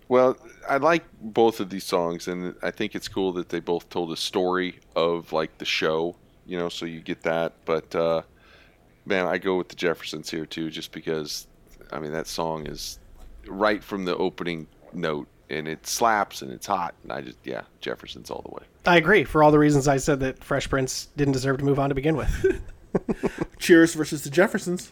Well, 0.08 0.38
I 0.68 0.78
like 0.78 1.06
both 1.22 1.60
of 1.60 1.70
these 1.70 1.84
songs, 1.84 2.28
and 2.28 2.56
I 2.64 2.72
think 2.72 2.96
it's 2.96 3.08
cool 3.08 3.32
that 3.34 3.50
they 3.50 3.60
both 3.60 3.90
told 3.90 4.12
a 4.12 4.18
story 4.18 4.80
of 4.96 5.32
like 5.34 5.58
the 5.60 5.66
show, 5.66 6.16
you 6.48 6.58
know. 6.58 6.70
So 6.70 6.86
you 6.86 7.00
get 7.02 7.22
that, 7.24 7.54
but 7.66 7.94
uh, 7.96 8.22
man, 9.06 9.28
I 9.28 9.38
go 9.38 9.58
with 9.58 9.70
the 9.70 9.76
Jeffersons 9.76 10.30
here 10.30 10.46
too, 10.46 10.70
just 10.70 10.92
because. 10.92 11.46
I 11.92 11.98
mean, 12.00 12.12
that 12.12 12.28
song 12.28 12.68
is 12.68 13.00
right 13.48 13.84
from 13.84 14.06
the 14.06 14.16
opening 14.18 14.68
note, 14.94 15.28
and 15.50 15.68
it 15.68 15.86
slaps 15.88 16.42
and 16.42 16.52
it's 16.52 16.68
hot, 16.68 16.94
and 17.04 17.12
I 17.12 17.22
just 17.22 17.38
yeah, 17.44 17.62
Jeffersons 17.82 18.30
all 18.30 18.42
the 18.46 18.52
way. 18.54 18.64
I 18.86 18.98
agree 18.98 19.24
for 19.24 19.44
all 19.44 19.52
the 19.52 19.60
reasons 19.60 19.88
I 19.88 19.98
said 19.98 20.20
that 20.22 20.44
Fresh 20.44 20.70
Prince 20.70 21.10
didn't 21.18 21.34
deserve 21.34 21.58
to 21.60 21.66
move 21.66 21.80
on 21.80 21.90
to 21.90 21.96
begin 21.96 22.16
with. 22.16 22.62
Cheers 23.60 23.94
versus 23.94 24.24
the 24.24 24.30
Jeffersons. 24.30 24.92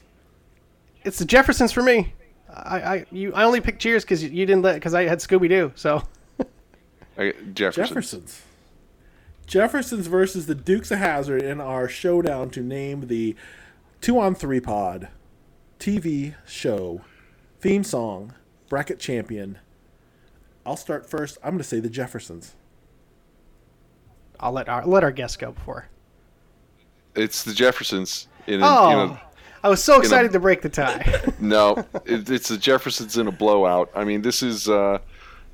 it's 1.03 1.19
the 1.19 1.25
Jeffersons 1.25 1.71
for 1.71 1.81
me. 1.81 2.13
I 2.49 2.79
I 2.79 3.05
you 3.11 3.33
I 3.33 3.43
only 3.43 3.61
picked 3.61 3.81
Cheers 3.81 4.03
because 4.03 4.23
you 4.23 4.45
didn't 4.45 4.61
let 4.61 4.75
because 4.75 4.93
I 4.93 5.03
had 5.03 5.19
Scooby 5.19 5.49
Doo. 5.49 5.71
So 5.75 6.03
I, 7.17 7.33
Jeffersons. 7.53 7.89
Jeffersons. 7.89 8.41
Jeffersons 9.45 10.07
versus 10.07 10.45
the 10.45 10.55
Dukes 10.55 10.91
of 10.91 10.99
Hazzard 10.99 11.41
in 11.41 11.61
our 11.61 11.87
showdown 11.87 12.49
to 12.51 12.61
name 12.61 13.07
the 13.07 13.35
two 14.01 14.19
on 14.19 14.35
three 14.35 14.59
pod 14.59 15.07
TV 15.79 16.35
show 16.45 17.01
theme 17.61 17.83
song 17.83 18.33
bracket 18.69 18.99
champion. 18.99 19.57
I'll 20.67 20.75
start 20.75 21.09
first. 21.09 21.37
I'm 21.41 21.51
going 21.51 21.59
to 21.59 21.63
say 21.63 21.79
the 21.79 21.89
Jeffersons. 21.89 22.53
I'll 24.37 24.51
let 24.51 24.67
our 24.67 24.85
let 24.85 25.03
our 25.03 25.11
guest 25.13 25.39
go 25.39 25.53
before. 25.53 25.87
It's 27.15 27.43
the 27.43 27.53
Jeffersons 27.53 28.27
in 28.45 28.61
a, 28.61 28.65
Oh, 28.67 28.89
in 28.89 29.09
a 29.11 29.21
I 29.63 29.69
was 29.69 29.81
so 29.81 29.95
a- 29.95 29.99
excited 29.99 30.33
to 30.33 30.39
break 30.39 30.61
the 30.61 30.69
tie. 30.69 31.21
No, 31.39 31.85
it, 32.05 32.29
it's 32.29 32.49
the 32.49 32.57
Jeffersons 32.57 33.17
in 33.17 33.27
a 33.27 33.31
blowout. 33.31 33.89
I 33.95 34.03
mean, 34.03 34.21
this 34.21 34.43
is 34.43 34.67
uh, 34.67 34.99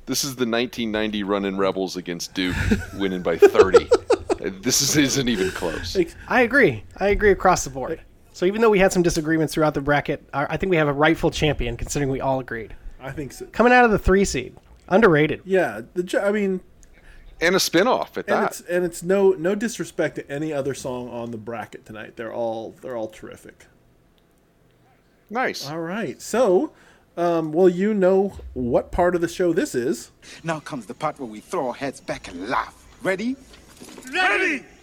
this 0.06 0.24
is 0.24 0.30
the 0.34 0.46
1990 0.46 1.22
running 1.22 1.56
Rebels 1.56 1.96
against 1.96 2.34
Duke, 2.34 2.56
winning 2.94 3.22
by 3.22 3.38
30. 3.38 3.88
Uh, 3.88 3.96
this 4.60 4.82
is, 4.82 4.96
isn't 4.96 5.28
even 5.28 5.50
close. 5.52 5.96
I 6.26 6.40
agree. 6.42 6.82
I 6.98 7.08
agree 7.08 7.30
across 7.30 7.62
the 7.64 7.70
board. 7.70 8.00
So 8.32 8.46
even 8.46 8.60
though 8.60 8.70
we 8.70 8.80
had 8.80 8.92
some 8.92 9.02
disagreements 9.04 9.54
throughout 9.54 9.74
the 9.74 9.80
bracket, 9.80 10.28
I 10.34 10.46
I 10.50 10.56
think 10.56 10.70
we 10.70 10.76
have 10.76 10.88
a 10.88 10.92
rightful 10.92 11.30
champion 11.30 11.76
considering 11.76 12.10
we 12.10 12.20
all 12.20 12.40
agreed. 12.40 12.74
I 13.00 13.12
think 13.12 13.32
so. 13.32 13.46
Coming 13.52 13.72
out 13.72 13.84
of 13.84 13.90
the 13.92 13.98
three 13.98 14.24
seed, 14.24 14.56
underrated. 14.88 15.42
Yeah, 15.44 15.82
the 15.94 16.22
I 16.22 16.32
mean, 16.32 16.60
And 17.40 17.54
a 17.54 17.58
spinoff 17.58 18.16
at 18.16 18.28
and 18.28 18.36
that. 18.36 18.50
it's 18.50 18.60
and 18.62 18.84
it's 18.84 19.02
no 19.02 19.32
no 19.32 19.54
disrespect 19.54 20.16
to 20.16 20.30
any 20.30 20.52
other 20.52 20.74
song 20.74 21.08
on 21.08 21.30
the 21.30 21.36
bracket 21.38 21.84
tonight. 21.86 22.16
They're 22.16 22.32
all 22.32 22.74
they're 22.82 22.96
all 22.96 23.08
terrific. 23.08 23.66
Nice. 25.30 25.68
All 25.68 25.80
right, 25.80 26.20
so. 26.20 26.72
Um, 27.16 27.52
well, 27.52 27.68
you 27.68 27.94
know 27.94 28.38
what 28.54 28.90
part 28.90 29.14
of 29.14 29.20
the 29.20 29.28
show 29.28 29.52
this 29.52 29.76
is. 29.76 30.10
Now 30.42 30.58
comes 30.58 30.86
the 30.86 30.94
part 30.94 31.20
where 31.20 31.28
we 31.28 31.38
throw 31.38 31.68
our 31.68 31.74
heads 31.74 32.00
back 32.00 32.26
and 32.26 32.48
laugh. 32.48 32.74
Ready? 33.04 33.36
Ready! 34.12 34.64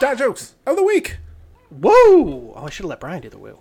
Dad 0.00 0.16
jokes 0.16 0.54
of 0.66 0.76
the 0.76 0.82
week. 0.82 1.18
Whoa! 1.68 2.54
Oh, 2.56 2.62
I 2.64 2.70
should 2.70 2.84
have 2.84 2.88
let 2.90 3.00
Brian 3.00 3.20
do 3.20 3.28
the 3.28 3.36
woo. 3.36 3.58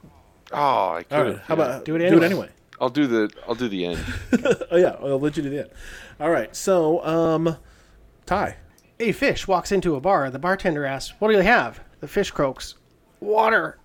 Oh, 0.53 0.93
I 0.93 1.03
could. 1.03 1.18
All 1.18 1.23
right, 1.26 1.38
how 1.39 1.53
about 1.56 1.84
Do 1.84 1.95
it 1.97 2.10
Do 2.10 2.15
it 2.18 2.23
anyway. 2.23 2.47
I'll 2.81 2.89
do 2.89 3.07
the 3.07 3.30
I'll 3.47 3.56
do 3.56 3.68
the 3.68 3.85
end. 3.85 3.99
oh 4.72 4.77
yeah, 4.77 4.95
I'll 5.01 5.19
let 5.19 5.35
you 5.38 5.43
do 5.43 5.49
the 5.49 5.60
end. 5.60 5.69
All 6.19 6.30
right, 6.30 6.56
so 6.56 7.03
um, 7.06 7.57
Ty. 8.26 8.57
A 9.01 9.11
fish 9.14 9.47
walks 9.47 9.72
into 9.72 9.95
a 9.95 9.99
bar. 10.01 10.30
The 10.30 10.39
bartender 10.39 10.85
asks, 10.85 11.14
"What 11.19 11.30
do 11.30 11.34
you 11.35 11.41
have?" 11.43 11.80
The 12.01 12.07
fish 12.07 12.31
croaks, 12.31 12.76
"Water." 13.22 13.80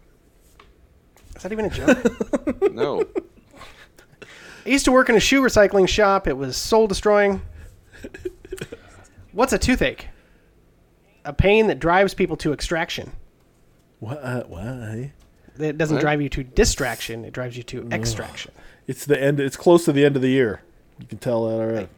Is 1.37 1.43
that 1.43 1.53
even 1.53 1.65
a 1.67 1.71
joke? 1.71 2.71
No. 2.73 3.05
I 4.67 4.69
used 4.69 4.85
to 4.87 4.93
work 4.93 5.09
in 5.09 5.15
a 5.17 5.21
shoe 5.21 5.43
recycling 5.43 5.89
shop. 5.89 6.27
It 6.27 6.37
was 6.37 6.57
soul 6.57 6.87
destroying. 6.87 7.43
What's 9.33 9.53
a 9.53 9.59
toothache? 9.59 10.09
A 11.25 11.33
pain 11.33 11.67
that 11.69 11.79
drives 11.81 12.15
people 12.15 12.37
to 12.39 12.53
extraction. 12.53 13.13
What? 14.01 14.19
Uh, 14.23 14.45
why? 14.45 15.13
It 15.59 15.79
doesn't 15.79 15.97
What? 15.97 16.01
drive 16.01 16.21
you 16.23 16.29
to 16.31 16.43
distraction. 16.45 17.25
It 17.25 17.33
drives 17.33 17.57
you 17.57 17.63
to 17.65 17.89
extraction. 17.91 18.53
It's 18.87 19.07
the 19.07 19.21
end. 19.21 19.41
It's 19.41 19.57
close 19.57 19.85
to 19.87 19.93
the 19.93 20.05
end 20.05 20.17
of 20.17 20.23
the 20.23 20.29
year. 20.29 20.63
You 20.99 21.07
can 21.07 21.19
tell 21.19 21.49
that 21.49 21.55
already. 21.55 21.89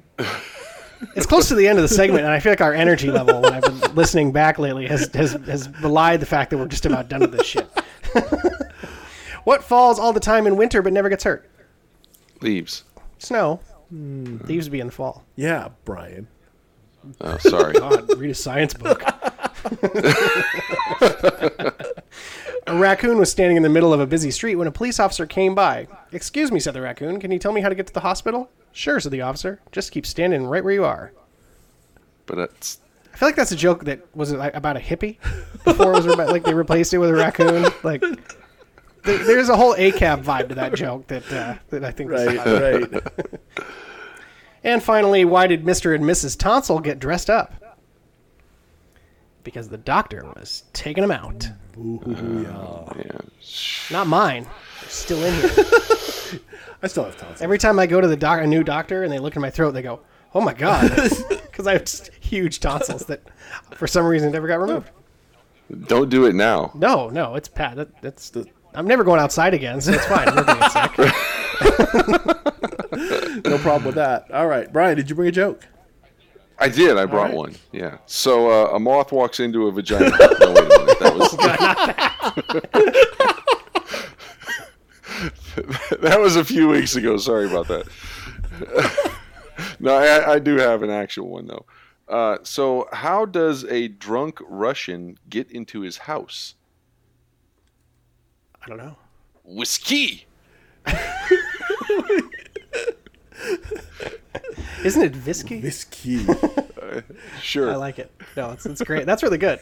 It's 1.14 1.26
close 1.26 1.48
to 1.48 1.54
the 1.54 1.68
end 1.68 1.78
of 1.78 1.82
the 1.82 1.94
segment, 1.94 2.24
and 2.24 2.32
I 2.32 2.40
feel 2.40 2.52
like 2.52 2.60
our 2.60 2.72
energy 2.72 3.10
level 3.10 3.42
when 3.42 3.52
I've 3.52 3.62
been 3.62 3.94
listening 3.94 4.32
back 4.32 4.58
lately 4.58 4.86
has 4.86 5.10
has, 5.14 5.32
has 5.32 5.68
belied 5.68 6.20
the 6.20 6.26
fact 6.26 6.50
that 6.50 6.58
we're 6.58 6.68
just 6.68 6.86
about 6.86 7.08
done 7.08 7.20
with 7.20 7.32
this 7.32 7.46
shit. 7.46 7.68
what 9.44 9.62
falls 9.62 9.98
all 9.98 10.12
the 10.12 10.20
time 10.20 10.46
in 10.46 10.56
winter 10.56 10.82
but 10.82 10.92
never 10.92 11.08
gets 11.08 11.24
hurt? 11.24 11.48
Leaves. 12.40 12.84
Snow. 13.18 13.60
Leaves 13.90 14.68
be 14.68 14.80
in 14.80 14.86
the 14.86 14.92
fall. 14.92 15.24
Yeah, 15.36 15.68
Brian. 15.84 16.26
Oh, 17.20 17.38
sorry. 17.38 17.72
God, 17.74 18.18
read 18.18 18.30
a 18.30 18.34
science 18.34 18.74
book. 18.74 19.02
a 22.66 22.76
raccoon 22.76 23.18
was 23.18 23.30
standing 23.30 23.56
in 23.56 23.62
the 23.62 23.68
middle 23.68 23.92
of 23.92 24.00
a 24.00 24.06
busy 24.06 24.30
street 24.30 24.56
when 24.56 24.66
a 24.66 24.72
police 24.72 24.98
officer 24.98 25.26
came 25.26 25.54
by. 25.54 25.86
Excuse 26.12 26.50
me, 26.50 26.60
said 26.60 26.74
the 26.74 26.80
raccoon. 26.80 27.20
Can 27.20 27.30
you 27.30 27.38
tell 27.38 27.52
me 27.52 27.60
how 27.60 27.68
to 27.68 27.74
get 27.74 27.86
to 27.86 27.92
the 27.92 28.00
hospital? 28.00 28.50
Sure, 28.72 28.98
said 29.00 29.12
the 29.12 29.22
officer. 29.22 29.60
Just 29.72 29.92
keep 29.92 30.04
standing 30.06 30.46
right 30.46 30.64
where 30.64 30.74
you 30.74 30.84
are. 30.84 31.12
But 32.26 32.38
it's 32.38 32.80
I 33.16 33.16
feel 33.16 33.28
like 33.28 33.36
that's 33.36 33.52
a 33.52 33.56
joke 33.56 33.84
that 33.84 34.00
was 34.14 34.32
like 34.32 34.54
about 34.54 34.76
a 34.76 34.80
hippie 34.80 35.16
before 35.64 35.92
it 35.92 35.96
was 35.96 36.06
about, 36.06 36.28
like 36.28 36.44
they 36.44 36.52
replaced 36.52 36.92
it 36.92 36.98
with 36.98 37.08
a 37.08 37.14
raccoon. 37.14 37.66
Like 37.82 38.02
there, 39.04 39.18
there's 39.18 39.48
a 39.48 39.56
whole 39.56 39.74
ACAB 39.74 40.22
vibe 40.22 40.48
to 40.50 40.56
that 40.56 40.74
joke 40.74 41.06
that 41.06 41.32
uh, 41.32 41.54
that 41.70 41.84
I 41.84 41.92
think. 41.92 42.10
Right, 42.10 42.36
funny. 42.36 42.84
right. 42.84 43.02
And 44.64 44.82
finally, 44.82 45.24
why 45.24 45.46
did 45.46 45.64
Mr. 45.64 45.94
and 45.94 46.04
Mrs. 46.04 46.36
Tonsil 46.36 46.80
get 46.80 46.98
dressed 46.98 47.30
up? 47.30 47.54
Because 49.46 49.68
the 49.68 49.78
doctor 49.78 50.24
was 50.34 50.64
taking 50.72 51.02
them 51.02 51.12
out. 51.12 51.46
yeah. 51.76 52.52
Oh, 52.52 52.88
Not 53.92 54.08
mine. 54.08 54.42
They're 54.80 54.90
still 54.90 55.22
in 55.22 55.32
here. 55.34 55.50
I 56.82 56.88
still 56.88 57.04
have 57.04 57.16
tonsils. 57.16 57.40
Every 57.40 57.56
time 57.56 57.78
I 57.78 57.86
go 57.86 58.00
to 58.00 58.08
the 58.08 58.16
doc, 58.16 58.40
a 58.42 58.46
new 58.46 58.64
doctor, 58.64 59.04
and 59.04 59.12
they 59.12 59.20
look 59.20 59.36
in 59.36 59.42
my 59.42 59.50
throat, 59.50 59.70
they 59.70 59.82
go, 59.82 60.00
"Oh 60.34 60.40
my 60.40 60.52
god," 60.52 60.90
because 61.28 61.68
I 61.68 61.74
have 61.74 61.84
just 61.84 62.10
huge 62.18 62.58
tonsils 62.58 63.06
that, 63.06 63.22
for 63.70 63.86
some 63.86 64.04
reason, 64.04 64.32
never 64.32 64.48
got 64.48 64.58
removed. 64.58 64.90
Don't 65.86 66.10
do 66.10 66.26
it 66.26 66.34
now. 66.34 66.72
No, 66.74 67.08
no, 67.08 67.36
it's 67.36 67.46
Pat. 67.46 67.76
That, 67.76 68.02
that's 68.02 68.30
the. 68.30 68.48
I'm 68.74 68.88
never 68.88 69.04
going 69.04 69.20
outside 69.20 69.54
again, 69.54 69.80
so 69.80 69.92
it's 69.92 70.06
fine. 70.06 70.26
I'm 70.28 70.44
never 70.44 70.68
sick. 70.70 70.98
no 73.46 73.58
problem 73.58 73.84
with 73.84 73.94
that. 73.94 74.28
All 74.32 74.48
right, 74.48 74.72
Brian, 74.72 74.96
did 74.96 75.08
you 75.08 75.14
bring 75.14 75.28
a 75.28 75.32
joke? 75.32 75.68
I 76.58 76.68
did. 76.68 76.96
I 76.96 77.06
brought 77.06 77.28
right. 77.28 77.34
one. 77.34 77.54
Yeah. 77.72 77.98
So 78.06 78.50
uh, 78.50 78.76
a 78.76 78.80
moth 78.80 79.12
walks 79.12 79.40
into 79.40 79.66
a 79.66 79.72
vagina. 79.72 80.10
no, 80.10 80.16
wait 80.18 80.40
a 80.40 80.78
minute. 80.78 80.98
That 81.00 81.14
was 81.16 81.36
that 86.00 86.20
was 86.20 86.36
a 86.36 86.44
few 86.44 86.68
weeks 86.68 86.94
ago. 86.96 87.18
Sorry 87.18 87.46
about 87.46 87.68
that. 87.68 87.86
no, 89.80 89.94
I, 89.94 90.34
I 90.34 90.38
do 90.38 90.56
have 90.56 90.82
an 90.82 90.90
actual 90.90 91.28
one 91.28 91.46
though. 91.46 91.64
Uh, 92.08 92.38
so, 92.44 92.88
how 92.92 93.24
does 93.24 93.64
a 93.64 93.88
drunk 93.88 94.38
Russian 94.48 95.18
get 95.28 95.50
into 95.50 95.80
his 95.80 95.98
house? 95.98 96.54
I 98.62 98.68
don't 98.68 98.78
know. 98.78 98.96
Whiskey. 99.44 100.26
Isn't 104.84 105.02
it 105.02 105.14
Visky? 105.14 105.60
Whiskey. 105.60 106.26
Sure. 107.42 107.70
I 107.70 107.76
like 107.76 107.98
it. 107.98 108.10
No, 108.36 108.52
it's, 108.52 108.64
it's 108.64 108.80
great. 108.82 109.04
That's 109.04 109.22
really 109.22 109.36
good. 109.38 109.60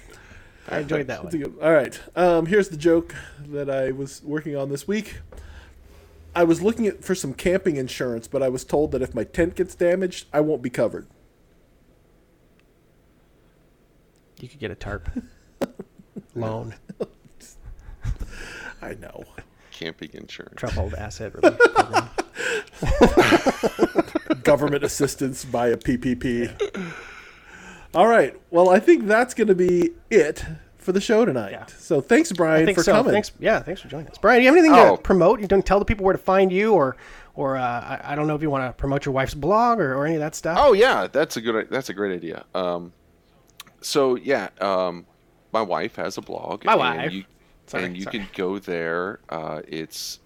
I 0.69 0.81
enjoyed 0.81 1.09
that 1.09 1.25
one. 1.25 1.55
All 1.61 1.73
right. 1.73 1.99
Um, 2.15 2.47
here's 2.47 2.69
the 2.69 2.77
joke 2.77 3.15
that 3.49 3.69
I 3.69 3.91
was 3.91 4.23
working 4.23 4.57
on 4.57 4.69
this 4.69 4.87
week. 4.87 5.17
I 6.37 6.45
was 6.45 6.63
looking 6.63 6.87
at 6.87 7.05
for 7.05 7.15
some 7.15 7.35
camping 7.35 7.77
insurance, 7.77 8.29
but 8.29 8.43
I 8.43 8.49
was 8.49 8.65
told 8.65 8.93
that 8.93 9.03
if 9.03 9.15
my 9.15 9.25
tent 9.25 9.57
gets 9.57 9.75
damaged, 9.75 10.27
I 10.33 10.41
won't 10.41 10.63
be 10.63 10.71
covered. 10.71 11.07
You 14.41 14.49
could 14.49 14.61
get 14.61 14.71
a 14.71 14.75
tarp 14.75 15.09
loan. 16.35 16.75
I 18.83 18.95
know. 18.95 19.25
Camping 19.75 20.11
insurance. 20.15 20.55
Troubled 20.57 20.95
asset 20.95 21.35
relief 21.35 21.59
program. 21.59 22.09
Government 24.45 24.85
assistance 24.85 25.45
by 25.45 25.69
a 25.69 25.77
PPP. 25.77 26.95
All 27.93 28.07
right. 28.07 28.41
Well, 28.51 28.71
I 28.71 28.79
think 28.79 29.07
that's 29.07 29.35
going 29.35 29.49
to 29.49 29.55
be 29.57 29.91
it 30.11 30.45
for 30.79 30.93
the 30.93 31.01
show 31.01 31.25
tonight. 31.25 31.71
So 31.77 32.01
thanks, 32.01 32.31
Brian, 32.31 32.73
for 32.73 32.85
so. 32.85 32.93
coming. 32.93 33.13
Thanks. 33.13 33.33
Yeah, 33.41 33.61
thanks 33.61 33.81
for 33.81 33.89
joining 33.89 34.07
us, 34.09 34.17
Brian. 34.19 34.39
Do 34.41 34.45
you 34.45 34.49
have 34.55 34.57
anything 34.57 34.79
Oh. 34.79 34.95
to 34.97 35.03
promote? 35.03 35.41
You 35.41 35.49
don't 35.49 35.67
tell 35.67 35.81
the 35.81 35.85
people 35.85 36.05
where 36.05 36.13
to 36.13 36.23
find 36.23 36.53
you 36.53 36.73
or 36.75 36.97
or 37.35 37.57
uh, 37.57 37.61
I, 37.63 38.13
I 38.13 38.15
don't 38.15 38.29
know 38.29 38.37
if 38.37 38.43
you 38.43 38.51
want 38.51 38.65
to 38.69 38.73
promote 38.73 39.05
your 39.05 39.13
wife's 39.13 39.35
blog 39.35 39.81
or, 39.81 39.95
or 39.97 40.07
any 40.07 40.15
of 40.15 40.21
that 40.21 40.37
stuff. 40.37 40.57
Oh 40.61 40.73
yeah, 40.73 41.09
that's 41.11 41.37
a 41.37 41.41
good. 41.41 41.69
That's 41.69 41.89
a 41.89 41.95
great 41.95 42.15
idea. 42.15 42.45
Um, 42.55 42.93
so 43.81 44.15
yeah, 44.15 44.51
um, 44.61 45.05
my 45.53 45.63
wife 45.63 45.97
has 45.97 46.17
a 46.17 46.23
blog. 46.23 46.65
My 46.65 46.77
wife. 46.77 47.13
You, 47.13 47.25
Sorry, 47.67 47.85
and 47.85 47.97
you 47.97 48.03
sorry. 48.03 48.19
can 48.19 48.29
go 48.35 48.59
there. 48.59 49.21
Uh, 49.29 49.63
it's 49.67 50.21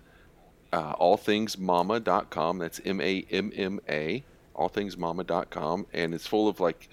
uh, 0.73 0.95
allthingsmamma.com. 0.97 2.59
That's 2.59 2.81
M 2.85 3.01
A 3.01 3.25
M 3.31 3.53
M 3.55 3.81
A. 3.89 4.25
Allthingsmamma.com, 4.57 5.87
and 5.93 6.15
it's 6.15 6.27
full 6.27 6.49
of 6.49 6.59
like 6.59 6.89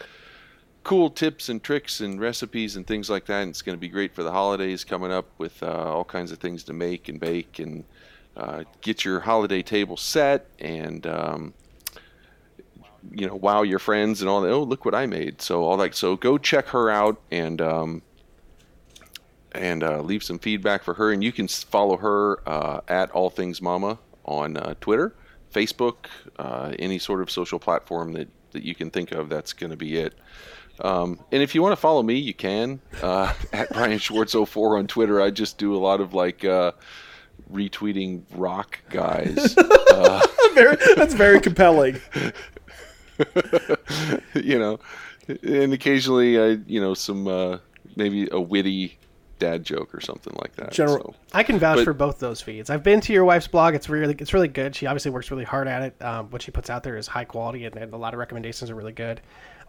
cool 0.83 1.09
tips 1.09 1.49
and 1.49 1.63
tricks 1.63 1.99
and 1.99 2.21
recipes 2.21 2.75
and 2.75 2.85
things 2.85 3.09
like 3.09 3.25
that. 3.25 3.41
And 3.41 3.49
it's 3.49 3.63
going 3.63 3.75
to 3.75 3.81
be 3.81 3.89
great 3.89 4.13
for 4.13 4.21
the 4.21 4.31
holidays 4.31 4.83
coming 4.83 5.11
up 5.11 5.25
with 5.39 5.61
uh, 5.63 5.93
all 5.93 6.03
kinds 6.03 6.31
of 6.31 6.37
things 6.37 6.63
to 6.65 6.73
make 6.73 7.09
and 7.09 7.19
bake 7.19 7.57
and 7.57 7.83
uh, 8.37 8.63
get 8.81 9.03
your 9.03 9.19
holiday 9.19 9.63
table 9.63 9.97
set 9.97 10.45
and 10.59 11.07
um, 11.07 11.53
you 13.11 13.25
know 13.27 13.35
wow 13.35 13.63
your 13.63 13.79
friends 13.79 14.21
and 14.21 14.29
all 14.29 14.41
that. 14.41 14.51
Oh, 14.51 14.63
look 14.63 14.85
what 14.85 14.95
I 14.95 15.05
made! 15.05 15.41
So 15.41 15.63
all 15.63 15.77
that. 15.77 15.95
So 15.95 16.15
go 16.15 16.37
check 16.37 16.67
her 16.67 16.89
out 16.89 17.19
and 17.31 17.61
um, 17.61 18.01
and 19.55 19.83
uh, 19.83 20.01
leave 20.01 20.23
some 20.23 20.39
feedback 20.39 20.83
for 20.83 20.93
her. 20.93 21.11
And 21.11 21.23
you 21.23 21.31
can 21.31 21.47
follow 21.47 21.97
her 21.97 22.47
uh, 22.47 22.81
at 22.87 23.11
All 23.11 23.29
Things 23.29 23.61
Mamma 23.61 23.99
on 24.25 24.57
uh, 24.57 24.75
Twitter, 24.81 25.15
Facebook, 25.53 26.07
uh, 26.37 26.73
any 26.79 26.99
sort 26.99 27.21
of 27.21 27.29
social 27.31 27.59
platform 27.59 28.13
that, 28.13 28.27
that 28.51 28.63
you 28.63 28.75
can 28.75 28.89
think 28.89 29.11
of. 29.11 29.29
That's 29.29 29.53
going 29.53 29.71
to 29.71 29.77
be 29.77 29.97
it. 29.97 30.15
Um, 30.81 31.19
and 31.31 31.41
if 31.41 31.55
you 31.55 31.61
want 31.61 31.71
to 31.71 31.77
follow 31.77 32.03
me, 32.03 32.15
you 32.15 32.33
can 32.33 32.81
uh, 33.01 33.33
at 33.53 33.69
Brian 33.69 33.97
Schwartz 33.99 34.33
04 34.33 34.77
on 34.77 34.87
Twitter. 34.87 35.21
I 35.21 35.31
just 35.31 35.57
do 35.57 35.75
a 35.75 35.79
lot 35.79 36.01
of 36.01 36.13
like 36.13 36.43
uh, 36.43 36.73
retweeting 37.51 38.23
rock 38.31 38.79
guys. 38.89 39.57
uh, 39.57 40.21
very, 40.53 40.77
that's 40.95 41.13
very 41.13 41.39
compelling. 41.39 42.01
you 44.35 44.59
know, 44.59 44.79
and 45.27 45.73
occasionally 45.73 46.39
I, 46.39 46.59
you 46.67 46.81
know, 46.81 46.93
some 46.93 47.27
uh, 47.27 47.59
maybe 47.95 48.27
a 48.31 48.39
witty 48.41 48.97
dad 49.39 49.63
joke 49.63 49.93
or 49.93 49.99
something 50.01 50.33
like 50.41 50.55
that. 50.55 50.71
General- 50.71 51.13
so. 51.13 51.15
I 51.33 51.43
can 51.43 51.59
vouch 51.59 51.77
But- 51.77 51.83
for 51.85 51.93
both 51.93 52.19
those 52.19 52.41
feeds. 52.41 52.69
I've 52.69 52.83
been 52.83 53.01
to 53.01 53.13
your 53.13 53.25
wife's 53.25 53.47
blog. 53.47 53.73
It's 53.75 53.89
really 53.89 54.15
it's 54.17 54.33
really 54.33 54.47
good. 54.47 54.75
She 54.75 54.85
obviously 54.85 55.11
works 55.11 55.29
really 55.31 55.43
hard 55.43 55.67
at 55.67 55.81
it. 55.81 56.01
Um, 56.03 56.29
what 56.31 56.41
she 56.41 56.51
puts 56.51 56.69
out 56.69 56.83
there 56.83 56.97
is 56.97 57.07
high 57.07 57.25
quality, 57.25 57.65
and, 57.65 57.75
and 57.75 57.93
a 57.93 57.97
lot 57.97 58.13
of 58.13 58.19
recommendations 58.19 58.69
are 58.71 58.75
really 58.75 58.91
good. 58.93 59.21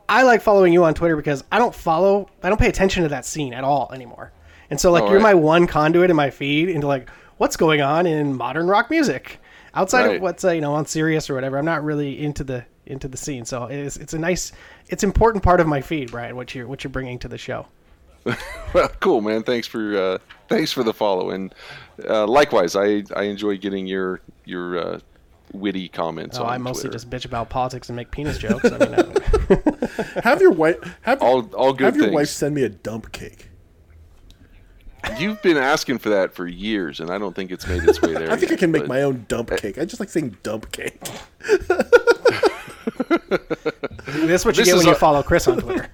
I 0.08 0.22
like 0.22 0.40
following 0.40 0.72
you 0.72 0.84
on 0.84 0.94
Twitter 0.94 1.16
because 1.16 1.42
I 1.50 1.58
don't 1.58 1.74
follow, 1.74 2.28
I 2.42 2.48
don't 2.48 2.58
pay 2.60 2.68
attention 2.68 3.02
to 3.02 3.08
that 3.08 3.24
scene 3.26 3.52
at 3.52 3.64
all 3.64 3.90
anymore. 3.92 4.30
And 4.70 4.80
so 4.80 4.92
like 4.92 5.02
Oh, 5.02 5.06
you're 5.06 5.16
right. 5.16 5.22
my 5.22 5.34
one 5.34 5.66
conduit 5.66 6.10
in 6.10 6.16
my 6.16 6.30
feed 6.30 6.68
into 6.68 6.86
like 6.86 7.08
what's 7.38 7.56
going 7.56 7.80
on 7.80 8.06
in 8.06 8.36
modern 8.36 8.68
rock 8.68 8.88
music 8.88 9.40
outside 9.74 10.06
Right. 10.06 10.16
of 10.16 10.22
what's 10.22 10.44
uh, 10.44 10.50
you 10.52 10.60
know 10.60 10.74
on 10.74 10.86
Sirius 10.86 11.28
or 11.28 11.34
whatever. 11.34 11.58
I'm 11.58 11.64
not 11.64 11.82
really 11.84 12.22
into 12.22 12.44
the 12.44 12.64
into 12.86 13.08
the 13.08 13.16
scene. 13.16 13.44
So 13.44 13.64
it's 13.64 13.96
it's 13.96 14.14
a 14.14 14.18
nice, 14.18 14.52
it's 14.88 15.02
important 15.02 15.42
part 15.42 15.58
of 15.60 15.66
my 15.66 15.80
feed, 15.80 16.12
Brian. 16.12 16.36
What 16.36 16.54
you're 16.54 16.68
what 16.68 16.84
you're 16.84 16.90
bringing 16.92 17.18
to 17.18 17.28
the 17.28 17.36
show. 17.38 17.66
Well, 18.74 18.88
cool, 19.00 19.20
man. 19.22 19.42
Thanks 19.42 19.66
for 19.66 19.96
uh, 19.96 20.18
thanks 20.48 20.70
for 20.72 20.82
the 20.82 20.92
follow, 20.92 21.30
and 21.30 21.54
uh, 22.08 22.26
likewise, 22.26 22.76
I 22.76 23.04
I 23.14 23.22
enjoy 23.22 23.56
getting 23.56 23.86
your 23.86 24.20
your 24.44 24.78
uh, 24.78 25.00
witty 25.52 25.88
comments. 25.88 26.36
Oh, 26.38 26.42
on 26.44 26.50
I 26.50 26.58
mostly 26.58 26.90
Twitter. 26.90 26.92
just 26.92 27.08
bitch 27.08 27.24
about 27.24 27.48
politics 27.48 27.88
and 27.88 27.96
make 27.96 28.10
penis 28.10 28.36
jokes. 28.36 28.64
I 28.70 28.78
mean, 28.78 28.94
I- 28.94 30.20
Have 30.24 30.40
your 30.42 30.50
wife 30.50 30.76
have 31.02 31.22
all 31.22 31.46
all 31.54 31.72
good 31.72 31.84
have 31.84 31.96
your 31.96 32.10
wife 32.10 32.28
send 32.28 32.54
me 32.54 32.64
a 32.64 32.68
dump 32.68 33.12
cake. 33.12 33.48
You've 35.18 35.40
been 35.40 35.56
asking 35.56 35.98
for 35.98 36.08
that 36.10 36.34
for 36.34 36.46
years, 36.48 36.98
and 37.00 37.10
I 37.10 37.16
don't 37.18 37.34
think 37.34 37.52
it's 37.52 37.66
made 37.66 37.84
its 37.84 38.02
way 38.02 38.12
there. 38.12 38.30
I 38.32 38.36
think 38.36 38.50
I 38.52 38.56
can 38.56 38.72
make 38.72 38.82
but- 38.82 38.88
my 38.88 39.02
own 39.02 39.24
dump 39.28 39.56
cake. 39.56 39.78
I 39.78 39.84
just 39.86 40.00
like 40.00 40.08
saying 40.10 40.36
dump 40.42 40.70
cake. 40.72 41.00
This 44.06 44.40
is 44.40 44.44
what 44.44 44.56
you 44.56 44.64
This 44.64 44.66
get 44.66 44.76
is 44.76 44.84
when 44.84 44.86
you 44.86 44.94
follow 44.94 45.22
Chris 45.22 45.46
on 45.48 45.58
Twitter. 45.60 45.88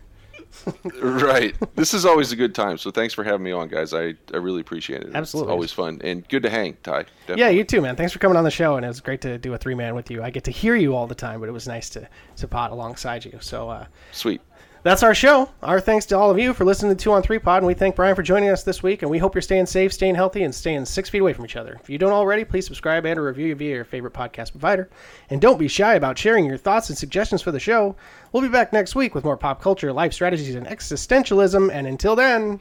Right. 1.03 1.55
This 1.75 1.95
is 1.95 2.05
always 2.05 2.33
a 2.33 2.37
good 2.37 2.55
time. 2.55 2.79
So 2.79 2.91
thanks 2.91 3.15
for 3.15 3.25
having 3.25 3.43
me 3.43 3.53
on, 3.53 3.69
guys. 3.69 3.93
I, 3.95 4.15
I 4.33 4.37
really 4.37 4.61
appreciate 4.61 5.03
it. 5.03 5.11
Absolutely. 5.15 5.51
It's 5.51 5.53
always 5.53 5.73
fun 5.73 6.01
and 6.05 6.29
good 6.29 6.43
to 6.43 6.51
hang, 6.51 6.77
Ty. 6.83 7.07
Yeah, 7.37 7.49
you 7.49 7.65
too, 7.65 7.81
man. 7.81 7.97
Thanks 7.97 8.13
for 8.13 8.19
coming 8.19 8.37
on 8.37 8.45
the 8.45 8.51
show, 8.51 8.77
and 8.77 8.85
it 8.85 8.89
was 8.89 9.01
great 9.01 9.21
to 9.23 9.39
do 9.39 9.55
a 9.55 9.59
three 9.59 9.75
man 9.75 9.95
with 9.95 10.11
you. 10.11 10.23
I 10.23 10.31
get 10.31 10.45
to 10.45 10.51
hear 10.51 10.77
you 10.77 10.95
all 10.95 11.07
the 11.07 11.15
time, 11.15 11.41
but 11.41 11.49
it 11.49 11.53
was 11.53 11.67
nice 11.67 11.89
to 11.91 12.09
to 12.37 12.49
pot 12.49 12.71
alongside 12.71 13.25
you. 13.25 13.39
So 13.41 13.71
uh, 13.71 13.87
Sweet. 14.11 14.41
that's 14.83 15.03
our 15.03 15.15
show. 15.15 15.49
Our 15.63 15.81
thanks 15.81 16.07
to 16.07 16.19
all 16.19 16.31
of 16.31 16.39
you 16.39 16.53
for 16.53 16.65
listening 16.65 16.97
to 16.97 17.03
Two 17.03 17.13
on 17.13 17.23
Three 17.23 17.39
Pod, 17.39 17.59
and 17.59 17.67
we 17.67 17.75
thank 17.75 17.95
Brian 17.97 18.17
for 18.17 18.23
joining 18.23 18.51
us 18.51 18.65
this 18.65 18.83
week. 18.83 19.03
And 19.03 19.11
we 19.11 19.19
hope 19.19 19.35
you're 19.35 19.43
staying 19.43 19.67
safe, 19.67 19.93
staying 19.93 20.15
healthy, 20.17 20.43
and 20.43 20.55
staying 20.55 20.85
six 20.85 21.09
feet 21.09 21.21
away 21.21 21.33
from 21.33 21.45
each 21.45 21.57
other. 21.57 21.79
If 21.81 21.89
you 21.89 21.99
don't 21.99 22.13
already, 22.13 22.45
please 22.45 22.67
subscribe 22.67 23.07
and 23.07 23.19
or 23.19 23.25
review 23.25 23.55
via 23.55 23.77
your 23.77 23.85
favorite 23.85 24.13
podcast 24.13 24.51
provider. 24.51 24.91
And 25.31 25.41
don't 25.41 25.59
be 25.59 25.69
shy 25.69 25.95
about 25.95 26.19
sharing 26.19 26.45
your 26.45 26.59
thoughts 26.59 26.89
and 26.89 26.99
suggestions 26.99 27.43
for 27.43 27.53
the 27.53 27.61
show. 27.61 27.97
We'll 28.33 28.43
be 28.43 28.49
back 28.49 28.73
next 28.73 28.95
week 28.95 29.15
with 29.15 29.25
more 29.25 29.37
pop 29.37 29.61
culture, 29.61 29.93
life 29.93 30.13
strategies, 30.13 30.55
and 30.55 30.67
existentialism. 30.67 31.71
And 31.71 31.87
until 31.87 32.17
then. 32.17 32.61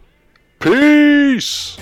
Peace. 0.60 1.78